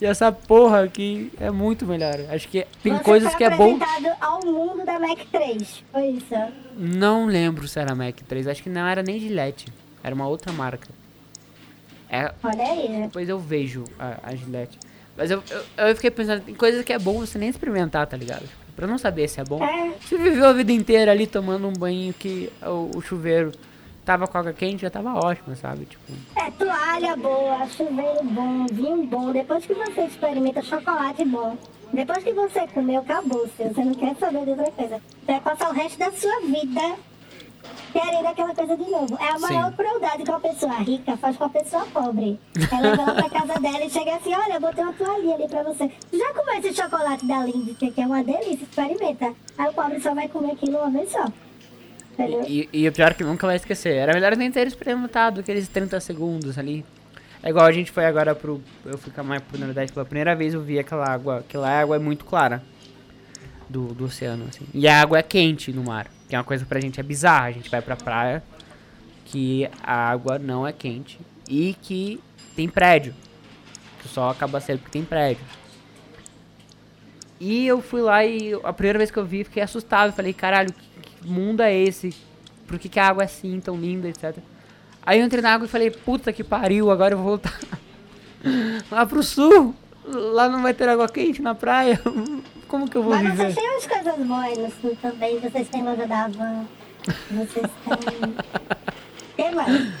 E 0.00 0.04
essa 0.04 0.30
porra 0.30 0.82
aqui 0.84 1.32
é 1.40 1.50
muito 1.50 1.86
melhor. 1.86 2.16
Acho 2.30 2.46
que 2.48 2.66
tem 2.82 2.94
Você 2.96 3.02
coisas 3.04 3.30
foi 3.30 3.38
que 3.38 3.44
é 3.44 3.50
bom. 3.50 3.78
ao 4.20 4.44
mundo 4.44 4.84
da 4.84 4.98
Mac 4.98 5.18
3. 5.30 5.84
Foi 5.90 6.06
isso. 6.08 6.34
Não 6.76 7.26
lembro 7.26 7.66
se 7.66 7.78
era 7.78 7.94
Mac 7.94 8.16
3. 8.28 8.46
Acho 8.48 8.62
que 8.62 8.70
não 8.70 8.86
era 8.86 9.02
nem 9.02 9.18
gilete. 9.18 9.66
Era 10.04 10.14
uma 10.14 10.26
outra 10.26 10.52
marca. 10.52 10.88
É, 12.08 12.32
Olha 12.42 12.62
aí. 12.62 12.88
né? 12.88 13.02
depois 13.06 13.28
eu 13.28 13.38
vejo 13.38 13.84
a, 13.98 14.18
a 14.22 14.34
gilete. 14.34 14.78
Mas 15.16 15.30
eu, 15.30 15.42
eu, 15.78 15.86
eu 15.88 15.94
fiquei 15.96 16.10
pensando, 16.10 16.42
tem 16.42 16.54
coisas 16.54 16.84
que 16.84 16.92
é 16.92 16.98
bom 16.98 17.18
você 17.20 17.38
nem 17.38 17.48
experimentar, 17.48 18.06
tá 18.06 18.16
ligado? 18.16 18.44
Pra 18.76 18.86
não 18.86 18.98
saber 18.98 19.28
se 19.28 19.40
é 19.40 19.44
bom. 19.44 19.62
É. 19.62 19.92
Você 20.00 20.16
viveu 20.18 20.46
a 20.46 20.52
vida 20.52 20.72
inteira 20.72 21.10
ali 21.10 21.26
tomando 21.26 21.66
um 21.66 21.72
banho 21.72 22.12
que 22.12 22.50
o, 22.62 22.90
o 22.96 23.00
chuveiro 23.02 23.52
tava 24.04 24.26
com 24.26 24.38
água 24.38 24.52
quente, 24.52 24.82
já 24.82 24.90
tava 24.90 25.14
ótimo, 25.14 25.54
sabe? 25.56 25.84
Tipo, 25.86 26.12
É 26.36 26.50
toalha 26.50 27.16
boa, 27.16 27.66
chuveiro 27.68 28.24
bom, 28.24 28.66
vinho 28.72 29.06
bom. 29.06 29.32
Depois 29.32 29.64
que 29.66 29.74
você 29.74 30.02
experimenta 30.02 30.62
chocolate 30.62 31.24
bom, 31.24 31.56
depois 31.92 32.22
que 32.24 32.32
você 32.32 32.66
comeu, 32.68 33.00
acabou. 33.00 33.46
-se. 33.48 33.68
Você 33.68 33.84
não 33.84 33.94
quer 33.94 34.16
saber 34.16 34.44
de 34.44 34.50
outra 34.50 34.70
coisa. 34.72 34.96
Você 34.96 35.32
vai 35.32 35.40
passar 35.40 35.70
o 35.70 35.72
resto 35.72 35.98
da 35.98 36.10
sua 36.12 36.40
vida 36.40 36.96
querendo 37.92 38.26
aquela 38.26 38.54
coisa 38.54 38.76
de 38.76 38.90
novo. 38.90 39.16
É 39.20 39.28
a 39.28 39.38
maior 39.38 39.70
Sim. 39.70 39.76
crueldade 39.76 40.22
que 40.22 40.30
uma 40.30 40.40
pessoa 40.40 40.72
rica 40.78 41.16
faz 41.16 41.36
com 41.36 41.44
a 41.44 41.48
pessoa 41.48 41.86
pobre. 41.92 42.40
Ela 42.70 42.80
leva 42.80 43.02
ela 43.02 43.14
pra 43.14 43.30
casa 43.30 43.60
dela 43.60 43.84
e 43.84 43.90
chega 43.90 44.16
assim, 44.16 44.34
olha, 44.34 44.54
eu 44.54 44.60
botei 44.60 44.82
uma 44.82 44.92
toalhinha 44.94 45.34
ali 45.34 45.48
pra 45.48 45.62
você. 45.62 45.90
Tu 46.10 46.18
já 46.18 46.32
comeu 46.32 46.54
esse 46.58 46.74
chocolate 46.74 47.26
da 47.26 47.44
Lindt, 47.44 47.74
que 47.74 48.00
é 48.00 48.06
uma 48.06 48.24
delícia, 48.24 48.64
experimenta. 48.64 49.34
Aí 49.58 49.68
o 49.68 49.72
pobre 49.74 50.00
só 50.00 50.14
vai 50.14 50.28
comer 50.28 50.52
aquilo 50.52 50.78
uma 50.78 50.90
vez 50.90 51.10
só. 51.12 51.24
E, 52.46 52.68
e 52.72 52.88
o 52.88 52.92
pior 52.92 53.10
é 53.10 53.14
que 53.14 53.24
nunca 53.24 53.46
vai 53.46 53.56
esquecer. 53.56 53.94
Era 53.94 54.12
melhor 54.12 54.36
nem 54.36 54.50
ter 54.50 54.66
experimentado 54.66 55.40
aqueles 55.40 55.68
30 55.68 55.98
segundos 56.00 56.58
ali. 56.58 56.84
É 57.42 57.50
igual 57.50 57.66
a 57.66 57.72
gente 57.72 57.90
foi 57.90 58.04
agora 58.04 58.34
pro. 58.34 58.62
Eu 58.84 58.96
fui 58.96 59.12
com 59.12 59.20
a 59.20 59.24
Maia 59.24 59.40
pro 59.40 59.58
Nordeste 59.58 59.92
pela 59.92 60.04
primeira 60.04 60.34
vez, 60.34 60.54
eu 60.54 60.62
vi 60.62 60.78
aquela 60.78 61.08
água. 61.08 61.38
Aquela 61.38 61.68
água 61.68 61.96
é 61.96 61.98
muito 61.98 62.24
clara. 62.24 62.62
Do, 63.68 63.94
do 63.94 64.04
oceano, 64.04 64.44
assim. 64.48 64.66
E 64.74 64.86
a 64.86 65.00
água 65.00 65.18
é 65.18 65.22
quente 65.22 65.72
no 65.72 65.82
mar. 65.82 66.06
Que 66.28 66.34
é 66.34 66.38
uma 66.38 66.44
coisa 66.44 66.64
pra 66.66 66.78
gente 66.78 67.00
é 67.00 67.02
bizarra. 67.02 67.46
A 67.46 67.52
gente 67.52 67.70
vai 67.70 67.80
pra 67.80 67.96
praia 67.96 68.42
que 69.24 69.66
a 69.82 70.10
água 70.10 70.38
não 70.38 70.66
é 70.66 70.72
quente 70.72 71.18
e 71.48 71.74
que 71.80 72.20
tem 72.54 72.68
prédio. 72.68 73.14
que 74.00 74.08
sol 74.08 74.28
acaba 74.28 74.60
cedo 74.60 74.80
porque 74.80 74.92
tem 74.92 75.04
prédio. 75.04 75.44
E 77.40 77.66
eu 77.66 77.80
fui 77.80 78.02
lá 78.02 78.24
e 78.24 78.52
a 78.62 78.72
primeira 78.72 78.98
vez 78.98 79.10
que 79.10 79.18
eu 79.18 79.24
vi, 79.24 79.42
fiquei 79.42 79.62
assustado. 79.62 80.12
Falei, 80.12 80.32
caralho, 80.32 80.72
que 80.72 80.91
mundo 81.24 81.60
é 81.62 81.74
esse? 81.76 82.14
Por 82.66 82.78
que, 82.78 82.88
que 82.88 82.98
a 83.00 83.08
água 83.08 83.22
é 83.22 83.26
assim, 83.26 83.60
tão 83.60 83.76
linda, 83.76 84.08
etc. 84.08 84.36
Aí 85.04 85.18
eu 85.20 85.26
entrei 85.26 85.42
na 85.42 85.52
água 85.52 85.66
e 85.66 85.68
falei, 85.68 85.90
puta 85.90 86.32
que 86.32 86.44
pariu, 86.44 86.90
agora 86.90 87.14
eu 87.14 87.18
vou 87.18 87.26
voltar 87.26 87.58
lá 88.90 89.04
pro 89.06 89.22
sul. 89.22 89.74
Lá 90.04 90.48
não 90.48 90.62
vai 90.62 90.74
ter 90.74 90.88
água 90.88 91.08
quente 91.08 91.40
na 91.42 91.54
praia. 91.54 92.00
Como 92.66 92.88
que 92.88 92.96
eu 92.96 93.02
vou 93.02 93.14
Mas 93.14 93.22
viver? 93.22 93.36
vocês 93.36 93.54
têm 93.54 93.70
umas 93.70 93.86
coisas 93.86 94.26
boas 94.82 94.98
também. 95.00 95.38
Vocês 95.40 95.68
têm 95.68 95.82
loja 95.84 96.06
da 96.06 96.24
Havan. 96.24 96.64
Vocês 97.30 97.66
têm. 97.84 98.34
que 99.36 99.50
mais? 99.54 99.92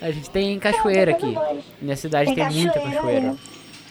A 0.00 0.10
gente 0.10 0.30
tem 0.30 0.58
cachoeira 0.58 1.12
Não, 1.12 1.18
tem 1.18 1.28
aqui. 1.30 1.36
coisa 1.38 1.52
boa. 1.54 1.64
Minha 1.80 1.96
cidade 1.96 2.34
tem, 2.34 2.50
muita 2.50 2.80
cachoeira. 2.80 3.36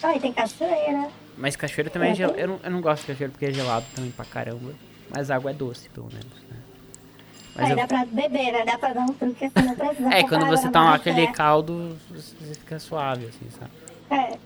Olha, 0.04 0.20
tem 0.20 0.34
cachoeira. 0.34 1.08
Mas 1.38 1.56
cachoeira 1.56 1.90
também 1.90 2.10
é 2.10 2.14
É, 2.14 2.28
tem- 2.28 2.40
eu, 2.42 2.48
não, 2.48 2.60
eu 2.64 2.72
não 2.72 2.82
gosto 2.82 3.02
de 3.02 3.08
cachoeira 3.08 3.32
porque 3.32 3.46
é 3.46 3.52
gelado 3.52 3.86
também 3.96 4.12
pra 4.12 4.26
caramba. 4.26 4.72
Mas 5.10 5.32
a 5.32 5.36
água 5.36 5.52
é 5.52 5.54
doce, 5.54 5.90
pelo 5.90 6.08
menos, 6.08 6.26
né? 6.50 6.58
Mas 7.58 7.66
Aí 7.66 7.72
eu- 7.72 7.78
dá 7.78 7.88
pra 7.88 8.06
beber, 8.06 8.52
né? 8.54 8.64
Dá 8.66 8.78
pra 8.78 8.94
dar 8.94 9.02
um 9.02 9.14
truque 9.14 9.46
assim, 9.46 9.68
não 9.68 9.76
precisa 9.76 10.10
É, 10.14 10.24
quando 10.24 10.46
você 10.46 10.70
toma 10.70 10.94
aquele 10.94 11.22
maré. 11.22 11.32
caldo, 11.34 11.98
você 12.10 12.54
fica 12.54 12.78
suave, 12.80 13.26
assim, 13.26 13.50
sabe? 13.50 13.72
É. 14.12 14.38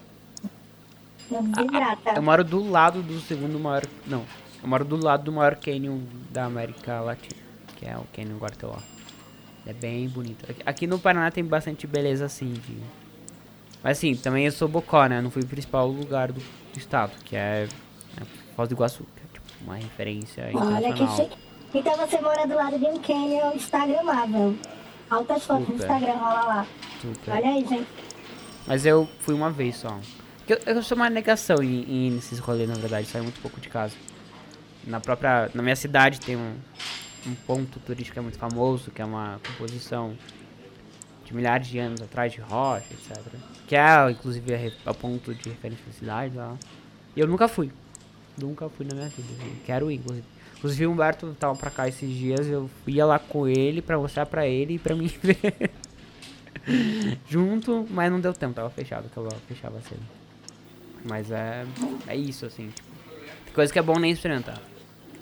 Não 1.30 1.44
desidrata. 1.44 2.12
Eu 2.16 2.22
moro 2.22 2.44
do 2.44 2.70
lado 2.70 3.02
do 3.04 3.20
segundo 3.22 3.60
maior. 3.60 3.84
Não. 4.08 4.24
Eu 4.64 4.70
moro 4.70 4.86
do 4.86 4.96
lado 4.96 5.24
do 5.24 5.32
maior 5.32 5.56
canyon 5.56 6.00
da 6.30 6.46
América 6.46 7.02
Latina, 7.02 7.42
que 7.78 7.86
é 7.86 7.98
o 7.98 8.04
Canyon 8.14 8.38
Guarteló. 8.38 8.78
É 9.66 9.74
bem 9.74 10.08
bonito. 10.08 10.46
Aqui- 10.66 10.88
no 10.88 10.98
Paraná 11.00 11.30
tem 11.32 11.44
bastante 11.44 11.86
beleza 11.86 12.26
assim. 12.26 12.54
De... 12.54 12.78
Mas 13.84 13.98
assim, 13.98 14.16
também 14.16 14.46
eu 14.46 14.52
sou 14.52 14.68
Bocó, 14.68 15.06
né? 15.06 15.18
Eu 15.20 15.22
não 15.24 15.32
fui 15.32 15.42
o 15.42 15.48
principal 15.48 15.88
lugar 15.88 16.32
do, 16.32 16.40
do 16.42 16.78
estado, 16.78 17.12
que 17.26 17.36
é, 17.36 17.68
é 18.18 18.24
Foz 18.56 18.70
do 18.70 18.74
Iguaçu, 18.76 19.04
que 19.16 19.22
é 19.24 19.34
tipo 19.34 19.46
uma 19.64 19.76
referência 19.76 20.44
Olha 20.54 20.94
que 20.94 21.04
internacional. 21.04 21.16
chique. 21.18 21.38
Então 21.74 21.96
você 21.96 22.20
mora 22.20 22.46
do 22.46 22.56
lado 22.56 22.78
de 22.78 22.86
um 22.86 23.00
canyon 23.00 23.54
instagramável. 23.56 24.56
Altas 25.10 25.46
fotos 25.46 25.68
no 25.68 25.74
Super. 25.74 25.84
Instagram, 25.84 26.20
rola 26.20 26.44
lá. 26.44 26.68
Super. 27.02 27.34
Olha 27.34 27.50
aí, 27.50 27.66
gente. 27.66 27.88
Mas 28.68 28.86
eu 28.86 29.08
fui 29.20 29.34
uma 29.34 29.50
vez 29.50 29.78
só. 29.78 30.00
Eu, 30.48 30.60
eu 30.66 30.84
sou 30.84 30.98
uma 30.98 31.10
negação 31.10 31.64
em, 31.64 31.84
em 31.84 32.08
ir 32.08 32.12
nesses 32.12 32.40
rolês, 32.40 32.70
na 32.70 32.76
verdade, 32.76 33.08
saio 33.08 33.24
muito 33.24 33.42
pouco 33.42 33.60
de 33.62 33.70
casa. 33.70 33.96
Na 34.86 35.00
própria. 35.00 35.50
Na 35.54 35.64
minha 35.64 35.76
cidade 35.76 36.20
tem 36.20 36.36
um, 36.36 36.56
um 37.26 37.36
ponto 37.36 37.80
turístico 37.80 38.14
que 38.14 38.20
é 38.20 38.22
muito 38.22 38.38
famoso, 38.38 38.92
que 38.92 39.02
é 39.02 39.06
uma 39.06 39.40
composição 39.46 40.18
de 41.24 41.34
milhares 41.34 41.68
de 41.68 41.80
anos 41.80 42.02
atrás 42.02 42.34
de 42.34 42.42
rocha, 42.42 42.86
etc. 42.92 43.18
Que 43.68 43.76
é, 43.78 44.12
inclusive, 44.12 44.74
a, 44.86 44.90
a 44.90 44.94
ponto 44.94 45.34
de 45.34 45.50
referência 45.50 45.86
da 45.86 45.94
cidade 45.94 46.36
lá. 46.36 46.58
E 47.16 47.20
eu 47.20 47.28
nunca 47.28 47.48
fui. 47.48 47.72
Nunca 48.38 48.68
fui 48.70 48.86
na 48.86 48.94
minha 48.94 49.08
vida. 49.08 49.30
Quero 49.66 49.90
ir, 49.90 49.96
inclusive. 49.96 50.26
Inclusive 50.62 50.86
o 50.86 50.92
Humberto 50.92 51.36
tava 51.40 51.56
pra 51.56 51.72
cá 51.72 51.88
esses 51.88 52.08
dias, 52.14 52.46
eu 52.48 52.70
ia 52.86 53.04
lá 53.04 53.18
com 53.18 53.48
ele 53.48 53.82
pra 53.82 53.98
mostrar 53.98 54.28
pra 54.28 54.46
ele 54.48 54.76
e 54.76 54.80
pra 54.80 54.96
mim 54.96 55.08
ver 55.24 55.72
junto, 57.28 57.88
mas 57.90 58.12
não 58.12 58.20
deu 58.20 58.32
tempo, 58.34 58.54
tava 58.54 58.70
fechado, 58.70 59.10
que 59.10 59.18
eu 59.18 59.28
fechava 59.48 59.82
cedo. 59.82 60.02
Mas 61.04 61.32
é, 61.32 61.66
é 62.08 62.16
isso, 62.16 62.46
assim, 62.46 62.68
tipo, 62.70 62.88
coisa 63.56 63.74
que 63.74 63.80
é 63.80 63.82
bom 63.82 63.98
nem 63.98 64.12
experimentar. 64.12 64.60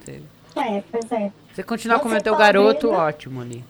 Você, 0.04 0.22
É, 0.58 0.84
pois 0.92 1.10
é. 1.12 1.32
você 1.54 1.64
continuar 1.64 1.98
Você 2.00 2.04
como 2.04 2.22
teu 2.22 2.36
garoto, 2.36 2.92
né? 2.92 2.98
ótimo 2.98 3.42
ali. 3.42 3.64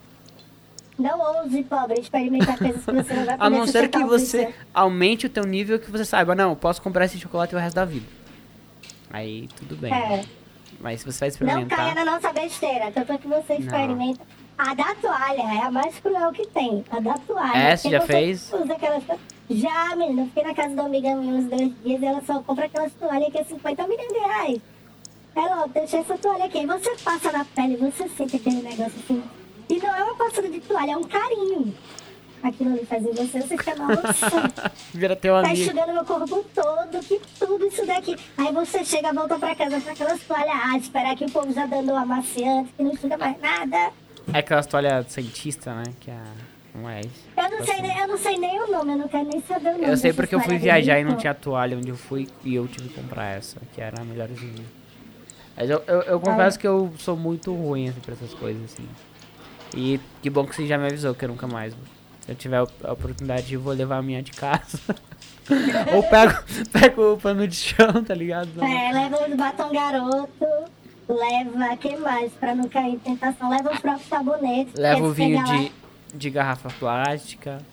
Não 0.97 1.19
ouse, 1.19 1.63
pobre, 1.63 1.99
experimentar 1.99 2.57
coisas 2.57 2.83
que 2.83 2.91
você 2.91 3.13
não 3.13 3.25
vai 3.25 3.37
poder 3.37 3.43
A 3.45 3.49
não 3.49 3.67
ser 3.67 3.89
que 3.89 3.99
o 3.99 4.07
você 4.07 4.25
suficiente. 4.25 4.55
aumente 4.73 5.25
o 5.27 5.29
teu 5.29 5.43
nível 5.45 5.79
que 5.79 5.91
você 5.91 6.03
saiba, 6.03 6.33
não, 6.33 6.55
posso 6.55 6.81
comprar 6.81 7.05
esse 7.05 7.19
chocolate 7.19 7.53
o 7.55 7.59
resto 7.59 7.75
da 7.75 7.85
vida. 7.85 8.07
Aí 9.11 9.47
tudo 9.55 9.75
bem. 9.77 9.93
É. 9.93 10.25
Mas 10.79 11.01
se 11.01 11.05
você 11.11 11.29
vai 11.29 11.29
Não 11.29 11.67
caia 11.67 11.89
experimentar. 11.89 11.95
na 12.05 12.11
nossa 12.11 12.33
besteira. 12.33 12.91
Tanto 12.91 13.17
que 13.19 13.27
você 13.27 13.55
experimenta. 13.55 14.21
A 14.57 14.73
da 14.73 14.93
toalha 14.95 15.41
é 15.41 15.61
a 15.61 15.71
mais 15.71 15.97
cruel 15.99 16.31
que 16.31 16.45
tem. 16.47 16.83
A 16.91 16.99
da 16.99 17.13
toalha. 17.13 17.57
É, 17.57 17.75
você 17.75 17.89
Porque 17.89 17.97
já 17.99 18.05
fez? 18.05 18.53
Usa 18.53 18.73
aquelas... 18.73 19.03
Já, 19.49 19.95
menina. 19.95 20.21
Eu 20.21 20.25
fiquei 20.27 20.43
na 20.43 20.53
casa 20.53 20.73
uma 20.73 20.85
amiga 20.85 21.15
minha 21.15 21.33
uns 21.35 21.45
dois 21.45 21.71
dias 21.83 22.01
e 22.01 22.05
ela 22.05 22.21
só 22.25 22.41
compra 22.41 22.65
aquelas 22.65 22.93
toalhas 22.93 23.31
que 23.31 23.37
é 23.39 23.43
50 23.43 23.87
milhões 23.87 24.07
de 24.13 24.19
reais. 24.19 24.61
Ela, 25.35 25.63
ó, 25.63 25.67
deixa 25.67 25.97
essa 25.97 26.17
toalha 26.17 26.45
aqui. 26.45 26.59
Aí 26.59 26.65
você 26.65 26.95
passa 27.03 27.31
na 27.31 27.45
pele, 27.45 27.77
você 27.77 28.07
sente 28.09 28.35
aquele 28.35 28.61
negócio 28.61 28.93
assim. 29.03 29.23
E 29.69 29.77
não 29.79 29.95
é 29.95 30.03
uma 30.03 30.15
passada 30.15 30.49
de 30.49 30.59
toalha, 30.61 30.91
é 30.91 30.97
um 30.97 31.03
carinho. 31.03 31.73
Aquilo 32.41 32.71
ali 32.73 32.85
faz 32.85 33.03
em 33.05 33.11
você, 33.11 33.41
você 33.41 33.57
fica, 33.57 33.75
nossa. 33.75 34.71
Vira 34.93 35.15
teu 35.15 35.33
Tá 35.33 35.39
amigo. 35.49 35.61
enxugando 35.61 35.93
meu 35.93 36.05
corpo 36.05 36.45
todo, 36.55 36.99
que 37.05 37.19
tudo 37.37 37.65
isso 37.67 37.85
daqui. 37.85 38.15
Aí 38.37 38.53
você 38.53 38.83
chega, 38.85 39.11
volta 39.11 39.37
pra 39.37 39.53
casa 39.55 39.79
com 39.81 39.89
aquelas 39.89 40.21
toalhas, 40.21 40.53
ah, 40.63 40.77
esperar 40.77 41.15
que 41.15 41.25
o 41.25 41.31
povo 41.31 41.51
já 41.53 41.65
dando 41.65 41.93
amaciante, 41.93 42.71
que 42.77 42.83
não 42.83 42.91
enxuga 42.93 43.17
mais 43.17 43.39
nada. 43.41 43.91
É 44.33 44.39
aquelas 44.39 44.65
toalhas 44.67 45.07
cientista, 45.07 45.73
né? 45.73 45.83
Que 45.99 46.11
a. 46.11 46.23
Não 46.73 46.87
é 46.89 47.01
isso. 47.01 47.25
Eu 47.35 47.49
não, 47.49 47.65
sei, 47.65 47.81
nem- 47.81 47.97
eu 47.99 48.07
não 48.07 48.17
sei 48.17 48.37
nem 48.37 48.59
o 48.63 48.71
nome, 48.71 48.91
eu 48.93 48.97
não 48.99 49.07
quero 49.07 49.27
nem 49.27 49.41
saber 49.41 49.69
o 49.69 49.71
nome. 49.73 49.85
Eu 49.89 49.97
sei 49.97 50.13
porque 50.13 50.35
eu 50.35 50.39
fui 50.39 50.57
viajar 50.57 50.99
e 50.99 51.03
não 51.03 51.09
então. 51.11 51.19
tinha 51.21 51.33
toalha 51.33 51.75
onde 51.75 51.89
eu 51.89 51.97
fui 51.97 52.27
e 52.43 52.53
eu 52.55 52.67
tive 52.67 52.89
que 52.89 52.95
comprar 53.01 53.35
essa, 53.37 53.57
que 53.73 53.81
era 53.81 54.01
a 54.01 54.05
melhorzinha. 54.05 54.63
Mas 55.57 55.69
eu, 55.69 55.83
eu, 55.87 56.01
eu 56.03 56.19
confesso 56.19 56.57
que 56.59 56.67
eu 56.67 56.93
sou 56.99 57.17
muito 57.17 57.51
ruim 57.53 57.89
assim, 57.89 57.99
pra 57.99 58.13
essas 58.13 58.33
coisas, 58.35 58.63
assim. 58.65 58.87
E 59.75 59.99
que 60.21 60.29
bom 60.29 60.45
que 60.45 60.55
você 60.55 60.65
já 60.67 60.77
me 60.77 60.85
avisou 60.85 61.13
que 61.15 61.25
eu 61.25 61.29
nunca 61.29 61.47
mais. 61.47 61.73
Se 62.29 62.33
eu 62.33 62.35
tiver 62.37 62.57
a 62.57 62.91
oportunidade, 62.93 63.51
eu 63.55 63.59
vou 63.59 63.73
levar 63.73 63.97
a 63.97 64.01
minha 64.03 64.21
de 64.21 64.31
casa. 64.31 64.77
Ou 65.95 66.03
pego, 66.03 66.33
pego 66.71 67.13
o 67.13 67.17
pano 67.17 67.47
de 67.47 67.55
chão, 67.55 68.03
tá 68.05 68.13
ligado? 68.13 68.51
É, 68.63 68.91
leva 68.93 69.27
os 69.27 69.35
batom 69.35 69.71
garoto, 69.71 70.45
leva, 71.07 71.75
que 71.77 71.97
mais, 71.97 72.31
pra 72.33 72.53
não 72.53 72.69
cair 72.69 72.93
em 72.93 72.99
tentação? 72.99 73.49
Leva 73.49 73.71
os 73.73 73.79
próprios 73.79 74.07
sabonetes. 74.07 74.75
Leva 74.75 75.03
o 75.03 75.11
vinho 75.11 75.37
lá- 75.37 75.43
de, 75.55 75.71
de 76.13 76.29
garrafa 76.29 76.69
plástica. 76.79 77.65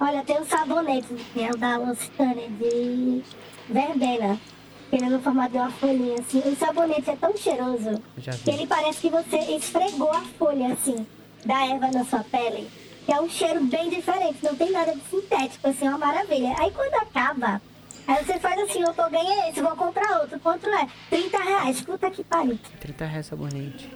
Olha, 0.00 0.24
tem 0.24 0.40
um 0.40 0.44
sabonete, 0.44 1.14
que 1.32 1.40
é 1.44 1.50
o 1.52 1.56
da 1.56 1.76
Lucitânia, 1.76 2.48
de 2.48 3.22
verbena. 3.68 4.40
Que 4.88 4.96
ele 4.96 5.04
é 5.04 5.08
no 5.08 5.20
formato 5.20 5.52
de 5.52 5.58
uma 5.58 5.70
folhinha, 5.70 6.16
assim. 6.18 6.40
O 6.40 6.56
sabonete 6.56 7.10
é 7.10 7.14
tão 7.14 7.36
cheiroso 7.36 8.02
que 8.42 8.50
ele 8.50 8.66
parece 8.66 9.02
que 9.02 9.08
você 9.10 9.36
esfregou 9.54 10.10
a 10.10 10.20
folha, 10.36 10.72
assim, 10.72 11.06
da 11.46 11.64
erva 11.68 11.92
na 11.92 12.04
sua 12.04 12.24
pele. 12.24 12.68
Que 13.06 13.12
é 13.12 13.20
um 13.20 13.28
cheiro 13.28 13.60
bem 13.64 13.90
diferente, 13.90 14.38
não 14.42 14.54
tem 14.54 14.70
nada 14.70 14.94
de 14.94 15.00
sintético, 15.10 15.68
assim, 15.68 15.86
é 15.86 15.88
uma 15.88 15.98
maravilha. 15.98 16.54
Aí 16.58 16.70
quando 16.70 16.94
acaba, 16.94 17.60
aí 18.06 18.24
você 18.24 18.38
faz 18.38 18.60
assim, 18.60 18.82
eu 18.82 18.92
tô 18.92 19.08
ganhei 19.08 19.48
esse, 19.48 19.60
vou 19.62 19.74
comprar 19.76 20.20
outro. 20.20 20.38
Quanto 20.40 20.68
é? 20.68 20.86
30 21.08 21.38
reais, 21.38 21.80
puta 21.80 22.10
que 22.10 22.22
pariu. 22.22 22.58
30 22.80 23.04
reais 23.04 23.26
sabonete. 23.26 23.90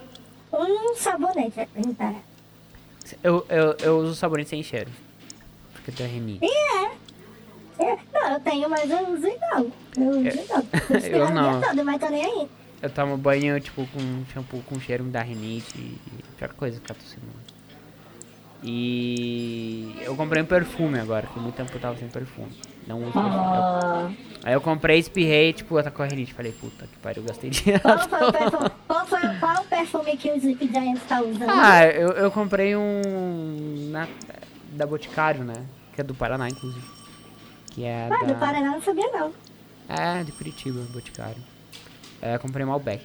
Um 0.53 0.95
sabonete 0.97 1.61
é 1.61 1.67
30 1.67 2.05
reais. 2.05 2.25
Eu, 3.23 3.47
eu, 3.49 3.77
eu 3.81 3.99
uso 3.99 4.15
sabonete 4.15 4.51
sem 4.51 4.63
cheiro. 4.63 4.91
Porque 5.73 5.91
eu 5.91 5.95
tenho 5.95 6.11
rinite. 6.11 6.45
E 6.45 6.49
é. 6.49 7.05
É, 7.79 7.99
Não, 8.13 8.33
eu 8.33 8.41
tenho, 8.41 8.71
mas 8.71 8.89
eu 8.89 9.09
uso 9.13 9.27
igual. 9.27 9.67
Eu 9.97 10.09
uso 10.11 10.41
igual. 10.41 10.63
eu 10.91 10.97
espero 10.97 11.25
o 11.25 11.27
dia 11.27 11.35
não. 11.35 11.61
todo, 11.61 11.85
mas 11.85 12.01
tô 12.01 12.09
nem 12.09 12.25
aí. 12.25 12.49
Eu 12.81 12.91
tomo 12.91 13.17
banho, 13.17 13.61
tipo, 13.61 13.87
com 13.89 14.25
shampoo 14.33 14.63
com 14.63 14.79
cheiro 14.79 15.05
dá 15.05 15.23
rinite 15.23 15.77
e 15.77 15.99
e 16.07 16.23
pior 16.37 16.53
coisa 16.55 16.79
ficar 16.81 16.95
tossindo. 16.95 17.27
E 18.67 19.95
eu 20.01 20.17
comprei 20.17 20.43
um 20.43 20.47
perfume 20.47 20.99
agora, 20.99 21.27
que 21.27 21.39
muito 21.39 21.55
tempo 21.55 21.71
eu 21.75 21.81
tava 21.81 21.99
sem 21.99 22.09
perfume. 22.09 22.51
Não 22.87 22.99
uso 23.03 23.13
perfume. 23.13 23.29
Ah. 23.37 24.11
Eu- 24.11 24.17
aí 24.43 24.53
eu 24.55 24.61
comprei, 24.61 24.99
espirrei, 24.99 25.53
tipo, 25.53 25.79
eu 25.79 25.93
com 25.93 26.03
a 26.03 26.07
rinite. 26.07 26.33
Falei, 26.33 26.51
puta 26.53 26.87
que 26.87 26.97
pariu, 26.99 27.23
gastei 27.25 27.51
dinheiro. 27.51 27.83
Qual 27.83 27.99
foi 28.09 28.29
o 28.29 28.33
perfume, 28.33 28.71
qual 28.89 29.07
foi, 29.07 29.21
qual 29.39 29.63
o 29.63 29.65
perfume 29.67 30.17
que 30.17 30.31
o 30.31 30.37
Sleep 30.37 30.67
Giant 30.69 30.99
tá 31.07 31.21
usando? 31.21 31.51
ah, 31.51 31.85
eu, 31.87 32.09
eu 32.13 32.31
comprei 32.31 32.75
um 32.75 33.91
na, 33.91 34.09
da 34.73 34.87
Boticário, 34.87 35.45
né? 35.45 35.55
Que 35.95 36.01
é 36.01 36.05
do 36.05 36.15
Paraná, 36.15 36.49
inclusive. 36.49 36.85
Que 37.71 37.85
é 37.85 38.09
Ah, 38.11 38.19
do 38.25 38.27
da... 38.29 38.35
Paraná 38.35 38.71
não 38.71 38.83
sabia 38.83 39.11
não. 39.13 39.33
É, 39.89 40.25
de 40.25 40.33
Curitiba, 40.33 40.81
Boticário. 40.91 41.43
É, 42.23 42.35
eu 42.37 42.41
comprei 42.41 42.65
Malbec. 42.65 43.05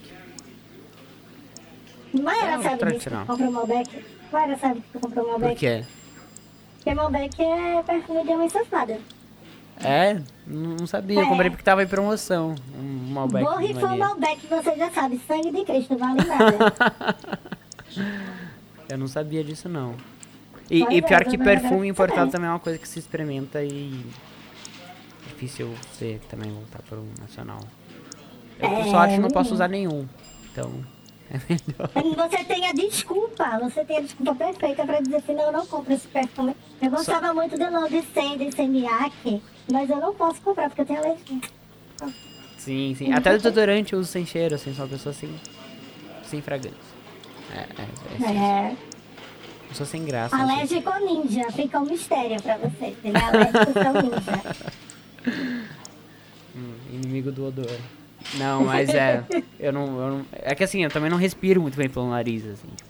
Mayra 2.13 2.53
É 2.53 2.57
um 2.57 2.63
sabe 2.63 2.93
disso 2.93 3.09
comprou 3.27 3.51
Malbec? 3.51 4.18
Mayra 4.31 4.57
sabe 4.57 4.81
que 4.81 4.87
tu 4.93 4.99
comprou 4.99 5.25
Por 5.25 5.31
Malbec? 5.39 5.59
quê? 5.59 5.85
Porque 6.75 6.93
Malbec 6.93 7.41
é 7.41 7.83
perfume 7.83 8.23
de 8.23 8.29
homem 8.29 8.49
safada. 8.49 8.99
É, 9.81 10.21
não 10.45 10.85
sabia. 10.85 11.19
Eu 11.19 11.25
É. 11.25 11.29
comprei 11.29 11.49
porque 11.49 11.63
tava 11.63 11.83
em 11.83 11.87
promoção. 11.87 12.53
Um 12.77 13.13
Malbec. 13.13 13.45
Borrifou. 13.45 13.97
Malbec, 13.97 14.45
você 14.47 14.75
já 14.75 14.89
sabe, 14.91 15.19
sangue 15.27 15.51
de 15.51 15.63
Cristo, 15.63 15.97
não 15.97 16.15
vale 16.15 16.27
nada. 16.27 16.75
Eu 18.89 18.97
não 18.97 19.07
sabia 19.07 19.43
disso, 19.43 19.69
não. 19.69 19.95
E, 20.69 20.79
e 20.89 20.97
é, 20.97 21.01
pior 21.01 21.23
que 21.25 21.37
perfume 21.37 21.81
que 21.83 21.87
importado 21.87 22.19
também. 22.19 22.31
também 22.31 22.47
é 22.49 22.51
uma 22.53 22.59
coisa 22.59 22.77
que 22.79 22.87
se 22.87 22.99
experimenta 22.99 23.63
e. 23.63 24.05
Difícil 25.27 25.73
você 25.91 26.19
também 26.29 26.51
voltar 26.51 26.81
pro 26.83 27.03
nacional. 27.19 27.59
Eu, 28.59 28.69
por 28.69 28.79
É, 28.79 28.83
sorte, 28.85 29.17
não 29.17 29.29
posso 29.29 29.53
usar 29.53 29.67
nenhum. 29.69 30.07
Então. 30.51 30.71
Você 31.29 32.43
tem 32.43 32.67
a 32.67 32.73
desculpa, 32.73 33.59
você 33.59 33.85
tem 33.85 33.97
a 33.97 34.01
desculpa 34.01 34.35
perfeita 34.35 34.83
pra 34.85 34.99
dizer 34.99 35.17
assim, 35.17 35.33
não, 35.35 35.43
eu 35.43 35.51
não 35.51 35.65
compro 35.65 35.93
esse 35.93 36.07
perfume. 36.07 36.55
Eu 36.81 36.89
gostava 36.89 37.33
muito 37.33 37.57
do 37.57 37.69
Love 37.71 38.03
Sandy 38.13 38.51
Semiac, 38.55 39.41
mas 39.71 39.89
eu 39.89 39.97
não 39.97 40.13
posso 40.15 40.41
comprar 40.41 40.69
porque 40.69 40.81
eu 40.81 40.85
tenho 40.85 40.99
alergia. 40.99 41.39
Sim, 42.57 42.95
sim. 42.97 43.13
Até 43.13 43.37
desodorante 43.37 43.93
eu 43.93 43.99
uso 43.99 44.11
sem 44.11 44.25
cheiro, 44.25 44.55
assim, 44.55 44.73
sou 44.73 44.85
uma 44.85 44.91
pessoa 44.91 45.13
sem, 45.13 45.29
sem 46.23 46.41
fragrância. 46.41 46.79
É, 47.53 47.59
é, 47.59 48.31
é, 48.31 48.35
É. 48.71 48.75
eu 49.69 49.75
sou 49.75 49.85
sem 49.85 50.03
graça. 50.05 50.35
assim. 50.35 50.51
Alérgico 50.51 50.89
ou 50.89 50.99
ninja, 51.05 51.51
fica 51.51 51.79
um 51.79 51.85
mistério 51.85 52.41
pra 52.41 52.57
vocês. 52.57 52.95
Ele 53.03 53.17
é 53.17 53.21
alérgico 53.21 53.79
ou 53.79 54.01
ninja. 54.03 55.69
Hum, 56.55 56.73
inimigo 56.91 57.31
do 57.31 57.45
odor. 57.45 57.77
Não, 58.35 58.63
mas 58.65 58.89
é. 58.89 59.23
Eu 59.59 59.71
não, 59.73 59.85
eu 59.99 60.09
não. 60.17 60.25
É 60.33 60.53
que 60.55 60.63
assim, 60.63 60.83
eu 60.83 60.89
também 60.89 61.09
não 61.09 61.17
respiro 61.17 61.61
muito 61.61 61.75
bem 61.77 61.89
pelo 61.89 62.09
nariz, 62.09 62.45
assim. 62.45 62.67
Tipo, 62.75 62.89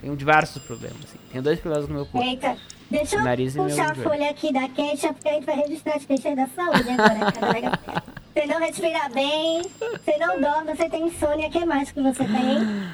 tenho 0.00 0.16
diversos 0.16 0.62
problemas, 0.62 0.98
assim. 1.04 1.18
Tenho 1.30 1.42
dois 1.42 1.58
problemas 1.60 1.88
no 1.88 1.94
meu 1.94 2.06
corpo. 2.06 2.26
Eita, 2.26 2.56
deixa 2.90 3.16
eu 3.16 3.22
Nariz 3.24 3.54
puxar 3.54 3.92
a 3.92 3.94
folha 3.94 4.30
aqui 4.30 4.52
da 4.52 4.68
queixa, 4.68 5.12
porque 5.12 5.28
a 5.28 5.32
gente 5.34 5.46
vai 5.46 5.56
registrar 5.56 5.96
as 5.96 6.04
queixas 6.04 6.34
da 6.36 6.46
saúde 6.48 6.88
agora. 6.90 7.30
delegacia. 7.30 8.02
Você 8.34 8.46
não 8.46 8.58
respira 8.58 9.08
bem, 9.14 9.62
você 9.62 10.16
não 10.18 10.40
dorme, 10.40 10.74
você 10.74 10.88
tem 10.90 11.06
insônia, 11.06 11.46
o 11.46 11.50
que 11.50 11.64
mais 11.64 11.92
que 11.92 12.02
você 12.02 12.24
tem? 12.24 12.88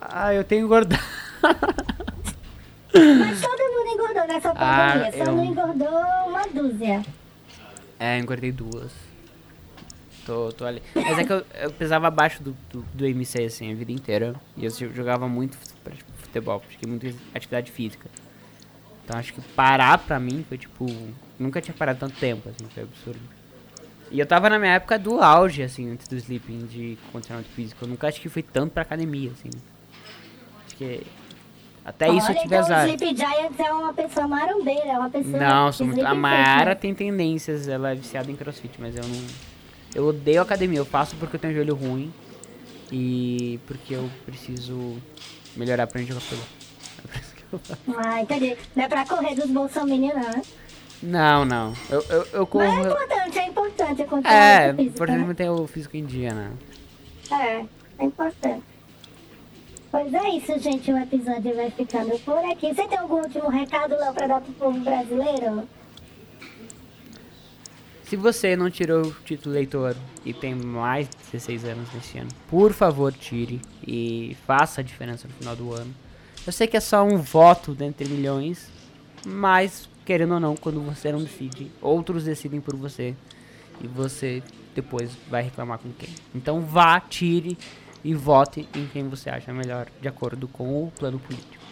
Ah, 0.00 0.34
eu 0.34 0.44
tenho 0.44 0.66
engordado. 0.66 1.02
Mas 2.92 3.40
todo 3.40 3.58
mundo 3.58 3.88
engordou 3.94 4.26
nessa 4.26 4.50
Ah, 4.50 4.92
pandemia, 4.92 5.12
só 5.12 5.30
eu- 5.30 5.36
não 5.36 5.44
engordou 5.44 5.88
uma 6.28 6.46
dúzia. 6.48 7.02
É, 7.98 8.18
engordei 8.18 8.52
duas. 8.52 8.92
Tô, 10.26 10.52
tô 10.52 10.64
ali. 10.66 10.82
Mas 10.94 11.18
é 11.18 11.24
que 11.24 11.32
eu, 11.32 11.44
eu 11.62 11.70
pesava 11.70 12.08
abaixo 12.08 12.42
do, 12.42 12.56
do, 12.70 12.84
do 12.92 13.06
MC, 13.06 13.44
assim, 13.44 13.70
a 13.70 13.74
vida 13.74 13.92
inteira. 13.92 14.34
E 14.56 14.64
eu 14.64 14.70
jo- 14.70 14.92
jogava 14.92 15.28
muito 15.28 15.56
tipo, 15.56 15.96
futebol, 16.16 16.58
pratiquei 16.60 16.88
muita 16.90 17.14
atividade 17.32 17.70
física. 17.70 18.10
Então 19.04 19.18
acho 19.18 19.32
que 19.32 19.40
parar 19.40 19.98
pra 19.98 20.18
mim 20.18 20.44
foi 20.48 20.58
tipo. 20.58 20.84
Nunca 21.38 21.60
tinha 21.60 21.74
parado 21.74 22.00
tanto 22.00 22.16
tempo, 22.18 22.48
assim, 22.48 22.68
foi 22.74 22.82
absurdo. 22.82 23.20
E 24.10 24.18
eu 24.18 24.26
tava 24.26 24.50
na 24.50 24.58
minha 24.58 24.72
época 24.74 24.98
do 24.98 25.20
auge, 25.22 25.62
assim, 25.62 25.90
antes 25.92 26.08
do 26.08 26.16
sleeping 26.16 26.66
de 26.66 26.98
condicionamento 27.12 27.50
físico. 27.52 27.84
Eu 27.84 27.88
nunca 27.88 28.08
acho 28.08 28.20
que 28.20 28.28
fui 28.28 28.42
tanto 28.42 28.72
pra 28.72 28.82
academia, 28.82 29.30
assim. 29.30 29.50
Acho 30.66 30.76
que. 30.76 31.06
Até 31.84 32.08
isso 32.08 32.26
eu 32.26 32.34
Olha, 32.34 32.34
tive 32.34 32.46
então 32.46 32.58
azar. 32.58 32.84
o 32.84 32.88
Sleep 32.88 33.16
Giants 33.16 33.60
é 33.60 33.72
uma 33.72 33.94
pessoa 33.94 34.26
marombeira, 34.26 34.88
é 34.88 34.98
uma 34.98 35.08
pessoa... 35.08 35.38
Não, 35.38 35.70
sou 35.72 35.86
muito. 35.86 36.04
A 36.04 36.14
Mayara 36.16 36.74
tem 36.74 36.92
tendências, 36.92 37.68
ela 37.68 37.92
é 37.92 37.94
viciada 37.94 38.28
em 38.28 38.34
crossfit, 38.34 38.74
mas 38.80 38.96
eu 38.96 39.04
não. 39.04 39.55
Eu 39.96 40.08
odeio 40.08 40.42
academia, 40.42 40.78
eu 40.78 40.84
faço 40.84 41.16
porque 41.16 41.36
eu 41.36 41.40
tenho 41.40 41.54
joelho 41.54 41.74
ruim 41.74 42.12
e 42.92 43.58
porque 43.66 43.94
eu 43.94 44.10
preciso 44.26 44.98
melhorar 45.56 45.86
pra 45.86 45.98
gente 46.02 46.12
jogar. 46.12 46.22
É 47.54 47.58
faço. 47.58 47.80
Ah, 47.96 48.20
entendi. 48.20 48.56
Não 48.74 48.84
é 48.84 48.88
pra 48.88 49.06
correr 49.06 49.34
dos 49.36 49.48
bolsominions, 49.48 50.14
não, 50.14 50.30
né? 50.32 50.42
Não, 51.02 51.44
não. 51.44 51.72
Eu, 51.88 52.04
eu, 52.10 52.26
eu 52.32 52.46
corro. 52.46 52.66
Mas 52.66 52.84
é 52.84 52.88
importante, 52.88 53.38
é 53.38 53.46
importante 53.46 54.02
a 54.02 54.06
condição 54.06 54.32
É, 54.32 54.72
por 54.72 55.08
né? 55.08 55.14
exemplo, 55.14 55.34
tem 55.34 55.48
o 55.48 55.66
físico 55.66 55.96
em 55.96 56.04
dia, 56.04 56.34
né? 56.34 56.50
É, 57.30 57.64
é 58.00 58.04
importante. 58.04 58.64
Pois 59.90 60.12
é 60.12 60.28
isso, 60.30 60.58
gente. 60.58 60.92
O 60.92 60.98
episódio 60.98 61.54
vai 61.54 61.70
ficando 61.70 62.18
por 62.18 62.44
aqui. 62.50 62.74
Você 62.74 62.86
tem 62.86 62.98
algum 62.98 63.16
último 63.22 63.48
recado, 63.48 63.96
Léo, 63.96 64.12
pra 64.12 64.26
dar 64.26 64.40
pro 64.40 64.52
povo 64.54 64.78
brasileiro? 64.80 65.66
Se 68.06 68.14
você 68.14 68.54
não 68.54 68.70
tirou 68.70 69.06
o 69.06 69.16
título 69.24 69.56
leitor 69.56 69.96
e 70.24 70.32
tem 70.32 70.54
mais 70.54 71.08
de 71.08 71.16
16 71.32 71.64
anos 71.64 71.92
nesse 71.92 72.16
ano, 72.16 72.30
por 72.48 72.72
favor 72.72 73.12
tire 73.12 73.60
e 73.84 74.36
faça 74.46 74.80
a 74.80 74.84
diferença 74.84 75.26
no 75.26 75.34
final 75.34 75.56
do 75.56 75.72
ano. 75.72 75.92
Eu 76.46 76.52
sei 76.52 76.68
que 76.68 76.76
é 76.76 76.80
só 76.80 77.02
um 77.02 77.18
voto 77.18 77.74
dentre 77.74 78.08
milhões, 78.08 78.70
mas 79.26 79.88
querendo 80.04 80.34
ou 80.34 80.40
não, 80.40 80.54
quando 80.54 80.80
você 80.82 81.10
não 81.10 81.20
decide, 81.20 81.68
outros 81.82 82.22
decidem 82.22 82.60
por 82.60 82.76
você 82.76 83.12
e 83.80 83.88
você 83.88 84.40
depois 84.72 85.10
vai 85.28 85.42
reclamar 85.42 85.80
com 85.80 85.90
quem. 85.90 86.10
Então 86.32 86.60
vá, 86.60 87.00
tire 87.00 87.58
e 88.04 88.14
vote 88.14 88.68
em 88.72 88.86
quem 88.86 89.08
você 89.08 89.30
acha 89.30 89.52
melhor, 89.52 89.88
de 90.00 90.06
acordo 90.06 90.46
com 90.46 90.84
o 90.84 90.92
plano 90.92 91.18
político. 91.18 91.64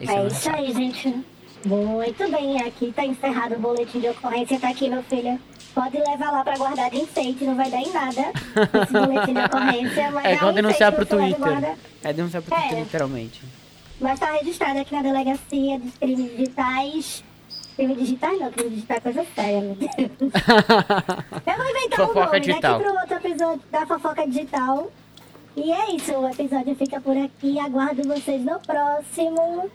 Esse 0.00 0.12
é 0.12 0.18
meu 0.18 0.28
isso 0.28 0.50
aí, 0.50 0.72
gente. 0.72 1.24
Muito 1.66 2.30
bem, 2.30 2.62
aqui 2.62 2.92
tá 2.94 3.04
encerrado 3.04 3.56
o 3.56 3.58
boletim 3.58 4.00
de 4.00 4.08
ocorrência. 4.08 4.58
Tá 4.60 4.68
aqui, 4.68 4.88
meu 4.88 5.02
filho. 5.02 5.38
Pode 5.74 5.98
levar 5.98 6.30
lá 6.30 6.42
pra 6.44 6.56
guardar 6.56 6.88
de 6.90 6.98
enfeite, 7.02 7.44
não 7.44 7.54
vai 7.54 7.68
dar 7.70 7.78
em 7.82 7.92
nada 7.92 8.22
esse 8.82 8.92
boletim 8.92 9.34
de 9.34 9.40
ocorrência. 9.40 10.10
Mas 10.12 10.24
É 10.24 10.28
um 10.30 10.34
igual 10.36 10.52
denunciar 10.52 10.92
pro 10.92 11.04
Twitter. 11.04 11.38
guarda. 11.38 11.74
É 12.02 12.12
denunciar 12.12 12.42
pro 12.42 12.54
É. 12.54 12.58
Twitter, 12.60 12.78
literalmente. 12.78 13.42
Mas 14.00 14.18
tá 14.20 14.30
registrado 14.32 14.78
aqui 14.78 14.94
na 14.94 15.02
delegacia 15.02 15.78
dos 15.78 15.94
crimes 15.98 16.30
digitais. 16.30 17.24
Crimes 17.76 17.98
digitais 17.98 18.40
não, 18.40 18.50
crimes 18.52 18.72
digitais 18.74 18.98
é 18.98 19.00
coisa 19.02 19.26
séria, 19.34 19.60
meu 19.60 19.74
Deus. 19.74 19.90
Eu 21.46 21.56
vou 21.56 21.70
inventar 21.70 22.00
um 22.00 22.06
Fofoca 22.06 22.26
nome 22.26 22.40
digital. 22.40 22.78
daqui 22.78 22.90
pro 22.90 23.00
outro 23.00 23.16
episódio 23.16 23.62
da 23.70 23.86
fofoca 23.86 24.26
digital. 24.28 24.90
E 25.56 25.72
é 25.72 25.90
isso, 25.94 26.12
o 26.12 26.28
episódio 26.28 26.74
fica 26.76 27.00
por 27.00 27.16
aqui. 27.16 27.58
Aguardo 27.58 28.02
vocês 28.06 28.42
no 28.42 28.58
próximo. 28.60 29.70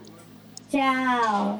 Tchau. 0.72 1.60